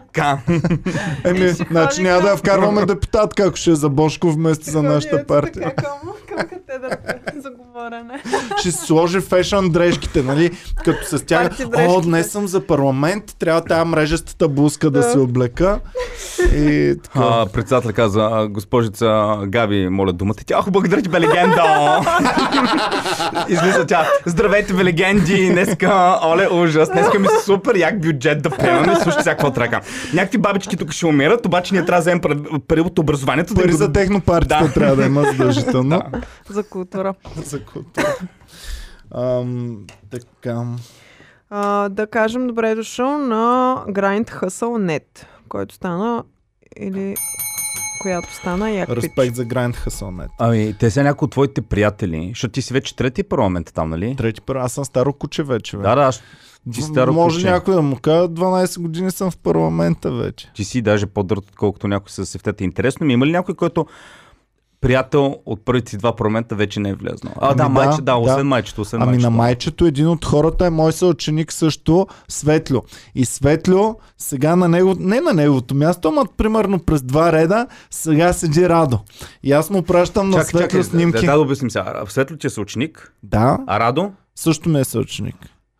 Еми, 1.24 1.48
значи 1.48 2.02
няма 2.02 2.22
да 2.22 2.28
я 2.28 2.36
вкарваме 2.36 2.86
депутат, 2.86 3.34
како 3.34 3.56
ще 3.56 3.70
е 3.70 3.74
за 3.74 3.88
Бошко 3.88 4.30
вместо 4.30 4.70
за 4.70 4.82
нашата 4.82 5.26
партия. 5.26 5.74
Към, 5.74 5.86
към 6.28 6.58
катедрата 6.82 7.32
за 7.36 7.50
говорене. 7.50 8.22
Ще 8.58 8.72
сложи 8.72 9.20
фешън 9.20 9.68
дрежките, 9.68 10.22
нали? 10.22 10.50
Като 10.76 11.04
се 11.04 11.18
стяга. 11.18 11.50
О, 11.78 12.00
днес 12.00 12.30
съм 12.30 12.46
за 12.46 12.60
парламент, 12.60 13.24
трябва 13.38 13.60
тая 13.60 13.84
мрежестата 13.84 14.48
блузка 14.48 14.90
да 14.90 15.00
Да. 15.00 15.04
си 15.04 15.18
облека. 15.18 15.80
И 16.46 16.94
така. 17.04 17.18
А, 17.22 17.46
председател 17.46 17.92
каза, 17.92 18.20
«А, 18.22 18.48
госпожица 18.48 19.06
Габи, 19.44 19.88
моля 19.88 20.12
думата. 20.12 20.34
Тя, 20.46 20.56
ах, 20.56 20.70
благодаря 20.70 21.02
ти, 21.02 21.08
бе 21.08 21.20
легенда! 21.20 22.00
Излиза 23.48 23.86
тя. 23.86 24.08
Здравейте, 24.26 24.72
бе 24.72 24.84
легенди! 24.84 25.48
Днеска, 25.48 25.90
оле, 26.24 26.48
ужас. 26.48 26.90
Днеска 26.90 27.18
ми 27.18 27.28
се 27.28 27.44
супер 27.44 27.74
як 27.74 28.00
бюджет 28.00 28.42
да 28.42 28.50
приемаме. 28.50 28.94
Слушайте 28.94 29.22
сега 29.22 29.36
какво 29.36 29.50
трага. 29.50 29.80
Някакви 30.14 30.38
бабички 30.38 30.76
тук 30.76 30.92
ще 30.92 31.06
умират, 31.06 31.46
обаче 31.46 31.74
ние 31.74 31.84
трябва 31.84 31.98
да 31.98 32.02
вземем 32.02 32.20
пари- 32.60 32.80
от 32.80 32.98
образованието. 32.98 33.54
да 33.54 33.60
Пари 33.60 33.66
им 33.66 33.72
го 33.72 33.78
за 33.78 33.92
технопартията 33.92 34.64
Да. 34.64 34.72
трябва 34.72 34.96
да 34.96 35.04
има 35.04 35.22
задължително. 35.22 36.02
За 36.48 36.62
култура. 36.70 37.14
за 37.36 37.64
култура. 37.64 38.16
Ам, 39.14 39.84
така. 40.10 40.64
А, 41.50 41.88
да 41.88 42.06
кажем 42.06 42.46
добре 42.46 42.70
е 42.70 42.74
дошъл 42.74 43.18
на 43.18 43.34
Grind 43.88 44.30
Hustle 44.30 44.98
Net, 45.00 45.24
който 45.48 45.74
стана 45.74 46.24
или 46.76 47.14
която 48.02 48.34
стана 48.34 48.70
як. 48.70 48.88
Респект 48.88 49.34
за 49.34 49.44
Гранд 49.44 49.76
Хасонет. 49.76 50.30
Ами, 50.38 50.74
те 50.80 50.90
са 50.90 51.02
някои 51.02 51.26
от 51.26 51.32
твоите 51.32 51.62
приятели, 51.62 52.28
защото 52.28 52.52
ти 52.52 52.62
си 52.62 52.72
вече 52.72 52.96
трети 52.96 53.22
парламент 53.22 53.70
там, 53.74 53.90
нали? 53.90 54.16
Трети 54.16 54.40
първо, 54.40 54.62
аз 54.62 54.72
съм 54.72 54.84
старо 54.84 55.12
куче 55.12 55.42
вече. 55.42 55.76
Бе. 55.76 55.82
Да, 55.82 55.94
да, 55.94 56.02
аз- 56.02 56.22
ти 56.72 56.82
старо 56.82 57.12
Може 57.12 57.36
куче. 57.36 57.50
някой 57.50 57.74
да 57.74 57.82
му 57.82 57.96
каже, 57.96 58.28
12 58.28 58.80
години 58.80 59.10
съм 59.10 59.30
в 59.30 59.36
парламента 59.36 60.12
вече. 60.12 60.50
Ти 60.54 60.64
си 60.64 60.82
даже 60.82 61.06
по-дърт, 61.06 61.44
отколкото 61.48 61.88
някой 61.88 62.10
с 62.10 62.26
сефтета. 62.26 62.64
Интересно 62.64 63.06
ми, 63.06 63.12
има 63.12 63.26
ли 63.26 63.30
някой, 63.32 63.54
който 63.54 63.86
приятел 64.80 65.36
от 65.46 65.64
първите 65.64 65.96
два 65.96 66.16
парламента 66.16 66.54
вече 66.54 66.80
не 66.80 66.88
е 66.88 66.94
влезнал? 66.94 67.32
А, 67.36 67.46
Ами 67.46 67.56
да, 67.56 67.62
да, 67.62 67.68
майче, 67.68 67.96
да, 67.96 68.02
да. 68.02 68.16
освен 68.16 68.46
майчето, 68.46 68.80
освен 68.80 69.02
Ами 69.02 69.10
майчето. 69.10 69.30
на 69.30 69.36
майчето 69.36 69.86
един 69.86 70.08
от 70.08 70.24
хората 70.24 70.66
е 70.66 70.70
мой 70.70 70.92
съученик 70.92 71.52
също, 71.52 72.06
Светлю. 72.28 72.80
И 73.14 73.24
Светлю, 73.24 73.94
сега 74.18 74.56
на 74.56 74.68
него, 74.68 74.96
не 74.98 75.20
на 75.20 75.32
неговото 75.32 75.74
място, 75.74 76.08
ама 76.08 76.24
примерно 76.36 76.78
през 76.78 77.02
два 77.02 77.32
реда, 77.32 77.66
сега 77.90 78.32
седи 78.32 78.68
Радо. 78.68 78.98
И 79.42 79.52
аз 79.52 79.70
му 79.70 79.82
пращам 79.82 80.30
на 80.30 80.36
Чакай, 80.36 80.48
Светлю 80.48 80.62
чакай, 80.68 80.82
снимки. 80.82 81.20
да, 81.20 81.26
да, 81.26 81.32
да 81.32 81.40
обясним 81.40 81.70
сега. 81.70 82.02
Светло, 82.06 82.36
че 82.36 82.50
са 82.50 82.60
ученик, 82.60 83.12
Да, 83.22 83.58
а 83.66 83.80
Радо? 83.80 84.12
също 84.34 84.68
ми 84.68 84.80
е 84.80 84.84
съученик. 84.84 85.36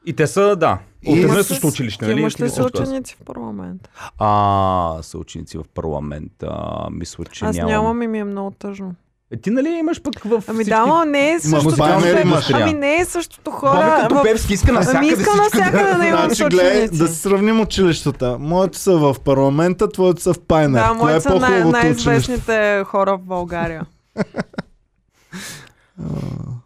И 0.06 0.12
те 0.12 0.27
са, 0.27 0.56
да, 0.56 0.72
от 0.72 0.78
И- 1.06 1.18
едно 1.18 1.28
и 1.28 1.35
Имаш 1.35 1.47
също 1.47 1.66
ли- 1.66 1.70
училище, 1.70 2.06
нали? 2.06 2.20
имаш 2.20 2.40
ли 2.40 2.48
са 2.51 2.64
ученици 2.64 3.16
в 3.16 3.24
парламент? 3.24 3.89
А, 4.18 4.97
са 5.02 5.18
ученици 5.18 5.59
в 5.59 5.64
парламента. 5.66 6.51
Мисля, 6.93 7.24
че 7.24 7.44
Аз 7.44 7.56
нямам. 7.56 7.72
нямам 7.72 8.02
и 8.02 8.06
ми 8.06 8.18
е 8.18 8.24
много 8.24 8.51
тъжно. 8.51 8.94
Е, 9.31 9.36
ти 9.36 9.51
нали 9.51 9.68
имаш 9.68 10.02
пък 10.02 10.14
в 10.20 10.43
Ами 10.48 10.56
всички... 10.56 10.70
да, 10.70 10.86
но 10.86 11.05
не 11.05 11.31
е 11.31 11.40
същото. 11.40 11.77
банери 11.77 12.10
хора- 12.10 12.20
имаш. 12.20 12.51
Ами 12.51 12.72
не 12.72 12.97
е 12.97 13.05
същото 13.05 13.51
хора. 13.51 13.98
като 14.02 14.14
в- 14.14 14.22
Пепски 14.22 14.52
иска 14.52 14.72
навсякъде 14.72 14.98
Ами 14.98 15.06
иска 15.09 15.20
всичко 15.22 15.36
навсякъде 15.56 15.94
да 15.94 16.06
имам 16.06 16.24
Значи, 16.24 16.44
гледай, 16.47 16.89
да 16.89 17.09
си 17.09 17.14
сравним 17.14 17.60
училищата. 17.60 18.36
Моите 18.40 18.78
са 18.78 18.93
в 18.93 19.16
парламента, 19.16 19.89
твоите 19.89 20.22
са 20.22 20.35
в 20.35 20.40
Пайнер. 20.40 20.81
Да, 20.81 20.89
Кое 20.89 21.10
е 21.10 21.12
моите 21.12 21.20
са 21.20 21.28
най- 21.31 21.39
по-хубавото 21.62 21.78
училище? 21.89 22.09
най-известните 22.09 22.82
хора 22.86 23.16
в 23.16 23.20
България. 23.20 23.86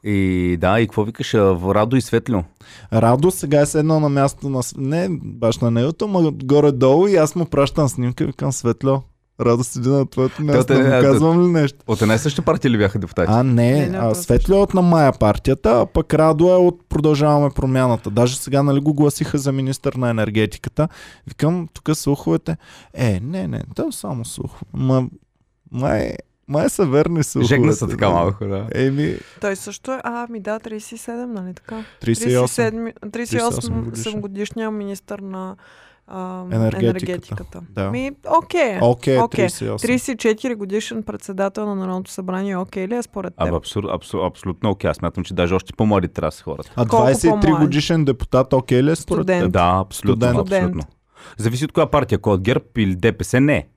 И 0.05 0.57
да, 0.61 0.81
и 0.81 0.87
какво 0.87 1.05
викаш? 1.05 1.35
Радо 1.35 1.97
и 1.97 2.01
Светлио? 2.01 2.39
Радо 2.93 3.31
сега 3.31 3.61
е 3.61 3.67
седнал 3.67 4.01
на 4.01 4.09
място 4.09 4.49
на... 4.49 4.61
Не 4.77 5.09
баш 5.13 5.59
на 5.59 5.71
негото, 5.71 6.09
ма 6.09 6.33
горе-долу 6.35 7.09
и 7.09 7.17
аз 7.17 7.35
му 7.35 7.45
пращам 7.45 7.89
снимка 7.89 8.25
и 8.25 8.27
викам 8.27 8.53
Светло. 8.53 9.03
Радо 9.41 9.65
седи 9.65 9.89
на 9.89 10.07
твоето 10.07 10.43
място. 10.43 10.65
те- 10.67 10.75
Да 10.75 10.81
му 10.81 10.89
а, 10.89 11.03
казвам 11.03 11.43
ли 11.43 11.53
нещо? 11.53 11.79
От 11.87 12.03
една 12.03 12.15
и 12.15 12.19
съща 12.19 12.43
партия 12.43 12.71
ли 12.71 12.79
бяха 12.79 12.99
депутати? 12.99 13.33
А, 13.33 13.43
не, 13.43 13.73
Не, 13.73 13.87
не, 13.87 13.99
а, 13.99 14.15
Светло 14.15 14.57
е 14.57 14.61
от 14.61 14.75
на 14.75 14.83
Мая 14.83 15.13
партията, 15.13 15.71
а 15.73 15.87
пък 15.87 16.15
Радо 16.15 16.49
е 16.49 16.57
от 16.57 16.81
Продължаваме 16.89 17.51
промяната. 17.51 18.11
Даже 18.11 18.37
сега 18.37 18.63
нали 18.63 18.81
го 18.81 18.95
гласиха 18.95 19.39
за 19.39 19.53
министър 19.53 19.95
на 19.95 20.11
енергетиката. 20.11 20.89
Викам, 21.27 21.69
тук 21.73 21.97
слуховете. 21.97 22.57
Е, 22.95 23.21
не, 23.21 23.49
не, 23.49 23.63
то 23.75 23.93
само 23.93 24.25
слух. 24.25 24.51
Ма, 24.73 25.07
май, 25.73 26.13
Май 26.49 26.69
са 26.69 26.87
верни 26.87 27.23
слуховете. 27.23 27.49
Жегна 27.49 27.73
са 27.73 27.89
така 27.89 28.11
малко, 28.11 28.45
да. 28.45 28.67
Еми, 28.75 29.17
Той 29.41 29.57
също 29.57 29.93
е, 29.93 30.01
а, 30.05 30.27
ми 30.31 30.41
да, 30.41 30.61
37, 30.61 31.25
нали 31.25 31.55
така? 31.55 31.77
38. 32.03 32.95
37, 32.95 32.95
38 33.01 33.83
годишен. 33.83 34.21
годишния 34.21 34.71
министър 34.71 35.19
на 35.19 35.57
а, 36.07 36.41
Енергетиката. 36.43 36.87
енергетиката. 36.87 37.61
Да. 37.71 37.91
Ми, 37.91 38.11
окей. 38.39 38.79
Окей, 38.83 39.19
Окей. 39.19 39.47
38. 39.47 39.75
34 39.77 40.55
годишен 40.55 41.03
председател 41.03 41.67
на 41.67 41.75
Народното 41.75 42.11
събрание, 42.11 42.57
окей 42.57 42.89
ли 42.89 42.95
е 42.95 43.03
според 43.03 43.35
теб? 43.35 43.49
Абе, 43.49 43.57
абсур, 43.57 43.85
абсур, 43.85 44.27
абсолютно 44.27 44.71
окей. 44.71 44.91
Аз 44.91 44.97
смятам, 44.97 45.25
че 45.25 45.35
даже 45.35 45.55
още 45.55 45.73
по-млади 45.73 46.09
трябва 46.09 46.29
да 46.29 46.33
са 46.33 46.43
хората. 46.45 46.73
А 46.77 46.87
Колко 46.87 47.07
23 47.07 47.41
по-млад? 47.41 47.61
годишен 47.61 48.05
депутат, 48.05 48.53
окей 48.53 48.83
ли 48.83 48.91
е 48.91 48.97
според 48.97 49.27
теб? 49.27 49.53
Да, 49.53 49.79
абсолютно. 49.81 50.27
Студент. 50.29 50.39
абсолютно. 50.39 50.83
Зависи 51.37 51.65
от 51.65 51.73
коя 51.73 51.87
партия, 51.87 52.17
ако 52.17 52.31
от 52.31 52.41
ГЕРБ 52.41 52.65
или 52.77 52.97
ДПС, 52.97 53.41
не. 53.41 53.69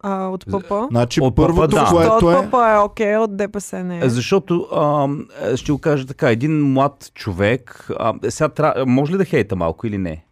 А, 0.00 0.26
от 0.26 0.46
ПП? 0.46 0.72
Значи 0.90 1.20
От 1.20 1.36
първото, 1.36 1.76
папа, 1.76 1.84
да. 1.84 1.90
Което 1.90 2.26
от 2.26 2.44
е... 2.44 2.48
ПП 2.48 2.54
е 2.54 2.78
окей, 2.78 3.16
от 3.16 3.36
ДПС 3.36 3.84
не 3.84 3.98
е? 3.98 4.08
Защото, 4.08 4.68
ам, 4.76 5.26
е, 5.42 5.56
ще 5.56 5.72
го 5.72 5.78
кажа 5.78 6.06
така, 6.06 6.30
един 6.30 6.72
млад 6.72 7.10
човек, 7.14 7.88
а, 7.98 8.14
сега 8.28 8.48
тря... 8.48 8.84
може 8.86 9.12
ли 9.12 9.18
да 9.18 9.24
хейта 9.24 9.56
малко 9.56 9.86
или 9.86 9.98
не? 9.98 10.24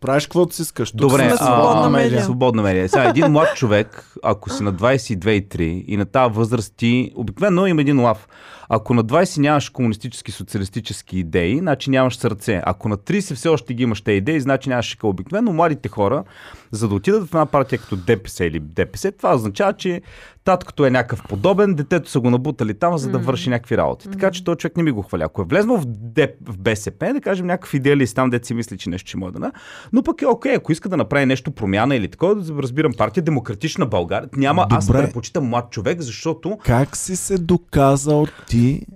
Правиш 0.00 0.26
каквото 0.26 0.54
си 0.54 0.62
искаш. 0.62 0.90
Тук 0.90 1.00
Добре, 1.00 1.22
сме 1.22 1.32
а, 1.32 1.36
свободна 1.36 1.86
а, 1.86 1.90
медия. 1.90 2.24
Свободна 2.24 2.62
медия. 2.62 2.88
Сега, 2.88 3.04
един 3.04 3.26
млад 3.32 3.56
човек, 3.56 4.04
ако 4.22 4.50
си 4.50 4.62
на 4.62 4.74
22 4.74 5.30
и 5.30 5.48
3 5.48 5.62
и 5.86 5.96
на 5.96 6.04
тази 6.04 6.34
възраст 6.34 6.74
ти, 6.76 7.12
обикновено 7.16 7.66
има 7.66 7.80
един 7.80 8.00
лав. 8.00 8.28
Ако 8.68 8.94
на 8.94 9.04
20 9.04 9.38
нямаш 9.40 9.68
комунистически, 9.68 10.32
социалистически 10.32 11.18
идеи, 11.18 11.58
значи 11.58 11.90
нямаш 11.90 12.16
сърце. 12.16 12.62
Ако 12.64 12.88
на 12.88 12.96
30 12.96 13.34
все 13.34 13.48
още 13.48 13.74
ги 13.74 13.82
имаш 13.82 14.00
те 14.00 14.12
идеи, 14.12 14.40
значи 14.40 14.68
нямаш 14.68 14.86
шика. 14.86 15.06
Обикновено 15.06 15.52
младите 15.52 15.88
хора, 15.88 16.24
за 16.70 16.88
да 16.88 16.94
отидат 16.94 17.22
в 17.24 17.34
една 17.34 17.46
партия 17.46 17.78
като 17.78 17.96
ДПС 17.96 18.44
или 18.44 18.60
ДПС, 18.60 19.12
това 19.12 19.34
означава, 19.34 19.72
че 19.72 20.02
таткото 20.44 20.86
е 20.86 20.90
някакъв 20.90 21.22
подобен, 21.28 21.74
детето 21.74 22.10
са 22.10 22.20
го 22.20 22.30
набутали 22.30 22.74
там, 22.74 22.98
за 22.98 23.10
да 23.10 23.18
върши 23.18 23.50
някакви 23.50 23.76
работи. 23.76 24.10
Така 24.10 24.30
че 24.30 24.44
този 24.44 24.58
човек 24.58 24.76
не 24.76 24.82
ми 24.82 24.90
го 24.90 25.02
хваля. 25.02 25.24
Ако 25.24 25.42
е 25.42 25.44
влезнал 25.44 25.76
в, 25.76 25.84
Деп, 25.86 26.30
в 26.46 26.58
БСП, 26.58 27.12
да 27.12 27.20
кажем 27.20 27.46
някакъв 27.46 27.74
идеалист 27.74 28.16
там, 28.16 28.30
дете 28.30 28.46
си 28.46 28.54
мисли, 28.54 28.78
че 28.78 28.90
нещо 28.90 29.08
ще 29.08 29.16
може 29.16 29.32
да 29.32 29.38
на. 29.38 29.52
Но 29.92 30.02
пък 30.02 30.22
е 30.22 30.26
окей, 30.26 30.54
ако 30.54 30.72
иска 30.72 30.88
да 30.88 30.96
направи 30.96 31.26
нещо 31.26 31.50
промяна 31.50 31.96
или 31.96 32.08
такова, 32.08 32.34
да 32.34 32.62
разбирам 32.62 32.92
партия 32.94 33.22
Демократична 33.22 33.86
България. 33.86 34.28
Няма, 34.36 34.66
аз 34.70 34.86
Добре. 34.86 34.98
предпочитам 34.98 35.44
млад 35.44 35.70
човек, 35.70 36.00
защото 36.00 36.58
Как 36.58 36.96
си 36.96 37.16
се 37.16 37.38
доказал 37.38 38.26
ти, 38.48 38.86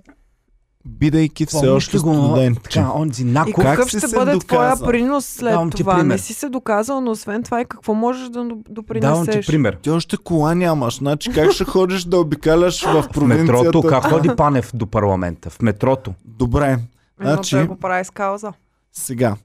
бидейки 0.87 1.45
все 1.45 1.57
Помниш 1.57 1.71
още 1.75 1.97
го, 1.97 2.13
студент? 2.15 2.59
Така, 2.63 2.91
онзи 2.91 3.21
И 3.21 3.25
Нако. 3.25 3.51
как 3.53 3.63
какъв 3.65 3.85
си 3.85 3.97
ще 3.97 4.07
се 4.07 4.15
бъде 4.15 4.39
твоя 4.39 4.61
доказал? 4.63 4.87
принос 4.87 5.25
след 5.25 5.51
Давам 5.51 5.69
това? 5.71 5.93
пример. 5.93 6.07
Не 6.07 6.17
си 6.17 6.33
се 6.33 6.49
доказал, 6.49 7.01
но 7.01 7.11
освен 7.11 7.43
това 7.43 7.61
и 7.61 7.65
какво 7.65 7.93
можеш 7.93 8.23
да 8.23 8.29
до- 8.31 8.43
Давам 8.45 8.63
ти 8.63 8.73
допринесеш? 8.73 9.47
пример. 9.47 9.73
Ти 9.73 9.89
още 9.89 10.17
кола 10.17 10.55
нямаш. 10.55 10.97
Значи 10.97 11.31
как 11.31 11.51
ще 11.51 11.63
ходиш 11.63 12.03
да 12.03 12.17
обикаляш 12.17 12.83
в 12.83 13.01
В 13.01 13.09
провинцията? 13.09 13.53
метрото, 13.53 13.81
как 13.81 14.03
ходи 14.03 14.29
Панев 14.37 14.71
до 14.73 14.87
парламента? 14.87 15.49
В 15.49 15.61
метрото. 15.61 16.13
Добре. 16.25 16.77
Но 17.19 17.25
Значи, 17.25 17.51
той 17.51 17.67
го 17.67 17.75
прави 17.75 18.05
с 18.05 18.09
кауза. 18.09 18.53
сега. 18.91 19.35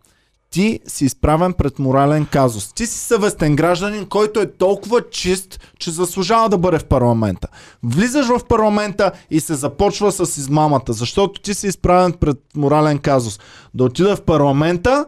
Ти 0.51 0.81
си 0.87 1.05
изправен 1.05 1.53
пред 1.53 1.79
морален 1.79 2.27
казус. 2.27 2.73
Ти 2.73 2.87
си 2.87 2.99
съвестен 2.99 3.57
гражданин, 3.57 4.07
който 4.07 4.41
е 4.41 4.47
толкова 4.49 5.01
чист, 5.11 5.61
че 5.79 5.91
заслужава 5.91 6.49
да 6.49 6.59
бъде 6.59 6.79
в 6.79 6.85
парламента. 6.85 7.49
Влизаш 7.83 8.27
в 8.27 8.41
парламента 8.49 9.13
и 9.31 9.41
се 9.41 9.55
започва 9.55 10.13
с 10.13 10.37
измамата, 10.37 10.93
защото 10.93 11.41
ти 11.41 11.55
си 11.55 11.67
изправен 11.67 12.13
пред 12.13 12.37
морален 12.57 12.99
казус. 12.99 13.41
Да 13.75 13.85
отида 13.85 14.17
в 14.17 14.23
парламента 14.23 15.05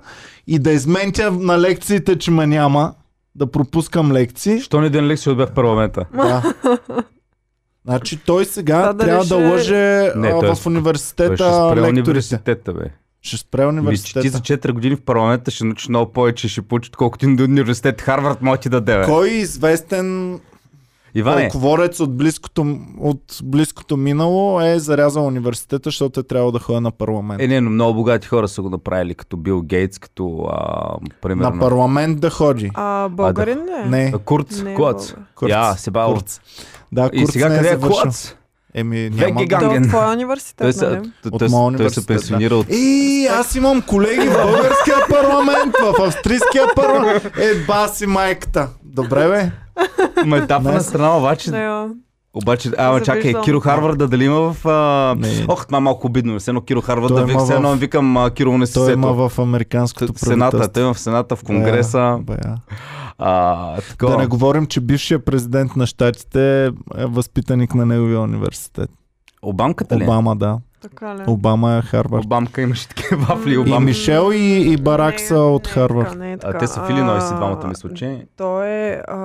и 0.47 0.59
да 0.59 0.71
изментя 0.73 1.31
на 1.31 1.59
лекциите, 1.59 2.19
че 2.19 2.31
ме 2.31 2.47
няма, 2.47 2.95
да 3.35 3.47
пропускам 3.47 4.13
лекции. 4.13 4.61
Що 4.61 4.81
ни 4.81 4.91
ден 4.91 5.07
лекция 5.07 5.33
отбе 5.33 5.47
в 5.47 5.53
парламента? 5.53 6.05
Да. 6.15 6.55
Значи 7.85 8.17
той 8.17 8.45
сега 8.45 8.79
Да, 8.79 8.93
дали 8.93 9.09
трябва 9.09 9.25
ще- 9.25 9.35
да 9.35 9.49
лъже 9.51 10.13
Не, 10.17 10.29
а, 10.29 10.41
той 10.41 10.49
е- 10.49 10.55
в 10.55 10.63
Той 10.63 10.73
университета 10.73 11.35
ще 11.35 11.45
спре 11.45 11.77
лекторите. 11.77 12.01
университета, 12.01 12.73
бе. 12.73 12.85
Ще 13.23 13.37
спре 13.37 13.67
Мисля, 13.67 13.73
че 13.73 13.81
университета. 13.81 14.21
ти 14.21 14.29
за 14.29 14.39
4 14.41 14.73
години 14.73 14.97
в 14.97 15.01
парламента 15.01 15.51
ще 15.51 15.65
научиш 15.65 15.89
много 15.89 16.13
повече, 16.13 16.49
ще 16.49 16.63
получиш 16.63 16.91
колкото 16.91 17.27
ти 17.27 17.37
до 17.37 17.45
университет 17.45 18.01
Харвард 18.01 18.43
може 18.43 18.61
ти 18.61 18.69
да 18.69 18.81
даде. 18.81 19.05
Кой 19.07 19.29
е 19.29 19.33
известен 19.33 20.41
Иване, 21.15 21.49
Полковорец 21.53 22.01
от 22.01 22.17
близкото, 22.17 22.79
от 22.99 23.39
близкото 23.45 23.97
минало 23.97 24.61
е 24.61 24.79
зарязал 24.79 25.27
университета, 25.27 25.89
защото 25.89 26.21
е 26.21 26.23
трябвало 26.23 26.53
да 26.53 26.59
ходя 26.59 26.81
на 26.81 26.91
парламент. 26.91 27.43
е, 27.43 27.49
не, 27.49 27.61
но 27.61 27.71
много 27.71 27.95
богати 27.95 28.27
хора 28.29 28.49
са 28.49 28.63
го 28.63 28.71
направили, 28.71 29.15
като 29.15 29.37
Бил 29.37 29.63
Гейтс, 29.63 29.99
като, 29.99 30.49
а, 30.53 30.97
примерно, 31.23 31.51
на 31.51 31.61
парламент 31.61 32.21
да 32.21 32.31
ходи. 32.31 32.71
А, 32.75 33.09
българин 33.09 33.59
ли 33.59 33.83
е? 33.85 33.89
Не, 33.89 34.13
Курц, 34.25 34.63
Не 34.63 34.73
е. 34.73 34.75
Курц. 34.75 35.15
Я, 35.49 35.75
Себал. 35.75 36.15
Курц. 36.15 36.41
Да, 36.93 37.11
И 37.13 37.21
Курц 37.21 37.33
сега 37.33 37.49
не 37.49 37.57
къде 37.57 37.69
е 37.69 37.73
завършил. 37.73 38.03
Клац? 38.03 38.35
Еми, 38.75 39.11
няма. 39.13 39.35
Той 39.37 39.47
Ганген. 39.47 39.83
от 39.83 39.89
твоя 39.89 40.05
Той, 40.05 40.15
университет, 40.15 40.77
се, 40.77 40.87
нали? 40.87 40.97
той, 41.23 41.31
От 41.33 41.39
той, 41.41 41.77
той 41.77 41.91
се 41.91 42.07
пенсионира 42.07 42.57
от... 42.57 42.67
И 42.71 43.29
аз 43.31 43.55
имам 43.55 43.83
колеги 43.83 44.29
в 44.29 44.43
българския 44.45 44.97
парламент, 45.11 45.75
в 45.83 46.03
австрийския 46.03 46.65
парламент. 46.77 47.25
Е, 47.25 47.55
баси 47.67 48.07
майката. 48.07 48.69
Добре, 48.85 49.29
бе. 49.29 49.51
Ма 50.25 50.37
етапа 50.37 50.73
на 50.73 50.81
страна, 50.81 51.17
обаче, 51.17 51.51
Не, 51.51 51.87
обаче, 52.35 52.71
ама 52.79 53.03
чакай. 53.03 53.35
Киро 53.35 53.61
Харварда 53.61 54.09
дали 54.09 54.25
има 54.25 54.53
в... 54.53 54.67
А... 54.67 55.15
Не. 55.19 55.45
Ох, 55.49 55.67
това 55.67 55.79
е 55.79 55.83
малко 55.83 56.07
обидно, 56.07 56.39
все 56.39 56.51
едно 56.51 56.61
Киро 56.61 56.81
Харварда, 56.81 57.17
Той 57.17 57.27
да 57.27 57.39
все 57.39 57.55
едно 57.55 57.69
в- 57.71 57.79
викам 57.79 58.17
а, 58.17 58.31
Киро 58.31 58.47
Той 58.47 58.55
университето. 58.55 58.91
има 58.91 59.29
в 59.29 59.39
американското 59.39 60.13
Сената, 60.17 60.51
правителство. 60.51 60.73
той 60.73 60.83
има 60.83 60.95
в 60.95 61.01
Сената, 61.01 61.37
в 61.37 61.45
Конгреса. 61.45 61.99
Бая, 61.99 62.39
бая. 62.43 62.57
А, 63.21 63.75
Да 63.77 63.83
такова. 63.83 64.17
не 64.17 64.27
говорим, 64.27 64.67
че 64.67 64.81
бившия 64.81 65.19
президент 65.19 65.77
на 65.77 65.87
щатите 65.87 66.67
е 66.67 66.71
възпитаник 66.99 67.75
на 67.75 67.87
неговия 67.87 68.21
университет. 68.21 68.91
Обамката 69.43 69.99
ли? 69.99 70.05
Обама, 70.05 70.37
да. 70.37 70.59
така 70.83 71.17
ли? 71.17 71.23
Обама 71.27 71.73
е 71.73 71.83
Харвард. 71.83 72.25
Обамка 72.25 72.63
имаше 72.63 72.89
такива 72.89 73.17
вафли. 73.19 73.53
И 73.53 73.59
Обам... 73.59 73.85
Мишел 73.85 74.31
и, 74.33 74.37
и 74.73 74.77
Барак 74.77 75.13
Не, 75.13 75.19
са 75.19 75.37
от 75.37 75.65
не 75.65 75.71
е 75.71 75.75
Харвард. 75.75 76.09
така, 76.09 76.19
не 76.19 76.31
е 76.31 76.35
А, 76.35 76.39
така. 76.39 76.59
те 76.59 76.67
са 76.67 76.81
в 76.81 76.91
Илинойс 76.91 77.25
и 77.25 77.33
А, 77.33 77.37
двамата 77.37 77.67
мисля, 77.67 77.95
че. 77.95 78.27
Той 78.37 78.69
е... 78.69 79.03
А, 79.09 79.17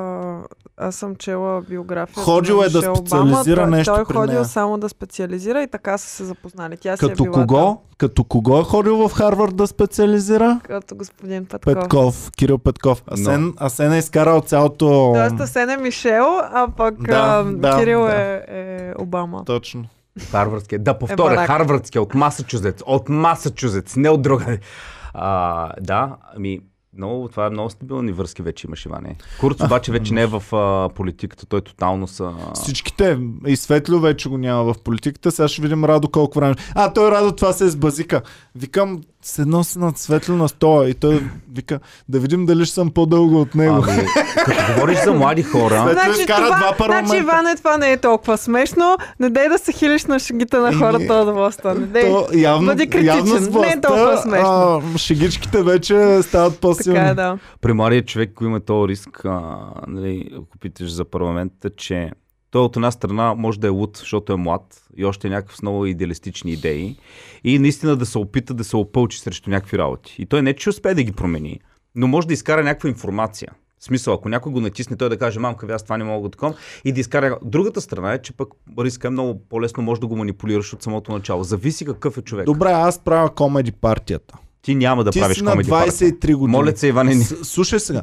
аз 0.77 0.95
съм 0.95 1.15
чела 1.15 1.61
биографията 1.61 2.21
Ходил 2.21 2.61
е 2.65 2.69
да 2.69 2.81
специализира 2.95 3.61
Обама. 3.61 3.77
нещо 3.77 3.93
Той, 3.93 4.01
е 4.01 4.05
ходил 4.05 4.33
нея. 4.33 4.45
само 4.45 4.77
да 4.77 4.89
специализира 4.89 5.63
и 5.63 5.67
така 5.67 5.97
са 5.97 6.07
се 6.07 6.23
запознали. 6.23 6.77
Тя 6.77 6.97
си 6.97 7.05
е 7.05 7.09
Като 7.09 7.23
била 7.23 7.33
кого? 7.33 7.55
там. 7.55 7.77
Като 7.97 8.23
кого 8.23 8.59
е 8.59 8.63
ходил 8.63 9.07
в 9.07 9.13
Харвард 9.13 9.55
да 9.55 9.67
специализира? 9.67 10.59
Като 10.63 10.95
господин 10.95 11.45
Петков. 11.45 11.73
Петков, 11.73 12.31
Кирил 12.37 12.57
Петков. 12.57 13.03
Асен, 13.11 13.53
Асен 13.57 13.93
е 13.93 13.97
изкарал 13.97 14.41
цялото... 14.41 15.11
Тоест 15.15 15.39
Асен 15.39 15.69
е 15.69 15.77
Мишел, 15.77 16.39
а 16.39 16.67
пък 16.77 17.07
Да, 17.07 17.43
а, 17.47 17.51
да, 17.51 17.79
Кирил 17.79 18.01
да. 18.01 18.15
Е, 18.15 18.43
е 18.47 18.93
Обама. 18.99 19.43
Точно. 19.45 19.85
Харвардския. 20.31 20.79
Да, 20.79 20.99
повторя, 20.99 21.35
Барак. 21.35 21.47
Харвардския, 21.47 22.01
от 22.01 22.13
Масачузетс. 22.13 22.83
От 22.85 23.09
Масачузетс, 23.09 23.95
не 23.95 24.09
от 24.09 24.21
друга. 24.21 24.57
А, 25.13 25.71
да, 25.81 26.15
ами, 26.35 26.59
много, 26.97 27.27
това 27.27 27.45
е 27.45 27.49
много 27.49 27.69
стабилни 27.69 28.11
връзки 28.11 28.41
вече 28.41 28.67
имаш, 28.67 28.85
Иване. 28.85 29.15
Курц 29.39 29.63
обаче 29.63 29.91
вече 29.91 30.13
не 30.13 30.21
е 30.21 30.25
в 30.27 30.43
а, 30.55 30.89
политиката, 30.89 31.45
той 31.45 31.61
тотално 31.61 32.07
са... 32.07 32.31
Всичките. 32.53 33.17
И 33.47 33.55
Светло 33.55 33.99
вече 33.99 34.29
го 34.29 34.37
няма 34.37 34.63
в 34.63 34.79
политиката. 34.83 35.31
Сега 35.31 35.47
ще 35.47 35.61
видим 35.61 35.85
Радо 35.85 36.07
колко 36.09 36.39
време. 36.39 36.55
А, 36.75 36.93
той 36.93 37.11
Радо 37.11 37.31
това 37.31 37.53
се 37.53 37.65
е 37.65 37.69
с 37.69 37.75
базика. 37.75 38.21
Викам, 38.55 39.01
се 39.21 39.45
носи 39.45 39.79
над 39.79 39.97
Светло 39.97 40.35
на 40.35 40.49
стола. 40.49 40.89
И 40.89 40.93
той 40.93 41.23
вика, 41.53 41.79
да 42.09 42.19
видим 42.19 42.45
дали 42.45 42.65
ще 42.65 42.73
съм 42.73 42.91
по-дълго 42.91 43.41
от 43.41 43.55
него. 43.55 43.85
Ами, 43.89 44.03
като 44.45 44.73
говориш 44.73 45.03
за 45.03 45.13
млади 45.13 45.43
хора, 45.43 45.83
Светло 45.83 46.21
изкара 46.21 46.45
два 46.45 46.75
парламента. 46.77 47.07
значи, 47.07 47.21
Иване, 47.23 47.55
това 47.55 47.77
не 47.77 47.91
е 47.91 47.97
толкова 47.97 48.37
смешно. 48.37 48.97
Не 49.19 49.29
дай 49.29 49.49
да 49.49 49.57
се 49.57 49.71
хилиш 49.71 50.05
на 50.05 50.19
шегите 50.19 50.57
на 50.57 50.73
хората 50.73 51.13
от 51.13 51.33
властта. 51.35 51.73
Не 51.73 51.85
дай. 51.85 52.01
То, 52.03 52.27
явно, 52.33 52.65
Бъди 52.67 52.87
критичен. 52.87 53.17
явно 53.17 53.37
с 53.37 53.49
Не 53.49 53.67
е 53.67 53.81
толкова 53.81 54.05
властта, 54.05 54.29
смешно. 54.29 54.81
а, 54.95 54.97
шегичките 54.97 55.63
вече 55.63 56.19
стават 56.23 56.59
по-силни. 56.59 56.84
Така 56.93 57.07
е, 57.07 57.13
да. 57.13 57.39
при 57.61 57.73
младия 57.73 58.05
човек, 58.05 58.29
ако 58.31 58.45
има 58.45 58.59
този 58.59 58.87
риск, 58.87 59.25
а, 59.25 59.69
нали, 59.87 60.29
ако 60.33 60.57
питаш 60.57 60.91
за 60.91 61.05
парламента, 61.05 61.69
че 61.69 62.11
той 62.51 62.61
от 62.61 62.75
една 62.75 62.91
страна 62.91 63.33
може 63.33 63.59
да 63.59 63.67
е 63.67 63.69
луд, 63.69 63.97
защото 63.97 64.33
е 64.33 64.35
млад 64.35 64.81
и 64.97 65.05
още 65.05 65.27
е 65.27 65.31
някакъв 65.31 65.57
с 65.57 65.61
много 65.61 65.85
идеалистични 65.85 66.51
идеи 66.51 66.97
и 67.43 67.59
наистина 67.59 67.95
да 67.95 68.05
се 68.05 68.17
опита 68.17 68.53
да 68.53 68.63
се 68.63 68.77
опълчи 68.77 69.19
срещу 69.19 69.49
някакви 69.49 69.77
работи. 69.77 70.15
И 70.19 70.25
той 70.25 70.41
не 70.41 70.53
че 70.53 70.69
успее 70.69 70.93
да 70.93 71.03
ги 71.03 71.11
промени, 71.11 71.59
но 71.95 72.07
може 72.07 72.27
да 72.27 72.33
изкара 72.33 72.63
някаква 72.63 72.89
информация. 72.89 73.51
В 73.79 73.83
смисъл, 73.83 74.13
ако 74.13 74.29
някой 74.29 74.51
го 74.51 74.61
натисне, 74.61 74.97
той 74.97 75.09
да 75.09 75.17
каже, 75.17 75.39
мамка, 75.39 75.65
ви, 75.65 75.73
аз 75.73 75.83
това 75.83 75.97
не 75.97 76.03
мога 76.03 76.29
да 76.29 76.31
таком, 76.31 76.53
и 76.85 76.91
да 76.91 76.99
изкара. 76.99 77.37
Другата 77.43 77.81
страна 77.81 78.13
е, 78.13 78.21
че 78.21 78.33
пък 78.33 78.49
риска 78.79 79.07
е 79.07 79.11
много 79.11 79.41
по-лесно, 79.49 79.83
може 79.83 80.01
да 80.01 80.07
го 80.07 80.15
манипулираш 80.15 80.73
от 80.73 80.83
самото 80.83 81.11
начало. 81.11 81.43
Зависи 81.43 81.85
какъв 81.85 82.17
е 82.17 82.21
човек. 82.21 82.45
Добре, 82.45 82.69
аз 82.69 82.99
правя 82.99 83.35
комеди 83.35 83.71
партията. 83.71 84.37
Ти 84.65 84.75
няма 84.75 85.03
да 85.03 85.11
Ти 85.11 85.19
правиш 85.19 85.37
си 85.37 85.43
на 85.43 85.51
комеди 85.51 85.69
партия. 85.69 85.91
23 86.11 86.35
години. 86.35 86.51
Моля 86.51 86.75
се, 86.75 86.87
Иване. 86.87 87.15
С- 87.15 87.45
Слушай 87.45 87.79
сега. 87.79 88.01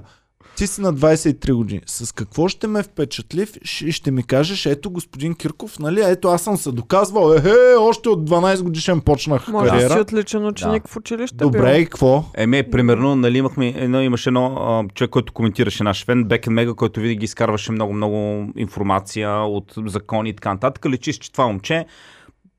ти 0.56 0.66
си 0.66 0.80
на 0.80 0.94
23 0.94 1.52
години. 1.52 1.80
С 1.86 2.12
какво 2.12 2.48
ще 2.48 2.66
ме 2.66 2.82
впечатли 2.82 3.46
и 3.80 3.92
ще 3.92 4.10
ми 4.10 4.22
кажеш, 4.22 4.66
ето 4.66 4.90
господин 4.90 5.34
Кирков, 5.34 5.78
нали, 5.78 6.00
ето 6.02 6.28
аз 6.28 6.42
съм 6.42 6.56
се 6.56 6.72
доказвал, 6.72 7.32
ехе, 7.32 7.52
още 7.78 8.08
от 8.08 8.30
12 8.30 8.62
годишен 8.62 9.00
почнах 9.00 9.48
Може 9.48 9.64
да 9.64 9.70
кариера. 9.70 9.92
си 9.92 10.00
отличен 10.00 10.46
ученик 10.46 10.88
в 10.88 10.96
училище. 10.96 11.36
Добре, 11.36 11.78
и 11.78 11.84
какво? 11.84 12.24
Еме, 12.34 12.62
примерно, 12.62 13.16
нали, 13.16 13.38
имахме, 13.38 13.68
едно, 13.68 14.02
имаше 14.02 14.28
едно 14.28 14.46
а, 14.46 14.94
човек, 14.94 15.10
който 15.10 15.32
коментираше 15.32 15.84
наш 15.84 16.04
фен, 16.04 16.24
Бекен 16.24 16.52
Мега, 16.52 16.74
който 16.74 17.00
винаги 17.00 17.24
изкарваше 17.24 17.72
много-много 17.72 18.46
информация 18.56 19.30
от 19.30 19.74
закони 19.86 20.28
и 20.28 20.34
така 20.34 20.52
нататък. 20.52 20.86
Лечи, 20.86 21.12
че 21.12 21.32
това 21.32 21.46
момче 21.46 21.86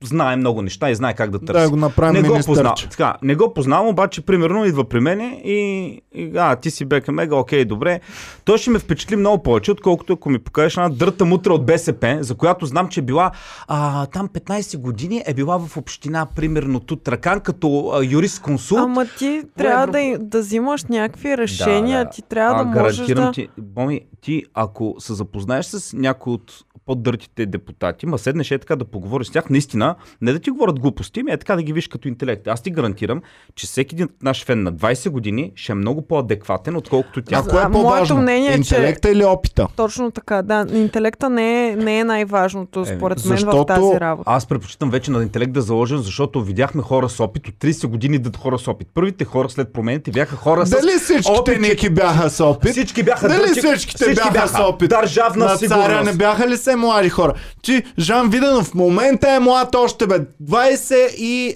знае 0.04 0.36
много 0.36 0.62
неща 0.62 0.90
и 0.90 0.96
знае 0.96 1.14
как 1.14 1.32
да 1.32 1.40
търси. 1.40 1.62
Да 1.62 1.70
го 1.70 1.76
направим 1.76 2.22
не 2.22 2.30
го 2.30 2.40
познавам. 2.46 2.76
Така, 2.92 3.16
не 3.22 3.36
го 3.36 3.54
познавам, 3.54 3.88
обаче, 3.88 4.22
примерно, 4.22 4.66
идва 4.66 4.84
при 4.84 5.00
мене 5.00 5.42
и, 5.44 6.02
и 6.14 6.32
а, 6.38 6.56
ти 6.56 6.72
си 6.72 6.86
Бека 6.86 7.12
Мега, 7.12 7.36
окей, 7.36 7.66
добре. 7.66 8.00
Той 8.46 8.58
ще 8.58 8.70
ме 8.70 8.80
впечатли 8.80 9.16
много 9.16 9.44
повече, 9.44 9.72
отколкото 9.72 10.14
ако 10.14 10.30
ми 10.30 10.40
покажеш 10.40 10.78
една 10.78 10.90
дърта 10.90 11.26
мутра 11.26 11.54
от 11.54 11.66
БСП, 11.66 12.18
за 12.22 12.36
която 12.36 12.66
знам, 12.66 12.88
че 12.88 13.00
е 13.00 13.04
била 13.04 13.32
а, 13.68 14.06
там 14.06 14.28
15 14.28 14.78
години, 14.78 15.24
е 15.26 15.34
била 15.34 15.58
в 15.58 15.78
община, 15.78 16.28
примерно, 16.36 16.80
Тутракан, 16.80 17.40
като 17.40 17.92
а, 17.94 18.06
юрист-консулт. 18.06 18.80
Ама 18.80 19.06
ти 19.18 19.44
трябва 19.58 19.88
да, 19.88 20.00
и- 20.00 20.18
да 20.20 20.40
взимаш 20.40 20.84
някакви 20.84 21.38
решения, 21.38 22.04
да. 22.04 22.10
ти 22.10 22.22
трябва 22.22 22.64
да, 22.64 22.70
а, 22.70 22.84
можеш 22.84 22.98
гарантирам 22.98 23.26
да... 23.26 23.32
ти, 23.32 23.48
Боми, 23.58 24.02
ти 24.22 24.44
ако 24.54 24.96
се 25.00 25.14
запознаеш 25.14 25.66
с 25.66 25.94
някой 25.94 26.34
от 26.34 26.52
по-дъртите 26.86 27.46
депутати, 27.46 28.06
ма 28.06 28.18
седнеш 28.18 28.52
е 28.52 28.58
така 28.58 28.76
да 28.76 28.86
поговориш 28.86 29.28
с 29.28 29.32
тях, 29.32 29.50
наистина, 29.50 29.96
не 30.22 30.34
да 30.34 30.40
ти 30.40 30.50
говорят 30.50 30.80
глупости, 30.80 31.24
ми 31.24 31.32
е 31.32 31.38
така 31.38 31.56
да 31.56 31.64
ги 31.64 31.74
виж 31.74 31.88
като 31.88 32.08
интелект. 32.08 32.48
Аз 32.48 32.62
ти 32.62 32.72
гарантирам, 32.72 33.22
че 33.56 33.68
всеки 33.68 33.96
един 33.96 34.10
наш 34.22 34.46
фен 34.46 34.64
на 34.64 34.74
20 34.74 35.10
години 35.10 35.52
ще 35.56 35.72
е 35.72 35.76
много 35.76 36.02
по-адекватен, 36.02 36.76
отколкото 36.76 37.22
тя. 37.22 37.38
А 37.38 37.44
кое 37.44 37.62
е 37.62 37.72
по-важно? 37.72 38.18
мнение 38.18 38.50
е, 38.50 38.54
че- 38.54 38.58
Интелекта 38.58 39.10
или 39.10 39.26
опита? 39.26 39.68
Точно 39.76 40.12
така, 40.12 40.42
да. 40.42 40.66
Интелекта 40.74 41.30
не 41.30 41.44
е, 41.64 41.76
не 41.76 42.00
е 42.00 42.04
най-важното, 42.04 42.80
Еми, 42.80 42.98
според 42.98 43.26
мен, 43.26 43.38
в 43.38 43.66
тази 43.66 44.00
работа. 44.00 44.32
Аз 44.32 44.46
предпочитам 44.46 44.90
вече 44.90 45.12
на 45.12 45.24
интелект 45.24 45.52
да 45.52 45.62
заложен, 45.62 45.98
защото 45.98 46.42
видяхме 46.44 46.82
хора 46.82 47.10
с 47.10 47.20
опит 47.20 47.48
от 47.48 47.56
30 47.56 47.88
години 47.88 48.18
да 48.20 48.38
хора 48.38 48.60
с 48.60 48.68
опит. 48.68 48.88
Първите 48.94 49.26
хора 49.26 49.50
след 49.50 49.74
промените 49.74 50.12
бяха 50.12 50.36
хора 50.36 50.66
с 50.66 50.70
Дали 50.72 50.92
всичките 50.94 51.32
опит, 51.32 51.80
че- 51.80 51.90
бяха 51.90 52.30
с 52.30 52.40
опит? 52.42 52.72
Всички 52.72 53.04
бяха 53.04 53.28
Дали 53.28 53.38
дърти- 53.40 53.60
всичките 53.62 54.04
всички 54.04 54.30
бяха, 54.34 54.48
с 54.48 54.60
опит? 54.60 54.90
Държавна 54.90 55.46
на 55.46 55.58
сигурност. 55.58 55.88
царя 55.88 56.04
не 56.04 56.14
бяха 56.14 56.48
ли 56.48 56.58
се 56.58 56.73
млади 56.76 57.10
хора? 57.10 57.34
Ти, 57.62 57.84
Жан 58.00 58.30
Виденов, 58.30 58.66
в 58.66 58.74
момента 58.74 59.30
е 59.30 59.40
млад 59.40 59.76
още 59.76 60.08
бе. 60.08 60.20
24 60.44 61.54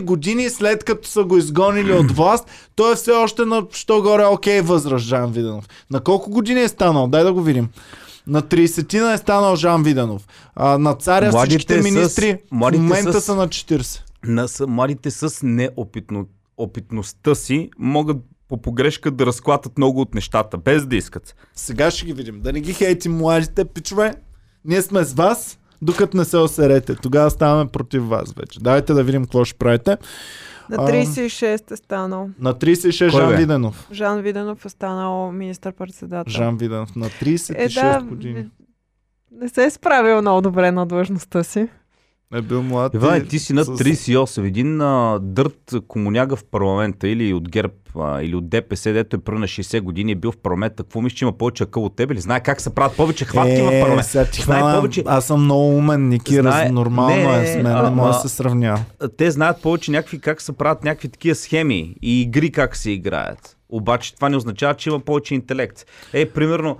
години 0.00 0.50
след 0.50 0.84
като 0.84 1.08
са 1.08 1.24
го 1.24 1.36
изгонили 1.36 1.92
от 1.92 2.10
власт, 2.10 2.44
той 2.76 2.92
е 2.92 2.96
все 2.96 3.12
още 3.12 3.44
на 3.44 3.62
що 3.72 4.02
горе 4.02 4.24
окей 4.24 4.60
възраст, 4.60 5.04
Жан 5.04 5.32
Виденов. 5.32 5.68
На 5.90 6.00
колко 6.00 6.30
години 6.30 6.60
е 6.60 6.68
станал? 6.68 7.06
Дай 7.06 7.24
да 7.24 7.32
го 7.32 7.42
видим. 7.42 7.68
На 8.26 8.42
30 8.42 9.14
е 9.14 9.18
станал 9.18 9.56
Жан 9.56 9.82
Виденов. 9.82 10.22
А, 10.54 10.78
на 10.78 10.94
царя 10.94 11.30
Младите 11.30 11.50
всичките 11.50 11.82
с- 11.82 11.84
министри 11.84 12.32
в 12.34 12.38
младите 12.52 12.82
момента 12.82 13.12
с- 13.12 13.24
са 13.24 13.34
на 13.34 13.48
40. 13.48 14.02
на 14.24 14.48
с- 14.48 14.66
младите 14.66 15.10
с 15.10 15.40
неопитно, 15.42 16.26
опитността 16.56 17.34
си 17.34 17.70
могат 17.78 18.16
по 18.48 18.56
погрешка 18.56 19.10
да 19.10 19.26
разклатат 19.26 19.78
много 19.78 20.00
от 20.00 20.14
нещата, 20.14 20.58
без 20.58 20.86
да 20.86 20.96
искат. 20.96 21.36
Сега 21.54 21.90
ще 21.90 22.06
ги 22.06 22.12
видим. 22.12 22.40
Да 22.40 22.52
не 22.52 22.60
ги 22.60 22.74
хейти 22.74 23.08
младите 23.08 23.64
пичове. 23.64 24.14
Ние 24.64 24.82
сме 24.82 25.04
с 25.04 25.14
вас, 25.14 25.58
докато 25.82 26.16
не 26.16 26.24
се 26.24 26.36
осерете. 26.36 26.94
Тогава 26.94 27.30
ставаме 27.30 27.70
против 27.70 28.02
вас 28.02 28.32
вече. 28.32 28.60
Давайте 28.60 28.92
да 28.92 29.04
видим 29.04 29.22
какво 29.22 29.44
ще 29.44 29.58
правите. 29.58 29.96
На 30.70 30.76
Ам. 30.76 30.86
36 30.86 31.70
е 31.70 31.76
станал. 31.76 32.30
На 32.38 32.54
36 32.54 33.10
Кой 33.10 33.20
Жан 33.20 33.30
бе? 33.30 33.36
Виденов. 33.36 33.88
Жан 33.92 34.20
Виденов 34.20 34.64
е 34.64 34.68
станал 34.68 35.32
министър-председател. 35.32 36.30
Жан 36.30 36.56
Виденов 36.56 36.96
на 36.96 37.06
36 37.06 37.54
е, 37.58 37.68
да, 37.68 38.02
години. 38.02 38.50
не 39.32 39.48
се 39.48 39.64
е 39.64 39.70
справил 39.70 40.20
много 40.20 40.40
добре 40.40 40.70
на 40.70 40.86
длъжността 40.86 41.44
си. 41.44 41.68
Е 42.30 42.42
бил 42.42 42.62
млад. 42.62 42.94
Иване, 42.94 43.16
и 43.18 43.26
ти 43.26 43.38
си 43.38 43.52
над 43.52 43.66
с- 43.66 43.70
38. 43.70 44.06
Един 44.40 44.80
а, 44.80 45.18
дърт 45.18 45.74
комуняга 45.88 46.36
в 46.36 46.44
парламента 46.44 47.08
или 47.08 47.32
от 47.32 47.48
ГЕРБ 47.48 47.72
а, 47.96 48.22
или 48.22 48.34
от 48.34 48.48
ДПС, 48.48 48.92
дето 48.92 49.16
е 49.16 49.20
пръв 49.20 49.38
на 49.38 49.46
60 49.46 49.80
години, 49.80 50.12
е 50.12 50.16
бил 50.16 50.32
в 50.32 50.36
парламента. 50.36 50.76
Какво 50.76 51.00
мислиш, 51.00 51.18
че 51.18 51.24
има 51.24 51.32
повече 51.32 51.62
акъл 51.62 51.84
от 51.84 51.96
тебе? 51.96 52.14
Или 52.14 52.20
знае 52.20 52.40
как 52.40 52.60
се 52.60 52.70
правят 52.70 52.96
повече 52.96 53.24
хватки 53.24 53.52
в 53.54 53.68
Е, 53.68 53.80
парламента? 53.80 54.04
сега 54.04 54.24
ти 54.24 54.42
Знае 54.42 54.58
хвана, 54.58 54.76
повече. 54.76 55.02
Аз 55.06 55.26
съм 55.26 55.44
много 55.44 55.68
умен, 55.68 56.08
Ники, 56.08 56.34
Знае- 56.34 56.64
раз, 56.64 56.72
нормално 56.72 57.16
Не, 57.28 57.42
е 57.42 57.46
с 57.46 57.54
мен, 57.54 57.62
не 57.64 57.70
ама- 57.70 57.90
може 57.92 58.12
да 58.12 58.18
се 58.18 58.28
сравнява. 58.28 58.80
те 59.16 59.30
знаят 59.30 59.62
повече 59.62 59.90
някакви 59.90 60.18
как 60.18 60.42
се 60.42 60.52
правят 60.52 60.84
някакви 60.84 61.08
такива 61.08 61.34
схеми 61.34 61.94
и 62.02 62.22
игри 62.22 62.52
как 62.52 62.76
се 62.76 62.90
играят. 62.90 63.56
Обаче 63.68 64.14
това 64.14 64.28
не 64.28 64.36
означава, 64.36 64.74
че 64.74 64.90
има 64.90 65.00
повече 65.00 65.34
интелект. 65.34 65.84
Е, 66.12 66.26
примерно, 66.26 66.76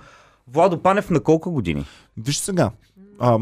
Владо 0.47 0.77
Панев 0.77 1.09
на 1.09 1.19
колко 1.19 1.51
години? 1.51 1.85
Виж 2.17 2.37
сега. 2.37 2.71
А, 3.19 3.39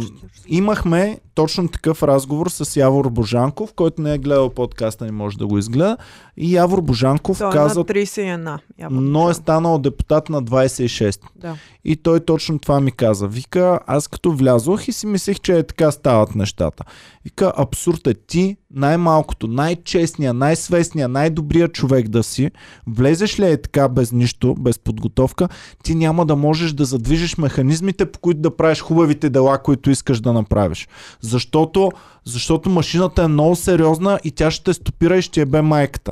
имахме 0.47 1.19
точно 1.35 1.67
такъв 1.67 2.03
разговор 2.03 2.47
с 2.49 2.75
Явор 2.75 3.09
Божанков, 3.09 3.73
който 3.73 4.01
не 4.01 4.13
е 4.13 4.17
гледал 4.17 4.49
подкаста, 4.49 5.05
не 5.05 5.11
може 5.11 5.37
да 5.37 5.47
го 5.47 5.57
изгледа. 5.57 5.97
И 6.37 6.55
Явор 6.55 6.81
Божанков 6.81 7.37
Той 7.37 7.49
е 7.49 7.51
каза, 7.51 7.79
на 7.79 7.85
31. 7.85 8.59
явно. 8.79 9.01
но 9.01 9.29
е 9.29 9.33
станал 9.33 9.79
депутат 9.79 10.29
на 10.29 10.43
26. 10.43 11.21
Да. 11.35 11.55
И 11.85 11.95
той 11.95 12.19
точно 12.19 12.59
това 12.59 12.79
ми 12.79 12.91
каза. 12.91 13.27
Вика, 13.27 13.79
аз 13.87 14.07
като 14.07 14.31
влязох 14.31 14.87
и 14.87 14.91
си 14.91 15.07
мислех, 15.07 15.39
че 15.39 15.57
е 15.57 15.63
така 15.63 15.91
стават 15.91 16.35
нещата. 16.35 16.83
Вика, 17.27 17.53
абсурд 17.57 18.07
е 18.07 18.13
ти, 18.13 18.57
най-малкото, 18.71 19.47
най-честния, 19.47 20.33
най-свестния, 20.33 21.07
най-добрия 21.07 21.67
човек 21.67 22.07
да 22.07 22.23
си, 22.23 22.51
влезеш 22.87 23.39
ли 23.39 23.45
е 23.45 23.61
така 23.61 23.89
без 23.89 24.11
нищо, 24.11 24.55
без 24.59 24.79
подготовка, 24.79 25.49
ти 25.83 25.95
няма 25.95 26.25
да 26.25 26.35
можеш 26.35 26.73
да 26.73 26.85
задвижиш 26.85 27.37
механизмите, 27.37 28.11
по 28.11 28.19
които 28.19 28.39
да 28.39 28.55
правиш 28.55 28.81
хубавите 28.81 29.29
дела, 29.29 29.63
които 29.63 29.91
искаш 29.91 30.19
да 30.19 30.33
направиш. 30.33 30.87
Защото, 31.21 31.91
защото 32.25 32.69
машината 32.69 33.23
е 33.23 33.27
много 33.27 33.55
сериозна 33.55 34.19
и 34.23 34.31
тя 34.31 34.51
ще 34.51 34.63
те 34.63 34.73
стопира 34.73 35.17
и 35.17 35.21
ще 35.21 35.41
ебе 35.41 35.61
майката 35.61 36.11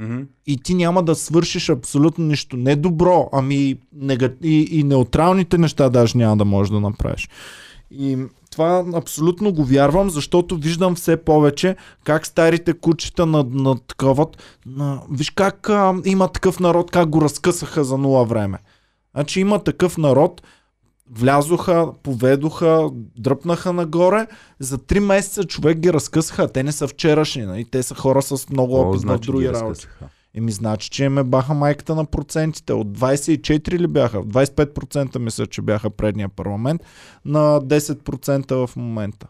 Мгм. 0.00 0.20
и 0.46 0.56
ти 0.56 0.74
няма 0.74 1.02
да 1.02 1.14
свършиш 1.14 1.68
абсолютно 1.68 2.24
нищо. 2.24 2.56
Не 2.56 2.76
добро, 2.76 3.28
ами 3.32 3.76
нега... 3.92 4.30
и, 4.42 4.68
и 4.70 4.84
неутралните 4.84 5.58
неща 5.58 5.88
даже 5.88 6.18
няма 6.18 6.36
да 6.36 6.44
можеш 6.44 6.70
да 6.70 6.80
направиш. 6.80 7.28
И 7.90 8.18
това 8.50 8.84
абсолютно 8.94 9.52
го 9.52 9.64
вярвам, 9.64 10.10
защото 10.10 10.56
виждам 10.56 10.94
все 10.94 11.16
повече 11.16 11.76
как 12.04 12.26
старите 12.26 12.72
кучета 12.72 13.26
на, 13.26 13.44
на 13.50 13.78
такова. 13.78 14.26
На... 14.66 15.02
Виж 15.10 15.30
как 15.30 15.70
а, 15.70 15.94
има 16.04 16.28
такъв 16.28 16.60
народ, 16.60 16.90
как 16.90 17.08
го 17.08 17.20
разкъсаха 17.20 17.84
за 17.84 17.98
нула 17.98 18.24
време. 18.24 18.58
Значи 19.14 19.40
има 19.40 19.64
такъв 19.64 19.98
народ, 19.98 20.42
влязоха, 21.10 21.92
поведоха, 22.02 22.90
дръпнаха 23.18 23.72
нагоре. 23.72 24.26
За 24.58 24.78
три 24.78 25.00
месеца 25.00 25.44
човек 25.44 25.78
ги 25.78 25.92
разкъсаха, 25.92 26.48
те 26.48 26.62
не 26.62 26.72
са 26.72 26.88
вчерашни. 26.88 27.42
Нали? 27.42 27.64
Те 27.64 27.82
са 27.82 27.94
хора 27.94 28.22
с 28.22 28.50
много 28.50 28.80
опит 28.80 29.00
в 29.00 29.02
значи 29.02 29.26
други 29.26 29.44
ги 29.44 29.52
работи. 29.52 29.70
разкъсаха? 29.70 30.08
Еми, 30.38 30.52
значи, 30.52 30.90
че 30.90 31.08
ме 31.08 31.24
баха 31.24 31.54
майката 31.54 31.94
на 31.94 32.04
процентите. 32.04 32.72
От 32.72 32.98
24 32.98 33.78
ли 33.78 33.86
бяха? 33.86 34.22
25% 34.22 35.18
мисля, 35.18 35.46
че 35.46 35.62
бяха 35.62 35.90
предния 35.90 36.28
парламент, 36.28 36.82
на 37.24 37.60
10% 37.60 38.66
в 38.66 38.76
момента. 38.76 39.26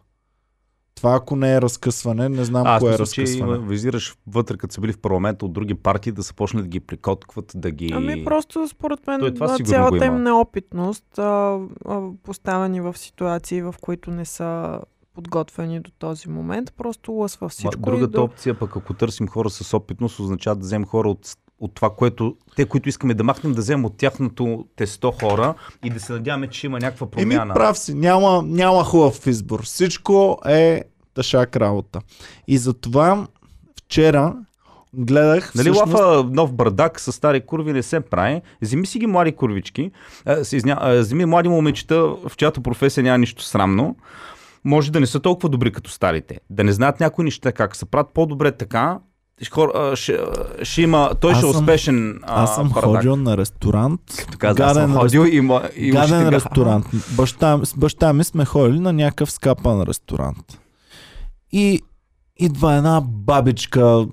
Това 0.95 1.15
ако 1.15 1.37
не 1.37 1.55
е 1.55 1.61
разкъсване, 1.61 2.29
не 2.29 2.45
знам 2.45 2.67
А, 2.67 2.79
кое 2.79 2.89
е 2.89 2.93
мисля, 2.93 3.07
че 3.07 3.23
разкъсване. 3.23 3.57
има, 3.57 3.67
визираш 3.67 4.17
вътре, 4.27 4.57
като 4.57 4.75
са 4.75 4.81
били 4.81 4.93
в 4.93 4.99
парламента 4.99 5.45
от 5.45 5.53
други 5.53 5.75
партии, 5.75 6.13
да 6.13 6.23
са 6.23 6.35
почнали 6.35 6.63
да 6.63 6.69
ги 6.69 6.81
прикоткват, 6.81 7.53
да 7.55 7.71
ги... 7.71 7.91
Ами 7.93 8.25
просто 8.25 8.69
според 8.69 9.07
мен 9.07 9.21
Той 9.21 9.35
това 9.35 9.59
цялата 9.65 9.97
има. 9.97 10.07
им 10.07 10.23
неопитност, 10.23 11.19
а, 11.19 11.59
а, 11.87 12.01
поставени 12.23 12.81
в 12.81 12.99
ситуации, 12.99 13.63
в 13.63 13.75
които 13.81 14.11
не 14.11 14.25
са 14.25 14.81
подготвени 15.19 15.81
до 15.81 15.91
този 15.99 16.29
момент, 16.29 16.73
просто 16.77 17.13
лъсва 17.13 17.45
Ма, 17.45 17.49
всичко. 17.49 17.81
другата 17.81 18.11
до... 18.13 18.23
опция, 18.23 18.55
пък 18.59 18.77
ако 18.77 18.95
търсим 18.95 19.29
хора 19.29 19.51
с 19.51 19.75
опитност, 19.75 20.19
означава 20.21 20.57
да 20.57 20.61
вземем 20.61 20.87
хора 20.87 21.11
от, 21.11 21.29
от 21.61 21.75
това, 21.75 21.91
което 21.91 22.37
те, 22.57 22.65
които 22.65 22.89
искаме 22.89 23.15
да 23.15 23.25
махнем, 23.25 23.53
да 23.53 23.61
вземем 23.61 23.85
от 23.85 23.97
тяхното 23.97 24.65
тесто 24.77 25.11
хора 25.11 25.55
и 25.85 25.91
да 25.91 26.01
се 26.01 26.13
надяваме, 26.13 26.47
че 26.47 26.67
има 26.67 26.79
някаква 26.79 27.07
Еми, 27.17 27.31
промяна. 27.35 27.55
прав 27.55 27.79
си, 27.79 27.95
няма, 27.95 28.43
няма 28.43 28.85
хубав 28.85 29.27
избор. 29.27 29.63
Всичко 29.63 30.39
е 30.47 30.83
тъшак 31.15 31.57
работа. 31.57 32.01
И 32.49 32.59
затова 32.59 33.27
вчера 33.85 34.37
гледах 34.95 35.55
Нали 35.55 35.71
всъщност... 35.71 35.93
лафа 35.95 36.25
нов 36.33 36.53
бардак 36.53 37.01
с 37.01 37.13
стари 37.13 37.41
курви 37.41 37.73
не 37.73 37.83
се 37.83 38.01
прави. 38.01 38.43
Вземи 38.63 38.87
си 38.87 38.99
ги 38.99 39.07
млади 39.07 39.33
курвички. 39.33 39.91
А, 40.25 40.45
се 40.45 40.57
изня... 40.57 40.79
а, 40.81 40.95
Вземи 40.95 41.25
млади 41.25 41.49
момичета, 41.49 41.97
в 42.03 42.33
чиято 42.37 42.61
професия 42.63 43.05
няма 43.05 43.19
нищо 43.19 43.43
срамно. 43.45 43.97
Може 44.65 44.93
да 44.93 45.01
не 45.01 45.07
са 45.07 45.21
толкова 45.21 45.49
добри 45.49 45.73
като 45.73 45.91
старите. 45.91 46.41
Да 46.51 46.65
не 46.65 46.73
знаят 46.73 47.01
някои 47.01 47.25
неща 47.25 47.53
как 47.53 47.77
се 47.77 47.85
правят 47.85 48.09
по-добре 48.15 48.53
така. 48.53 48.99
Хор, 49.51 49.69
а, 49.71 49.97
ще, 49.97 50.13
а, 50.13 50.25
ще 50.65 50.83
има, 50.83 51.11
той 51.21 51.33
Аз 51.33 51.39
ще 51.39 51.47
е 51.47 51.53
съм- 51.53 51.61
успешен 51.61 52.21
а, 52.23 52.43
Аз 52.43 52.55
съм 52.55 52.69
бардак. 52.69 52.85
ходил 52.85 53.17
на 53.17 53.37
ресторант. 53.37 54.01
Аз 54.09 54.25
съм 54.39 54.55
гаден 54.55 54.93
ходил 54.93 55.21
и, 55.21 55.41
ма- 55.41 55.73
и 55.73 55.91
Гаден 55.91 56.29
ресторант. 56.29 56.87
Баща, 57.11 57.61
с 57.65 57.75
баща 57.75 58.13
ми 58.13 58.25
сме 58.25 58.45
ходили 58.45 58.81
на 58.81 58.93
някакъв 58.93 59.31
скапан 59.31 59.83
ресторант. 59.83 60.61
И 61.53 61.81
идва 62.37 62.75
една 62.75 63.01
бабичка, 63.03 64.07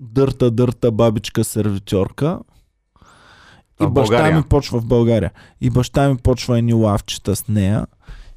дърта, 0.00 0.50
дърта 0.50 0.90
бабичка 0.92 1.44
сервитьорка 1.44 2.38
И 3.82 3.86
В 3.86 3.90
баща 3.90 4.10
България. 4.10 4.36
ми 4.36 4.42
почва 4.42 4.80
в 4.80 4.86
България. 4.86 5.30
И 5.60 5.70
баща 5.70 6.08
ми 6.08 6.16
почва 6.16 6.58
едни 6.58 6.72
лавчета 6.72 7.36
с 7.36 7.48
нея. 7.48 7.86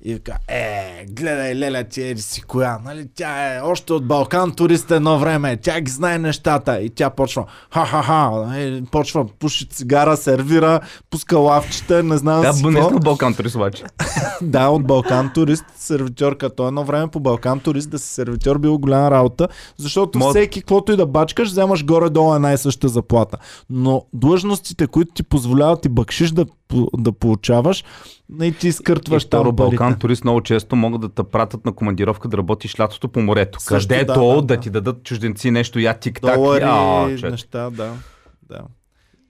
И 0.08 0.14
вика, 0.14 0.38
е, 0.48 1.06
гледай, 1.10 1.56
леля, 1.56 1.84
ти 1.84 2.02
еди 2.02 2.22
си 2.22 2.42
коя, 2.42 2.78
нали? 2.86 3.08
Тя 3.16 3.56
е 3.56 3.62
още 3.62 3.94
от 3.94 4.08
Балкан 4.08 4.52
турист 4.52 4.92
едно 4.92 5.20
време, 5.20 5.58
тя 5.58 5.82
ги 5.82 5.92
знае 5.92 6.18
нещата. 6.18 6.80
И 6.80 6.90
тя 6.90 7.10
почва, 7.10 7.46
ха-ха-ха, 7.72 8.60
е, 8.60 8.82
почва, 8.92 9.26
пуши 9.40 9.68
цигара, 9.70 10.18
сервира, 10.18 10.80
пуска 11.10 11.38
лавчета, 11.38 12.04
не 12.04 12.18
знам 12.18 12.42
Да, 12.42 12.54
си 12.54 12.66
не 12.66 12.80
на 12.80 12.90
Балкан 12.90 13.34
турист 13.34 13.56
обаче. 13.56 13.84
Да, 14.42 14.68
от 14.68 14.88
Балкан 14.88 15.32
турист, 15.34 15.66
сервитьорка. 15.76 16.56
То 16.56 16.68
едно 16.68 16.84
време 16.84 17.08
по 17.08 17.20
Балкан 17.20 17.60
турист 17.60 17.90
да 17.90 18.00
си 18.00 18.14
сервитьор 18.14 18.58
било 18.58 18.78
голяма 18.78 19.12
работа, 19.12 19.48
защото 19.78 20.20
Мод- 20.20 20.30
всеки, 20.30 20.60
каквото 20.60 20.92
и 20.92 20.98
да 20.98 21.06
бачкаш, 21.06 21.50
вземаш 21.50 21.86
горе-долу 21.86 22.36
една 22.36 22.54
и 22.54 22.58
съща 22.58 22.88
заплата. 22.88 23.38
Но 23.70 24.06
длъжностите, 24.14 24.88
които 24.88 25.14
ти 25.14 25.24
позволяват 25.24 25.86
и 25.86 25.90
бъкшиш 25.90 26.32
да, 26.32 26.46
да 26.98 27.12
получаваш, 27.12 27.84
не 28.30 28.52
ти 28.52 28.68
И 28.68 28.70
изкъртваш 28.70 29.26
второ, 29.26 29.44
там 29.44 29.56
парите. 29.56 29.76
Балкан 29.76 30.00
турист 30.00 30.24
много 30.24 30.42
често 30.42 30.76
могат 30.76 31.02
да 31.02 31.10
те 31.10 31.24
пратят 31.24 31.66
на 31.66 31.72
командировка 31.72 32.28
да 32.28 32.38
работиш 32.38 32.80
лятото 32.80 33.08
по 33.08 33.22
морето. 33.22 33.60
Също, 33.60 33.88
Където 33.88 34.14
да, 34.14 34.20
да, 34.20 34.36
да, 34.36 34.42
да, 34.42 34.58
ти 34.58 34.70
дадат 34.70 35.04
чужденци 35.04 35.52
нещо, 35.52 35.80
я 35.80 35.94
тик-так. 35.94 36.36
Долари, 36.36 37.20
че- 37.20 37.30
неща, 37.30 37.70
да. 37.70 37.92
да. 38.50 38.62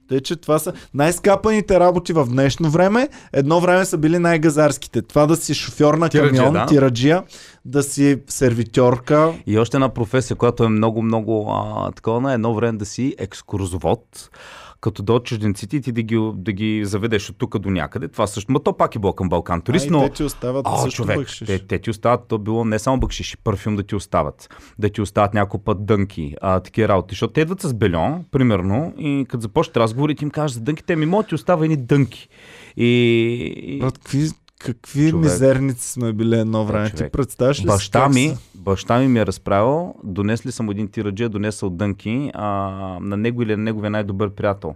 Тъй, 0.08 0.20
че 0.20 0.36
това 0.36 0.58
са 0.58 0.72
най-скапаните 0.94 1.80
работи 1.80 2.12
в 2.12 2.26
днешно 2.26 2.70
време. 2.70 3.08
Едно 3.32 3.60
време 3.60 3.84
са 3.84 3.98
били 3.98 4.18
най-газарските. 4.18 5.02
Това 5.02 5.26
да 5.26 5.36
си 5.36 5.54
шофьор 5.54 5.94
на 5.94 6.08
Тираджия, 6.08 6.34
камион, 6.34 6.52
да. 6.52 6.66
тираджия, 6.66 7.22
да 7.64 7.82
си 7.82 8.20
сервитьорка. 8.28 9.34
И 9.46 9.58
още 9.58 9.76
една 9.76 9.88
професия, 9.88 10.36
която 10.36 10.64
е 10.64 10.68
много, 10.68 11.02
много 11.02 11.50
а, 11.50 11.92
такова 11.92 12.20
на 12.20 12.32
едно 12.32 12.54
време 12.54 12.78
да 12.78 12.86
си 12.86 13.14
екскурзовод, 13.18 14.30
като 14.80 15.02
до 15.02 15.18
чужденците 15.18 15.76
и 15.76 15.80
ти 15.80 15.92
да 15.92 16.02
ги, 16.02 16.30
да 16.34 16.52
ги 16.52 16.84
заведеш 16.84 17.30
от 17.30 17.38
тук 17.38 17.58
до 17.58 17.70
някъде. 17.70 18.08
Това 18.08 18.26
също, 18.26 18.52
ма 18.52 18.62
то 18.62 18.76
пак 18.76 18.94
е 18.94 18.98
Балкан 18.98 19.28
Балкан 19.28 19.60
турист, 19.60 19.86
а, 19.86 19.90
но... 19.90 20.02
те 20.02 20.10
ти 20.10 20.24
остават 20.24 20.66
О, 20.68 20.76
също 20.76 20.96
човек, 20.96 21.16
бъкшиш. 21.16 21.46
те, 21.46 21.58
те 21.58 21.78
ти 21.78 21.90
остават, 21.90 22.28
то 22.28 22.38
било 22.38 22.64
не 22.64 22.78
само 22.78 23.00
бъкшиш, 23.00 23.36
парфюм 23.44 23.76
да 23.76 23.82
ти 23.82 23.94
остават, 23.94 24.48
да 24.78 24.90
ти 24.90 25.00
остават 25.00 25.34
няколко 25.34 25.64
път 25.64 25.86
дънки, 25.86 26.34
а, 26.40 26.60
такива 26.60 26.88
работи, 26.88 27.12
защото 27.12 27.32
те 27.32 27.40
идват 27.40 27.60
с 27.60 27.74
бельон, 27.74 28.24
примерно, 28.30 28.94
и 28.98 29.26
като 29.28 29.40
започнат 29.40 29.76
разговори, 29.76 30.14
ти 30.14 30.24
им 30.24 30.30
кажеш 30.30 30.54
за 30.54 30.60
дънките, 30.60 30.96
ми 30.96 31.06
може 31.06 31.24
да 31.24 31.28
ти 31.28 31.34
остава 31.34 31.64
едни 31.64 31.76
дънки. 31.76 32.28
И, 32.76 32.86
и 33.56 33.78
Брат, 33.78 33.98
какви, 33.98 34.28
какви 34.58 35.10
Човек. 35.10 35.24
мизерници 35.24 35.88
сме 35.88 36.12
били 36.12 36.38
едно 36.38 36.64
време. 36.64 36.90
Ти 36.90 36.96
човек. 36.96 37.12
представяш 37.12 37.62
ли 37.62 37.66
баща 37.66 38.08
ми, 38.08 38.36
баща 38.54 38.98
ми 38.98 39.08
ми 39.08 39.18
е 39.18 39.26
разправил, 39.26 39.94
донесли 40.04 40.52
съм 40.52 40.70
един 40.70 40.88
тираджия, 40.88 41.28
донесъл 41.28 41.70
дънки 41.70 42.30
а, 42.34 42.48
на 43.00 43.16
него 43.16 43.42
или 43.42 43.56
на 43.56 43.62
неговия 43.62 43.90
най-добър 43.90 44.30
приятел. 44.30 44.74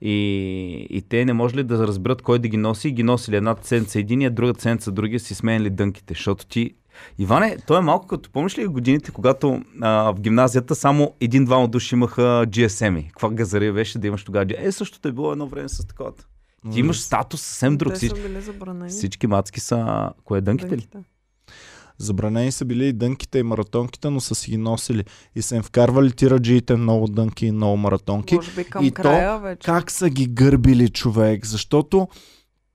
И, 0.00 0.86
и 0.90 1.02
те 1.02 1.24
не 1.24 1.32
може 1.32 1.56
ли 1.56 1.64
да 1.64 1.86
разберат 1.86 2.22
кой 2.22 2.38
да 2.38 2.48
ги 2.48 2.56
носи, 2.56 2.90
ги 2.90 3.02
носили 3.02 3.36
една 3.36 3.56
седмица 3.62 3.98
единия, 3.98 4.30
друга 4.30 4.54
седмица 4.58 4.92
другия, 4.92 5.20
си 5.20 5.34
сменяли 5.34 5.70
дънките, 5.70 6.14
защото 6.14 6.46
ти 6.46 6.74
Иване, 7.18 7.56
той 7.66 7.78
е 7.78 7.80
малко 7.80 8.06
като, 8.06 8.30
помниш 8.30 8.58
ли 8.58 8.66
годините, 8.66 9.10
когато 9.10 9.62
а, 9.80 10.12
в 10.12 10.20
гимназията 10.20 10.74
само 10.74 11.14
един-двама 11.20 11.68
души 11.68 11.94
имаха 11.94 12.46
GSM-и? 12.48 13.08
Каква 13.08 13.30
газария 13.30 13.72
беше 13.72 13.98
да 13.98 14.06
имаш 14.06 14.24
тогава? 14.24 14.46
Е, 14.58 14.72
същото 14.72 15.08
е 15.08 15.12
било 15.12 15.32
едно 15.32 15.46
време 15.46 15.68
с 15.68 15.86
такова. 15.86 16.12
Ти 16.72 16.80
имаш 16.80 17.00
статус 17.00 17.40
съвсем 17.40 17.76
друг. 17.76 17.92
Те 17.92 18.08
са 18.08 18.14
били 18.14 18.40
забранени. 18.40 18.90
Всички 18.90 19.26
мацки 19.26 19.60
са... 19.60 20.10
Кое 20.24 20.38
е 20.38 20.40
дънките 20.40 20.70
ли? 20.70 20.70
дънките. 20.70 20.98
Забранени 21.98 22.52
са 22.52 22.64
били 22.64 22.86
и 22.86 22.92
дънките 22.92 23.38
и 23.38 23.42
маратонките, 23.42 24.10
но 24.10 24.20
са 24.20 24.34
си 24.34 24.50
ги 24.50 24.56
носили. 24.56 25.04
И 25.34 25.42
са 25.42 25.56
им 25.56 25.62
вкарвали 25.62 26.12
тираджиите 26.12 26.76
много 26.76 27.06
дънки 27.06 27.46
и 27.46 27.52
много 27.52 27.76
маратонки. 27.76 28.34
Може 28.34 28.52
би 28.52 28.64
към 28.64 28.84
И 28.84 28.90
то, 28.90 29.02
края 29.02 29.38
вече. 29.38 29.66
Как 29.66 29.90
са 29.90 30.10
ги 30.10 30.26
гърбили 30.26 30.88
човек? 30.88 31.46
Защото 31.46 32.08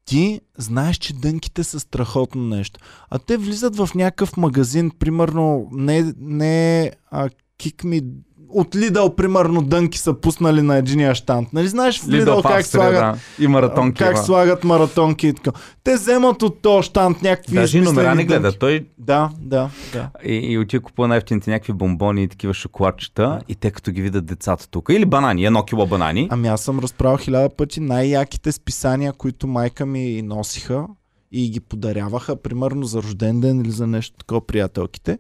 ти 0.06 0.42
знаеш, 0.58 0.98
че 0.98 1.14
дънките 1.14 1.64
са 1.64 1.80
страхотно 1.80 2.44
нещо. 2.44 2.80
А 3.10 3.20
те 3.20 3.38
влизат 3.38 3.76
в 3.76 3.90
някакъв 3.96 4.38
магазин, 4.38 4.92
примерно, 5.00 5.70
не, 5.72 6.14
не 6.20 6.92
а, 7.12 7.30
кик 7.58 7.84
ми 7.84 8.02
от 8.50 8.76
Лидъл, 8.76 9.16
примерно, 9.16 9.62
дънки 9.62 9.98
са 9.98 10.14
пуснали 10.14 10.62
на 10.62 10.78
единия 10.78 11.16
штант. 11.16 11.54
Нали 11.54 11.68
знаеш 11.68 12.02
в 12.02 12.10
Лидъл 12.10 12.42
как 12.42 12.60
Австрия, 12.60 12.82
слагат, 12.82 13.00
да. 13.40 13.44
И 13.44 13.48
маратонки. 13.48 14.04
как 14.04 14.16
ма. 14.16 14.24
слагат 14.24 14.64
маратонки 14.64 15.28
и 15.28 15.34
така. 15.34 15.52
Те 15.84 15.96
вземат 15.96 16.44
от 16.44 16.62
този 16.62 16.88
штант 16.88 17.22
някакви 17.22 17.56
Даже 17.56 17.78
и 17.78 17.82
номера 17.82 18.16
не 18.16 18.26
гледа. 18.26 18.52
Той 18.52 18.88
Да, 18.98 19.30
да, 19.42 19.70
да. 19.94 20.10
и, 20.26 20.34
и 20.34 20.58
отива 20.58 20.84
купува 20.84 21.08
най-ефтините 21.08 21.52
някакви 21.52 21.74
бомбони 21.74 22.24
и 22.24 22.28
такива 22.28 22.54
шоколадчета 22.54 23.40
и 23.48 23.56
те 23.56 23.72
като 23.72 23.92
ги 23.92 24.02
видят 24.02 24.26
децата 24.26 24.70
тук. 24.70 24.90
Или 24.90 25.06
банани, 25.06 25.46
едно 25.46 25.64
кило 25.64 25.88
банани. 25.88 26.28
Ами 26.32 26.48
аз 26.48 26.62
съм 26.62 26.80
разправил 26.80 27.18
хиляда 27.18 27.50
пъти 27.50 27.80
най-яките 27.80 28.52
списания, 28.52 29.14
които 29.14 29.48
майка 29.48 29.86
ми 29.86 30.22
носиха 30.22 30.86
и 31.32 31.50
ги 31.50 31.60
подаряваха, 31.60 32.36
примерно 32.36 32.84
за 32.84 33.04
рожден 33.04 33.40
ден 33.40 33.62
или 33.62 33.72
за 33.72 33.88
нещо 33.88 34.18
такова 34.18 34.48
приятелките. 34.48 35.18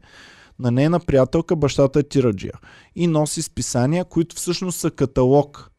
На 0.59 0.71
нейна 0.71 0.99
приятелка 0.99 1.55
бащата 1.55 1.99
е 1.99 2.03
тираджия. 2.03 2.53
И 2.99 3.07
носи 3.07 3.41
списания, 3.41 4.05
които 4.05 4.35
всъщност 4.35 4.79
са 4.79 4.91
каталог. 4.91 5.71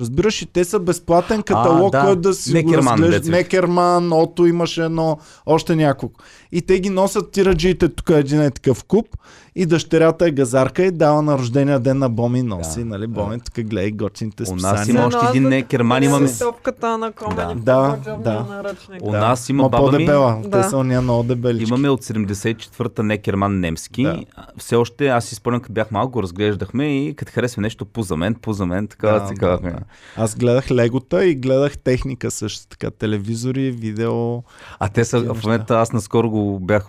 Разбираш, 0.00 0.42
и 0.42 0.46
те 0.46 0.64
са 0.64 0.78
безплатен 0.78 1.42
каталог, 1.42 1.92
да. 1.92 2.04
който 2.04 2.20
да 2.20 2.34
си 2.34 2.52
Некерман, 2.52 2.96
го 2.96 3.02
разглежда. 3.02 3.30
Некерман, 3.30 4.12
Ото 4.12 4.46
имаше 4.46 4.84
едно, 4.84 5.18
още 5.46 5.76
няколко. 5.76 6.20
И 6.52 6.62
те 6.62 6.80
ги 6.80 6.90
носят 6.90 7.30
тираджиите, 7.32 7.88
тук 7.88 8.10
един 8.10 8.40
е 8.40 8.50
такъв 8.50 8.84
куп 8.84 9.06
и 9.54 9.66
дъщерята 9.66 10.26
е 10.26 10.30
газарка 10.30 10.82
и 10.84 10.90
дава 10.90 11.22
на 11.22 11.38
рождения 11.38 11.80
ден 11.80 11.98
на 11.98 12.08
Боми 12.08 12.42
носи. 12.42 12.78
Да, 12.80 12.84
нали, 12.84 13.06
да. 13.06 13.08
Боми, 13.08 13.40
тук 13.40 13.64
гледай 13.64 13.90
готините 13.90 14.42
У 14.42 14.46
списания. 14.46 14.78
нас 14.78 14.88
има 14.88 15.06
още 15.06 15.26
един 15.28 15.42
да 15.42 15.48
некерман, 15.48 16.02
С 16.02 16.06
имаме... 16.06 16.28
топката 16.38 16.98
на 16.98 17.12
комеди. 17.12 17.60
Да, 17.60 17.96
да. 18.18 18.46
наръчник. 18.48 19.02
У 19.02 19.12
нас 19.12 19.48
има 19.48 19.62
Ма 19.62 19.68
баба 19.68 19.84
ми... 19.84 19.90
по-дебела. 19.90 20.40
Да. 20.44 20.62
Те 20.62 20.68
са 20.68 20.76
уния 20.78 21.02
много 21.02 21.22
дебелички. 21.22 21.68
Имаме 21.68 21.88
от 21.88 22.02
74-та 22.02 23.02
некерман 23.02 23.60
немски. 23.60 24.02
Да. 24.02 24.24
Все 24.58 24.76
още, 24.76 25.08
аз 25.08 25.24
си 25.24 25.34
спомням, 25.34 25.60
като 25.60 25.72
бях 25.72 25.90
малко, 25.90 26.12
го 26.12 26.22
разглеждахме 26.22 27.06
и 27.06 27.14
като 27.14 27.32
харесва 27.32 27.62
нещо 27.62 27.84
по 27.84 28.02
за 28.02 28.16
мен, 28.16 28.34
по 28.34 28.52
за 28.52 28.66
мен, 28.66 28.86
така 28.88 29.08
Да, 29.08 29.20
да, 29.20 29.58
да, 29.58 29.70
да. 29.70 29.78
Аз 30.16 30.34
гледах 30.34 30.70
легота 30.70 31.24
и 31.24 31.34
гледах 31.34 31.78
техника 31.78 32.30
също 32.30 32.66
така. 32.68 32.90
Телевизори, 32.90 33.70
видео. 33.70 34.42
А 34.78 34.88
те 34.94 35.04
са, 35.04 35.34
в 35.34 35.44
момента 35.44 35.78
аз 35.78 35.92
наскоро 35.92 36.30
го 36.30 36.60
бях 36.60 36.86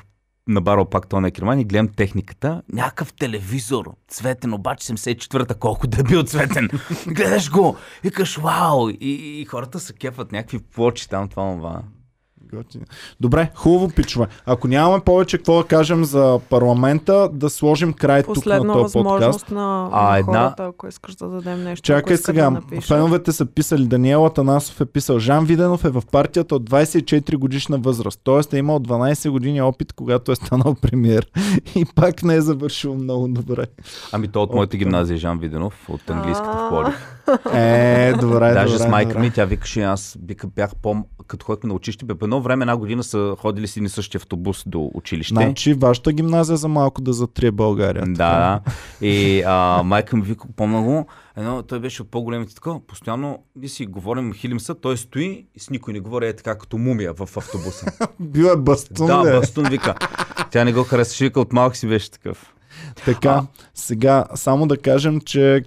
набарал 0.48 0.86
пак 0.86 1.08
този 1.08 1.22
некерман 1.22 1.60
и 1.60 1.66
гледам 1.66 1.88
техниката. 1.88 2.62
Някакъв 2.74 3.14
телевизор, 3.14 3.96
цветен, 4.08 4.54
обаче 4.54 4.94
74-та, 4.94 5.56
колко 5.56 5.88
да 5.88 6.00
е 6.00 6.04
бил 6.04 6.24
цветен. 6.24 6.70
Гледаш 7.08 7.52
го 7.52 7.78
и 8.04 8.12
кажеш, 8.12 8.38
вау! 8.38 8.90
И, 8.90 9.42
и 9.42 9.46
хората 9.46 9.80
се 9.80 9.94
кефат 9.94 10.32
някакви 10.32 10.60
плочи 10.60 11.10
там, 11.10 11.30
това, 11.30 11.56
това. 11.56 11.82
Готино. 12.54 12.86
Добре, 13.20 13.52
хубаво 13.56 13.90
пичове. 13.90 14.28
Ако 14.46 14.68
нямаме 14.68 15.00
повече 15.00 15.38
какво 15.38 15.58
да 15.58 15.64
кажем 15.66 16.06
за 16.06 16.40
парламента, 16.50 17.30
да 17.34 17.50
сложим 17.50 17.94
край 17.94 18.22
тук 18.22 18.28
на 18.28 18.34
Последна 18.34 18.74
този 18.74 18.94
подкаст. 18.94 19.06
възможност 19.16 19.52
на, 19.52 19.90
А, 19.92 20.10
на 20.12 20.18
една- 20.18 20.34
хората, 20.40 20.64
ако 20.66 20.88
искаш 20.88 21.16
да 21.16 21.28
дадем 21.28 21.64
нещо. 21.64 21.84
Чакай 21.84 22.18
сега. 22.18 22.50
Да. 22.72 22.82
Феновете 22.82 23.32
са 23.32 23.46
писали, 23.46 23.86
Даниела 23.86 24.30
Танасов 24.30 24.82
е 24.82 24.86
писал, 24.86 25.20
Жан 25.20 25.46
Виденов 25.46 25.86
е 25.86 25.90
в 25.90 26.04
партията 26.04 26.56
от 26.56 26.64
24 26.64 27.38
годишна 27.38 27.78
възраст. 27.78 28.20
Тоест 28.24 28.54
е 28.54 28.58
имал 28.58 28.80
12 28.80 29.30
години 29.30 29.62
опит, 29.62 29.94
когато 29.94 30.32
е 30.32 30.36
станал 30.36 30.76
премиер. 30.76 31.28
И 31.76 31.86
пак 31.86 32.24
не 32.24 32.36
е 32.36 32.42
завършил 32.42 32.96
много 32.96 33.28
добре. 33.28 33.66
Ами 34.12 34.28
то 34.28 34.44
от 34.44 34.54
моята 34.54 34.78
гимназия 34.78 35.18
Жан 35.18 35.40
Виденов, 35.40 35.90
от 35.90 36.10
английската 36.10 36.52
в 36.52 36.70
Пловдив. 36.70 37.10
Е, 37.54 38.14
добре, 38.14 38.54
Даже 38.54 38.74
добре, 38.74 38.80
с 38.80 38.90
майка 38.90 39.10
добре. 39.10 39.22
ми, 39.22 39.32
тя 39.32 39.46
викаше, 39.46 39.82
аз 39.82 40.18
бях 40.48 40.76
по 40.76 40.96
като 41.28 41.46
ходихме 41.46 41.68
на 41.68 41.74
училище, 41.74 42.06
бе, 42.06 42.14
едно 42.24 42.42
време, 42.44 42.64
една 42.64 42.78
година 42.78 43.04
са 43.04 43.36
ходили 43.40 43.68
си 43.68 43.82
ни 43.82 43.90
същия 43.90 44.20
автобус 44.20 44.64
до 44.68 44.92
училище. 44.94 45.34
Значи 45.34 45.74
вашата 45.74 46.14
гимназия 46.14 46.58
за 46.58 46.68
малко 46.68 47.02
да 47.02 47.14
затрие 47.14 47.52
България. 47.52 48.04
така. 48.04 48.14
Да, 48.14 48.62
и 49.08 49.44
а, 49.46 49.82
майка 49.86 50.16
ми 50.16 50.22
вика, 50.22 50.48
помня 50.56 50.82
го, 50.82 51.08
едно, 51.38 51.64
той 51.64 51.80
беше 51.80 52.02
от 52.02 52.12
по-големите 52.12 52.56
така, 52.56 52.72
постоянно 52.88 53.40
ние 53.56 53.70
си 53.70 53.86
говорим, 53.86 54.34
хилим 54.34 54.60
се, 54.60 54.74
той 54.74 54.98
стои 54.98 55.46
и 55.56 55.60
с 55.60 55.70
никой 55.70 55.94
не 55.94 56.00
говори, 56.00 56.28
е 56.28 56.34
така 56.36 56.58
като 56.58 56.78
мумия 56.78 57.14
в 57.14 57.38
автобуса. 57.38 57.86
Бил 58.20 58.46
е 58.46 58.58
бастун, 58.58 59.08
да, 59.08 59.24
бе. 59.24 59.32
Бастун 59.40 59.66
вика. 59.70 59.96
Тя 60.52 60.64
не 60.64 60.74
го 60.74 60.84
харесваше, 60.84 61.24
вика, 61.24 61.40
от 61.40 61.54
малък 61.54 61.76
си 61.76 61.88
беше 61.88 62.12
такъв. 62.12 62.54
Така, 63.06 63.30
А. 63.30 63.46
сега 63.74 64.26
само 64.36 64.68
да 64.68 64.78
кажем, 64.78 65.22
че 65.22 65.64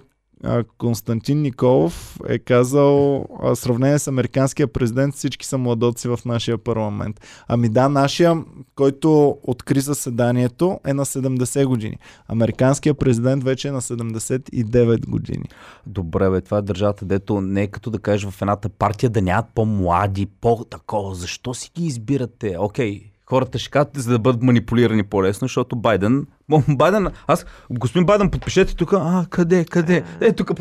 Константин 0.77 1.41
Николов 1.41 2.19
е 2.27 2.39
казал 2.39 3.25
а, 3.43 3.55
сравнение 3.55 3.99
с 3.99 4.07
американския 4.07 4.67
президент, 4.67 5.15
всички 5.15 5.45
са 5.45 5.57
младоци 5.57 6.07
в 6.07 6.19
нашия 6.25 6.57
парламент. 6.57 7.21
Ами 7.47 7.69
да, 7.69 7.89
нашия, 7.89 8.43
който 8.75 9.37
откри 9.43 9.79
заседанието 9.79 10.79
е 10.85 10.93
на 10.93 11.05
70 11.05 11.65
години. 11.65 11.97
Американският 12.27 12.99
президент 12.99 13.43
вече 13.43 13.67
е 13.67 13.71
на 13.71 13.81
79 13.81 15.09
години. 15.09 15.45
Добре, 15.85 16.29
бе, 16.29 16.41
това 16.41 16.57
е 16.57 16.61
държавата, 16.61 17.05
дето 17.05 17.41
не 17.41 17.63
е 17.63 17.67
като 17.67 17.89
да 17.89 17.99
кажеш 17.99 18.29
в 18.29 18.41
едната 18.41 18.69
партия 18.69 19.09
да 19.09 19.21
нямат 19.21 19.45
по-млади, 19.55 20.25
по-такова. 20.25 21.15
Защо 21.15 21.53
си 21.53 21.71
ги 21.75 21.85
избирате? 21.85 22.55
Окей, 22.59 23.11
хората 23.29 23.59
ще 23.59 23.69
кажат, 23.69 23.89
за 23.95 24.11
да 24.11 24.19
бъдат 24.19 24.43
манипулирани 24.43 25.03
по-лесно, 25.03 25.45
защото 25.45 25.75
Байден... 25.75 26.25
Байден, 26.69 27.07
аз, 27.27 27.45
господин 27.69 28.05
Байден, 28.05 28.29
подпишете 28.29 28.75
тук. 28.75 28.93
А, 28.93 29.25
къде, 29.29 29.65
къде? 29.65 30.03
Е, 30.21 30.33
тук. 30.33 30.51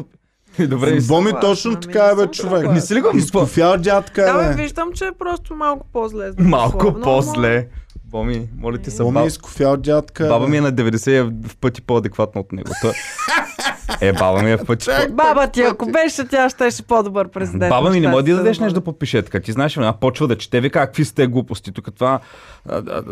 Добре, 0.69 1.01
Боми 1.01 1.31
точно 1.41 1.81
така 1.81 2.05
е, 2.05 2.15
бе, 2.15 2.27
човек. 2.27 2.37
съгласна. 2.37 2.73
Не 2.73 2.81
си 2.81 2.95
ли 2.95 3.01
го 3.01 3.17
Изкофял 3.17 3.77
дядка, 3.77 4.23
Да, 4.23 4.49
бе, 4.49 4.63
виждам, 4.63 4.93
че 4.95 5.05
е 5.05 5.13
просто 5.19 5.55
малко 5.55 5.87
по-зле. 5.93 6.31
Малко 6.39 7.01
по-зле. 7.03 7.69
Боми, 8.05 8.49
моля 8.59 8.79
ти 8.79 8.91
се, 8.91 9.03
Боми 9.03 9.15
баба, 9.15 9.27
изкофял 9.27 9.77
дядка. 9.77 10.29
баба 10.29 10.49
ми 10.49 10.57
е 10.57 10.61
на 10.61 10.73
90 10.73 11.11
и 11.11 11.17
е 11.17 11.23
в 11.23 11.57
пъти 11.61 11.83
по-адекватна 11.83 12.41
от 12.41 12.53
него. 12.53 12.71
Е, 14.01 14.13
баба 14.13 14.43
ми 14.43 14.51
е 14.53 14.57
в 14.57 14.65
пъти 14.65 14.87
Баба 15.11 15.47
ти, 15.47 15.63
ако 15.63 15.87
беше, 15.87 16.25
тя 16.29 16.49
щеше 16.51 16.83
по-добър 16.83 17.29
президент. 17.29 17.71
Баба 17.71 17.91
ми 17.91 18.01
не 18.01 18.09
може 18.09 18.25
да 18.25 18.37
дадеш 18.37 18.57
да 18.57 18.65
нещо 18.65 18.75
да 18.75 18.81
бъде. 18.81 18.85
подпише 18.85 19.23
така. 19.23 19.41
Ти 19.41 19.53
знаеш, 19.53 19.77
една 19.77 19.93
почва 19.93 20.29
да 20.29 20.39
чете, 20.39 20.61
вика, 20.61 20.81
какви 20.81 21.05
сте 21.05 21.27
глупости. 21.27 21.73
Тук 21.73 21.95
това 21.95 22.21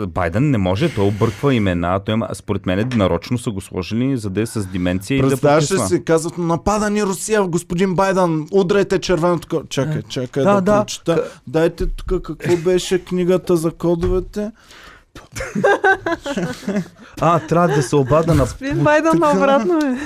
Байден 0.08 0.50
не 0.50 0.58
може, 0.58 0.94
той 0.94 1.06
обърква 1.06 1.54
имена. 1.54 2.00
Той 2.00 2.14
според 2.34 2.66
мен 2.66 2.90
нарочно 2.96 3.38
са 3.38 3.50
го 3.50 3.60
сложили, 3.60 4.16
за 4.16 4.30
да 4.30 4.40
е 4.40 4.46
с 4.46 4.66
деменция 4.66 5.18
и 5.18 5.22
да 5.22 5.28
Представяш 5.28 5.68
подписва. 5.68 5.88
си, 5.88 6.04
казват, 6.04 6.38
напада 6.38 6.90
ни 6.90 7.02
Русия, 7.02 7.42
господин 7.42 7.94
Байден, 7.94 8.46
удрайте 8.52 8.98
червеното. 8.98 9.62
Чакай, 9.68 10.02
чакай 10.08 10.44
Да, 10.44 10.54
да, 10.54 10.60
да. 10.60 10.80
прочета. 10.80 11.24
Дайте 11.46 11.86
тук 11.86 12.22
какво 12.22 12.56
беше 12.56 13.04
книгата 13.04 13.56
за 13.56 13.70
кодовете. 13.70 14.50
А, 17.20 17.40
трябва 17.40 17.68
да 17.68 17.82
се 17.82 17.96
обада 17.96 18.34
на... 18.34 18.42
Господин 18.42 18.84
Байден 18.84 19.16
обратно 19.16 19.78
е. 19.78 19.98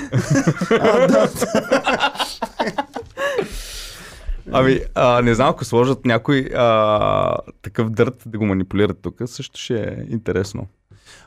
Ами, 4.51 4.79
а, 4.95 5.21
не 5.21 5.35
знам, 5.35 5.49
ако 5.49 5.65
сложат 5.65 6.05
някой 6.05 6.49
а, 6.55 7.37
такъв 7.61 7.89
дърт 7.89 8.23
да 8.25 8.37
го 8.37 8.45
манипулират 8.45 8.97
тук, 9.01 9.21
също 9.25 9.59
ще 9.59 9.83
е 9.83 9.95
интересно. 10.09 10.67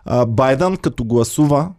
А, 0.05 0.27
Байден 0.27 0.77
като 0.77 1.05
гласува, 1.05 1.71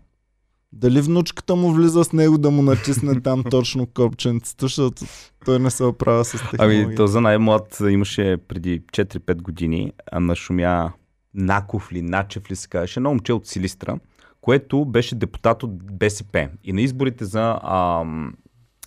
дали 0.74 1.02
внучката 1.02 1.56
му 1.56 1.72
влиза 1.72 2.04
с 2.04 2.14
него 2.14 2.38
да 2.38 2.52
му 2.52 2.62
натисне 2.62 3.22
там 3.22 3.44
точно 3.52 3.86
копченцето, 3.86 4.66
защото 4.66 5.06
той 5.46 5.60
не 5.60 5.72
се 5.72 5.84
оправя 5.84 6.26
с 6.26 6.32
технологията. 6.32 6.86
Ами, 6.88 6.96
то 6.96 7.08
за 7.08 7.22
най-млад 7.22 7.78
имаше 7.90 8.38
преди 8.48 8.82
4-5 8.82 9.42
години, 9.42 9.92
а 10.12 10.20
нашумя 10.20 10.92
Наков 11.36 11.92
ли, 11.92 12.02
Начев 12.02 12.52
ли 12.52 12.56
се 12.56 12.68
казваше, 12.68 13.00
едно 13.00 13.10
момче 13.10 13.34
от 13.34 13.48
Силистра, 13.48 14.00
което 14.42 14.86
беше 14.86 15.16
депутат 15.16 15.64
от 15.64 15.98
БСП. 15.98 16.50
И 16.64 16.74
на 16.74 16.82
изборите 16.82 17.26
за 17.26 17.60
ам, 17.64 18.34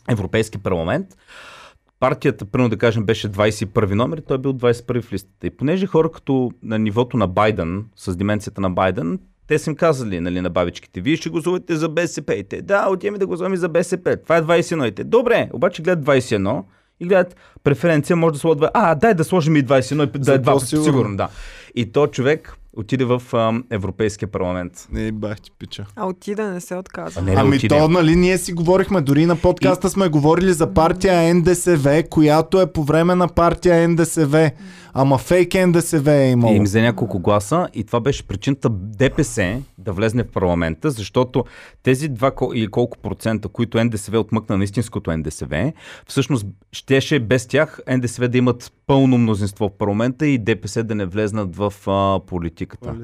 Европейски 0.09 0.59
парламент, 0.59 1.06
партията, 2.01 2.44
примерно 2.44 2.70
да 2.70 2.78
кажем, 2.78 3.05
беше 3.05 3.28
21 3.28 3.94
номер, 3.94 4.23
той 4.28 4.39
бил 4.39 4.52
21 4.52 5.02
в 5.02 5.12
листата. 5.12 5.47
И 5.47 5.51
понеже 5.51 5.86
хора 5.86 6.12
като 6.12 6.51
на 6.62 6.78
нивото 6.78 7.16
на 7.16 7.27
Байден, 7.27 7.85
с 7.97 8.16
деменцията 8.16 8.60
на 8.60 8.70
Байден, 8.70 9.18
те 9.47 9.59
са 9.59 9.70
им 9.70 9.77
казали 9.77 10.20
нали, 10.20 10.40
на 10.40 10.51
бабичките, 10.51 11.01
вие 11.01 11.16
ще 11.16 11.31
гласувате 11.31 11.77
за 11.77 11.89
БСП. 11.89 12.35
И 12.35 12.44
те, 12.44 12.62
да, 12.62 12.89
отиваме 12.90 13.18
да 13.18 13.27
гласуваме 13.27 13.56
за 13.56 13.68
БСП. 13.68 14.16
Това 14.16 14.36
е 14.36 14.43
21. 14.43 14.89
И 14.89 14.93
те, 14.93 15.05
добре, 15.05 15.51
обаче 15.52 15.82
гледат 15.82 16.05
21 16.05 16.62
и 17.01 17.06
гледат 17.06 17.36
преференция, 17.64 18.16
може 18.16 18.32
да 18.32 18.39
сложат, 18.39 18.70
а, 18.74 18.94
дай 18.94 19.14
да 19.14 19.24
сложим 19.24 19.56
и 19.56 19.64
21, 19.64 20.16
и 20.16 20.18
да 20.18 20.35
е 20.35 20.39
два 20.39 20.52
пъти 20.52 20.62
по-сигурно. 20.62 20.85
сигурно, 20.85 21.16
да. 21.16 21.28
И 21.77 21.93
то 21.93 22.07
човек 22.07 22.57
отиде 22.77 23.05
в 23.05 23.23
ам, 23.32 23.65
Европейския 23.70 24.28
парламент. 24.28 24.89
Не, 24.93 25.12
бах 25.12 25.40
ти 25.40 25.51
пича. 25.59 25.86
А 25.97 26.07
отида, 26.07 26.44
не 26.44 26.61
се 26.61 26.77
отказа. 26.77 27.20
А 27.20 27.23
не 27.23 27.35
Ами 27.36 27.57
отиде? 27.57 27.69
то, 27.78 27.89
нали, 27.89 28.16
ние 28.16 28.39
си 28.39 28.53
говорихме, 28.53 29.01
дори 29.01 29.27
на 29.27 29.36
подкаста 29.36 29.90
сме 29.90 30.09
говорили 30.09 30.53
за 30.53 30.74
партия 30.74 31.35
НДСВ, 31.35 32.03
която 32.11 32.61
е 32.61 32.73
по 32.73 32.85
време 32.85 33.15
на 33.15 33.28
партия 33.28 33.89
НДСВ. 33.89 34.51
Ама 34.98 35.18
фейк 35.18 35.55
НДСВ 35.55 36.12
е 36.12 36.28
И 36.28 36.31
имало. 36.31 36.55
им 36.55 36.64
взе 36.64 36.82
няколко 36.82 37.18
гласа 37.18 37.68
и 37.74 37.85
това 37.85 38.01
беше 38.01 38.27
причината 38.27 38.68
ДПС 38.70 39.62
да 39.78 39.93
влезне 39.93 40.23
в 40.23 40.28
парламента, 40.28 40.90
защото 40.90 41.44
тези 41.82 42.09
два 42.09 42.32
или 42.55 42.68
колко 42.68 42.98
процента, 42.98 43.48
които 43.48 43.85
НДСВ 43.85 44.18
отмъкна 44.18 44.56
на 44.56 44.64
истинското 44.64 45.16
НДСВ, 45.16 45.73
всъщност 46.09 46.47
щеше 46.73 47.20
без 47.20 47.47
тях 47.47 47.81
НДСВ 47.90 48.28
да 48.28 48.39
имат 48.39 48.73
пълно 48.86 49.18
мнозинство 49.18 49.68
в 49.68 49.78
парламента 49.78 50.27
и 50.27 50.39
ДПС 50.39 50.82
да 50.82 50.94
не 50.94 51.06
влезнат 51.06 51.56
в 51.56 51.74
а, 51.86 52.20
политиката. 52.27 52.94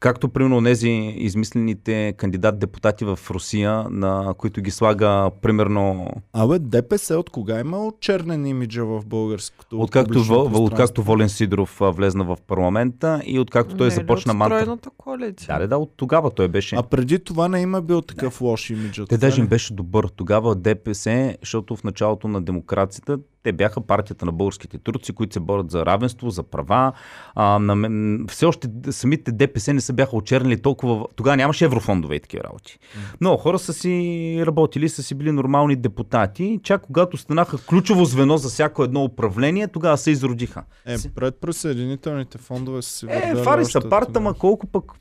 Както 0.00 0.28
примерно 0.28 0.64
тези 0.64 0.88
измислените 1.16 2.14
кандидат-депутати 2.16 3.04
в 3.04 3.18
Русия, 3.30 3.84
на 3.90 4.34
които 4.38 4.60
ги 4.60 4.70
слага 4.70 5.30
примерно 5.42 6.10
Абе, 6.32 6.58
ДПС 6.58 7.18
от 7.18 7.30
кога 7.30 7.60
има 7.60 7.92
чернен 8.00 8.46
имиджа 8.46 8.84
в 8.84 9.06
българското 9.06 9.80
откакто, 9.80 10.12
пространство? 10.12 10.64
откакто 10.64 11.02
Волен 11.02 11.28
Сидоров 11.32 11.78
влезна 11.80 12.24
в 12.24 12.36
парламента 12.46 13.22
и 13.24 13.38
откакто 13.38 13.76
той 13.76 13.86
Не 13.86 13.92
е 13.92 13.96
започна 13.96 14.34
мантра. 14.34 14.78
Коалиция. 14.96 15.58
Да, 15.58 15.68
да, 15.68 15.76
от 15.76 15.92
тогава 15.96 16.30
той 16.30 16.48
беше. 16.48 16.76
А 16.76 16.82
преди 16.82 17.18
това 17.18 17.48
не 17.48 17.60
има 17.60 17.82
бил 17.82 18.02
такъв 18.02 18.40
лош 18.40 18.70
имидж. 18.70 19.00
Те 19.08 19.18
даже 19.18 19.40
им 19.40 19.44
ли? 19.44 19.48
беше 19.48 19.74
добър. 19.74 20.08
Тогава 20.16 20.54
ДПС, 20.54 21.36
защото 21.40 21.76
в 21.76 21.84
началото 21.84 22.28
на 22.28 22.42
демокрацията 22.42 23.18
те 23.42 23.52
бяха 23.52 23.80
партията 23.80 24.26
на 24.26 24.32
българските 24.32 24.78
турци, 24.78 25.12
които 25.12 25.32
се 25.32 25.40
борят 25.40 25.70
за 25.70 25.86
равенство, 25.86 26.30
за 26.30 26.42
права. 26.42 26.92
А, 27.34 27.58
на 27.58 27.74
мен, 27.74 28.24
все 28.28 28.46
още 28.46 28.68
самите 28.90 29.32
ДПС 29.32 29.74
не 29.74 29.80
са 29.80 29.92
бяха 29.92 30.16
очернили 30.16 30.62
толкова. 30.62 31.06
Тогава 31.16 31.36
нямаше 31.36 31.64
еврофондове 31.64 32.14
и 32.14 32.20
такива 32.20 32.44
работи. 32.44 32.78
Много 33.20 33.36
хора 33.36 33.58
са 33.58 33.72
си 33.72 34.42
работили, 34.46 34.88
са 34.88 35.02
си 35.02 35.14
били 35.14 35.32
нормални 35.32 35.76
депутати. 35.76 36.60
Чак 36.62 36.82
когато 36.82 37.16
станаха 37.16 37.58
ключово 37.58 38.04
звено 38.04 38.36
за 38.36 38.48
всяко 38.48 38.84
едно 38.84 39.04
управление, 39.04 39.68
тогава 39.68 39.98
се 39.98 40.10
изродиха. 40.10 40.64
Е, 40.86 40.96
предприсъединителните 41.14 42.38
фондове 42.38 42.82
са 42.82 42.90
си 42.90 43.06
Е, 43.08 43.34
фари 43.44 43.64
са 43.64 43.88
парта, 43.88 44.20
ма 44.20 44.34
колко 44.34 44.66
пък 44.66 44.92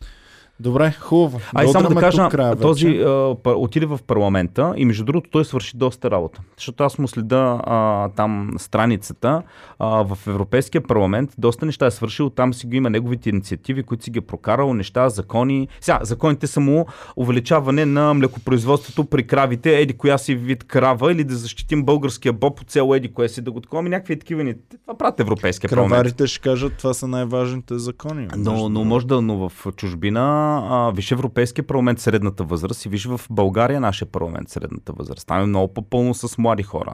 Добре, 0.61 0.91
хубаво. 0.99 1.39
Ай, 1.53 1.67
само 1.67 1.89
да 1.89 1.95
кажа, 1.95 2.29
края 2.29 2.55
този 2.55 2.87
а, 2.87 3.35
отиде 3.45 3.85
в 3.85 3.99
парламента 4.07 4.73
и 4.77 4.85
между 4.85 5.03
другото 5.03 5.29
той 5.29 5.45
свърши 5.45 5.77
доста 5.77 6.11
работа. 6.11 6.41
Защото 6.57 6.83
аз 6.83 6.97
му 6.97 7.07
следа 7.07 7.61
а, 7.63 8.09
там 8.09 8.53
страницата 8.57 9.41
а, 9.79 9.87
в 9.87 10.27
Европейския 10.27 10.81
парламент, 10.81 11.29
доста 11.37 11.65
неща 11.65 11.85
е 11.85 11.91
свършил, 11.91 12.29
там 12.29 12.53
си 12.53 12.67
го 12.67 12.75
има 12.75 12.89
неговите 12.89 13.29
инициативи, 13.29 13.83
които 13.83 14.03
си 14.03 14.11
ги 14.11 14.17
е 14.17 14.21
прокарал, 14.21 14.73
неща, 14.73 15.09
закони. 15.09 15.67
Сега, 15.81 15.99
законите 16.03 16.47
са 16.47 16.59
му 16.59 16.85
увеличаване 17.15 17.85
на 17.85 18.13
млекопроизводството 18.13 19.05
при 19.05 19.27
кравите, 19.27 19.79
еди 19.79 19.93
коя 19.93 20.17
си 20.17 20.35
вид 20.35 20.63
крава 20.63 21.11
или 21.11 21.23
да 21.23 21.35
защитим 21.35 21.83
българския 21.83 22.33
боб 22.33 22.59
от 22.59 22.69
цяло 22.69 22.95
еди 22.95 23.13
кое 23.13 23.29
си 23.29 23.41
да 23.41 23.51
го 23.51 23.61
такова, 23.61 23.83
някакви 23.83 24.19
такива 24.19 24.43
ни. 24.43 24.53
Това 24.81 24.97
правят 24.97 25.19
Европейския 25.19 25.69
парламент. 25.69 25.91
Краварите 25.91 26.27
ще 26.27 26.39
кажат, 26.39 26.73
това 26.77 26.93
са 26.93 27.07
най-важните 27.07 27.77
закони. 27.77 28.27
Но, 28.37 28.69
но 28.69 28.83
може 28.83 29.07
да, 29.07 29.21
но 29.21 29.49
в 29.49 29.67
чужбина, 29.75 30.50
а, 30.51 30.91
виж 30.91 31.11
Европейския 31.11 31.67
парламент 31.67 31.99
средната 31.99 32.43
възраст 32.43 32.85
и 32.85 32.89
виж 32.89 33.05
в 33.05 33.21
България 33.29 33.79
нашия 33.79 34.07
парламент 34.07 34.49
средната 34.49 34.93
възраст. 34.93 35.27
Там 35.27 35.43
е 35.43 35.45
много 35.45 35.73
по-пълно 35.73 36.13
с 36.13 36.37
млади 36.37 36.63
хора. 36.63 36.93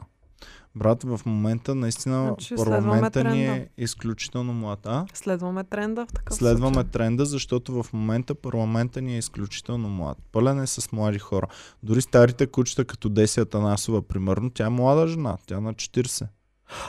Брат, 0.76 1.02
в 1.02 1.20
момента 1.26 1.74
наистина 1.74 2.26
Значи 2.26 2.54
парламента 2.56 3.24
ни 3.24 3.46
е 3.46 3.68
изключително 3.78 4.52
млад. 4.52 4.86
А? 4.86 5.06
Следваме 5.14 5.64
тренда 5.64 6.06
в 6.06 6.12
такъв 6.12 6.36
Следваме 6.36 6.74
случай. 6.74 6.90
тренда, 6.90 7.24
защото 7.24 7.82
в 7.82 7.92
момента 7.92 8.34
парламента 8.34 9.02
ни 9.02 9.14
е 9.14 9.18
изключително 9.18 9.88
млад. 9.88 10.18
Пълен 10.32 10.60
е 10.60 10.66
с 10.66 10.92
млади 10.92 11.18
хора. 11.18 11.46
Дори 11.82 12.02
старите 12.02 12.46
кучета, 12.46 12.84
като 12.84 13.08
Деси 13.08 13.40
Атанасова, 13.40 14.02
примерно, 14.02 14.50
тя 14.50 14.66
е 14.66 14.70
млада 14.70 15.06
жена, 15.08 15.36
тя 15.46 15.56
е 15.56 15.60
на 15.60 15.74
40. 15.74 16.26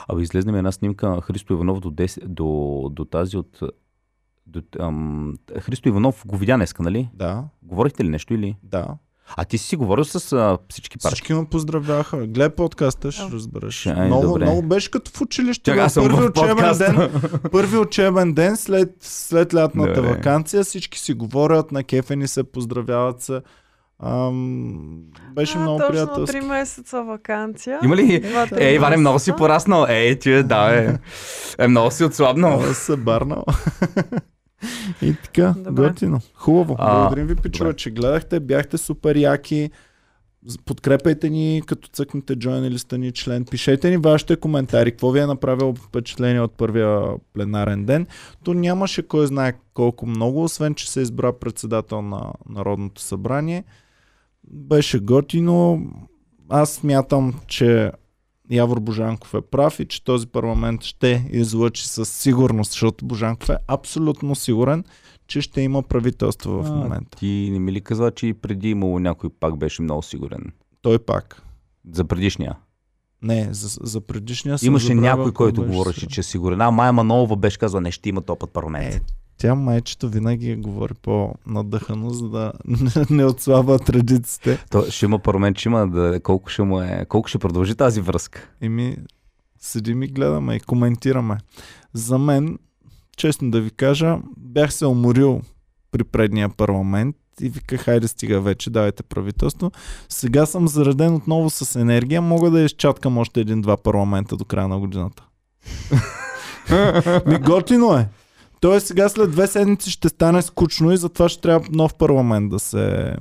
Абе, 0.08 0.22
излезнем 0.22 0.56
една 0.56 0.72
снимка 0.72 1.08
на 1.08 1.20
Христо 1.20 1.52
Иванов 1.52 1.80
до, 1.80 1.90
10, 1.90 2.26
до, 2.26 2.88
до 2.92 3.04
тази 3.04 3.36
от... 3.36 3.60
Ам, 4.80 5.34
Христо 5.60 5.88
Иванов 5.88 6.22
го 6.26 6.36
видя 6.36 6.56
днеска, 6.56 6.82
нали? 6.82 7.08
Да, 7.14 7.44
Говорихте 7.62 8.04
ли 8.04 8.08
нещо 8.08 8.34
или? 8.34 8.56
да. 8.62 8.86
А 9.36 9.44
ти 9.44 9.58
си 9.58 9.76
говорил 9.76 10.04
с 10.04 10.32
а, 10.32 10.58
всички 10.70 10.98
партии? 10.98 11.14
Всички 11.14 11.34
ме 11.34 11.44
поздравяха. 11.44 12.16
Гледай 12.16 12.48
подкаста, 12.50 13.12
ще 13.12 13.22
разбереш. 13.32 13.86
Ай, 13.86 14.06
много, 14.06 14.22
добре. 14.22 14.44
много 14.44 14.62
беше 14.62 14.90
като 14.90 15.10
в 15.10 15.20
училище. 15.20 15.70
Чакай, 15.70 15.84
аз 15.84 15.92
съм 15.92 16.04
първи, 16.04 16.16
в 16.16 16.30
учебен 16.30 16.78
ден, 16.78 17.10
първи 17.52 17.76
учебен 17.78 18.32
ден 18.32 18.56
след, 18.56 18.94
след 19.00 19.54
лятната 19.54 19.94
Добре. 19.94 20.08
вакансия. 20.08 20.64
Всички 20.64 20.98
си 20.98 21.14
говорят, 21.14 21.72
на 21.72 21.84
кефени 21.84 22.28
се, 22.28 22.44
поздравяват 22.44 23.22
се. 23.22 23.40
Ам, 24.02 25.02
беше 25.34 25.58
а, 25.58 25.60
много 25.60 25.78
точно 25.78 25.92
приятелски. 25.92 26.36
3 26.36 26.48
месеца 26.48 27.02
вакансия. 27.02 27.78
Има 27.84 27.96
ли? 27.96 28.20
Два-три 28.20 28.64
Е, 28.64 28.74
Иване, 28.74 28.96
много 28.96 29.18
си 29.18 29.32
пораснал. 29.38 29.86
Е, 29.88 30.18
ти, 30.18 30.42
да, 30.42 30.76
е. 30.78 30.98
Е, 31.58 31.68
много 31.68 31.90
си 31.90 32.04
отслабнал. 32.04 32.50
Много 32.58 32.74
се 32.74 32.96
барнал. 32.96 33.44
И 35.02 35.14
така, 35.24 35.54
Добре. 35.58 35.88
готино. 35.88 36.20
Хубаво. 36.34 36.76
А, 36.78 36.94
Благодарим 36.94 37.26
ви, 37.26 37.34
добре. 37.34 37.74
че 37.76 37.90
гледахте. 37.90 38.40
Бяхте 38.40 38.78
супер 38.78 39.16
яки. 39.16 39.70
Подкрепяйте 40.64 41.30
ни, 41.30 41.62
като 41.66 41.88
цъкнете 41.88 42.36
join 42.36 42.66
или 42.66 42.78
стани 42.78 43.12
член. 43.12 43.44
Пишете 43.44 43.90
ни 43.90 43.96
вашите 43.96 44.36
коментари. 44.36 44.90
Какво 44.90 45.10
ви 45.10 45.20
е 45.20 45.26
направило 45.26 45.74
впечатление 45.74 46.40
от 46.40 46.52
първия 46.56 47.00
пленарен 47.32 47.84
ден. 47.84 48.06
То 48.44 48.54
нямаше 48.54 49.02
кой 49.08 49.26
знае 49.26 49.52
колко 49.74 50.06
много, 50.06 50.44
освен 50.44 50.74
че 50.74 50.90
се 50.90 51.00
избра 51.00 51.32
председател 51.32 52.02
на 52.02 52.32
Народното 52.48 53.02
събрание. 53.02 53.64
Беше 54.44 54.98
готино. 54.98 55.86
Аз 56.48 56.72
смятам, 56.72 57.34
че 57.46 57.92
Явор 58.50 58.80
Божанков 58.80 59.34
е 59.34 59.40
прав 59.40 59.80
и 59.80 59.86
че 59.86 60.04
този 60.04 60.26
парламент 60.26 60.82
ще 60.82 61.28
излъчи 61.30 61.88
със 61.88 62.08
сигурност, 62.08 62.70
защото 62.70 63.04
Божанков 63.04 63.48
е 63.48 63.56
абсолютно 63.66 64.34
сигурен, 64.34 64.84
че 65.26 65.40
ще 65.40 65.60
има 65.60 65.82
правителство 65.82 66.50
в 66.50 66.66
А, 66.66 66.70
момента. 66.70 67.18
Ти 67.18 67.48
не 67.52 67.58
ми 67.58 67.72
ли 67.72 67.80
каза, 67.80 68.10
че 68.10 68.26
и 68.26 68.34
преди 68.34 68.70
имало 68.70 68.98
някой 68.98 69.30
пак 69.40 69.56
беше 69.56 69.82
много 69.82 70.02
сигурен? 70.02 70.52
Той 70.82 70.98
пак. 70.98 71.42
За 71.92 72.04
предишния. 72.04 72.56
Не, 73.22 73.48
за, 73.50 73.78
за 73.82 74.00
предишния 74.00 74.56
Имаше 74.62 74.94
някой, 74.94 75.24
кой 75.24 75.32
който 75.32 75.64
говореше, 75.64 76.06
че 76.06 76.20
е 76.20 76.24
сигурен. 76.24 76.60
А 76.60 76.70
Майя 76.70 76.92
Манолова 76.92 77.36
беше 77.36 77.58
казала, 77.58 77.80
не 77.80 77.90
ще 77.90 78.08
има 78.08 78.22
топ 78.22 78.40
път 78.40 78.50
парламент. 78.50 78.94
Е, 78.94 79.00
тя 79.40 79.54
майчето 79.54 80.08
винаги 80.08 80.56
говори 80.56 80.94
по-надъхано, 80.94 82.10
за 82.10 82.28
да 82.28 82.52
не 83.10 83.24
отслабва 83.24 83.78
традициите. 83.78 84.64
То 84.70 84.90
ще 84.90 85.04
има 85.04 85.18
парламент, 85.18 85.58
ще 85.58 85.68
има 85.68 85.88
да, 85.88 86.20
колко 86.20 86.48
ще 86.48 86.62
му 86.62 86.80
е, 86.80 87.06
колко 87.08 87.28
ще 87.28 87.38
продължи 87.38 87.74
тази 87.74 88.00
връзка. 88.00 88.48
И 88.60 88.68
ми 88.68 88.96
седим 89.60 90.02
и 90.02 90.06
гледаме 90.06 90.54
и 90.54 90.60
коментираме. 90.60 91.38
За 91.94 92.18
мен, 92.18 92.58
честно 93.16 93.50
да 93.50 93.60
ви 93.60 93.70
кажа, 93.70 94.18
бях 94.36 94.72
се 94.72 94.86
уморил 94.86 95.40
при 95.90 96.04
предния 96.04 96.48
парламент 96.48 97.16
и 97.40 97.48
виках, 97.48 97.80
хайде 97.80 98.08
стига 98.08 98.40
вече, 98.40 98.70
давайте 98.70 99.02
правителство. 99.02 99.70
Сега 100.08 100.46
съм 100.46 100.68
зареден 100.68 101.14
отново 101.14 101.50
с 101.50 101.80
енергия, 101.80 102.22
мога 102.22 102.50
да 102.50 102.60
изчаткам 102.60 103.18
още 103.18 103.40
един-два 103.40 103.76
парламента 103.76 104.36
до 104.36 104.44
края 104.44 104.68
на 104.68 104.78
годината. 104.78 105.24
Ми 107.26 107.38
готино 107.38 107.94
е. 107.94 108.08
Тоест 108.60 108.86
сега 108.86 109.08
след 109.08 109.30
две 109.30 109.46
седмици 109.46 109.90
ще 109.90 110.08
стане 110.08 110.42
скучно 110.42 110.92
и 110.92 110.96
затова 110.96 111.28
ще 111.28 111.40
трябва 111.40 111.68
нов 111.72 111.94
парламент 111.94 112.50
да 112.50 112.58
се, 112.58 113.16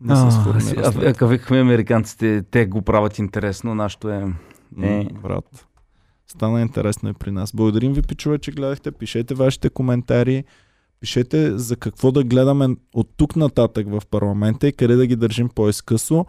да 0.00 0.16
се 0.16 0.30
сформира. 0.30 1.08
Ако 1.10 1.26
викахме 1.26 1.60
американците, 1.60 2.42
те 2.50 2.66
го 2.66 2.82
правят 2.82 3.18
интересно, 3.18 3.74
нашето 3.74 4.08
е... 4.08 4.32
Е. 4.82 5.08
брат. 5.22 5.66
Стана 6.26 6.60
интересно 6.60 7.10
и 7.10 7.12
при 7.12 7.30
нас. 7.30 7.52
Благодарим 7.54 7.92
ви, 7.92 8.02
пичове, 8.02 8.38
че 8.38 8.52
гледахте. 8.52 8.92
Пишете 8.92 9.34
вашите 9.34 9.70
коментари. 9.70 10.44
Пишете 11.00 11.58
за 11.58 11.76
какво 11.76 12.12
да 12.12 12.24
гледаме 12.24 12.68
от 12.94 13.08
тук 13.16 13.36
нататък 13.36 13.86
в 13.90 14.02
парламента 14.10 14.68
и 14.68 14.72
къде 14.72 14.96
да 14.96 15.06
ги 15.06 15.16
държим 15.16 15.48
по-изкъсо. 15.48 16.26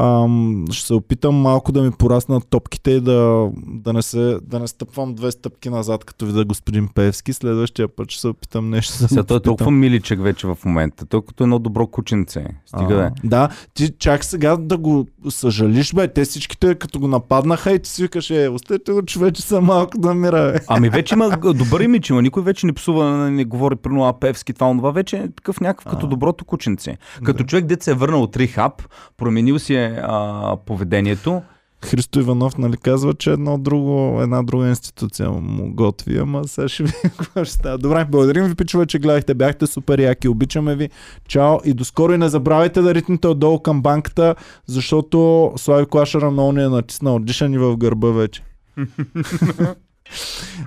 Ам, 0.00 0.64
ще 0.70 0.86
се 0.86 0.94
опитам 0.94 1.34
малко 1.34 1.72
да 1.72 1.82
ми 1.82 1.90
пораснат 1.90 2.48
топките 2.50 2.90
и 2.90 3.00
да, 3.00 3.50
да, 3.66 3.92
не 3.92 4.02
се, 4.02 4.38
да 4.42 4.58
не 4.58 4.68
стъпвам 4.68 5.14
две 5.14 5.32
стъпки 5.32 5.70
назад, 5.70 6.04
като 6.04 6.26
видя 6.26 6.44
господин 6.44 6.88
Певски. 6.94 7.32
Следващия 7.32 7.88
път 7.88 8.10
ще 8.10 8.20
се 8.20 8.28
опитам 8.28 8.70
нещо 8.70 8.92
да 9.00 9.08
Сега 9.08 9.22
той 9.22 9.36
е 9.36 9.40
толкова 9.40 9.70
миличък 9.70 10.22
вече 10.22 10.46
в 10.46 10.58
момента. 10.64 11.06
Той 11.06 11.22
като 11.22 11.44
едно 11.44 11.58
добро 11.58 11.86
кученце. 11.86 12.46
Стига 12.66 12.94
да 12.94 13.02
е. 13.02 13.06
А, 13.06 13.12
Да, 13.24 13.48
ти 13.74 13.90
чак 13.98 14.24
сега 14.24 14.56
да 14.56 14.76
го 14.76 15.06
съжалиш, 15.28 15.94
бе. 15.94 16.08
Те 16.08 16.24
всичките 16.24 16.74
като 16.74 17.00
го 17.00 17.08
нападнаха 17.08 17.72
и 17.72 17.78
ти 17.78 17.90
си 17.90 18.02
викаш, 18.02 18.30
е, 18.30 18.48
оставете 18.48 18.92
го, 18.92 19.02
че 19.02 19.18
вече 19.18 19.42
съм 19.42 19.64
малко 19.64 19.98
да 19.98 20.14
мира, 20.14 20.52
бе. 20.52 20.58
Ами 20.68 20.88
вече 20.88 21.14
има 21.14 21.38
добър 21.54 21.80
имидж, 21.80 22.10
има. 22.10 22.22
Никой 22.22 22.42
вече 22.42 22.66
не 22.66 22.72
псува, 22.72 23.30
не 23.30 23.44
говори 23.44 23.76
при 23.76 23.92
а 24.00 24.12
Певски, 24.12 24.52
това, 24.52 24.76
това 24.76 24.90
вече 24.90 25.16
е 25.16 25.28
такъв 25.28 25.60
някакъв 25.60 25.84
като 25.92 26.06
А. 26.06 26.08
доброто 26.08 26.44
кученце. 26.44 26.96
Като 27.24 27.44
човек, 27.44 27.64
дет 27.66 27.82
се 27.82 27.90
е 27.90 27.94
върнал 27.94 28.22
от 28.22 28.36
рихаб, 28.36 28.72
променил 29.16 29.58
си 29.58 29.74
е 29.74 29.85
а, 30.02 30.56
поведението. 30.66 31.42
Христо 31.84 32.20
Иванов 32.20 32.58
нали 32.58 32.76
казва, 32.76 33.14
че 33.14 33.32
едно 33.32 33.58
друго, 33.58 34.22
една 34.22 34.42
друга 34.42 34.68
институция 34.68 35.30
му 35.30 35.74
готви, 35.74 36.18
ама 36.18 36.48
сега 36.48 36.68
ще 36.68 36.82
ви 36.82 36.92
какво 37.18 37.44
ще 37.44 37.54
става. 37.54 37.78
Добре, 37.78 38.04
благодарим 38.04 38.44
ви, 38.44 38.54
пичове, 38.54 38.86
че 38.86 38.98
гледахте. 38.98 39.34
Бяхте 39.34 39.66
супер 39.66 39.98
яки, 39.98 40.28
обичаме 40.28 40.76
ви. 40.76 40.90
Чао 41.28 41.58
и 41.64 41.74
до 41.74 41.84
скоро 41.84 42.12
и 42.12 42.18
не 42.18 42.28
забравяйте 42.28 42.82
да 42.82 42.94
ритнете 42.94 43.28
отдолу 43.28 43.58
към 43.58 43.82
банката, 43.82 44.34
защото 44.66 45.52
Слави 45.56 45.86
Клашера 45.86 46.30
много 46.30 46.52
ни 46.52 46.62
е 46.62 46.68
натиснал. 46.68 47.18
Диша 47.18 47.48
ни 47.48 47.58
в 47.58 47.76
гърба 47.76 48.10
вече. 48.10 48.42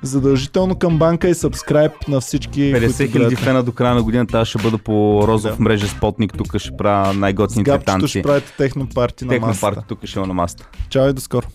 Задължително 0.04 0.76
към 0.76 0.98
банка 0.98 1.30
и 1.30 1.36
сабскрайб 1.36 2.08
на 2.08 2.22
всички, 2.22 2.60
50 2.62 2.98
които 2.98 3.12
хиляди 3.12 3.36
фена 3.36 3.64
до 3.64 3.72
края 3.72 3.96
на 3.96 4.04
годината. 4.04 4.40
Аз 4.40 4.48
ще 4.48 4.58
бъда 4.58 4.78
по 4.78 5.24
розов 5.28 5.58
Да. 5.58 5.64
мрежа 5.64 5.88
Спотник. 5.88 6.34
Тук 6.38 6.58
ще 6.58 6.72
правя 6.72 7.14
най-готините 7.14 7.80
танци. 7.80 8.08
ще 8.08 8.22
правите 8.22 8.54
техно 8.58 8.88
парти 8.96 9.26
на 9.26 9.30
Техно 9.30 9.48
масата. 9.48 9.76
парти 9.76 9.88
тук 9.88 10.06
ще 10.06 10.20
има 10.20 10.28
на 10.28 10.34
маста. 10.34 10.68
Чао 10.90 11.10
и 11.10 11.14
до 11.14 11.22
скоро. 11.22 11.48